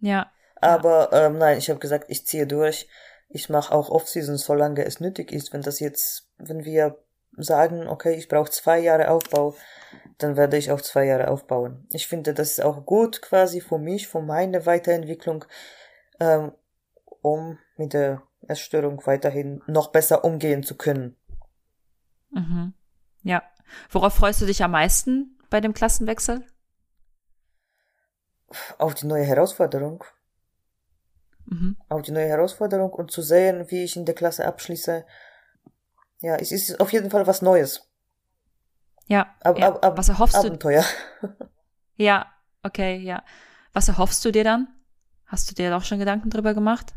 ja. 0.00 0.30
Aber 0.60 1.12
ähm, 1.12 1.38
nein, 1.38 1.58
ich 1.58 1.70
habe 1.70 1.80
gesagt, 1.80 2.06
ich 2.08 2.26
ziehe 2.26 2.46
durch. 2.46 2.88
Ich 3.28 3.48
mache 3.48 3.74
auch 3.74 3.90
Off-Season, 3.90 4.36
solange 4.36 4.84
es 4.84 5.00
nötig 5.00 5.32
ist. 5.32 5.52
Wenn 5.52 5.62
das 5.62 5.80
jetzt, 5.80 6.30
wenn 6.38 6.64
wir 6.64 6.98
sagen, 7.36 7.86
okay, 7.86 8.14
ich 8.14 8.28
brauche 8.28 8.50
zwei 8.50 8.78
Jahre 8.78 9.10
Aufbau, 9.10 9.54
dann 10.18 10.36
werde 10.36 10.56
ich 10.56 10.70
auch 10.70 10.80
zwei 10.80 11.04
Jahre 11.04 11.28
aufbauen. 11.28 11.86
Ich 11.92 12.08
finde, 12.08 12.34
das 12.34 12.52
ist 12.52 12.64
auch 12.64 12.84
gut 12.84 13.22
quasi 13.22 13.60
für 13.60 13.78
mich, 13.78 14.08
für 14.08 14.20
meine 14.20 14.66
Weiterentwicklung, 14.66 15.44
ähm, 16.18 16.52
um 17.22 17.58
mit 17.76 17.92
der 17.92 18.22
Essstörung 18.46 19.04
weiterhin 19.06 19.62
noch 19.66 19.88
besser 19.92 20.24
umgehen 20.24 20.62
zu 20.62 20.76
können. 20.76 21.16
Mhm. 22.30 22.74
Ja. 23.22 23.42
Worauf 23.90 24.14
freust 24.14 24.40
du 24.40 24.46
dich 24.46 24.62
am 24.64 24.72
meisten 24.72 25.38
bei 25.50 25.60
dem 25.60 25.74
Klassenwechsel? 25.74 26.44
Auf 28.78 28.94
die 28.94 29.06
neue 29.06 29.24
Herausforderung. 29.24 30.04
Mhm. 31.46 31.76
Auf 31.88 32.02
die 32.02 32.12
neue 32.12 32.28
Herausforderung 32.28 32.92
und 32.92 33.10
zu 33.10 33.22
sehen, 33.22 33.70
wie 33.70 33.84
ich 33.84 33.96
in 33.96 34.04
der 34.04 34.14
Klasse 34.14 34.46
abschließe. 34.46 35.04
Ja, 36.20 36.36
es 36.36 36.52
ist 36.52 36.80
auf 36.80 36.92
jeden 36.92 37.10
Fall 37.10 37.26
was 37.26 37.42
Neues. 37.42 37.88
Ja. 39.06 39.34
Ab, 39.40 39.58
ja. 39.58 39.68
Ab, 39.68 39.84
ab, 39.84 39.98
was 39.98 40.08
erhoffst 40.08 40.36
Abenteuer. 40.36 40.84
du? 41.20 41.28
ja, 41.96 42.26
okay, 42.62 42.96
ja. 42.98 43.22
Was 43.72 43.88
erhoffst 43.88 44.24
du 44.24 44.30
dir 44.30 44.44
dann? 44.44 44.68
Hast 45.26 45.50
du 45.50 45.54
dir 45.54 45.76
auch 45.76 45.84
schon 45.84 45.98
Gedanken 45.98 46.30
drüber 46.30 46.54
gemacht? 46.54 46.94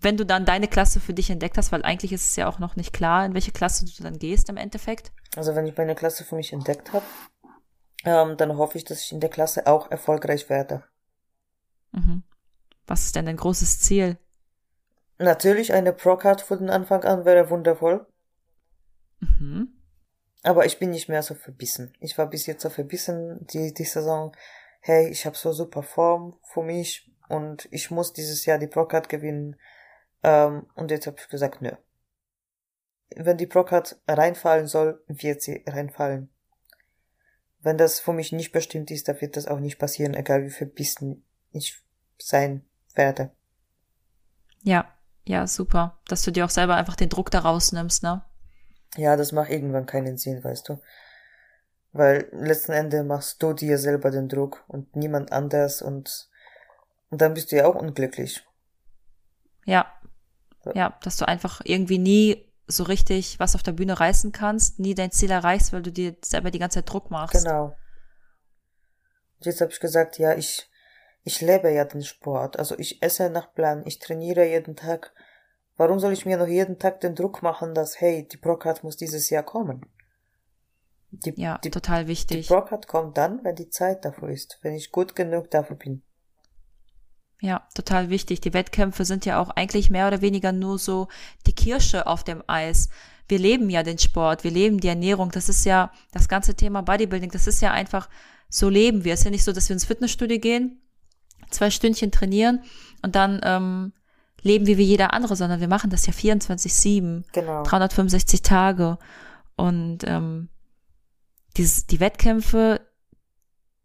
wenn 0.00 0.16
du 0.16 0.24
dann 0.24 0.44
deine 0.44 0.68
Klasse 0.68 1.00
für 1.00 1.14
dich 1.14 1.30
entdeckt 1.30 1.58
hast, 1.58 1.72
weil 1.72 1.82
eigentlich 1.82 2.12
ist 2.12 2.26
es 2.26 2.36
ja 2.36 2.48
auch 2.48 2.58
noch 2.58 2.76
nicht 2.76 2.92
klar, 2.92 3.24
in 3.24 3.34
welche 3.34 3.52
Klasse 3.52 3.84
du 3.84 4.02
dann 4.02 4.18
gehst 4.18 4.48
im 4.48 4.56
Endeffekt. 4.56 5.12
Also 5.36 5.54
wenn 5.54 5.66
ich 5.66 5.76
meine 5.76 5.94
Klasse 5.94 6.24
für 6.24 6.36
mich 6.36 6.52
entdeckt 6.52 6.92
habe, 6.92 7.04
ähm, 8.04 8.36
dann 8.36 8.56
hoffe 8.56 8.78
ich, 8.78 8.84
dass 8.84 9.02
ich 9.02 9.12
in 9.12 9.20
der 9.20 9.30
Klasse 9.30 9.66
auch 9.66 9.90
erfolgreich 9.90 10.48
werde. 10.48 10.84
Mhm. 11.92 12.22
Was 12.86 13.04
ist 13.04 13.16
denn 13.16 13.26
dein 13.26 13.36
großes 13.36 13.80
Ziel? 13.80 14.18
Natürlich 15.18 15.72
eine 15.72 15.92
Pro-Card 15.92 16.40
von 16.40 16.58
den 16.58 16.70
Anfang 16.70 17.04
an 17.04 17.24
wäre 17.24 17.50
wundervoll. 17.50 18.06
Mhm. 19.20 19.72
Aber 20.42 20.64
ich 20.64 20.78
bin 20.78 20.90
nicht 20.90 21.08
mehr 21.08 21.22
so 21.22 21.34
verbissen. 21.34 21.92
Ich 21.98 22.16
war 22.16 22.26
bis 22.28 22.46
jetzt 22.46 22.62
so 22.62 22.70
verbissen, 22.70 23.44
die, 23.48 23.74
die 23.74 23.84
Saison. 23.84 24.34
Hey, 24.80 25.08
ich 25.08 25.26
habe 25.26 25.36
so 25.36 25.52
super 25.52 25.82
Form 25.82 26.38
für 26.44 26.62
mich 26.62 27.12
und 27.28 27.68
ich 27.72 27.90
muss 27.90 28.12
dieses 28.12 28.46
Jahr 28.46 28.58
die 28.58 28.68
Pro-Card 28.68 29.08
gewinnen. 29.08 29.56
Ähm, 30.22 30.66
und 30.74 30.90
jetzt 30.90 31.06
habe 31.06 31.16
ich 31.18 31.28
gesagt, 31.28 31.60
nö. 31.60 31.72
Wenn 33.16 33.38
die 33.38 33.46
Procard 33.46 34.00
reinfallen 34.06 34.66
soll, 34.66 35.02
wird 35.06 35.42
sie 35.42 35.64
reinfallen. 35.66 36.30
Wenn 37.60 37.78
das 37.78 38.00
für 38.00 38.12
mich 38.12 38.32
nicht 38.32 38.52
bestimmt 38.52 38.90
ist, 38.90 39.08
dann 39.08 39.20
wird 39.20 39.36
das 39.36 39.46
auch 39.46 39.58
nicht 39.58 39.78
passieren, 39.78 40.14
egal 40.14 40.44
wie 40.44 40.50
verbissen 40.50 41.24
ich 41.50 41.82
sein 42.18 42.64
werde. 42.94 43.30
Ja, 44.62 44.92
ja, 45.24 45.46
super. 45.46 45.98
Dass 46.08 46.22
du 46.22 46.30
dir 46.30 46.44
auch 46.44 46.50
selber 46.50 46.76
einfach 46.76 46.96
den 46.96 47.08
Druck 47.08 47.30
daraus 47.30 47.72
nimmst, 47.72 48.02
ne? 48.02 48.24
Ja, 48.96 49.16
das 49.16 49.32
macht 49.32 49.50
irgendwann 49.50 49.86
keinen 49.86 50.16
Sinn, 50.16 50.42
weißt 50.42 50.68
du. 50.68 50.80
Weil 51.92 52.28
letzten 52.32 52.72
Endes 52.72 53.04
machst 53.04 53.42
du 53.42 53.52
dir 53.52 53.78
selber 53.78 54.10
den 54.10 54.28
Druck 54.28 54.64
und 54.68 54.94
niemand 54.96 55.32
anders 55.32 55.82
und, 55.82 56.30
und 57.10 57.20
dann 57.20 57.34
bist 57.34 57.50
du 57.50 57.56
ja 57.56 57.66
auch 57.66 57.74
unglücklich. 57.74 58.44
Ja, 59.64 59.92
ja, 60.74 60.98
dass 61.02 61.16
du 61.16 61.26
einfach 61.26 61.60
irgendwie 61.64 61.98
nie 61.98 62.47
so 62.68 62.84
richtig 62.84 63.40
was 63.40 63.54
auf 63.54 63.62
der 63.62 63.72
Bühne 63.72 63.98
reißen 63.98 64.30
kannst, 64.32 64.78
nie 64.78 64.94
dein 64.94 65.10
Ziel 65.10 65.30
erreichst, 65.30 65.72
weil 65.72 65.82
du 65.82 65.90
dir 65.90 66.16
selber 66.22 66.50
die 66.50 66.58
ganze 66.58 66.76
Zeit 66.76 66.92
Druck 66.92 67.10
machst. 67.10 67.44
Genau. 67.44 67.74
Jetzt 69.40 69.60
habe 69.60 69.72
ich 69.72 69.80
gesagt, 69.80 70.18
ja, 70.18 70.34
ich, 70.34 70.68
ich 71.22 71.40
lebe 71.40 71.70
ja 71.72 71.84
den 71.84 72.02
Sport. 72.02 72.58
Also 72.58 72.78
ich 72.78 73.02
esse 73.02 73.30
nach 73.30 73.54
Plan, 73.54 73.82
ich 73.86 73.98
trainiere 73.98 74.46
jeden 74.46 74.76
Tag. 74.76 75.12
Warum 75.76 75.98
soll 76.00 76.12
ich 76.12 76.26
mir 76.26 76.36
noch 76.36 76.48
jeden 76.48 76.78
Tag 76.78 77.00
den 77.00 77.14
Druck 77.14 77.42
machen, 77.42 77.74
dass, 77.74 78.00
hey, 78.00 78.26
die 78.26 78.36
Procard 78.36 78.82
muss 78.82 78.96
dieses 78.96 79.30
Jahr 79.30 79.44
kommen? 79.44 79.86
Die, 81.10 81.32
ja, 81.40 81.58
die, 81.58 81.70
total 81.70 82.06
wichtig. 82.06 82.48
Die 82.48 82.52
Procard 82.52 82.86
kommt 82.86 83.16
dann, 83.16 83.42
wenn 83.44 83.54
die 83.54 83.70
Zeit 83.70 84.04
dafür 84.04 84.28
ist, 84.28 84.58
wenn 84.62 84.74
ich 84.74 84.90
gut 84.90 85.16
genug 85.16 85.50
dafür 85.50 85.76
bin. 85.76 86.02
Ja, 87.40 87.66
total 87.74 88.10
wichtig. 88.10 88.40
Die 88.40 88.52
Wettkämpfe 88.52 89.04
sind 89.04 89.24
ja 89.24 89.40
auch 89.40 89.50
eigentlich 89.50 89.90
mehr 89.90 90.08
oder 90.08 90.20
weniger 90.20 90.52
nur 90.52 90.78
so 90.78 91.08
die 91.46 91.54
Kirsche 91.54 92.06
auf 92.06 92.24
dem 92.24 92.42
Eis. 92.46 92.88
Wir 93.28 93.38
leben 93.38 93.70
ja 93.70 93.82
den 93.82 93.98
Sport, 93.98 94.42
wir 94.42 94.50
leben 94.50 94.80
die 94.80 94.88
Ernährung. 94.88 95.30
Das 95.30 95.48
ist 95.48 95.64
ja 95.64 95.92
das 96.12 96.28
ganze 96.28 96.54
Thema 96.54 96.82
Bodybuilding. 96.82 97.30
Das 97.30 97.46
ist 97.46 97.60
ja 97.60 97.70
einfach, 97.70 98.08
so 98.48 98.68
leben 98.68 99.04
wir. 99.04 99.12
Es 99.12 99.20
ist 99.20 99.24
ja 99.24 99.30
nicht 99.30 99.44
so, 99.44 99.52
dass 99.52 99.68
wir 99.68 99.74
ins 99.74 99.84
Fitnessstudio 99.84 100.38
gehen, 100.38 100.80
zwei 101.50 101.70
Stündchen 101.70 102.10
trainieren 102.10 102.64
und 103.02 103.14
dann 103.14 103.40
ähm, 103.44 103.92
leben 104.42 104.66
wie 104.66 104.78
wie 104.78 104.84
jeder 104.84 105.12
andere, 105.12 105.36
sondern 105.36 105.60
wir 105.60 105.68
machen 105.68 105.90
das 105.90 106.06
ja 106.06 106.12
24-7, 106.12 107.24
genau. 107.32 107.62
365 107.62 108.42
Tage. 108.42 108.98
Und 109.56 109.98
ähm, 110.04 110.48
dieses, 111.56 111.86
die 111.86 112.00
Wettkämpfe 112.00 112.80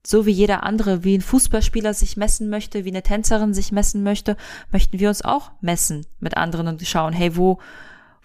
so 0.06 0.26
wie 0.26 0.32
jeder 0.32 0.64
andere, 0.64 1.04
wie 1.04 1.18
ein 1.18 1.22
Fußballspieler 1.22 1.94
sich 1.94 2.18
messen 2.18 2.50
möchte, 2.50 2.86
wie 2.86 2.90
eine 2.90 3.04
Tänzerin 3.04 3.54
sich 3.54 3.72
messen 3.72 4.04
möchte, 4.04 4.36
möchten 4.72 5.00
wir 5.00 5.10
uns 5.10 5.24
auch 5.24 5.52
messen 5.62 6.06
mit 6.20 6.36
anderen 6.36 6.68
und 6.68 6.86
schauen, 6.86 7.14
hey, 7.14 7.38
wo, 7.38 7.60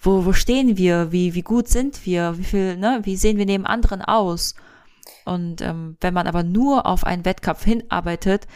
wo, 0.00 0.24
wo 0.24 0.32
stehen 0.32 0.76
wir? 0.76 1.12
Wie, 1.12 1.34
wie 1.34 1.42
gut 1.42 1.68
sind 1.68 2.04
wir? 2.04 2.36
Wie 2.36 2.44
viel, 2.44 2.76
ne? 2.76 3.00
Wie 3.04 3.16
sehen 3.16 3.38
wir 3.38 3.46
neben 3.46 3.66
anderen 3.66 4.02
aus? 4.02 4.54
Und 5.24 5.60
ähm, 5.60 5.96
wenn 6.00 6.14
man 6.14 6.26
aber 6.26 6.42
nur 6.42 6.86
auf 6.86 7.04
einen 7.04 7.24
Wettkampf 7.24 7.64
hinarbeitet, 7.64 8.46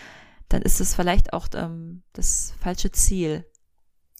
dann 0.48 0.62
ist 0.62 0.80
es 0.80 0.94
vielleicht 0.94 1.32
auch 1.32 1.46
ähm, 1.54 2.02
das 2.12 2.54
falsche 2.60 2.90
Ziel. 2.90 3.44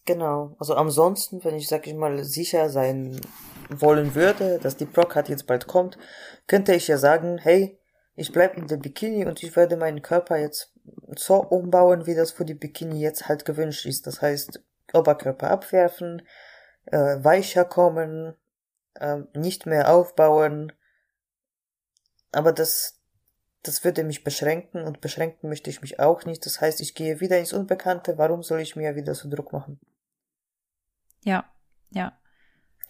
Genau. 0.05 0.57
Also 0.59 0.75
ansonsten, 0.75 1.45
wenn 1.45 1.55
ich, 1.55 1.69
sag 1.69 1.87
ich 1.87 1.95
mal, 1.95 2.25
sicher 2.25 2.69
sein 2.71 3.21
wollen 3.69 4.15
würde, 4.15 4.59
dass 4.61 4.77
die 4.77 4.87
Proc 4.87 5.17
jetzt 5.29 5.47
bald 5.47 5.67
kommt, 5.67 5.99
könnte 6.47 6.75
ich 6.75 6.89
ja 6.89 6.99
sagen, 6.99 7.39
hey, 7.39 7.79
ich 8.15 8.33
bleib 8.33 8.57
in 8.57 8.67
der 8.67 8.77
Bikini 8.77 9.27
und 9.27 9.43
ich 9.43 9.57
werde 9.57 9.77
meinen 9.77 10.03
Körper 10.03 10.37
jetzt 10.37 10.73
so 11.17 11.37
umbauen, 11.37 12.07
wie 12.07 12.15
das 12.15 12.31
für 12.31 12.45
die 12.45 12.55
Bikini 12.55 13.01
jetzt 13.01 13.29
halt 13.29 13.45
gewünscht 13.45 13.87
ist. 13.87 14.07
Das 14.07 14.21
heißt, 14.21 14.63
Oberkörper 14.93 15.51
abwerfen, 15.51 16.23
äh, 16.87 17.17
weicher 17.23 17.65
kommen, 17.65 18.35
äh, 18.95 19.19
nicht 19.35 19.67
mehr 19.67 19.95
aufbauen. 19.95 20.73
Aber 22.33 22.53
das, 22.53 23.01
das 23.63 23.85
würde 23.85 24.05
mich 24.05 24.25
beschränken 24.25 24.83
und 24.83 25.01
beschränken 25.01 25.49
möchte 25.49 25.71
ich 25.71 25.81
mich 25.81 25.99
auch 25.99 26.25
nicht. 26.25 26.45
Das 26.45 26.61
heißt, 26.61 26.81
ich 26.81 26.95
gehe 26.95 27.21
wieder 27.21 27.39
ins 27.39 27.53
Unbekannte. 27.53 28.19
Warum 28.19 28.43
soll 28.43 28.61
ich 28.61 28.77
mir 28.77 28.95
wieder 28.95 29.15
so 29.15 29.31
Druck 29.31 29.53
machen? 29.53 29.81
Ja, 31.25 31.51
ja. 31.91 32.19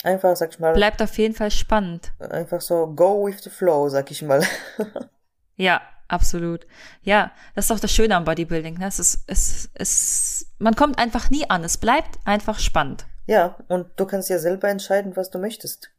Einfach, 0.03 0.37
sag 0.37 0.51
ich 0.51 0.59
mal. 0.59 0.73
Bleibt 0.73 1.01
auf 1.01 1.17
jeden 1.19 1.35
Fall 1.35 1.51
spannend. 1.51 2.13
Einfach 2.19 2.61
so 2.61 2.87
go 2.89 3.27
with 3.27 3.43
the 3.43 3.51
flow, 3.51 3.89
sag 3.89 4.11
ich 4.11 4.23
mal. 4.23 4.43
ja, 5.57 5.81
absolut. 6.09 6.67
Ja, 7.03 7.33
das 7.55 7.67
ist 7.67 7.71
auch 7.71 7.81
das 7.81 7.93
Schöne 7.93 8.17
am 8.17 8.25
Bodybuilding. 8.25 8.79
Ne? 8.79 8.87
Es 8.87 8.99
ist, 8.99 9.25
es, 9.27 9.71
es, 9.75 10.47
man 10.59 10.75
kommt 10.75 10.99
einfach 10.99 11.31
nie 11.31 11.49
an. 11.49 11.63
Es 11.63 11.79
bleibt 11.79 12.19
einfach 12.25 12.59
spannend. 12.59 13.07
Ja, 13.27 13.57
und 13.69 13.89
du 13.97 14.07
kannst 14.07 14.29
ja 14.29 14.39
selber 14.39 14.69
entscheiden, 14.69 15.17
was 15.17 15.31
du 15.31 15.39
möchtest. 15.39 15.91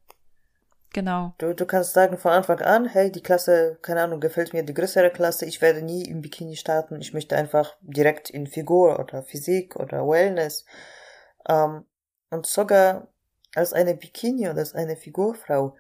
Genau. 0.94 1.34
Du, 1.40 1.56
du 1.56 1.66
kannst 1.66 1.94
sagen 1.94 2.18
von 2.20 2.32
Anfang 2.32 2.60
an, 2.62 2.86
hey, 2.86 3.12
die 3.12 3.24
Klasse, 3.24 3.80
keine 3.82 4.04
Ahnung, 4.04 4.20
gefällt 4.20 4.54
mir 4.54 4.64
die 4.64 4.76
größere 4.76 5.10
Klasse, 5.10 5.46
ich 5.46 5.60
werde 5.60 5.82
nie 5.82 6.04
im 6.04 6.22
Bikini 6.22 6.56
starten, 6.56 7.02
ich 7.02 7.14
möchte 7.14 7.36
einfach 7.36 7.76
direkt 7.82 8.30
in 8.30 8.46
Figur 8.46 9.00
oder 9.00 9.24
Physik 9.24 9.76
oder 9.76 10.08
Wellness 10.08 10.66
Ähm, 11.50 11.86
und 12.30 12.46
sogar 12.46 13.08
als 13.56 13.74
eine 13.74 13.96
Bikini 13.96 14.50
oder 14.50 14.60
als 14.60 14.74
eine 14.74 14.96
Figurfrau, 14.96 15.76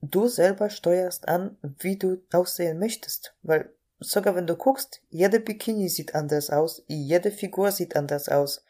du 0.00 0.28
selber 0.28 0.70
steuerst 0.70 1.28
an, 1.28 1.56
wie 1.80 1.96
du 1.96 2.22
aussehen 2.32 2.78
möchtest. 2.78 3.34
Weil 3.42 3.72
sogar 4.00 4.34
wenn 4.34 4.46
du 4.46 4.56
guckst, 4.56 5.02
jede 5.10 5.40
Bikini 5.40 5.88
sieht 5.88 6.14
anders 6.14 6.50
aus, 6.50 6.82
jede 6.86 7.30
Figur 7.30 7.72
sieht 7.72 7.96
anders 7.96 8.28
aus. 8.28 8.64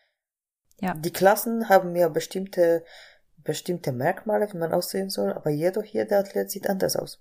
Ja. 0.80 0.94
Die 0.94 1.12
Klassen 1.12 1.68
haben 1.68 1.94
ja 1.96 2.08
bestimmte, 2.08 2.84
bestimmte 3.38 3.92
Merkmale, 3.92 4.52
wie 4.52 4.58
man 4.58 4.72
aussehen 4.72 5.10
soll, 5.10 5.32
aber 5.32 5.50
jeder 5.50 5.82
hier, 5.82 6.04
der 6.04 6.20
Athlet 6.20 6.50
sieht 6.50 6.68
anders 6.68 6.96
aus. 6.96 7.20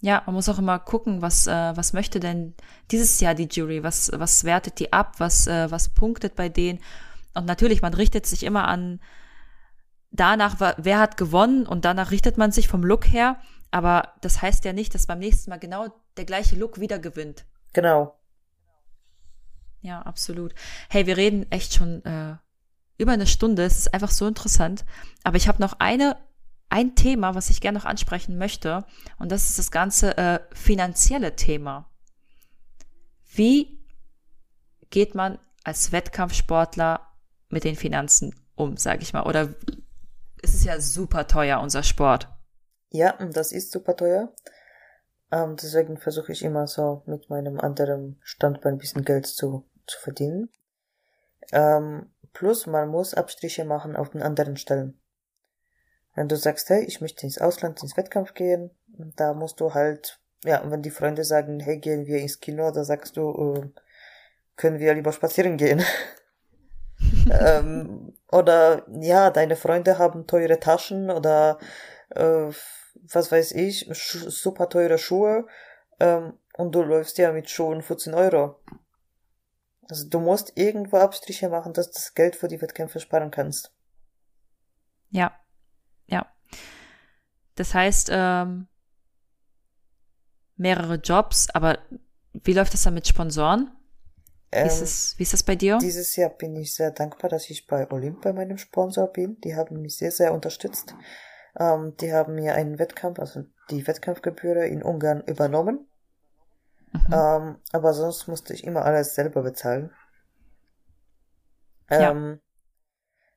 Ja, 0.00 0.22
man 0.26 0.34
muss 0.34 0.50
auch 0.50 0.58
immer 0.58 0.78
gucken, 0.78 1.22
was, 1.22 1.46
äh, 1.46 1.76
was 1.76 1.94
möchte 1.94 2.20
denn 2.20 2.54
dieses 2.90 3.20
Jahr 3.20 3.34
die 3.34 3.48
Jury, 3.50 3.82
was, 3.82 4.10
was 4.12 4.44
wertet 4.44 4.78
die 4.78 4.92
ab, 4.92 5.14
was, 5.18 5.46
äh, 5.46 5.70
was 5.70 5.88
punktet 5.88 6.34
bei 6.34 6.50
denen. 6.50 6.80
Und 7.32 7.46
natürlich, 7.46 7.80
man 7.80 7.94
richtet 7.94 8.26
sich 8.26 8.42
immer 8.42 8.68
an 8.68 9.00
danach, 10.14 10.74
wer 10.76 10.98
hat 10.98 11.16
gewonnen 11.16 11.66
und 11.66 11.84
danach 11.84 12.10
richtet 12.10 12.38
man 12.38 12.52
sich 12.52 12.68
vom 12.68 12.84
Look 12.84 13.06
her. 13.06 13.36
Aber 13.70 14.14
das 14.20 14.40
heißt 14.40 14.64
ja 14.64 14.72
nicht, 14.72 14.94
dass 14.94 15.06
beim 15.06 15.18
nächsten 15.18 15.50
Mal 15.50 15.58
genau 15.58 15.88
der 16.16 16.24
gleiche 16.24 16.56
Look 16.56 16.80
wieder 16.80 16.98
gewinnt. 16.98 17.44
Genau. 17.72 18.18
Ja, 19.80 20.00
absolut. 20.02 20.54
Hey, 20.88 21.06
wir 21.06 21.16
reden 21.16 21.50
echt 21.50 21.74
schon 21.74 22.04
äh, 22.04 22.36
über 22.96 23.12
eine 23.12 23.26
Stunde. 23.26 23.64
Es 23.64 23.78
ist 23.78 23.92
einfach 23.92 24.10
so 24.10 24.26
interessant. 24.26 24.84
Aber 25.24 25.36
ich 25.36 25.48
habe 25.48 25.60
noch 25.60 25.74
eine 25.78 26.16
ein 26.70 26.96
Thema, 26.96 27.34
was 27.34 27.50
ich 27.50 27.60
gerne 27.60 27.78
noch 27.78 27.84
ansprechen 27.84 28.38
möchte. 28.38 28.84
Und 29.18 29.30
das 29.30 29.48
ist 29.48 29.58
das 29.58 29.70
ganze 29.70 30.16
äh, 30.16 30.40
finanzielle 30.52 31.36
Thema. 31.36 31.88
Wie 33.32 33.84
geht 34.90 35.14
man 35.14 35.38
als 35.62 35.92
Wettkampfsportler 35.92 37.00
mit 37.48 37.64
den 37.64 37.76
Finanzen 37.76 38.34
um, 38.54 38.76
sage 38.76 39.02
ich 39.02 39.12
mal? 39.12 39.22
Oder 39.22 39.54
es 40.44 40.54
ist 40.54 40.64
ja 40.64 40.78
super 40.80 41.26
teuer, 41.26 41.60
unser 41.60 41.82
Sport. 41.82 42.28
Ja, 42.90 43.12
das 43.32 43.50
ist 43.50 43.72
super 43.72 43.96
teuer. 43.96 44.32
Ähm, 45.32 45.56
deswegen 45.56 45.96
versuche 45.96 46.32
ich 46.32 46.44
immer 46.44 46.66
so 46.66 47.02
mit 47.06 47.30
meinem 47.30 47.58
anderen 47.58 48.20
Standbein 48.22 48.74
ein 48.74 48.78
bisschen 48.78 49.04
Geld 49.04 49.26
zu, 49.26 49.68
zu 49.86 49.98
verdienen. 49.98 50.50
Ähm, 51.50 52.12
plus 52.32 52.66
man 52.66 52.88
muss 52.88 53.14
Abstriche 53.14 53.64
machen 53.64 53.96
auf 53.96 54.10
den 54.10 54.22
anderen 54.22 54.56
Stellen. 54.56 55.00
Wenn 56.14 56.28
du 56.28 56.36
sagst, 56.36 56.68
hey, 56.68 56.84
ich 56.84 57.00
möchte 57.00 57.24
ins 57.24 57.38
Ausland, 57.38 57.82
ins 57.82 57.96
Wettkampf 57.96 58.34
gehen, 58.34 58.70
da 59.16 59.34
musst 59.34 59.60
du 59.60 59.74
halt, 59.74 60.20
ja, 60.44 60.62
wenn 60.70 60.82
die 60.82 60.90
Freunde 60.90 61.24
sagen, 61.24 61.58
hey, 61.58 61.78
gehen 61.78 62.06
wir 62.06 62.18
ins 62.18 62.38
Kino, 62.38 62.70
da 62.70 62.84
sagst 62.84 63.16
du, 63.16 63.54
äh, 63.56 63.80
können 64.56 64.78
wir 64.78 64.94
lieber 64.94 65.12
spazieren 65.12 65.56
gehen. 65.56 65.82
ähm, 67.30 68.03
oder 68.34 68.84
ja, 68.88 69.30
deine 69.30 69.54
Freunde 69.54 69.98
haben 69.98 70.26
teure 70.26 70.58
Taschen 70.58 71.08
oder 71.10 71.58
äh, 72.10 72.50
was 73.12 73.30
weiß 73.30 73.52
ich, 73.52 73.88
super 73.92 74.68
teure 74.68 74.98
Schuhe 74.98 75.46
ähm, 76.00 76.36
und 76.56 76.74
du 76.74 76.82
läufst 76.82 77.18
ja 77.18 77.30
mit 77.32 77.48
Schuhen 77.48 77.82
14 77.82 78.12
Euro. 78.12 78.60
Also 79.88 80.08
du 80.08 80.18
musst 80.18 80.56
irgendwo 80.56 80.96
Abstriche 80.96 81.48
machen, 81.48 81.74
dass 81.74 81.88
du 81.88 81.94
das 81.94 82.14
Geld 82.14 82.34
für 82.34 82.48
die 82.48 82.60
Wettkämpfe 82.60 82.98
sparen 82.98 83.30
kannst. 83.30 83.72
Ja, 85.10 85.38
ja. 86.06 86.26
Das 87.54 87.72
heißt, 87.72 88.08
ähm, 88.10 88.66
mehrere 90.56 90.96
Jobs, 90.96 91.50
aber 91.50 91.78
wie 92.32 92.52
läuft 92.52 92.74
das 92.74 92.82
dann 92.82 92.94
mit 92.94 93.06
Sponsoren? 93.06 93.70
Wie, 94.54 94.66
ist 94.66 94.78
ähm, 94.78 94.84
es, 94.84 95.14
wie 95.18 95.22
ist 95.24 95.32
das 95.32 95.42
bei 95.42 95.56
dir? 95.56 95.78
Dieses 95.78 96.14
Jahr 96.14 96.30
bin 96.30 96.54
ich 96.56 96.74
sehr 96.74 96.92
dankbar, 96.92 97.28
dass 97.28 97.50
ich 97.50 97.66
bei 97.66 97.90
Olymp 97.90 98.22
bei 98.22 98.32
meinem 98.32 98.56
Sponsor 98.56 99.08
bin. 99.08 99.40
Die 99.40 99.56
haben 99.56 99.80
mich 99.80 99.96
sehr, 99.96 100.12
sehr 100.12 100.32
unterstützt. 100.32 100.94
Ähm, 101.58 101.96
die 102.00 102.12
haben 102.12 102.34
mir 102.36 102.54
einen 102.54 102.78
Wettkampf, 102.78 103.18
also 103.18 103.44
die 103.70 103.86
Wettkampfgebühr 103.86 104.64
in 104.64 104.82
Ungarn 104.82 105.22
übernommen. 105.22 105.88
Mhm. 106.92 107.12
Ähm, 107.12 107.56
aber 107.72 107.94
sonst 107.94 108.28
musste 108.28 108.54
ich 108.54 108.64
immer 108.64 108.84
alles 108.84 109.14
selber 109.14 109.42
bezahlen. 109.42 109.90
Ähm, 111.90 112.40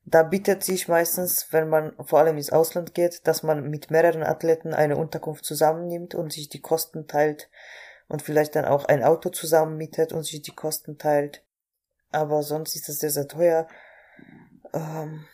da 0.05 0.23
bietet 0.23 0.63
sich 0.63 0.87
meistens, 0.87 1.47
wenn 1.51 1.67
man 1.67 1.93
vor 2.05 2.19
allem 2.19 2.37
ins 2.37 2.51
Ausland 2.51 2.93
geht, 2.93 3.27
dass 3.27 3.43
man 3.43 3.69
mit 3.69 3.91
mehreren 3.91 4.23
Athleten 4.23 4.73
eine 4.73 4.97
Unterkunft 4.97 5.45
zusammennimmt 5.45 6.15
und 6.15 6.31
sich 6.31 6.47
die 6.47 6.61
Kosten 6.61 7.07
teilt 7.07 7.49
und 8.07 8.21
vielleicht 8.21 8.55
dann 8.55 8.65
auch 8.65 8.85
ein 8.85 9.03
Auto 9.03 9.29
zusammen 9.29 9.77
mietet 9.77 10.13
und 10.13 10.23
sich 10.23 10.41
die 10.41 10.55
Kosten 10.55 10.97
teilt. 10.97 11.43
Aber 12.11 12.43
sonst 12.43 12.75
ist 12.75 12.87
das 12.87 12.99
sehr, 12.99 13.09
sehr 13.09 13.27
teuer. 13.27 13.67
Ähm 14.73 15.25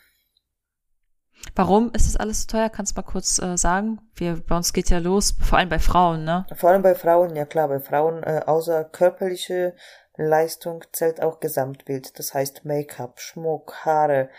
Warum 1.54 1.92
ist 1.92 2.06
das 2.06 2.16
alles 2.16 2.42
so 2.42 2.46
teuer? 2.48 2.68
Kannst 2.68 2.96
du 2.96 3.00
mal 3.00 3.06
kurz 3.06 3.38
äh, 3.38 3.56
sagen? 3.56 4.00
Wir, 4.14 4.40
bei 4.40 4.56
uns 4.56 4.72
geht 4.72 4.90
ja 4.90 4.98
los, 4.98 5.34
vor 5.40 5.58
allem 5.58 5.68
bei 5.68 5.78
Frauen, 5.78 6.24
ne? 6.24 6.46
Vor 6.54 6.70
allem 6.70 6.82
bei 6.82 6.94
Frauen, 6.94 7.36
ja 7.36 7.44
klar, 7.44 7.68
bei 7.68 7.80
Frauen, 7.80 8.22
äh, 8.22 8.42
außer 8.44 8.84
körperliche 8.84 9.74
Leistung 10.16 10.84
zählt 10.92 11.22
auch 11.22 11.40
Gesamtbild. 11.40 12.18
Das 12.18 12.34
heißt 12.34 12.64
Make-up, 12.64 13.20
Schmuck, 13.20 13.84
Haare, 13.84 14.30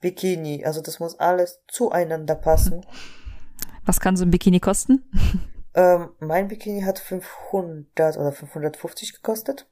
Bikini. 0.00 0.64
Also 0.64 0.80
das 0.80 1.00
muss 1.00 1.18
alles 1.18 1.60
zueinander 1.68 2.34
passen. 2.34 2.84
Was 3.84 4.00
kann 4.00 4.16
so 4.16 4.24
ein 4.24 4.30
Bikini 4.30 4.60
kosten? 4.60 5.04
Ähm, 5.74 6.10
mein 6.20 6.48
Bikini 6.48 6.82
hat 6.82 6.98
500 6.98 8.16
oder 8.16 8.32
550 8.32 9.12
gekostet. 9.14 9.66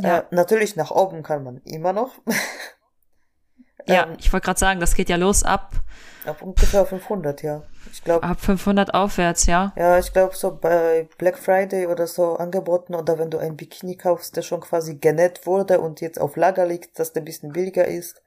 Ja. 0.00 0.18
Äh, 0.18 0.24
natürlich 0.30 0.76
nach 0.76 0.90
oben 0.90 1.22
kann 1.22 1.44
man 1.44 1.58
immer 1.64 1.92
noch. 1.92 2.12
ja, 3.86 4.04
ähm, 4.04 4.16
ich 4.18 4.32
wollte 4.32 4.44
gerade 4.44 4.60
sagen, 4.60 4.80
das 4.80 4.94
geht 4.94 5.08
ja 5.08 5.16
los 5.16 5.44
ab. 5.44 5.72
Ab 6.24 6.40
ungefähr 6.42 6.86
500, 6.86 7.42
ja. 7.42 7.62
Ich 7.90 8.04
glaube. 8.04 8.24
Ab 8.24 8.40
500 8.40 8.94
aufwärts, 8.94 9.46
ja. 9.46 9.72
Ja, 9.76 9.98
ich 9.98 10.12
glaube 10.12 10.36
so 10.36 10.56
bei 10.56 11.08
Black 11.18 11.38
Friday 11.38 11.86
oder 11.86 12.06
so 12.06 12.36
angeboten 12.36 12.94
oder 12.94 13.18
wenn 13.18 13.30
du 13.30 13.38
ein 13.38 13.56
Bikini 13.56 13.96
kaufst, 13.96 14.36
der 14.36 14.42
schon 14.42 14.60
quasi 14.60 14.96
genäht 14.96 15.46
wurde 15.46 15.80
und 15.80 16.00
jetzt 16.00 16.20
auf 16.20 16.36
Lager 16.36 16.66
liegt, 16.66 16.98
dass 16.98 17.12
der 17.12 17.22
ein 17.22 17.26
bisschen 17.26 17.52
billiger 17.52 17.86
ist. 17.86 18.22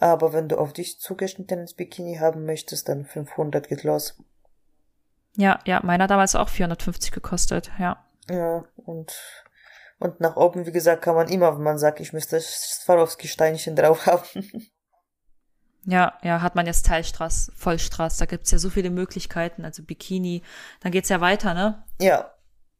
Aber 0.00 0.32
wenn 0.32 0.48
du 0.48 0.58
auf 0.58 0.72
dich 0.72 1.00
zugeschnittenes 1.00 1.74
Bikini 1.74 2.16
haben 2.16 2.44
möchtest, 2.44 2.88
dann 2.88 3.04
500 3.04 3.68
geht 3.68 3.84
los. 3.84 4.18
Ja, 5.36 5.58
ja, 5.64 5.80
meiner 5.82 6.06
damals 6.06 6.34
auch 6.34 6.48
450 6.48 7.10
gekostet, 7.12 7.70
ja. 7.78 8.04
Ja, 8.30 8.64
und, 8.76 9.12
und 9.98 10.20
nach 10.20 10.36
oben, 10.36 10.66
wie 10.66 10.72
gesagt, 10.72 11.02
kann 11.02 11.14
man 11.14 11.28
immer, 11.28 11.56
wenn 11.56 11.62
man 11.62 11.78
sagt, 11.78 12.00
ich 12.00 12.12
müsste 12.12 12.40
Swarovski-Steinchen 12.40 13.76
drauf 13.76 14.06
haben. 14.06 14.70
Ja, 15.86 16.14
ja, 16.22 16.40
hat 16.40 16.54
man 16.54 16.66
jetzt 16.66 16.86
Teilstraß, 16.86 17.52
Vollstraß, 17.56 18.16
da 18.16 18.26
gibt's 18.26 18.50
ja 18.50 18.58
so 18.58 18.70
viele 18.70 18.90
Möglichkeiten, 18.90 19.64
also 19.64 19.82
Bikini, 19.82 20.42
dann 20.80 20.92
geht's 20.92 21.10
ja 21.10 21.20
weiter, 21.20 21.54
ne? 21.54 21.84
Ja. 22.00 22.30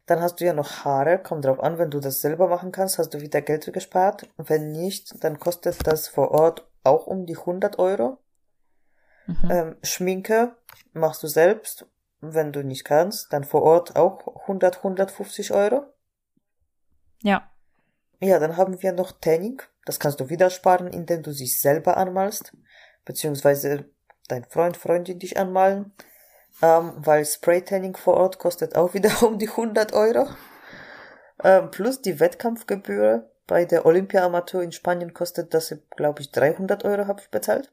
Dann 0.07 0.21
hast 0.21 0.39
du 0.39 0.45
ja 0.45 0.53
noch 0.53 0.85
Haare, 0.85 1.19
kommt 1.19 1.47
drauf 1.47 1.61
an, 1.61 1.79
wenn 1.79 1.91
du 1.91 1.99
das 1.99 2.21
selber 2.21 2.47
machen 2.49 2.73
kannst, 2.73 2.99
hast 2.99 3.15
du 3.15 3.23
wieder 3.23 3.41
Geld 3.41 3.73
gespart. 3.73 4.29
Wenn 4.37 4.71
nicht, 4.71 5.25
dann 5.25 5.41
kostet 5.41 5.87
das 5.87 6.09
vor 6.09 6.31
Ort 6.31 6.69
auch 6.83 7.07
um 7.07 7.25
die 7.25 7.39
100 7.39 7.79
Euro. 7.79 8.19
Mhm. 9.27 9.51
Ähm, 9.51 9.77
Schminke 9.83 10.57
machst 10.93 11.23
du 11.23 11.27
selbst. 11.27 11.87
Wenn 12.33 12.53
du 12.53 12.63
nicht 12.63 12.85
kannst, 12.85 13.33
dann 13.33 13.45
vor 13.45 13.63
Ort 13.63 13.97
auch 13.97 14.43
100, 14.43 14.79
150 14.79 15.53
Euro. 15.53 15.85
Ja. 17.23 17.51
Ja, 18.21 18.39
dann 18.39 18.57
haben 18.57 18.81
wir 18.83 18.93
noch 18.93 19.13
Tanning. 19.13 19.61
Das 19.85 19.99
kannst 20.01 20.21
du 20.21 20.31
wieder 20.31 20.49
sparen, 20.49 20.87
indem 20.87 21.23
du 21.23 21.33
sich 21.33 21.61
selber 21.61 21.97
anmalst. 21.97 22.57
Beziehungsweise 23.05 23.91
dein 24.29 24.45
Freund, 24.45 24.77
Freundin 24.77 25.19
dich 25.19 25.39
anmalen. 25.39 25.93
Ähm, 26.63 26.93
weil 26.97 27.25
Spray-Tanning 27.25 27.97
vor 27.97 28.15
Ort 28.15 28.39
kostet 28.39 28.77
auch 28.77 28.95
wieder 28.95 29.11
um 29.27 29.39
die 29.39 29.49
100 29.49 29.93
Euro. 29.93 30.29
Ähm, 31.43 31.71
plus 31.71 32.01
die 32.01 32.21
Wettkampfgebühr 32.21 33.31
bei 33.47 33.65
der 33.65 33.85
Olympia 33.85 34.25
Amateur 34.25 34.63
in 34.63 34.73
Spanien 34.73 35.13
kostet 35.13 35.53
das, 35.53 35.75
glaube 35.97 36.23
ich, 36.23 36.31
300 36.31 36.85
Euro 36.85 37.07
habe 37.07 37.21
ich 37.21 37.31
bezahlt. 37.31 37.73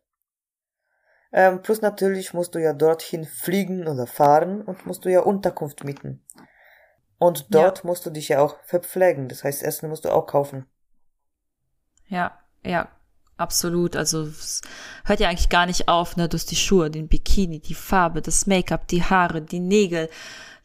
Ähm, 1.33 1.61
plus 1.61 1.81
natürlich 1.81 2.33
musst 2.33 2.55
du 2.55 2.59
ja 2.59 2.73
dorthin 2.73 3.25
fliegen 3.25 3.87
oder 3.87 4.05
fahren 4.05 4.61
und 4.61 4.85
musst 4.85 5.05
du 5.05 5.09
ja 5.09 5.21
Unterkunft 5.21 5.83
mieten. 5.83 6.23
Und 7.17 7.53
dort 7.53 7.79
ja. 7.79 7.87
musst 7.87 8.05
du 8.05 8.09
dich 8.09 8.29
ja 8.29 8.41
auch 8.41 8.57
verpflegen. 8.63 9.29
Das 9.29 9.43
heißt, 9.43 9.63
Essen 9.63 9.89
musst 9.89 10.05
du 10.05 10.09
auch 10.09 10.25
kaufen. 10.25 10.65
Ja, 12.07 12.37
ja, 12.65 12.89
absolut. 13.37 13.95
Also 13.95 14.23
es 14.23 14.61
hört 15.05 15.19
ja 15.19 15.29
eigentlich 15.29 15.49
gar 15.49 15.67
nicht 15.67 15.87
auf, 15.87 16.17
ne? 16.17 16.27
Du 16.27 16.35
hast 16.35 16.51
die 16.51 16.55
Schuhe, 16.55 16.89
den 16.89 17.07
Bikini, 17.07 17.59
die 17.59 17.75
Farbe, 17.75 18.21
das 18.21 18.47
Make-up, 18.47 18.87
die 18.87 19.03
Haare, 19.03 19.41
die 19.41 19.59
Nägel. 19.59 20.09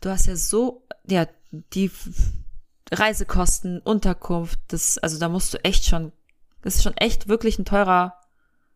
Du 0.00 0.10
hast 0.10 0.26
ja 0.26 0.34
so, 0.34 0.86
ja, 1.06 1.26
die 1.52 1.90
Reisekosten, 2.90 3.80
Unterkunft, 3.80 4.58
das, 4.68 4.98
also 4.98 5.18
da 5.18 5.28
musst 5.28 5.54
du 5.54 5.64
echt 5.64 5.84
schon, 5.84 6.12
das 6.62 6.76
ist 6.76 6.82
schon 6.82 6.96
echt 6.96 7.28
wirklich 7.28 7.58
ein 7.58 7.64
teurer 7.64 8.18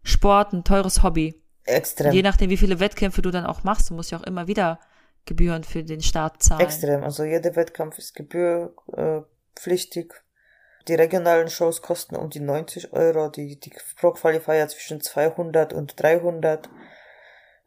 Sport, 0.03 0.53
ein 0.53 0.65
teures 0.65 1.03
Hobby. 1.03 1.40
Extrem. 1.71 2.13
Je 2.13 2.23
nachdem, 2.23 2.51
wie 2.51 2.57
viele 2.57 2.81
Wettkämpfe 2.81 3.23
du 3.23 3.31
dann 3.31 3.47
auch 3.47 3.65
machst, 3.65 3.91
du 3.91 3.95
musst 3.95 4.11
ja 4.11 4.19
auch 4.19 4.25
immer 4.25 4.47
wieder 4.47 4.81
Gebühren 5.27 5.65
für 5.65 5.85
den 5.85 6.03
Start 6.03 6.43
zahlen. 6.43 6.61
Extrem. 6.61 7.05
Also 7.05 7.25
jeder 7.25 7.57
Wettkampf 7.57 7.99
ist 7.99 8.15
gebührpflichtig. 8.15 10.15
Die 10.89 10.95
regionalen 10.95 11.51
Shows 11.51 11.83
kosten 11.83 12.17
um 12.17 12.31
die 12.31 12.41
90 12.41 12.93
Euro, 12.93 13.29
die, 13.29 13.61
die 13.61 13.73
Pro 13.97 14.13
Qualifier 14.13 14.67
zwischen 14.69 15.01
200 15.01 15.73
und 15.73 16.03
300. 16.03 16.69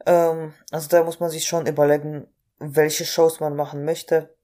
Ähm, 0.05 0.53
also 0.71 0.89
da 0.89 1.03
muss 1.03 1.19
man 1.19 1.29
sich 1.29 1.45
schon 1.45 1.67
überlegen, 1.67 2.27
welche 2.59 3.05
Shows 3.05 3.39
man 3.39 3.55
machen 3.55 3.85
möchte 3.85 4.35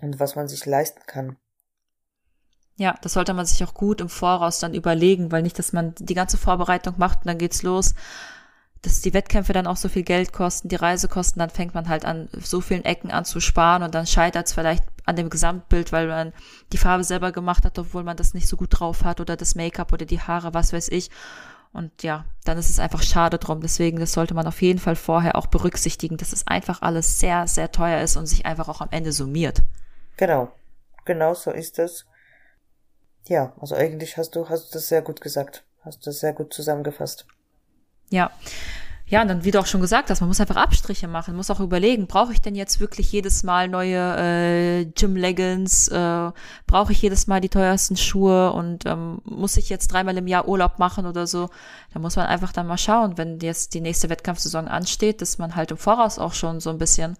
und 0.00 0.20
was 0.20 0.36
man 0.36 0.48
sich 0.48 0.64
leisten 0.64 1.02
kann. 1.06 1.36
Ja, 2.76 2.96
das 3.02 3.12
sollte 3.12 3.34
man 3.34 3.46
sich 3.46 3.62
auch 3.64 3.74
gut 3.74 4.00
im 4.00 4.08
Voraus 4.08 4.58
dann 4.58 4.74
überlegen, 4.74 5.30
weil 5.30 5.42
nicht, 5.42 5.58
dass 5.58 5.72
man 5.72 5.94
die 5.96 6.14
ganze 6.14 6.36
Vorbereitung 6.36 6.94
macht 6.96 7.20
und 7.20 7.26
dann 7.26 7.38
geht's 7.38 7.62
los, 7.62 7.94
dass 8.84 9.00
die 9.00 9.14
Wettkämpfe 9.14 9.52
dann 9.52 9.66
auch 9.66 9.76
so 9.76 9.88
viel 9.88 10.02
Geld 10.02 10.32
kosten, 10.32 10.68
die 10.68 10.76
Reisekosten, 10.76 11.40
dann 11.40 11.50
fängt 11.50 11.74
man 11.74 11.88
halt 11.88 12.04
an, 12.04 12.28
so 12.40 12.60
vielen 12.60 12.84
Ecken 12.84 13.10
an 13.10 13.24
zu 13.24 13.40
sparen 13.40 13.82
und 13.82 13.94
dann 13.94 14.06
scheitert 14.06 14.46
es 14.46 14.52
vielleicht 14.52 14.84
an 15.06 15.16
dem 15.16 15.30
Gesamtbild, 15.30 15.92
weil 15.92 16.08
man 16.08 16.32
die 16.72 16.78
Farbe 16.78 17.04
selber 17.04 17.32
gemacht 17.32 17.64
hat, 17.64 17.78
obwohl 17.78 18.04
man 18.04 18.16
das 18.16 18.34
nicht 18.34 18.48
so 18.48 18.56
gut 18.56 18.78
drauf 18.78 19.04
hat 19.04 19.20
oder 19.20 19.36
das 19.36 19.54
Make-up 19.54 19.92
oder 19.92 20.06
die 20.06 20.20
Haare, 20.20 20.54
was 20.54 20.72
weiß 20.72 20.88
ich. 20.88 21.10
Und 21.72 22.04
ja, 22.04 22.24
dann 22.44 22.56
ist 22.56 22.70
es 22.70 22.78
einfach 22.78 23.02
schade 23.02 23.38
drum. 23.38 23.60
Deswegen, 23.60 23.98
das 23.98 24.12
sollte 24.12 24.32
man 24.32 24.46
auf 24.46 24.62
jeden 24.62 24.78
Fall 24.78 24.94
vorher 24.94 25.34
auch 25.34 25.48
berücksichtigen, 25.48 26.16
dass 26.16 26.32
es 26.32 26.46
einfach 26.46 26.82
alles 26.82 27.18
sehr, 27.18 27.48
sehr 27.48 27.72
teuer 27.72 28.00
ist 28.00 28.16
und 28.16 28.26
sich 28.26 28.46
einfach 28.46 28.68
auch 28.68 28.80
am 28.80 28.90
Ende 28.92 29.12
summiert. 29.12 29.62
Genau. 30.16 30.52
Genau 31.04 31.34
so 31.34 31.50
ist 31.50 31.78
es. 31.80 32.06
Ja, 33.26 33.52
also 33.60 33.74
eigentlich 33.74 34.16
hast 34.16 34.36
du, 34.36 34.48
hast 34.48 34.68
du 34.68 34.78
das 34.78 34.88
sehr 34.88 35.02
gut 35.02 35.20
gesagt. 35.20 35.64
Hast 35.82 36.06
du 36.06 36.10
das 36.10 36.20
sehr 36.20 36.32
gut 36.32 36.54
zusammengefasst. 36.54 37.26
Ja. 38.14 38.30
Ja, 39.06 39.20
und 39.20 39.28
dann, 39.28 39.44
wie 39.44 39.50
du 39.50 39.60
auch 39.60 39.66
schon 39.66 39.82
gesagt 39.82 40.08
hast, 40.08 40.20
man 40.20 40.28
muss 40.28 40.40
einfach 40.40 40.56
Abstriche 40.56 41.08
machen, 41.08 41.36
muss 41.36 41.50
auch 41.50 41.60
überlegen, 41.60 42.06
brauche 42.06 42.32
ich 42.32 42.40
denn 42.40 42.54
jetzt 42.54 42.80
wirklich 42.80 43.12
jedes 43.12 43.42
Mal 43.42 43.68
neue 43.68 44.16
äh, 44.16 44.84
Gym-Leggings, 44.86 45.88
äh, 45.88 46.30
brauche 46.66 46.92
ich 46.92 47.02
jedes 47.02 47.26
Mal 47.26 47.42
die 47.42 47.50
teuersten 47.50 47.98
Schuhe 47.98 48.52
und 48.52 48.86
ähm, 48.86 49.20
muss 49.24 49.58
ich 49.58 49.68
jetzt 49.68 49.88
dreimal 49.88 50.16
im 50.16 50.26
Jahr 50.26 50.48
Urlaub 50.48 50.78
machen 50.78 51.04
oder 51.04 51.26
so. 51.26 51.50
Da 51.92 52.00
muss 52.00 52.16
man 52.16 52.26
einfach 52.26 52.52
dann 52.52 52.66
mal 52.66 52.78
schauen, 52.78 53.18
wenn 53.18 53.40
jetzt 53.40 53.74
die 53.74 53.82
nächste 53.82 54.08
Wettkampfsaison 54.08 54.68
ansteht, 54.68 55.20
dass 55.20 55.36
man 55.36 55.54
halt 55.54 55.70
im 55.70 55.76
Voraus 55.76 56.18
auch 56.18 56.32
schon 56.32 56.60
so 56.60 56.70
ein 56.70 56.78
bisschen 56.78 57.18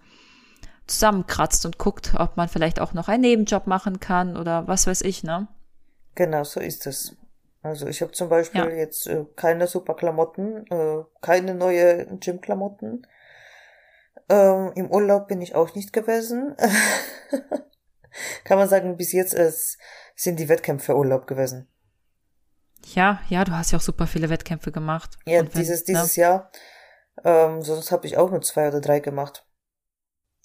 zusammenkratzt 0.87 1.67
und 1.67 1.77
guckt, 1.77 2.13
ob 2.17 2.35
man 2.35 2.49
vielleicht 2.49 2.79
auch 2.79 2.93
noch 2.93 3.09
einen 3.09 3.21
Nebenjob 3.21 3.67
machen 3.67 3.99
kann 3.99 4.37
oder 4.37 4.67
was 4.67 4.87
weiß 4.87 5.01
ich, 5.01 5.23
ne? 5.23 5.47
Genau, 6.15 6.43
so 6.43 6.59
ist 6.59 6.87
es. 6.87 7.15
Also 7.65 7.87
ich 7.87 8.03
habe 8.03 8.11
zum 8.11 8.29
Beispiel 8.29 8.61
ja. 8.61 8.69
jetzt 8.69 9.07
äh, 9.07 9.25
keine 9.35 9.65
super 9.65 9.95
Klamotten, 9.95 10.67
äh, 10.67 11.03
keine 11.21 11.55
neue 11.55 12.05
Gym-Klamotten. 12.19 13.07
Ähm, 14.29 14.71
Im 14.75 14.91
Urlaub 14.91 15.27
bin 15.27 15.41
ich 15.41 15.55
auch 15.55 15.73
nicht 15.73 15.91
gewesen. 15.91 16.55
Kann 18.43 18.59
man 18.59 18.69
sagen, 18.69 18.97
bis 18.97 19.13
jetzt 19.13 19.33
es 19.33 19.79
sind 20.15 20.39
die 20.39 20.47
Wettkämpfe 20.47 20.95
Urlaub 20.95 21.25
gewesen. 21.25 21.67
Ja, 22.93 23.19
ja, 23.29 23.43
du 23.43 23.53
hast 23.53 23.71
ja 23.71 23.79
auch 23.79 23.83
super 23.83 24.05
viele 24.05 24.29
Wettkämpfe 24.29 24.71
gemacht. 24.71 25.17
Ja, 25.25 25.39
wenn, 25.39 25.49
dieses, 25.49 25.79
ne? 25.79 25.85
dieses 25.87 26.15
Jahr. 26.17 26.51
Ähm, 27.23 27.63
sonst 27.63 27.91
habe 27.91 28.05
ich 28.05 28.15
auch 28.17 28.29
nur 28.29 28.41
zwei 28.41 28.67
oder 28.67 28.79
drei 28.79 28.99
gemacht. 28.99 29.47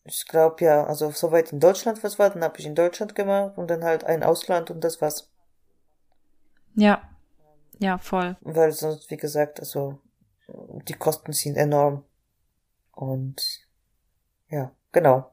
Ich 0.05 0.27
glaube 0.27 0.65
ja, 0.65 0.87
also 0.87 1.11
soweit 1.11 1.53
in 1.53 1.61
Deutschland 1.61 2.03
was 2.03 2.19
war, 2.19 2.31
dann 2.31 2.43
habe 2.43 2.59
ich 2.59 2.65
in 2.65 2.75
Deutschland 2.75 3.15
gemacht 3.15 3.59
und 3.59 3.71
dann 3.71 3.85
halt 3.85 4.05
ein 4.05 4.23
Ausland 4.23 4.71
und 4.71 4.83
das 4.83 5.03
war's. 5.03 5.31
Ja, 6.75 7.10
ja, 7.81 7.97
voll. 7.99 8.37
Weil 8.43 8.73
sonst, 8.73 9.11
wie 9.11 9.17
gesagt, 9.17 9.59
also 9.59 9.99
die 10.89 10.93
Kosten 10.93 11.33
sind 11.33 11.57
enorm. 11.57 12.05
Und 12.93 13.67
ja, 14.49 14.71
genau. 14.93 15.33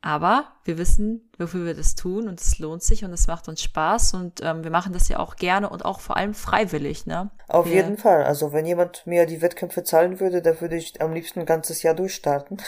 Aber 0.00 0.52
wir 0.64 0.78
wissen, 0.78 1.30
wofür 1.38 1.64
wir 1.64 1.74
das 1.74 1.94
tun 1.94 2.28
und 2.28 2.40
es 2.40 2.58
lohnt 2.58 2.82
sich 2.82 3.04
und 3.04 3.12
es 3.12 3.26
macht 3.26 3.48
uns 3.48 3.62
Spaß 3.62 4.14
und 4.14 4.40
ähm, 4.42 4.64
wir 4.64 4.70
machen 4.70 4.92
das 4.92 5.08
ja 5.08 5.18
auch 5.18 5.36
gerne 5.36 5.68
und 5.68 5.84
auch 5.84 6.00
vor 6.00 6.16
allem 6.16 6.34
freiwillig, 6.34 7.06
ne? 7.06 7.30
Auf 7.48 7.66
wir, 7.66 7.74
jeden 7.74 7.98
Fall. 7.98 8.24
Also 8.24 8.52
wenn 8.52 8.66
jemand 8.66 9.06
mir 9.06 9.26
die 9.26 9.42
Wettkämpfe 9.42 9.84
zahlen 9.84 10.18
würde, 10.18 10.42
da 10.42 10.60
würde 10.60 10.76
ich 10.76 11.00
am 11.00 11.12
liebsten 11.12 11.40
ein 11.40 11.46
ganzes 11.46 11.82
Jahr 11.82 11.94
durchstarten. 11.94 12.60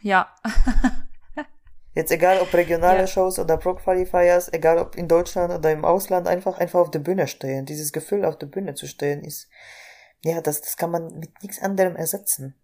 Ja. 0.00 0.28
Jetzt 1.94 2.12
egal 2.12 2.40
ob 2.40 2.52
regionale 2.52 3.00
ja. 3.00 3.06
Shows 3.06 3.38
oder 3.38 3.56
Pro 3.56 3.74
Qualifiers, 3.74 4.52
egal 4.52 4.78
ob 4.78 4.96
in 4.96 5.08
Deutschland 5.08 5.52
oder 5.52 5.72
im 5.72 5.84
Ausland, 5.84 6.28
einfach, 6.28 6.58
einfach 6.58 6.80
auf 6.80 6.90
der 6.90 7.00
Bühne 7.00 7.26
stehen. 7.26 7.66
Dieses 7.66 7.92
Gefühl 7.92 8.24
auf 8.24 8.38
der 8.38 8.46
Bühne 8.46 8.74
zu 8.74 8.86
stehen 8.86 9.24
ist, 9.24 9.48
ja, 10.24 10.40
das, 10.40 10.60
das 10.60 10.76
kann 10.76 10.90
man 10.90 11.18
mit 11.18 11.42
nichts 11.42 11.60
anderem 11.60 11.96
ersetzen. 11.96 12.54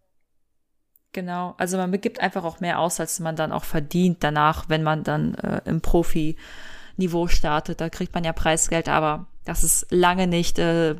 Genau, 1.12 1.55
also 1.59 1.76
man 1.76 1.92
gibt 2.01 2.20
einfach 2.20 2.44
auch 2.44 2.59
mehr 2.59 2.80
aus, 2.80 2.98
als 2.98 3.20
man 3.20 3.36
dann 3.36 3.52
auch 3.52 3.64
verdient 3.64 4.24
danach, 4.24 4.68
wenn 4.68 4.82
man 4.82 5.05
dann 5.05 5.34
äh, 5.36 5.60
im 5.64 5.80
Profi-Niveau 5.80 7.28
startet. 7.28 7.80
Da 7.80 7.88
kriegt 7.88 8.14
man 8.14 8.24
ja 8.24 8.32
Preisgeld, 8.32 8.88
aber 8.88 9.26
das 9.44 9.62
ist 9.62 9.86
lange 9.90 10.26
nicht, 10.26 10.59
äh, 10.59 10.96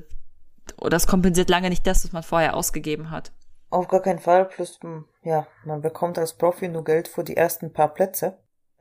oder 0.79 0.91
das 0.91 1.09
kompensiert 1.09 1.51
lange 1.51 1.69
nicht 1.69 1.85
das, 1.87 2.05
was 2.05 2.13
man 2.13 2.23
vorher 2.23 2.55
ausgegeben 2.55 3.11
hat. 3.11 3.33
Auf 3.71 3.89
gar 3.89 4.03
keinen 4.03 4.21
Fall. 4.21 4.45
Plus, 4.45 4.79
hm, 4.81 5.05
ja, 5.25 5.47
man 5.65 5.81
bekommt 5.81 6.19
als 6.19 6.35
Profi 6.35 6.69
nur 6.69 6.85
Geld 6.85 7.09
für 7.09 7.25
die 7.25 7.37
ersten 7.37 7.73
paar 7.73 7.93
Plätze. 7.93 8.39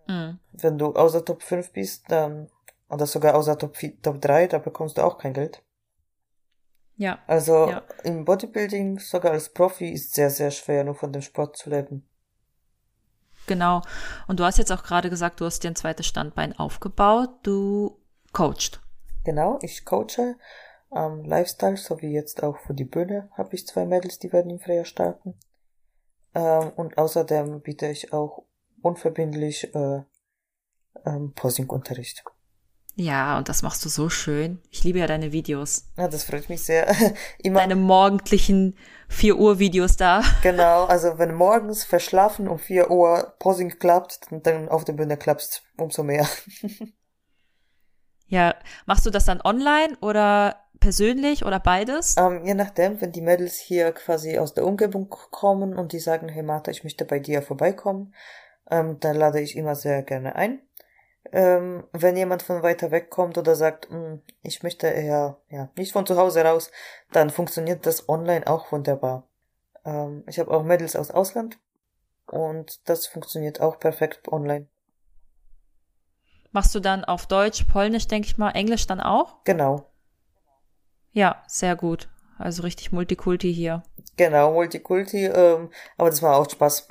Mhm. 0.08 0.40
Wenn 0.52 0.78
du 0.78 0.94
außer 0.94 1.24
Top 1.24 1.42
5 1.42 1.72
bist, 1.72 2.06
dann, 2.10 2.50
oder 2.90 3.08
sogar 3.08 3.36
außer 3.36 3.58
Top, 3.58 3.78
4, 3.78 4.02
Top 4.02 4.22
3, 4.22 4.48
da 4.48 4.60
bekommst 4.60 4.98
du 4.98 5.02
auch 5.02 5.18
kein 5.18 5.34
Geld. 5.34 5.64
Ja. 6.98 7.20
Also 7.26 7.70
ja. 7.70 7.82
im 8.04 8.26
Bodybuilding, 8.26 9.00
sogar 9.00 9.32
als 9.32 9.50
Profi, 9.50 9.90
ist 9.90 10.14
sehr, 10.14 10.30
sehr 10.30 10.52
schwer, 10.52 10.84
nur 10.84 10.96
von 10.96 11.12
dem 11.12 11.22
Sport 11.22 11.58
zu 11.58 11.70
leben. 11.70 12.08
Genau. 13.48 13.82
Und 14.28 14.40
du 14.40 14.44
hast 14.44 14.58
jetzt 14.58 14.72
auch 14.72 14.84
gerade 14.84 15.10
gesagt, 15.10 15.42
du 15.42 15.46
hast 15.46 15.64
dir 15.64 15.70
ein 15.70 15.76
zweites 15.76 16.06
Standbein 16.06 16.58
aufgebaut. 16.58 17.30
Du 17.44 18.00
coachst. 18.32 18.82
Genau, 19.24 19.60
ich 19.62 19.86
coache 19.86 20.36
ähm, 20.96 21.24
Lifestyle, 21.24 21.78
so 21.78 22.02
wie 22.02 22.12
jetzt 22.12 22.44
auch 22.44 22.58
für 22.60 22.74
die 22.74 22.86
Bühne 22.86 23.30
habe 23.38 23.56
ich 23.56 23.66
zwei 23.68 23.86
Mädels, 23.86 24.20
die 24.20 24.32
werden 24.32 24.52
im 24.52 24.60
Frühjahr 24.60 24.86
starten. 24.86 25.36
Ähm, 26.36 26.72
und 26.76 26.98
außerdem 26.98 27.62
biete 27.62 27.88
ich 27.88 28.14
auch 28.14 28.44
unverbindlich 28.82 29.74
äh, 29.76 30.04
ähm, 31.06 31.34
Posing-Unterricht. 31.36 32.24
Ja, 32.96 33.40
und 33.40 33.50
das 33.50 33.64
machst 33.64 33.84
du 33.84 33.90
so 33.90 34.10
schön. 34.10 34.62
Ich 34.70 34.84
liebe 34.84 35.00
ja 35.00 35.08
deine 35.08 35.32
Videos. 35.32 35.86
Ja, 35.98 36.08
das 36.08 36.26
freut 36.26 36.48
mich 36.50 36.64
sehr. 36.64 36.94
Immer 37.40 37.62
deine 37.62 37.76
morgendlichen 37.76 38.78
4 39.10 39.38
Uhr 39.38 39.58
Videos 39.58 39.98
da. 39.98 40.22
Genau, 40.44 40.86
also 40.86 41.18
wenn 41.18 41.34
morgens 41.34 41.84
verschlafen 41.84 42.48
um 42.48 42.60
4 42.60 42.92
Uhr 42.92 43.34
Posing 43.40 43.80
klappt, 43.80 44.28
dann, 44.30 44.70
auf 44.70 44.86
der 44.86 44.94
Bühne 44.94 45.18
klappt's 45.18 45.64
umso 45.76 46.04
mehr. 46.04 46.28
ja, 48.28 48.54
machst 48.86 49.08
du 49.08 49.10
das 49.10 49.26
dann 49.26 49.42
online 49.42 49.98
oder 50.02 50.63
persönlich 50.84 51.46
oder 51.46 51.62
beides? 51.62 52.16
Ähm, 52.18 52.46
je 52.46 52.54
nachdem, 52.54 53.00
wenn 53.00 53.14
die 53.14 53.22
Mädels 53.22 53.58
hier 53.58 53.94
quasi 53.94 54.38
aus 54.38 54.54
der 54.54 54.66
Umgebung 54.66 55.10
kommen 55.10 55.78
und 55.78 55.94
die 55.94 56.00
sagen, 56.00 56.28
hey 56.28 56.44
Martha, 56.44 56.72
ich 56.72 56.84
möchte 56.84 57.06
bei 57.06 57.20
dir 57.20 57.42
vorbeikommen, 57.42 58.14
ähm, 58.70 59.00
dann 59.00 59.16
lade 59.16 59.40
ich 59.40 59.56
immer 59.56 59.76
sehr 59.76 60.04
gerne 60.04 60.36
ein. 60.36 60.62
Ähm, 61.32 61.86
wenn 61.94 62.18
jemand 62.18 62.44
von 62.44 62.64
weiter 62.64 62.92
weg 62.92 63.10
kommt 63.10 63.38
oder 63.38 63.56
sagt, 63.56 63.90
hm, 63.90 64.22
ich 64.42 64.62
möchte 64.62 64.88
eher 64.88 65.38
ja, 65.50 65.70
nicht 65.78 65.94
von 65.94 66.06
zu 66.06 66.18
Hause 66.18 66.44
raus, 66.44 66.70
dann 67.14 67.30
funktioniert 67.30 67.86
das 67.86 68.10
online 68.10 68.46
auch 68.46 68.74
wunderbar. 68.74 69.30
Ähm, 69.86 70.26
ich 70.28 70.38
habe 70.38 70.52
auch 70.52 70.64
Mädels 70.64 70.98
aus 70.98 71.12
Ausland 71.12 71.60
und 72.28 72.88
das 72.90 73.08
funktioniert 73.08 73.62
auch 73.62 73.80
perfekt 73.80 74.28
online. 74.28 74.68
Machst 76.52 76.76
du 76.76 76.82
dann 76.82 77.06
auf 77.06 77.26
Deutsch, 77.26 77.64
Polnisch, 77.72 78.08
denke 78.08 78.28
ich 78.28 78.38
mal, 78.38 78.52
Englisch 78.52 78.86
dann 78.86 79.00
auch? 79.00 79.44
Genau. 79.46 79.93
Ja, 81.14 81.44
sehr 81.48 81.76
gut. 81.76 82.10
Also 82.38 82.64
richtig 82.64 82.92
Multikulti 82.92 83.54
hier. 83.54 83.84
Genau, 84.18 84.52
Multikulti, 84.52 85.26
ähm, 85.26 85.72
aber 85.98 86.10
das 86.10 86.22
macht 86.22 86.36
auch 86.36 86.50
Spaß. 86.50 86.88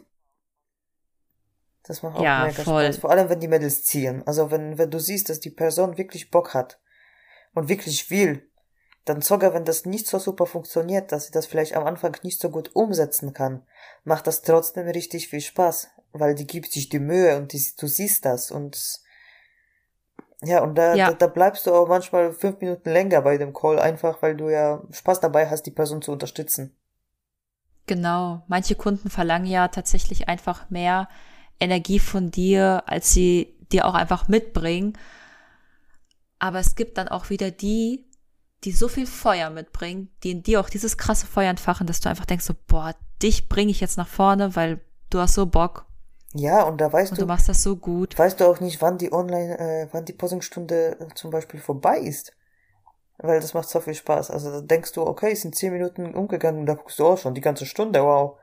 Das 1.84 2.02
macht 2.02 2.16
auch 2.16 2.22
ja, 2.22 2.46
mega 2.46 2.62
voll. 2.62 2.84
Spaß. 2.84 2.98
Vor 2.98 3.10
allem, 3.10 3.28
wenn 3.28 3.40
die 3.40 3.48
Mädels 3.48 3.82
ziehen. 3.82 4.22
Also 4.26 4.50
wenn, 4.50 4.78
wenn 4.78 4.90
du 4.90 4.98
siehst, 4.98 5.28
dass 5.28 5.40
die 5.40 5.50
Person 5.50 5.98
wirklich 5.98 6.30
Bock 6.30 6.54
hat 6.54 6.80
und 7.54 7.68
wirklich 7.68 8.10
will, 8.10 8.48
dann 9.04 9.20
sogar 9.20 9.52
wenn 9.52 9.64
das 9.64 9.84
nicht 9.84 10.06
so 10.06 10.18
super 10.18 10.46
funktioniert, 10.46 11.10
dass 11.10 11.26
sie 11.26 11.32
das 11.32 11.46
vielleicht 11.46 11.74
am 11.74 11.84
Anfang 11.84 12.16
nicht 12.22 12.40
so 12.40 12.50
gut 12.50 12.70
umsetzen 12.74 13.32
kann, 13.32 13.66
macht 14.04 14.28
das 14.28 14.42
trotzdem 14.42 14.86
richtig 14.86 15.28
viel 15.28 15.40
Spaß, 15.40 15.88
weil 16.12 16.36
die 16.36 16.46
gibt 16.46 16.70
sich 16.70 16.88
die 16.88 17.00
Mühe 17.00 17.36
und 17.36 17.52
die, 17.52 17.64
du 17.76 17.88
siehst 17.88 18.24
das 18.24 18.52
und 18.52 19.00
ja, 20.44 20.62
und 20.62 20.76
da, 20.76 20.94
ja. 20.94 21.06
da, 21.08 21.12
da 21.12 21.26
bleibst 21.26 21.66
du 21.66 21.72
auch 21.72 21.88
manchmal 21.88 22.32
fünf 22.32 22.60
Minuten 22.60 22.90
länger 22.90 23.22
bei 23.22 23.38
dem 23.38 23.52
Call, 23.52 23.78
einfach 23.78 24.22
weil 24.22 24.36
du 24.36 24.48
ja 24.48 24.82
Spaß 24.90 25.20
dabei 25.20 25.48
hast, 25.48 25.62
die 25.64 25.70
Person 25.70 26.02
zu 26.02 26.12
unterstützen. 26.12 26.76
Genau. 27.86 28.42
Manche 28.46 28.74
Kunden 28.74 29.10
verlangen 29.10 29.46
ja 29.46 29.68
tatsächlich 29.68 30.28
einfach 30.28 30.70
mehr 30.70 31.08
Energie 31.60 31.98
von 31.98 32.30
dir, 32.30 32.82
als 32.86 33.12
sie 33.12 33.56
dir 33.72 33.86
auch 33.86 33.94
einfach 33.94 34.28
mitbringen. 34.28 34.94
Aber 36.38 36.58
es 36.58 36.74
gibt 36.74 36.98
dann 36.98 37.08
auch 37.08 37.30
wieder 37.30 37.50
die, 37.50 38.04
die 38.64 38.72
so 38.72 38.88
viel 38.88 39.06
Feuer 39.06 39.50
mitbringen, 39.50 40.10
die 40.22 40.32
in 40.32 40.42
dir 40.42 40.60
auch 40.60 40.68
dieses 40.68 40.96
krasse 40.96 41.26
Feuer 41.26 41.50
entfachen, 41.50 41.86
dass 41.86 42.00
du 42.00 42.08
einfach 42.08 42.26
denkst 42.26 42.44
so, 42.44 42.54
boah, 42.66 42.94
dich 43.22 43.48
bringe 43.48 43.70
ich 43.70 43.80
jetzt 43.80 43.96
nach 43.96 44.08
vorne, 44.08 44.56
weil 44.56 44.80
du 45.10 45.18
hast 45.18 45.34
so 45.34 45.46
Bock. 45.46 45.86
Ja, 46.34 46.62
und 46.62 46.80
da 46.80 46.92
weißt 46.92 47.12
und 47.12 47.18
du. 47.18 47.22
du 47.22 47.28
machst 47.28 47.48
das 47.48 47.62
so 47.62 47.76
gut. 47.76 48.18
Weißt 48.18 48.40
du 48.40 48.46
auch 48.46 48.60
nicht, 48.60 48.80
wann 48.80 48.98
die 48.98 49.12
Online, 49.12 49.58
äh, 49.58 49.88
wann 49.92 50.04
die 50.04 50.14
Posingstunde 50.14 50.98
äh, 50.98 51.14
zum 51.14 51.30
Beispiel 51.30 51.60
vorbei 51.60 51.98
ist. 51.98 52.34
Weil 53.18 53.40
das 53.40 53.54
macht 53.54 53.68
so 53.68 53.80
viel 53.80 53.94
Spaß. 53.94 54.30
Also 54.30 54.50
da 54.50 54.60
denkst 54.60 54.92
du, 54.92 55.02
okay, 55.02 55.32
es 55.32 55.42
sind 55.42 55.54
zehn 55.54 55.72
Minuten 55.72 56.14
umgegangen 56.14 56.60
und 56.60 56.66
da 56.66 56.74
guckst 56.74 56.98
du 56.98 57.06
auch 57.06 57.18
schon 57.18 57.34
die 57.34 57.40
ganze 57.40 57.66
Stunde, 57.66 58.02
wow. 58.02 58.38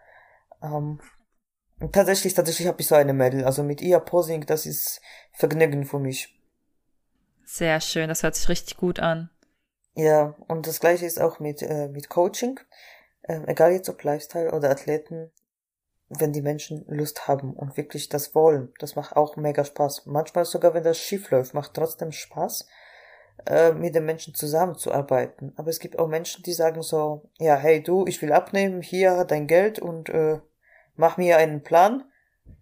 Ähm, 0.61 0.99
tatsächlich, 1.91 2.33
tatsächlich 2.33 2.67
habe 2.67 2.79
ich 2.79 2.87
so 2.87 2.95
eine 2.95 3.13
Mädel. 3.13 3.43
Also 3.43 3.63
mit 3.63 3.81
ihr 3.81 3.99
Posing, 3.99 4.45
das 4.45 4.65
ist 4.65 5.01
Vergnügen 5.33 5.85
für 5.85 5.99
mich. 5.99 6.35
Sehr 7.43 7.81
schön, 7.81 8.07
das 8.07 8.21
hört 8.21 8.35
sich 8.35 8.47
richtig 8.47 8.77
gut 8.77 8.99
an. 8.99 9.31
Ja, 9.95 10.35
und 10.47 10.67
das 10.67 10.79
gleiche 10.79 11.05
ist 11.05 11.19
auch 11.19 11.39
mit, 11.39 11.63
äh, 11.63 11.87
mit 11.87 12.07
Coaching. 12.07 12.59
Ähm, 13.27 13.45
egal 13.47 13.71
jetzt 13.71 13.89
ob 13.89 14.03
Lifestyle 14.03 14.51
oder 14.53 14.69
Athleten, 14.69 15.31
wenn 16.09 16.33
die 16.33 16.41
Menschen 16.41 16.85
Lust 16.87 17.27
haben 17.27 17.53
und 17.53 17.77
wirklich 17.77 18.09
das 18.09 18.33
wollen, 18.33 18.73
das 18.79 18.95
macht 18.95 19.15
auch 19.15 19.35
mega 19.35 19.63
Spaß. 19.63 20.07
Manchmal 20.07 20.45
sogar, 20.45 20.73
wenn 20.73 20.83
das 20.83 20.97
schief 20.97 21.29
läuft, 21.29 21.53
macht 21.53 21.75
trotzdem 21.75 22.11
Spaß, 22.11 22.67
äh, 23.45 23.71
mit 23.73 23.95
den 23.95 24.05
Menschen 24.05 24.33
zusammenzuarbeiten. 24.33 25.53
Aber 25.55 25.69
es 25.69 25.79
gibt 25.79 25.99
auch 25.99 26.07
Menschen, 26.07 26.43
die 26.43 26.53
sagen 26.53 26.81
so, 26.81 27.29
ja, 27.37 27.55
hey 27.55 27.81
du, 27.81 28.05
ich 28.07 28.21
will 28.21 28.33
abnehmen, 28.33 28.81
hier 28.81 29.23
dein 29.23 29.47
Geld 29.47 29.79
und 29.79 30.09
äh, 30.09 30.39
mach 30.95 31.17
mir 31.17 31.37
einen 31.37 31.63
Plan. 31.63 32.03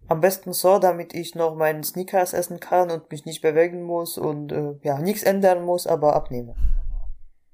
Am 0.08 0.20
besten 0.20 0.52
so, 0.52 0.78
damit 0.78 1.14
ich 1.14 1.34
noch 1.34 1.54
meinen 1.54 1.82
Sneakers 1.82 2.32
essen 2.32 2.60
kann 2.60 2.90
und 2.90 3.10
mich 3.10 3.24
nicht 3.24 3.42
bewegen 3.42 3.82
muss 3.82 4.18
und 4.18 4.52
äh, 4.52 4.74
ja, 4.82 4.98
nichts 4.98 5.22
ändern 5.22 5.64
muss, 5.64 5.86
aber 5.86 6.14
abnehme. 6.14 6.54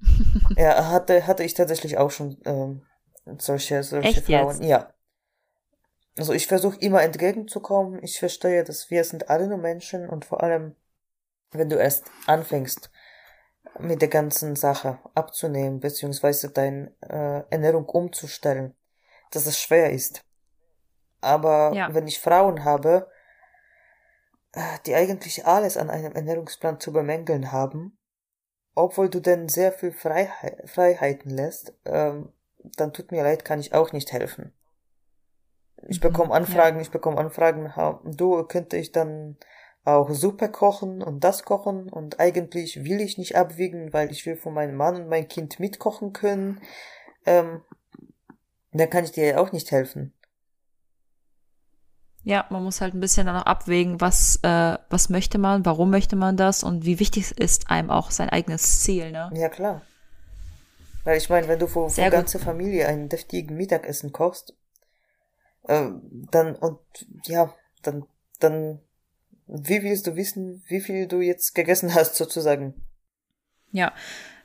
ja, 0.57 0.91
hatte, 0.91 1.27
hatte 1.27 1.45
ich 1.45 1.55
tatsächlich 1.55 1.99
auch 1.99 2.11
schon 2.11 2.37
ähm, 2.45 2.83
solche, 3.39 3.83
solche 3.83 4.09
Echt 4.09 4.27
Frauen. 4.27 4.57
jetzt? 4.57 4.65
Ja. 4.65 4.94
Also 6.17 6.33
ich 6.33 6.47
versuche 6.47 6.79
immer 6.79 7.03
entgegenzukommen. 7.03 8.03
Ich 8.03 8.19
verstehe, 8.19 8.65
dass 8.65 8.91
wir 8.91 9.03
sind 9.05 9.31
alle 9.31 9.49
nur 9.49 9.59
Menschen 9.59 10.09
und 10.09 10.25
vor 10.25 10.43
allem, 10.43 10.77
wenn 11.51 11.69
du 11.69 11.77
erst 11.77 12.05
anfängst, 12.27 12.91
mit 13.79 14.01
der 14.01 14.09
ganzen 14.09 14.55
Sache 14.55 14.99
abzunehmen, 15.15 15.81
beziehungsweise 15.81 16.51
deine 16.51 16.93
äh, 17.01 17.43
Ernährung 17.51 17.87
umzustellen, 17.87 18.75
dass 19.33 19.47
es 19.47 19.59
schwer 19.59 19.91
ist. 19.91 20.25
Aber 21.21 21.73
Ja. 21.75 21.93
wenn 21.93 22.07
ich 22.07 22.21
Frauen 22.21 22.65
habe, 22.65 23.11
äh, 24.53 24.79
die 24.87 24.95
eigentlich 24.95 25.47
alles 25.47 25.77
an 25.77 25.91
einem 25.91 26.13
Ernährungsplan 26.13 26.79
zu 26.79 26.93
bemängeln 26.93 27.51
haben, 27.51 27.99
obwohl 28.77 29.09
du 29.09 29.21
denn 29.21 29.49
sehr 29.49 29.73
viel 29.73 29.93
Freiheit, 29.93 30.69
Freiheiten 30.69 31.31
lässt, 31.31 31.73
ähm, 31.85 32.33
dann 32.77 32.93
tut 32.93 33.11
mir 33.11 33.23
leid, 33.23 33.45
kann 33.45 33.61
ich 33.61 33.75
auch 33.75 33.93
nicht 33.93 34.13
helfen. 34.13 34.53
Ich 35.89 36.01
Mhm, 36.01 36.03
bekomme 36.03 36.35
Anfragen, 36.35 36.81
ich 36.81 36.91
bekomme 36.91 37.19
Anfragen, 37.19 37.73
du 38.05 38.43
könnte 38.45 38.77
ich 38.77 38.93
dann 38.93 39.37
auch 39.85 40.11
Suppe 40.11 40.51
kochen 40.51 41.03
und 41.03 41.25
das 41.25 41.45
kochen 41.45 41.91
und 41.91 42.21
eigentlich 42.21 42.85
will 42.85 43.01
ich 43.01 43.19
nicht 43.19 43.37
abwiegen, 43.37 43.93
weil 43.93 44.11
ich 44.11 44.25
will 44.27 44.37
von 44.37 44.55
meinem 44.55 44.77
Mann 44.77 44.97
und 44.97 45.09
mein 45.09 45.29
Kind 45.29 45.61
mitkochen 45.61 46.13
können. 46.13 46.61
Ähm, 47.27 47.63
dann 48.73 48.91
kann 48.91 49.05
ich 49.05 49.13
dir 49.13 49.27
ja 49.27 49.39
auch 49.39 49.53
nicht 49.53 49.71
helfen. 49.71 50.13
Ja, 52.23 52.47
man 52.49 52.65
muss 52.65 52.81
halt 52.81 52.95
ein 52.95 53.01
bisschen 53.01 53.27
dann 53.27 53.37
auch 53.37 53.47
abwägen, 53.47 54.01
was, 54.01 54.41
äh, 54.43 54.79
was 54.89 55.11
möchte 55.11 55.39
man, 55.39 55.67
warum 55.67 55.91
möchte 55.91 56.17
man 56.17 56.37
das 56.39 56.65
und 56.65 56.85
wie 56.87 56.99
wichtig 56.99 57.39
ist 57.39 57.71
einem 57.71 57.91
auch 57.91 58.11
sein 58.11 58.31
eigenes 58.31 58.81
Ziel, 58.81 59.13
ne? 59.13 59.31
Ja, 59.35 59.49
klar. 59.49 59.83
Weil 61.05 61.19
ich 61.19 61.29
meine, 61.29 61.49
wenn 61.49 61.59
du 61.59 61.67
für, 61.67 61.91
die 61.91 62.09
ganze 62.09 62.39
Familie 62.39 62.89
einen 62.89 63.11
deftigen 63.11 63.57
Mittagessen 63.57 64.13
kochst, 64.13 64.55
äh, 65.67 65.91
dann, 66.31 66.57
und 66.57 66.79
ja, 67.25 67.55
dann, 67.83 68.07
dann, 68.41 68.81
wie 69.47 69.83
willst 69.83 70.07
du 70.07 70.17
wissen, 70.17 70.63
wie 70.67 70.81
viel 70.81 71.07
du 71.07 71.21
jetzt 71.21 71.55
gegessen 71.55 71.95
hast, 71.95 72.17
sozusagen? 72.17 72.75
Ja, 73.71 73.93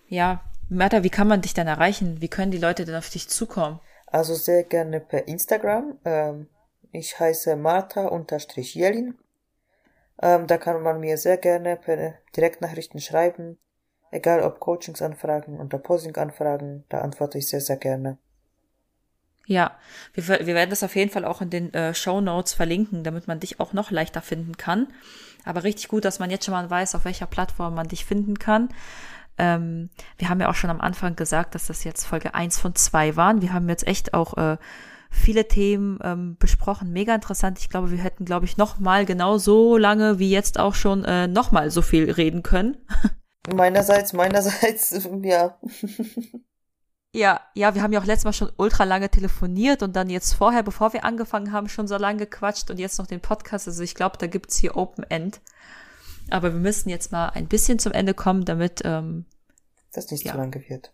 ja. 0.08 0.44
Martha, 0.70 1.04
wie 1.04 1.10
kann 1.10 1.28
man 1.28 1.41
dich 1.41 1.54
denn 1.54 1.68
erreichen? 1.68 2.22
Wie 2.22 2.28
können 2.28 2.52
die 2.52 2.60
Leute 2.60 2.86
denn 2.86 2.96
auf 2.96 3.10
dich 3.10 3.28
zukommen? 3.28 3.80
Also 4.06 4.36
sehr 4.36 4.64
gerne 4.64 5.00
per 5.00 5.28
Instagram. 5.28 6.00
Ähm, 6.06 6.48
ich 6.91 7.20
heiße 7.20 7.56
Martha-Jelin. 7.56 9.18
Ähm, 10.22 10.48
da 10.48 10.58
kann 10.58 10.82
man 10.82 11.00
mir 11.00 11.18
sehr 11.18 11.38
gerne 11.38 11.76
per 11.76 12.16
Direktnachrichten 12.36 13.00
schreiben. 13.00 13.58
Egal 14.12 14.41
ob 14.41 14.60
Coachingsanfragen 14.60 15.60
oder 15.60 15.78
Posing-Anfragen, 15.78 16.86
da 16.90 17.02
antworte 17.02 17.38
ich 17.38 17.48
sehr, 17.48 17.62
sehr 17.62 17.78
gerne. 17.78 18.18
Ja, 19.49 19.71
wir, 20.13 20.27
wir 20.27 20.53
werden 20.53 20.69
das 20.69 20.84
auf 20.84 20.95
jeden 20.95 21.09
Fall 21.09 21.26
auch 21.26 21.41
in 21.41 21.49
den 21.49 21.73
äh, 21.73 21.95
Show 21.95 22.21
Notes 22.21 22.53
verlinken, 22.53 23.03
damit 23.03 23.27
man 23.27 23.39
dich 23.39 23.59
auch 23.59 23.73
noch 23.73 23.89
leichter 23.89 24.21
finden 24.21 24.57
kann. 24.57 24.85
Aber 25.43 25.63
richtig 25.63 25.88
gut, 25.88 26.05
dass 26.05 26.19
man 26.19 26.30
jetzt 26.30 26.45
schon 26.45 26.53
mal 26.53 26.69
weiß, 26.69 26.93
auf 26.93 27.03
welcher 27.03 27.26
Plattform 27.26 27.73
man 27.73 27.88
dich 27.88 28.05
finden 28.05 28.38
kann. 28.38 28.69
Ähm, 29.39 29.89
wir 30.19 30.30
haben 30.30 30.39
ja 30.39 30.49
auch 30.49 30.55
schon 30.55 30.69
am 30.69 30.80
Anfang 30.80 31.15
gesagt, 31.15 31.55
dass 31.55 31.65
das 31.65 31.84
jetzt 31.84 32.05
Folge 32.05 32.35
eins 32.35 32.59
von 32.59 32.76
zwei 32.76 33.15
waren. 33.15 33.41
Wir 33.41 33.51
haben 33.51 33.67
jetzt 33.69 33.88
echt 33.88 34.13
auch 34.13 34.38
äh, 34.38 34.57
viele 35.09 35.47
Themen 35.47 35.97
ähm, 36.03 36.38
besprochen. 36.38 36.93
Mega 36.93 37.15
interessant. 37.15 37.57
Ich 37.57 37.69
glaube, 37.69 37.89
wir 37.89 37.97
hätten, 37.97 38.26
glaube 38.26 38.45
ich, 38.45 38.57
noch 38.57 38.77
mal 38.77 39.03
genau 39.07 39.39
so 39.39 39.77
lange 39.77 40.19
wie 40.19 40.30
jetzt 40.30 40.59
auch 40.59 40.76
schon 40.76 41.05
äh, 41.05 41.26
noch 41.27 41.51
mal 41.51 41.71
so 41.71 41.81
viel 41.81 42.11
reden 42.11 42.43
können. 42.43 42.77
Meinerseits, 43.51 44.13
meinerseits, 44.13 45.09
ja. 45.23 45.57
Ja, 47.14 47.41
ja, 47.56 47.73
wir 47.73 47.81
haben 47.81 47.91
ja 47.91 47.99
auch 47.99 48.06
letztes 48.06 48.26
Mal 48.26 48.34
schon 48.34 48.52
ultra 48.57 48.84
lange 48.84 49.10
telefoniert 49.10 49.81
und 49.81 49.95
dann 49.95 50.10
jetzt 50.11 50.34
vorher, 50.34 50.61
bevor 50.61 50.94
wir 50.94 51.03
angefangen 51.03 51.52
haben, 51.52 51.68
schon 51.68 51.88
so 51.88 51.98
lange 51.98 52.19
gequatscht 52.19 52.69
und 52.69 52.77
jetzt 52.80 52.99
noch 52.99 53.07
den 53.07 53.19
Podcast. 53.19 53.68
Also 53.68 53.81
ich 53.81 53.95
glaube, 53.95 54.18
da 54.19 54.27
gibt's 54.27 54.57
hier 54.57 54.77
Open 54.77 55.03
End. 55.10 55.41
Aber 56.30 56.53
wir 56.53 56.60
müssen 56.60 56.90
jetzt 56.90 57.11
mal 57.11 57.30
ein 57.30 57.48
bisschen 57.48 57.80
zum 57.80 57.94
Ende 57.94 58.14
kommen, 58.14 58.45
damit, 58.45 58.81
ähm, 58.86 59.26
Das 59.91 60.11
nicht 60.11 60.23
Ja. 60.23 60.34
zu 60.34 60.38
lange 60.38 60.64
wird. 60.69 60.91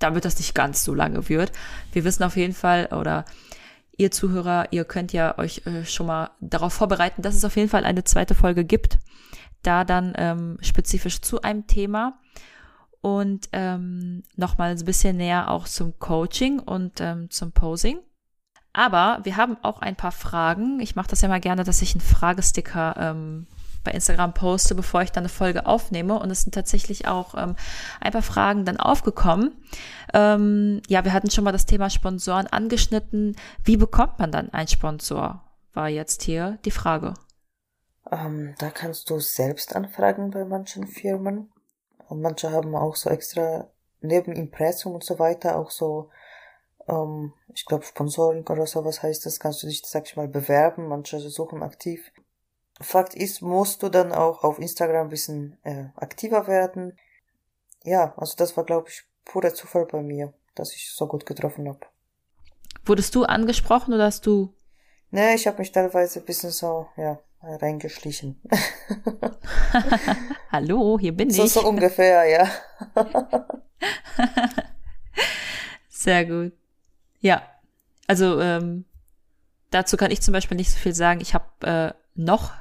damit 0.00 0.24
das 0.24 0.38
nicht 0.38 0.54
ganz 0.56 0.82
so 0.82 0.92
lange 0.92 1.28
wird. 1.28 1.52
Wir 1.92 2.02
wissen 2.04 2.24
auf 2.24 2.36
jeden 2.36 2.52
Fall, 2.52 2.86
oder 2.92 3.24
ihr 3.96 4.10
Zuhörer, 4.10 4.66
ihr 4.72 4.84
könnt 4.84 5.12
ja 5.12 5.38
euch 5.38 5.64
äh, 5.66 5.84
schon 5.86 6.06
mal 6.08 6.32
darauf 6.40 6.72
vorbereiten, 6.74 7.22
dass 7.22 7.36
es 7.36 7.44
auf 7.44 7.54
jeden 7.56 7.68
Fall 7.70 7.84
eine 7.84 8.02
zweite 8.02 8.34
Folge 8.34 8.64
gibt, 8.64 8.98
da 9.62 9.84
dann 9.84 10.12
ähm, 10.16 10.58
spezifisch 10.60 11.20
zu 11.22 11.42
einem 11.42 11.68
Thema 11.68 12.18
und 13.04 13.50
ähm, 13.52 14.22
nochmal 14.34 14.70
ein 14.70 14.84
bisschen 14.86 15.18
näher 15.18 15.50
auch 15.50 15.68
zum 15.68 15.98
Coaching 15.98 16.58
und 16.58 17.02
ähm, 17.02 17.28
zum 17.28 17.52
Posing. 17.52 17.98
Aber 18.72 19.20
wir 19.24 19.36
haben 19.36 19.58
auch 19.60 19.82
ein 19.82 19.94
paar 19.94 20.10
Fragen. 20.10 20.80
Ich 20.80 20.96
mache 20.96 21.08
das 21.08 21.20
ja 21.20 21.28
mal 21.28 21.38
gerne, 21.38 21.64
dass 21.64 21.82
ich 21.82 21.92
einen 21.92 22.00
Fragesticker 22.00 22.96
ähm, 22.98 23.46
bei 23.84 23.90
Instagram 23.90 24.32
poste, 24.32 24.74
bevor 24.74 25.02
ich 25.02 25.12
dann 25.12 25.24
eine 25.24 25.28
Folge 25.28 25.66
aufnehme. 25.66 26.18
Und 26.18 26.30
es 26.30 26.44
sind 26.44 26.54
tatsächlich 26.54 27.06
auch 27.06 27.34
ähm, 27.34 27.56
ein 28.00 28.12
paar 28.12 28.22
Fragen 28.22 28.64
dann 28.64 28.78
aufgekommen. 28.78 29.52
Ähm, 30.14 30.80
ja, 30.88 31.04
wir 31.04 31.12
hatten 31.12 31.30
schon 31.30 31.44
mal 31.44 31.52
das 31.52 31.66
Thema 31.66 31.90
Sponsoren 31.90 32.46
angeschnitten. 32.46 33.36
Wie 33.62 33.76
bekommt 33.76 34.18
man 34.18 34.32
dann 34.32 34.48
einen 34.54 34.68
Sponsor? 34.68 35.44
War 35.74 35.90
jetzt 35.90 36.22
hier 36.22 36.58
die 36.64 36.70
Frage. 36.70 37.12
Ähm, 38.10 38.54
da 38.58 38.70
kannst 38.70 39.10
du 39.10 39.20
selbst 39.20 39.76
anfragen 39.76 40.30
bei 40.30 40.46
manchen 40.46 40.86
Firmen. 40.86 41.50
Und 42.08 42.20
manche 42.20 42.50
haben 42.50 42.74
auch 42.74 42.96
so 42.96 43.10
extra 43.10 43.68
neben 44.00 44.32
Impressum 44.32 44.94
und 44.94 45.04
so 45.04 45.18
weiter 45.18 45.56
auch 45.58 45.70
so, 45.70 46.10
ähm, 46.88 47.32
ich 47.54 47.64
glaube 47.64 47.84
Sponsoring 47.84 48.46
oder 48.46 48.66
sowas 48.66 49.02
heißt 49.02 49.26
das, 49.26 49.40
kannst 49.40 49.62
du 49.62 49.66
dich, 49.66 49.82
sag 49.84 50.06
ich 50.06 50.16
mal, 50.16 50.28
bewerben. 50.28 50.88
Manche 50.88 51.18
suchen 51.20 51.62
aktiv. 51.62 52.12
Fakt 52.80 53.14
ist, 53.14 53.40
musst 53.40 53.82
du 53.82 53.88
dann 53.88 54.12
auch 54.12 54.42
auf 54.42 54.58
Instagram 54.58 55.06
ein 55.06 55.10
bisschen 55.10 55.58
äh, 55.62 55.86
aktiver 55.94 56.46
werden. 56.46 56.98
Ja, 57.84 58.14
also 58.16 58.34
das 58.36 58.56
war, 58.56 58.64
glaube 58.64 58.88
ich, 58.88 59.04
purer 59.24 59.54
Zufall 59.54 59.86
bei 59.86 60.02
mir, 60.02 60.32
dass 60.54 60.74
ich 60.74 60.90
so 60.92 61.06
gut 61.06 61.26
getroffen 61.26 61.68
habe. 61.68 61.80
Wurdest 62.84 63.14
du 63.14 63.24
angesprochen 63.24 63.94
oder 63.94 64.04
hast 64.04 64.26
du? 64.26 64.52
Ne, 65.10 65.34
ich 65.34 65.46
habe 65.46 65.58
mich 65.58 65.70
teilweise 65.70 66.18
ein 66.18 66.24
bisschen 66.24 66.50
so, 66.50 66.88
ja, 66.96 67.20
reingeschlichen. 67.46 68.40
Hallo, 70.52 70.98
hier 70.98 71.12
bin 71.12 71.30
so, 71.30 71.44
ich. 71.44 71.52
so 71.52 71.66
ungefähr, 71.66 72.24
ja. 72.24 72.48
Sehr 75.88 76.24
gut. 76.26 76.52
Ja, 77.20 77.42
also 78.06 78.40
ähm, 78.40 78.84
dazu 79.70 79.96
kann 79.96 80.10
ich 80.10 80.20
zum 80.20 80.32
Beispiel 80.32 80.56
nicht 80.56 80.70
so 80.70 80.78
viel 80.78 80.94
sagen. 80.94 81.20
Ich 81.20 81.34
habe 81.34 81.44
äh, 81.62 81.92
noch 82.14 82.52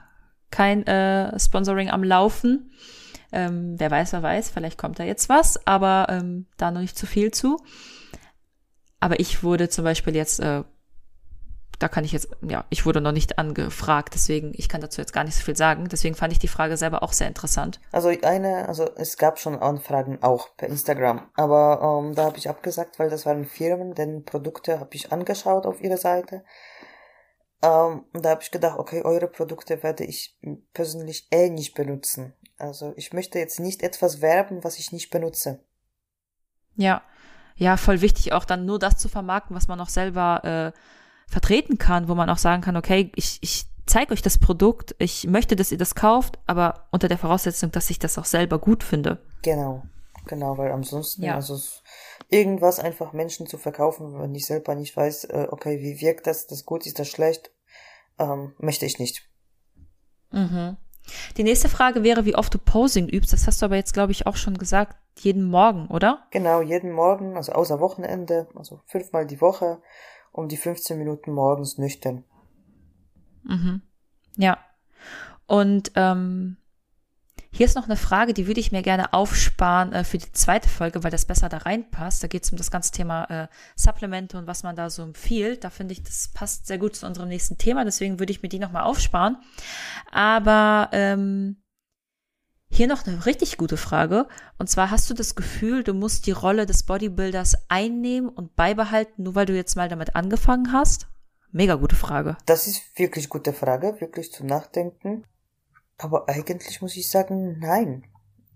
kein 0.52 0.86
äh, 0.88 1.38
Sponsoring 1.40 1.90
am 1.90 2.04
Laufen. 2.04 2.72
Ähm, 3.32 3.76
wer 3.78 3.90
weiß, 3.90 4.14
wer 4.14 4.22
weiß, 4.22 4.52
vielleicht 4.52 4.78
kommt 4.78 5.00
da 5.00 5.04
jetzt 5.04 5.28
was, 5.28 5.66
aber 5.66 6.08
ähm, 6.10 6.46
da 6.58 6.72
noch 6.72 6.82
nicht 6.82 6.98
zu 6.98 7.08
viel 7.08 7.32
zu. 7.32 7.58
Aber 9.00 9.20
ich 9.20 9.44
wurde 9.44 9.70
zum 9.70 9.84
Beispiel 9.84 10.16
jetzt, 10.16 10.40
äh, 10.40 10.64
da 11.84 11.90
kann 11.90 12.06
ich 12.06 12.14
jetzt, 12.14 12.30
ja, 12.42 12.64
ich 12.70 12.86
wurde 12.86 13.02
noch 13.02 13.12
nicht 13.12 13.38
angefragt, 13.38 14.14
deswegen, 14.14 14.54
ich 14.56 14.70
kann 14.70 14.80
dazu 14.80 15.02
jetzt 15.02 15.12
gar 15.12 15.26
nicht 15.26 15.36
so 15.36 15.44
viel 15.44 15.58
sagen. 15.58 15.90
Deswegen 15.90 16.16
fand 16.16 16.32
ich 16.32 16.40
die 16.40 16.48
Frage 16.48 16.78
selber 16.78 17.04
auch 17.04 17.12
sehr 17.12 17.28
interessant. 17.28 17.82
Also 17.92 18.08
eine, 18.08 18.70
also 18.70 18.90
es 18.96 19.18
gab 19.18 19.38
schon 19.38 19.60
Anfragen 19.60 20.24
auch 20.24 20.56
per 20.56 20.70
Instagram, 20.70 21.30
aber 21.34 22.02
ähm, 22.02 22.16
da 22.16 22.24
habe 22.24 22.38
ich 22.38 22.48
abgesagt, 22.48 23.00
weil 23.00 23.10
das 23.10 23.26
waren 23.26 23.44
Firmen, 23.44 23.96
deren 23.96 24.24
Produkte 24.24 24.80
habe 24.80 24.96
ich 24.96 25.12
angeschaut 25.12 25.66
auf 25.66 25.82
ihrer 25.84 25.98
Seite. 25.98 26.46
Ähm, 27.62 28.06
und 28.14 28.24
da 28.24 28.30
habe 28.30 28.44
ich 28.44 28.52
gedacht, 28.52 28.80
okay, 28.80 29.02
eure 29.04 29.28
Produkte 29.28 29.84
werde 29.84 30.06
ich 30.06 30.40
persönlich 30.72 31.28
eh 31.32 31.50
nicht 31.50 31.76
benutzen. 31.76 32.34
Also 32.58 32.94
ich 32.96 33.12
möchte 33.12 33.40
jetzt 33.40 33.60
nicht 33.60 33.84
etwas 33.84 34.22
werben, 34.22 34.64
was 34.64 34.80
ich 34.80 34.94
nicht 34.94 35.10
benutze. 35.10 35.60
Ja, 36.78 37.04
ja, 37.58 37.76
voll 37.76 38.00
wichtig 38.00 38.32
auch 38.32 38.46
dann 38.46 38.66
nur 38.66 38.80
das 38.80 38.96
zu 38.96 39.10
vermarkten, 39.10 39.54
was 39.54 39.68
man 39.68 39.82
auch 39.82 39.90
selber 39.90 40.74
äh, 40.74 40.80
vertreten 41.34 41.78
kann, 41.78 42.08
wo 42.08 42.16
man 42.16 42.30
auch 42.30 42.38
sagen 42.38 42.62
kann, 42.62 42.78
okay, 42.78 43.12
ich, 43.16 43.40
ich 43.42 43.66
zeige 43.86 44.14
euch 44.14 44.22
das 44.22 44.38
Produkt, 44.38 44.96
ich 45.00 45.28
möchte, 45.28 45.56
dass 45.56 45.72
ihr 45.72 45.78
das 45.78 45.96
kauft, 45.96 46.40
aber 46.48 46.88
unter 46.92 47.08
der 47.08 47.18
Voraussetzung, 47.18 47.72
dass 47.72 47.90
ich 47.90 48.00
das 48.00 48.18
auch 48.18 48.26
selber 48.26 48.60
gut 48.60 48.84
finde. 48.84 49.20
Genau, 49.42 49.84
genau, 50.28 50.58
weil 50.58 50.72
ansonsten, 50.72 51.24
ja. 51.24 51.36
also 51.36 51.60
irgendwas 52.30 52.80
einfach 52.80 53.14
Menschen 53.14 53.48
zu 53.48 53.58
verkaufen, 53.58 54.20
wenn 54.20 54.34
ich 54.34 54.46
selber 54.46 54.76
nicht 54.76 54.96
weiß, 54.96 55.26
äh, 55.26 55.48
okay, 55.52 55.82
wie 55.82 56.00
wirkt 56.00 56.28
das, 56.28 56.48
das 56.48 56.66
gut, 56.66 56.86
ist 56.86 57.00
das 57.00 57.10
schlecht, 57.10 57.52
ähm, 58.20 58.54
möchte 58.60 58.86
ich 58.86 59.00
nicht. 59.00 59.28
Mhm. 60.32 60.78
Die 61.36 61.44
nächste 61.44 61.68
Frage 61.68 62.04
wäre, 62.04 62.26
wie 62.26 62.36
oft 62.36 62.54
du 62.54 62.58
Posing 62.58 63.10
übst. 63.10 63.34
Das 63.34 63.46
hast 63.46 63.62
du 63.62 63.66
aber 63.66 63.76
jetzt, 63.76 63.94
glaube 63.94 64.14
ich, 64.14 64.26
auch 64.26 64.38
schon 64.38 64.58
gesagt, 64.58 64.96
jeden 65.20 65.44
Morgen, 65.44 65.88
oder? 65.88 66.26
Genau, 66.32 66.62
jeden 66.62 66.92
Morgen, 66.92 67.36
also 67.36 67.52
außer 67.52 67.80
Wochenende, 67.80 68.48
also 68.56 68.80
fünfmal 68.86 69.28
die 69.28 69.42
Woche, 69.42 69.82
um 70.34 70.50
die 70.50 70.58
15 70.58 70.98
Minuten 70.98 71.32
morgens 71.32 71.78
nüchtern. 71.78 72.26
Mhm. 73.44 73.82
Ja. 74.36 74.58
Und 75.46 75.92
ähm, 75.96 76.58
hier 77.52 77.68
ist 77.68 77.76
noch 77.76 77.86
eine 77.86 77.98
Frage, 77.98 78.34
die 78.34 78.48
würde 78.48 78.60
ich 78.60 78.72
mir 78.72 78.82
gerne 78.82 79.14
aufsparen 79.14 79.94
äh, 79.94 80.04
für 80.04 80.18
die 80.18 80.32
zweite 80.32 80.68
Folge, 80.68 81.04
weil 81.04 81.12
das 81.12 81.26
besser 81.26 81.50
da 81.50 81.58
reinpasst. 81.58 82.24
Da 82.24 82.28
geht 82.28 82.44
es 82.44 82.52
um 82.52 82.58
das 82.58 82.72
ganze 82.72 82.92
Thema 82.92 83.26
äh, 83.26 83.48
Supplemente 83.76 84.40
und 84.40 84.48
was 84.48 84.64
man 84.64 84.76
da 84.76 84.90
so 84.90 85.04
empfiehlt. 85.04 85.64
Da 85.64 85.70
finde 85.70 85.94
ich, 85.94 86.02
das 86.02 86.30
passt 86.34 86.66
sehr 86.66 86.80
gut 86.80 86.96
zu 86.96 87.06
unserem 87.06 87.30
nächsten 87.30 87.60
Thema. 87.60 87.86
Deswegen 87.86 88.18
würde 88.18 88.32
ich 88.32 88.42
mir 88.42 88.50
die 88.50 88.58
nochmal 88.58 88.84
aufsparen. 88.84 89.38
Aber 90.12 90.90
ähm, 90.94 91.63
hier 92.74 92.88
noch 92.88 93.06
eine 93.06 93.26
richtig 93.26 93.58
gute 93.58 93.78
Frage. 93.78 94.28
Und 94.58 94.70
zwar 94.70 94.90
hast 94.90 95.10
du 95.10 95.14
das 95.14 95.36
Gefühl, 95.36 95.84
du 95.84 95.94
musst 95.94 96.26
die 96.26 96.32
Rolle 96.32 96.66
des 96.66 96.84
Bodybuilders 96.84 97.56
einnehmen 97.70 98.30
und 98.30 98.56
beibehalten, 98.56 99.24
nur 99.24 99.36
weil 99.36 99.46
du 99.46 99.56
jetzt 99.56 99.76
mal 99.76 99.90
damit 99.90 100.16
angefangen 100.16 100.74
hast? 100.74 101.08
Mega 101.52 101.76
gute 101.76 101.96
Frage. 101.96 102.36
Das 102.48 102.66
ist 102.66 102.98
wirklich 102.98 103.30
gute 103.30 103.54
Frage, 103.54 104.02
wirklich 104.02 104.32
zu 104.32 104.44
nachdenken. 104.46 105.26
Aber 105.98 106.28
eigentlich 106.28 106.82
muss 106.82 106.96
ich 106.96 107.10
sagen, 107.10 107.60
nein. 107.60 108.06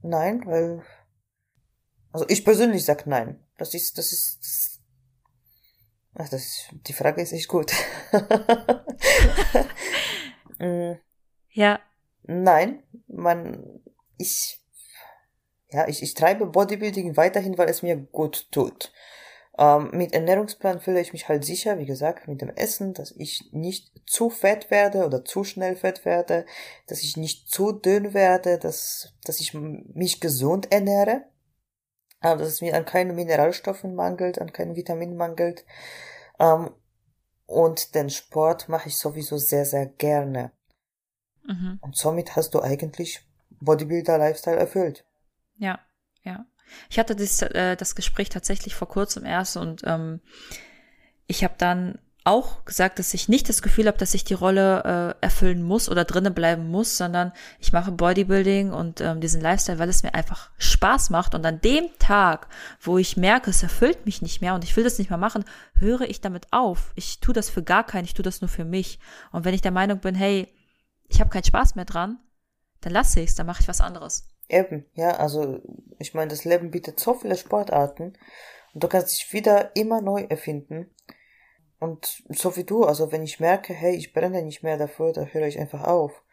Nein, 0.02 0.42
weil, 0.46 0.82
also 2.12 2.26
ich 2.28 2.44
persönlich 2.44 2.86
sag 2.86 3.06
nein. 3.06 3.40
Das 3.58 3.76
ist, 3.76 3.98
das 4.00 4.12
ist, 4.12 4.40
das, 4.42 4.80
ach, 6.16 6.30
das 6.30 6.44
ist, 6.44 6.70
die 6.88 6.94
Frage 6.94 7.22
ist 7.22 7.34
echt 7.34 7.48
gut. 7.48 7.72
Mm. 10.60 10.94
ja. 11.52 11.80
Nein, 12.24 12.82
man, 13.08 13.80
ich, 14.18 14.62
ja, 15.70 15.88
ich, 15.88 16.02
ich 16.02 16.14
treibe 16.14 16.46
Bodybuilding 16.46 17.18
weiterhin, 17.18 17.58
weil 17.58 17.70
es 17.70 17.82
mir 17.82 17.96
gut 17.96 18.52
tut. 18.52 18.92
Ähm, 19.60 19.90
mit 19.92 20.14
Ernährungsplan 20.14 20.80
fühle 20.80 21.02
ich 21.02 21.14
mich 21.14 21.28
halt 21.28 21.44
sicher, 21.44 21.80
wie 21.80 21.88
gesagt, 21.88 22.28
mit 22.28 22.42
dem 22.42 22.50
Essen, 22.50 22.94
dass 22.94 23.12
ich 23.12 23.50
nicht 23.52 23.92
zu 24.06 24.30
fett 24.30 24.70
werde 24.70 25.06
oder 25.06 25.26
zu 25.26 25.44
schnell 25.44 25.76
fett 25.76 26.06
werde, 26.06 26.46
dass 26.86 27.02
ich 27.02 27.18
nicht 27.18 27.50
zu 27.50 27.72
dünn 27.72 28.14
werde, 28.14 28.60
dass, 28.60 29.16
dass 29.24 29.40
ich 29.40 29.56
mich 29.56 30.22
gesund 30.22 30.72
ernähre, 30.72 31.24
äh, 32.22 32.38
dass 32.38 32.48
es 32.48 32.62
mir 32.62 32.76
an 32.76 32.86
keinen 32.86 33.16
Mineralstoffen 33.16 33.96
mangelt, 33.96 34.40
an 34.40 34.54
keinen 34.54 34.76
Vitaminen 34.76 35.18
mangelt. 35.18 35.66
Ähm, 36.40 36.70
und 37.48 37.96
den 37.96 38.12
Sport 38.12 38.70
mache 38.70 38.90
ich 38.90 38.98
sowieso 38.98 39.38
sehr, 39.38 39.66
sehr 39.66 39.88
gerne. 39.88 40.52
Mhm. 41.48 41.80
Und 41.82 41.96
somit 41.96 42.36
hast 42.36 42.54
du 42.54 42.62
eigentlich 42.62 43.27
Bodybuilder-Lifestyle 43.62 44.58
erfüllt. 44.58 45.06
Ja, 45.58 45.80
ja. 46.24 46.46
Ich 46.90 47.00
hatte 47.00 47.16
das, 47.16 47.42
äh, 47.42 47.76
das 47.76 47.96
Gespräch 47.96 48.30
tatsächlich 48.30 48.76
vor 48.76 48.90
kurzem 48.90 49.26
erst 49.26 49.58
und 49.58 49.82
ähm, 49.86 50.22
ich 51.28 51.44
habe 51.44 51.56
dann 51.58 52.00
auch 52.28 52.66
gesagt, 52.66 53.00
dass 53.00 53.14
ich 53.14 53.30
nicht 53.30 53.48
das 53.48 53.62
Gefühl 53.62 53.88
habe, 53.88 53.98
dass 53.98 54.14
ich 54.14 54.26
die 54.26 54.34
Rolle 54.34 55.16
äh, 55.22 55.24
erfüllen 55.26 55.64
muss 55.64 55.88
oder 55.88 56.04
drinnen 56.04 56.34
bleiben 56.34 56.70
muss, 56.70 56.98
sondern 56.98 57.32
ich 57.58 57.72
mache 57.72 57.94
Bodybuilding 57.94 58.74
und 58.74 59.00
ähm, 59.00 59.22
diesen 59.22 59.40
Lifestyle, 59.40 59.80
weil 59.80 59.88
es 59.88 60.04
mir 60.04 60.14
einfach 60.14 60.50
Spaß 60.58 61.10
macht. 61.10 61.36
Und 61.36 61.46
an 61.46 61.62
dem 61.62 61.86
Tag, 62.00 62.50
wo 62.82 62.98
ich 62.98 63.16
merke, 63.16 63.50
es 63.50 63.64
erfüllt 63.64 64.06
mich 64.06 64.22
nicht 64.22 64.42
mehr 64.42 64.56
und 64.56 64.66
ich 64.66 64.76
will 64.76 64.84
das 64.84 64.98
nicht 64.98 65.10
mehr 65.10 65.18
machen, 65.18 65.46
höre 65.76 66.02
ich 66.02 66.20
damit 66.20 66.48
auf. 66.52 66.92
Ich 66.96 67.22
tue 67.22 67.34
das 67.34 67.50
für 67.50 67.64
gar 67.64 67.86
keinen, 67.86 68.04
ich 68.04 68.14
tue 68.14 68.24
das 68.24 68.42
nur 68.42 68.50
für 68.50 68.66
mich. 68.66 69.00
Und 69.32 69.46
wenn 69.46 69.54
ich 69.54 69.62
der 69.62 69.72
Meinung 69.72 70.00
bin, 70.00 70.14
hey, 70.14 70.54
ich 71.08 71.22
habe 71.22 71.30
keinen 71.30 71.46
Spaß 71.46 71.76
mehr 71.76 71.86
dran, 71.86 72.20
dann 72.82 72.94
lasse 72.94 73.20
ich 73.20 73.30
es, 73.30 73.36
dann 73.36 73.48
mache 73.48 73.62
ich 73.62 73.68
was 73.68 73.82
anderes. 73.82 74.28
Eben, 74.50 74.86
ja, 74.94 75.12
also 75.12 75.60
ich 76.00 76.14
meine, 76.14 76.30
das 76.30 76.46
Leben 76.46 76.72
bietet 76.72 77.00
so 77.00 77.14
viele 77.14 77.36
Sportarten 77.36 78.14
und 78.74 78.84
du 78.84 78.88
kannst 78.88 79.12
dich 79.12 79.34
wieder 79.34 79.76
immer 79.76 80.02
neu 80.02 80.24
erfinden. 80.24 80.90
Und 81.80 82.24
so 82.30 82.56
wie 82.56 82.64
du, 82.64 82.86
also 82.86 83.12
wenn 83.12 83.24
ich 83.24 83.40
merke, 83.40 83.74
hey, 83.74 83.96
ich 83.96 84.14
brenne 84.14 84.42
nicht 84.42 84.64
mehr 84.64 84.78
dafür, 84.78 85.14
da 85.14 85.26
höre 85.26 85.48
ich 85.48 85.60
einfach 85.60 85.84
auf. 85.84 86.24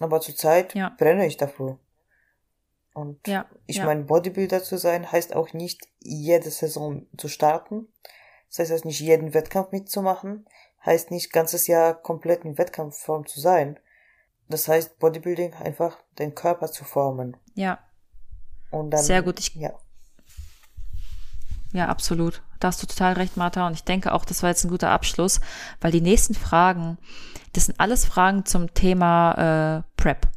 Aber 0.00 0.20
zurzeit 0.20 0.74
ja. 0.74 0.90
brenne 0.90 1.26
ich 1.26 1.36
dafür. 1.36 1.78
Und 2.92 3.26
ja, 3.26 3.46
ich 3.66 3.76
ja. 3.76 3.86
meine, 3.86 4.04
Bodybuilder 4.04 4.62
zu 4.62 4.76
sein, 4.76 5.10
heißt 5.10 5.34
auch 5.34 5.52
nicht 5.52 5.88
jede 6.00 6.50
Saison 6.50 7.06
zu 7.16 7.28
starten. 7.28 7.88
Das 8.56 8.70
heißt 8.70 8.84
nicht 8.84 9.00
jeden 9.00 9.34
Wettkampf 9.34 9.72
mitzumachen. 9.72 10.46
Heißt 10.84 11.10
nicht 11.10 11.32
ganzes 11.32 11.66
Jahr 11.66 11.94
komplett 11.94 12.44
in 12.44 12.56
Wettkampfform 12.56 13.26
zu 13.26 13.40
sein. 13.40 13.80
Das 14.48 14.68
heißt, 14.68 14.98
Bodybuilding 14.98 15.54
einfach 15.54 15.96
den 16.18 16.34
Körper 16.34 16.70
zu 16.70 16.84
formen. 16.84 17.36
Ja. 17.54 17.78
Und 18.70 18.90
dann, 18.90 19.02
Sehr 19.02 19.22
gut. 19.22 19.40
Ich, 19.40 19.54
ja. 19.54 19.72
ja, 21.72 21.88
absolut. 21.88 22.42
Da 22.60 22.68
hast 22.68 22.82
du 22.82 22.86
total 22.86 23.14
recht, 23.14 23.36
Martha. 23.36 23.66
Und 23.66 23.74
ich 23.74 23.84
denke 23.84 24.12
auch, 24.12 24.24
das 24.24 24.42
war 24.42 24.50
jetzt 24.50 24.64
ein 24.64 24.70
guter 24.70 24.90
Abschluss, 24.90 25.40
weil 25.80 25.92
die 25.92 26.00
nächsten 26.00 26.34
Fragen, 26.34 26.98
das 27.52 27.66
sind 27.66 27.80
alles 27.80 28.04
Fragen 28.04 28.44
zum 28.44 28.74
Thema 28.74 29.78
äh, 29.78 29.82
Prep. 29.96 30.28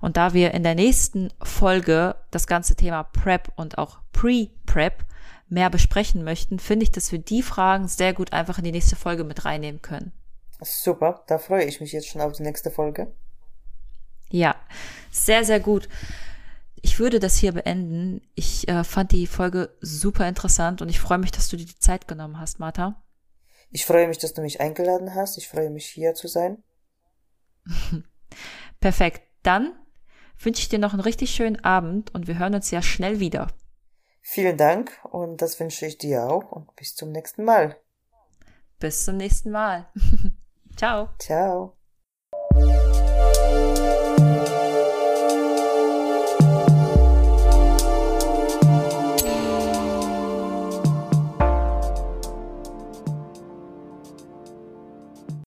Und 0.00 0.16
da 0.16 0.34
wir 0.34 0.52
in 0.52 0.62
der 0.62 0.74
nächsten 0.74 1.32
Folge 1.42 2.16
das 2.30 2.46
ganze 2.46 2.74
Thema 2.74 3.04
Prep 3.04 3.52
und 3.56 3.78
auch 3.78 3.98
Pre-Prep 4.12 5.04
mehr 5.48 5.70
besprechen 5.70 6.24
möchten, 6.24 6.58
finde 6.58 6.84
ich, 6.84 6.92
dass 6.92 7.12
wir 7.12 7.18
die 7.18 7.42
Fragen 7.42 7.88
sehr 7.88 8.12
gut 8.14 8.32
einfach 8.32 8.58
in 8.58 8.64
die 8.64 8.72
nächste 8.72 8.96
Folge 8.96 9.24
mit 9.24 9.44
reinnehmen 9.44 9.82
können. 9.82 10.12
Super, 10.60 11.22
da 11.26 11.38
freue 11.38 11.64
ich 11.64 11.80
mich 11.80 11.92
jetzt 11.92 12.08
schon 12.08 12.20
auf 12.20 12.32
die 12.32 12.42
nächste 12.42 12.70
Folge. 12.70 13.12
Ja, 14.32 14.56
sehr, 15.10 15.44
sehr 15.44 15.60
gut. 15.60 15.88
Ich 16.80 16.98
würde 16.98 17.20
das 17.20 17.36
hier 17.36 17.52
beenden. 17.52 18.22
Ich 18.34 18.66
äh, 18.66 18.82
fand 18.82 19.12
die 19.12 19.26
Folge 19.26 19.76
super 19.80 20.26
interessant 20.26 20.82
und 20.82 20.88
ich 20.88 20.98
freue 20.98 21.18
mich, 21.18 21.30
dass 21.30 21.48
du 21.48 21.56
dir 21.56 21.66
die 21.66 21.78
Zeit 21.78 22.08
genommen 22.08 22.40
hast, 22.40 22.58
Martha. 22.58 23.00
Ich 23.70 23.86
freue 23.86 24.08
mich, 24.08 24.18
dass 24.18 24.32
du 24.32 24.42
mich 24.42 24.60
eingeladen 24.60 25.14
hast. 25.14 25.38
Ich 25.38 25.48
freue 25.48 25.70
mich, 25.70 25.86
hier 25.86 26.14
zu 26.14 26.28
sein. 26.28 26.62
Perfekt. 28.80 29.22
Dann 29.42 29.72
wünsche 30.38 30.62
ich 30.62 30.68
dir 30.68 30.78
noch 30.78 30.92
einen 30.92 31.02
richtig 31.02 31.30
schönen 31.30 31.62
Abend 31.62 32.12
und 32.14 32.26
wir 32.26 32.38
hören 32.38 32.54
uns 32.54 32.70
ja 32.70 32.82
schnell 32.82 33.20
wieder. 33.20 33.48
Vielen 34.22 34.56
Dank 34.56 34.98
und 35.04 35.42
das 35.42 35.60
wünsche 35.60 35.84
ich 35.84 35.98
dir 35.98 36.24
auch 36.24 36.52
und 36.52 36.74
bis 36.76 36.94
zum 36.94 37.12
nächsten 37.12 37.44
Mal. 37.44 37.76
Bis 38.78 39.04
zum 39.04 39.18
nächsten 39.18 39.50
Mal. 39.50 39.88
Ciao. 40.76 41.10
Ciao. 41.18 41.76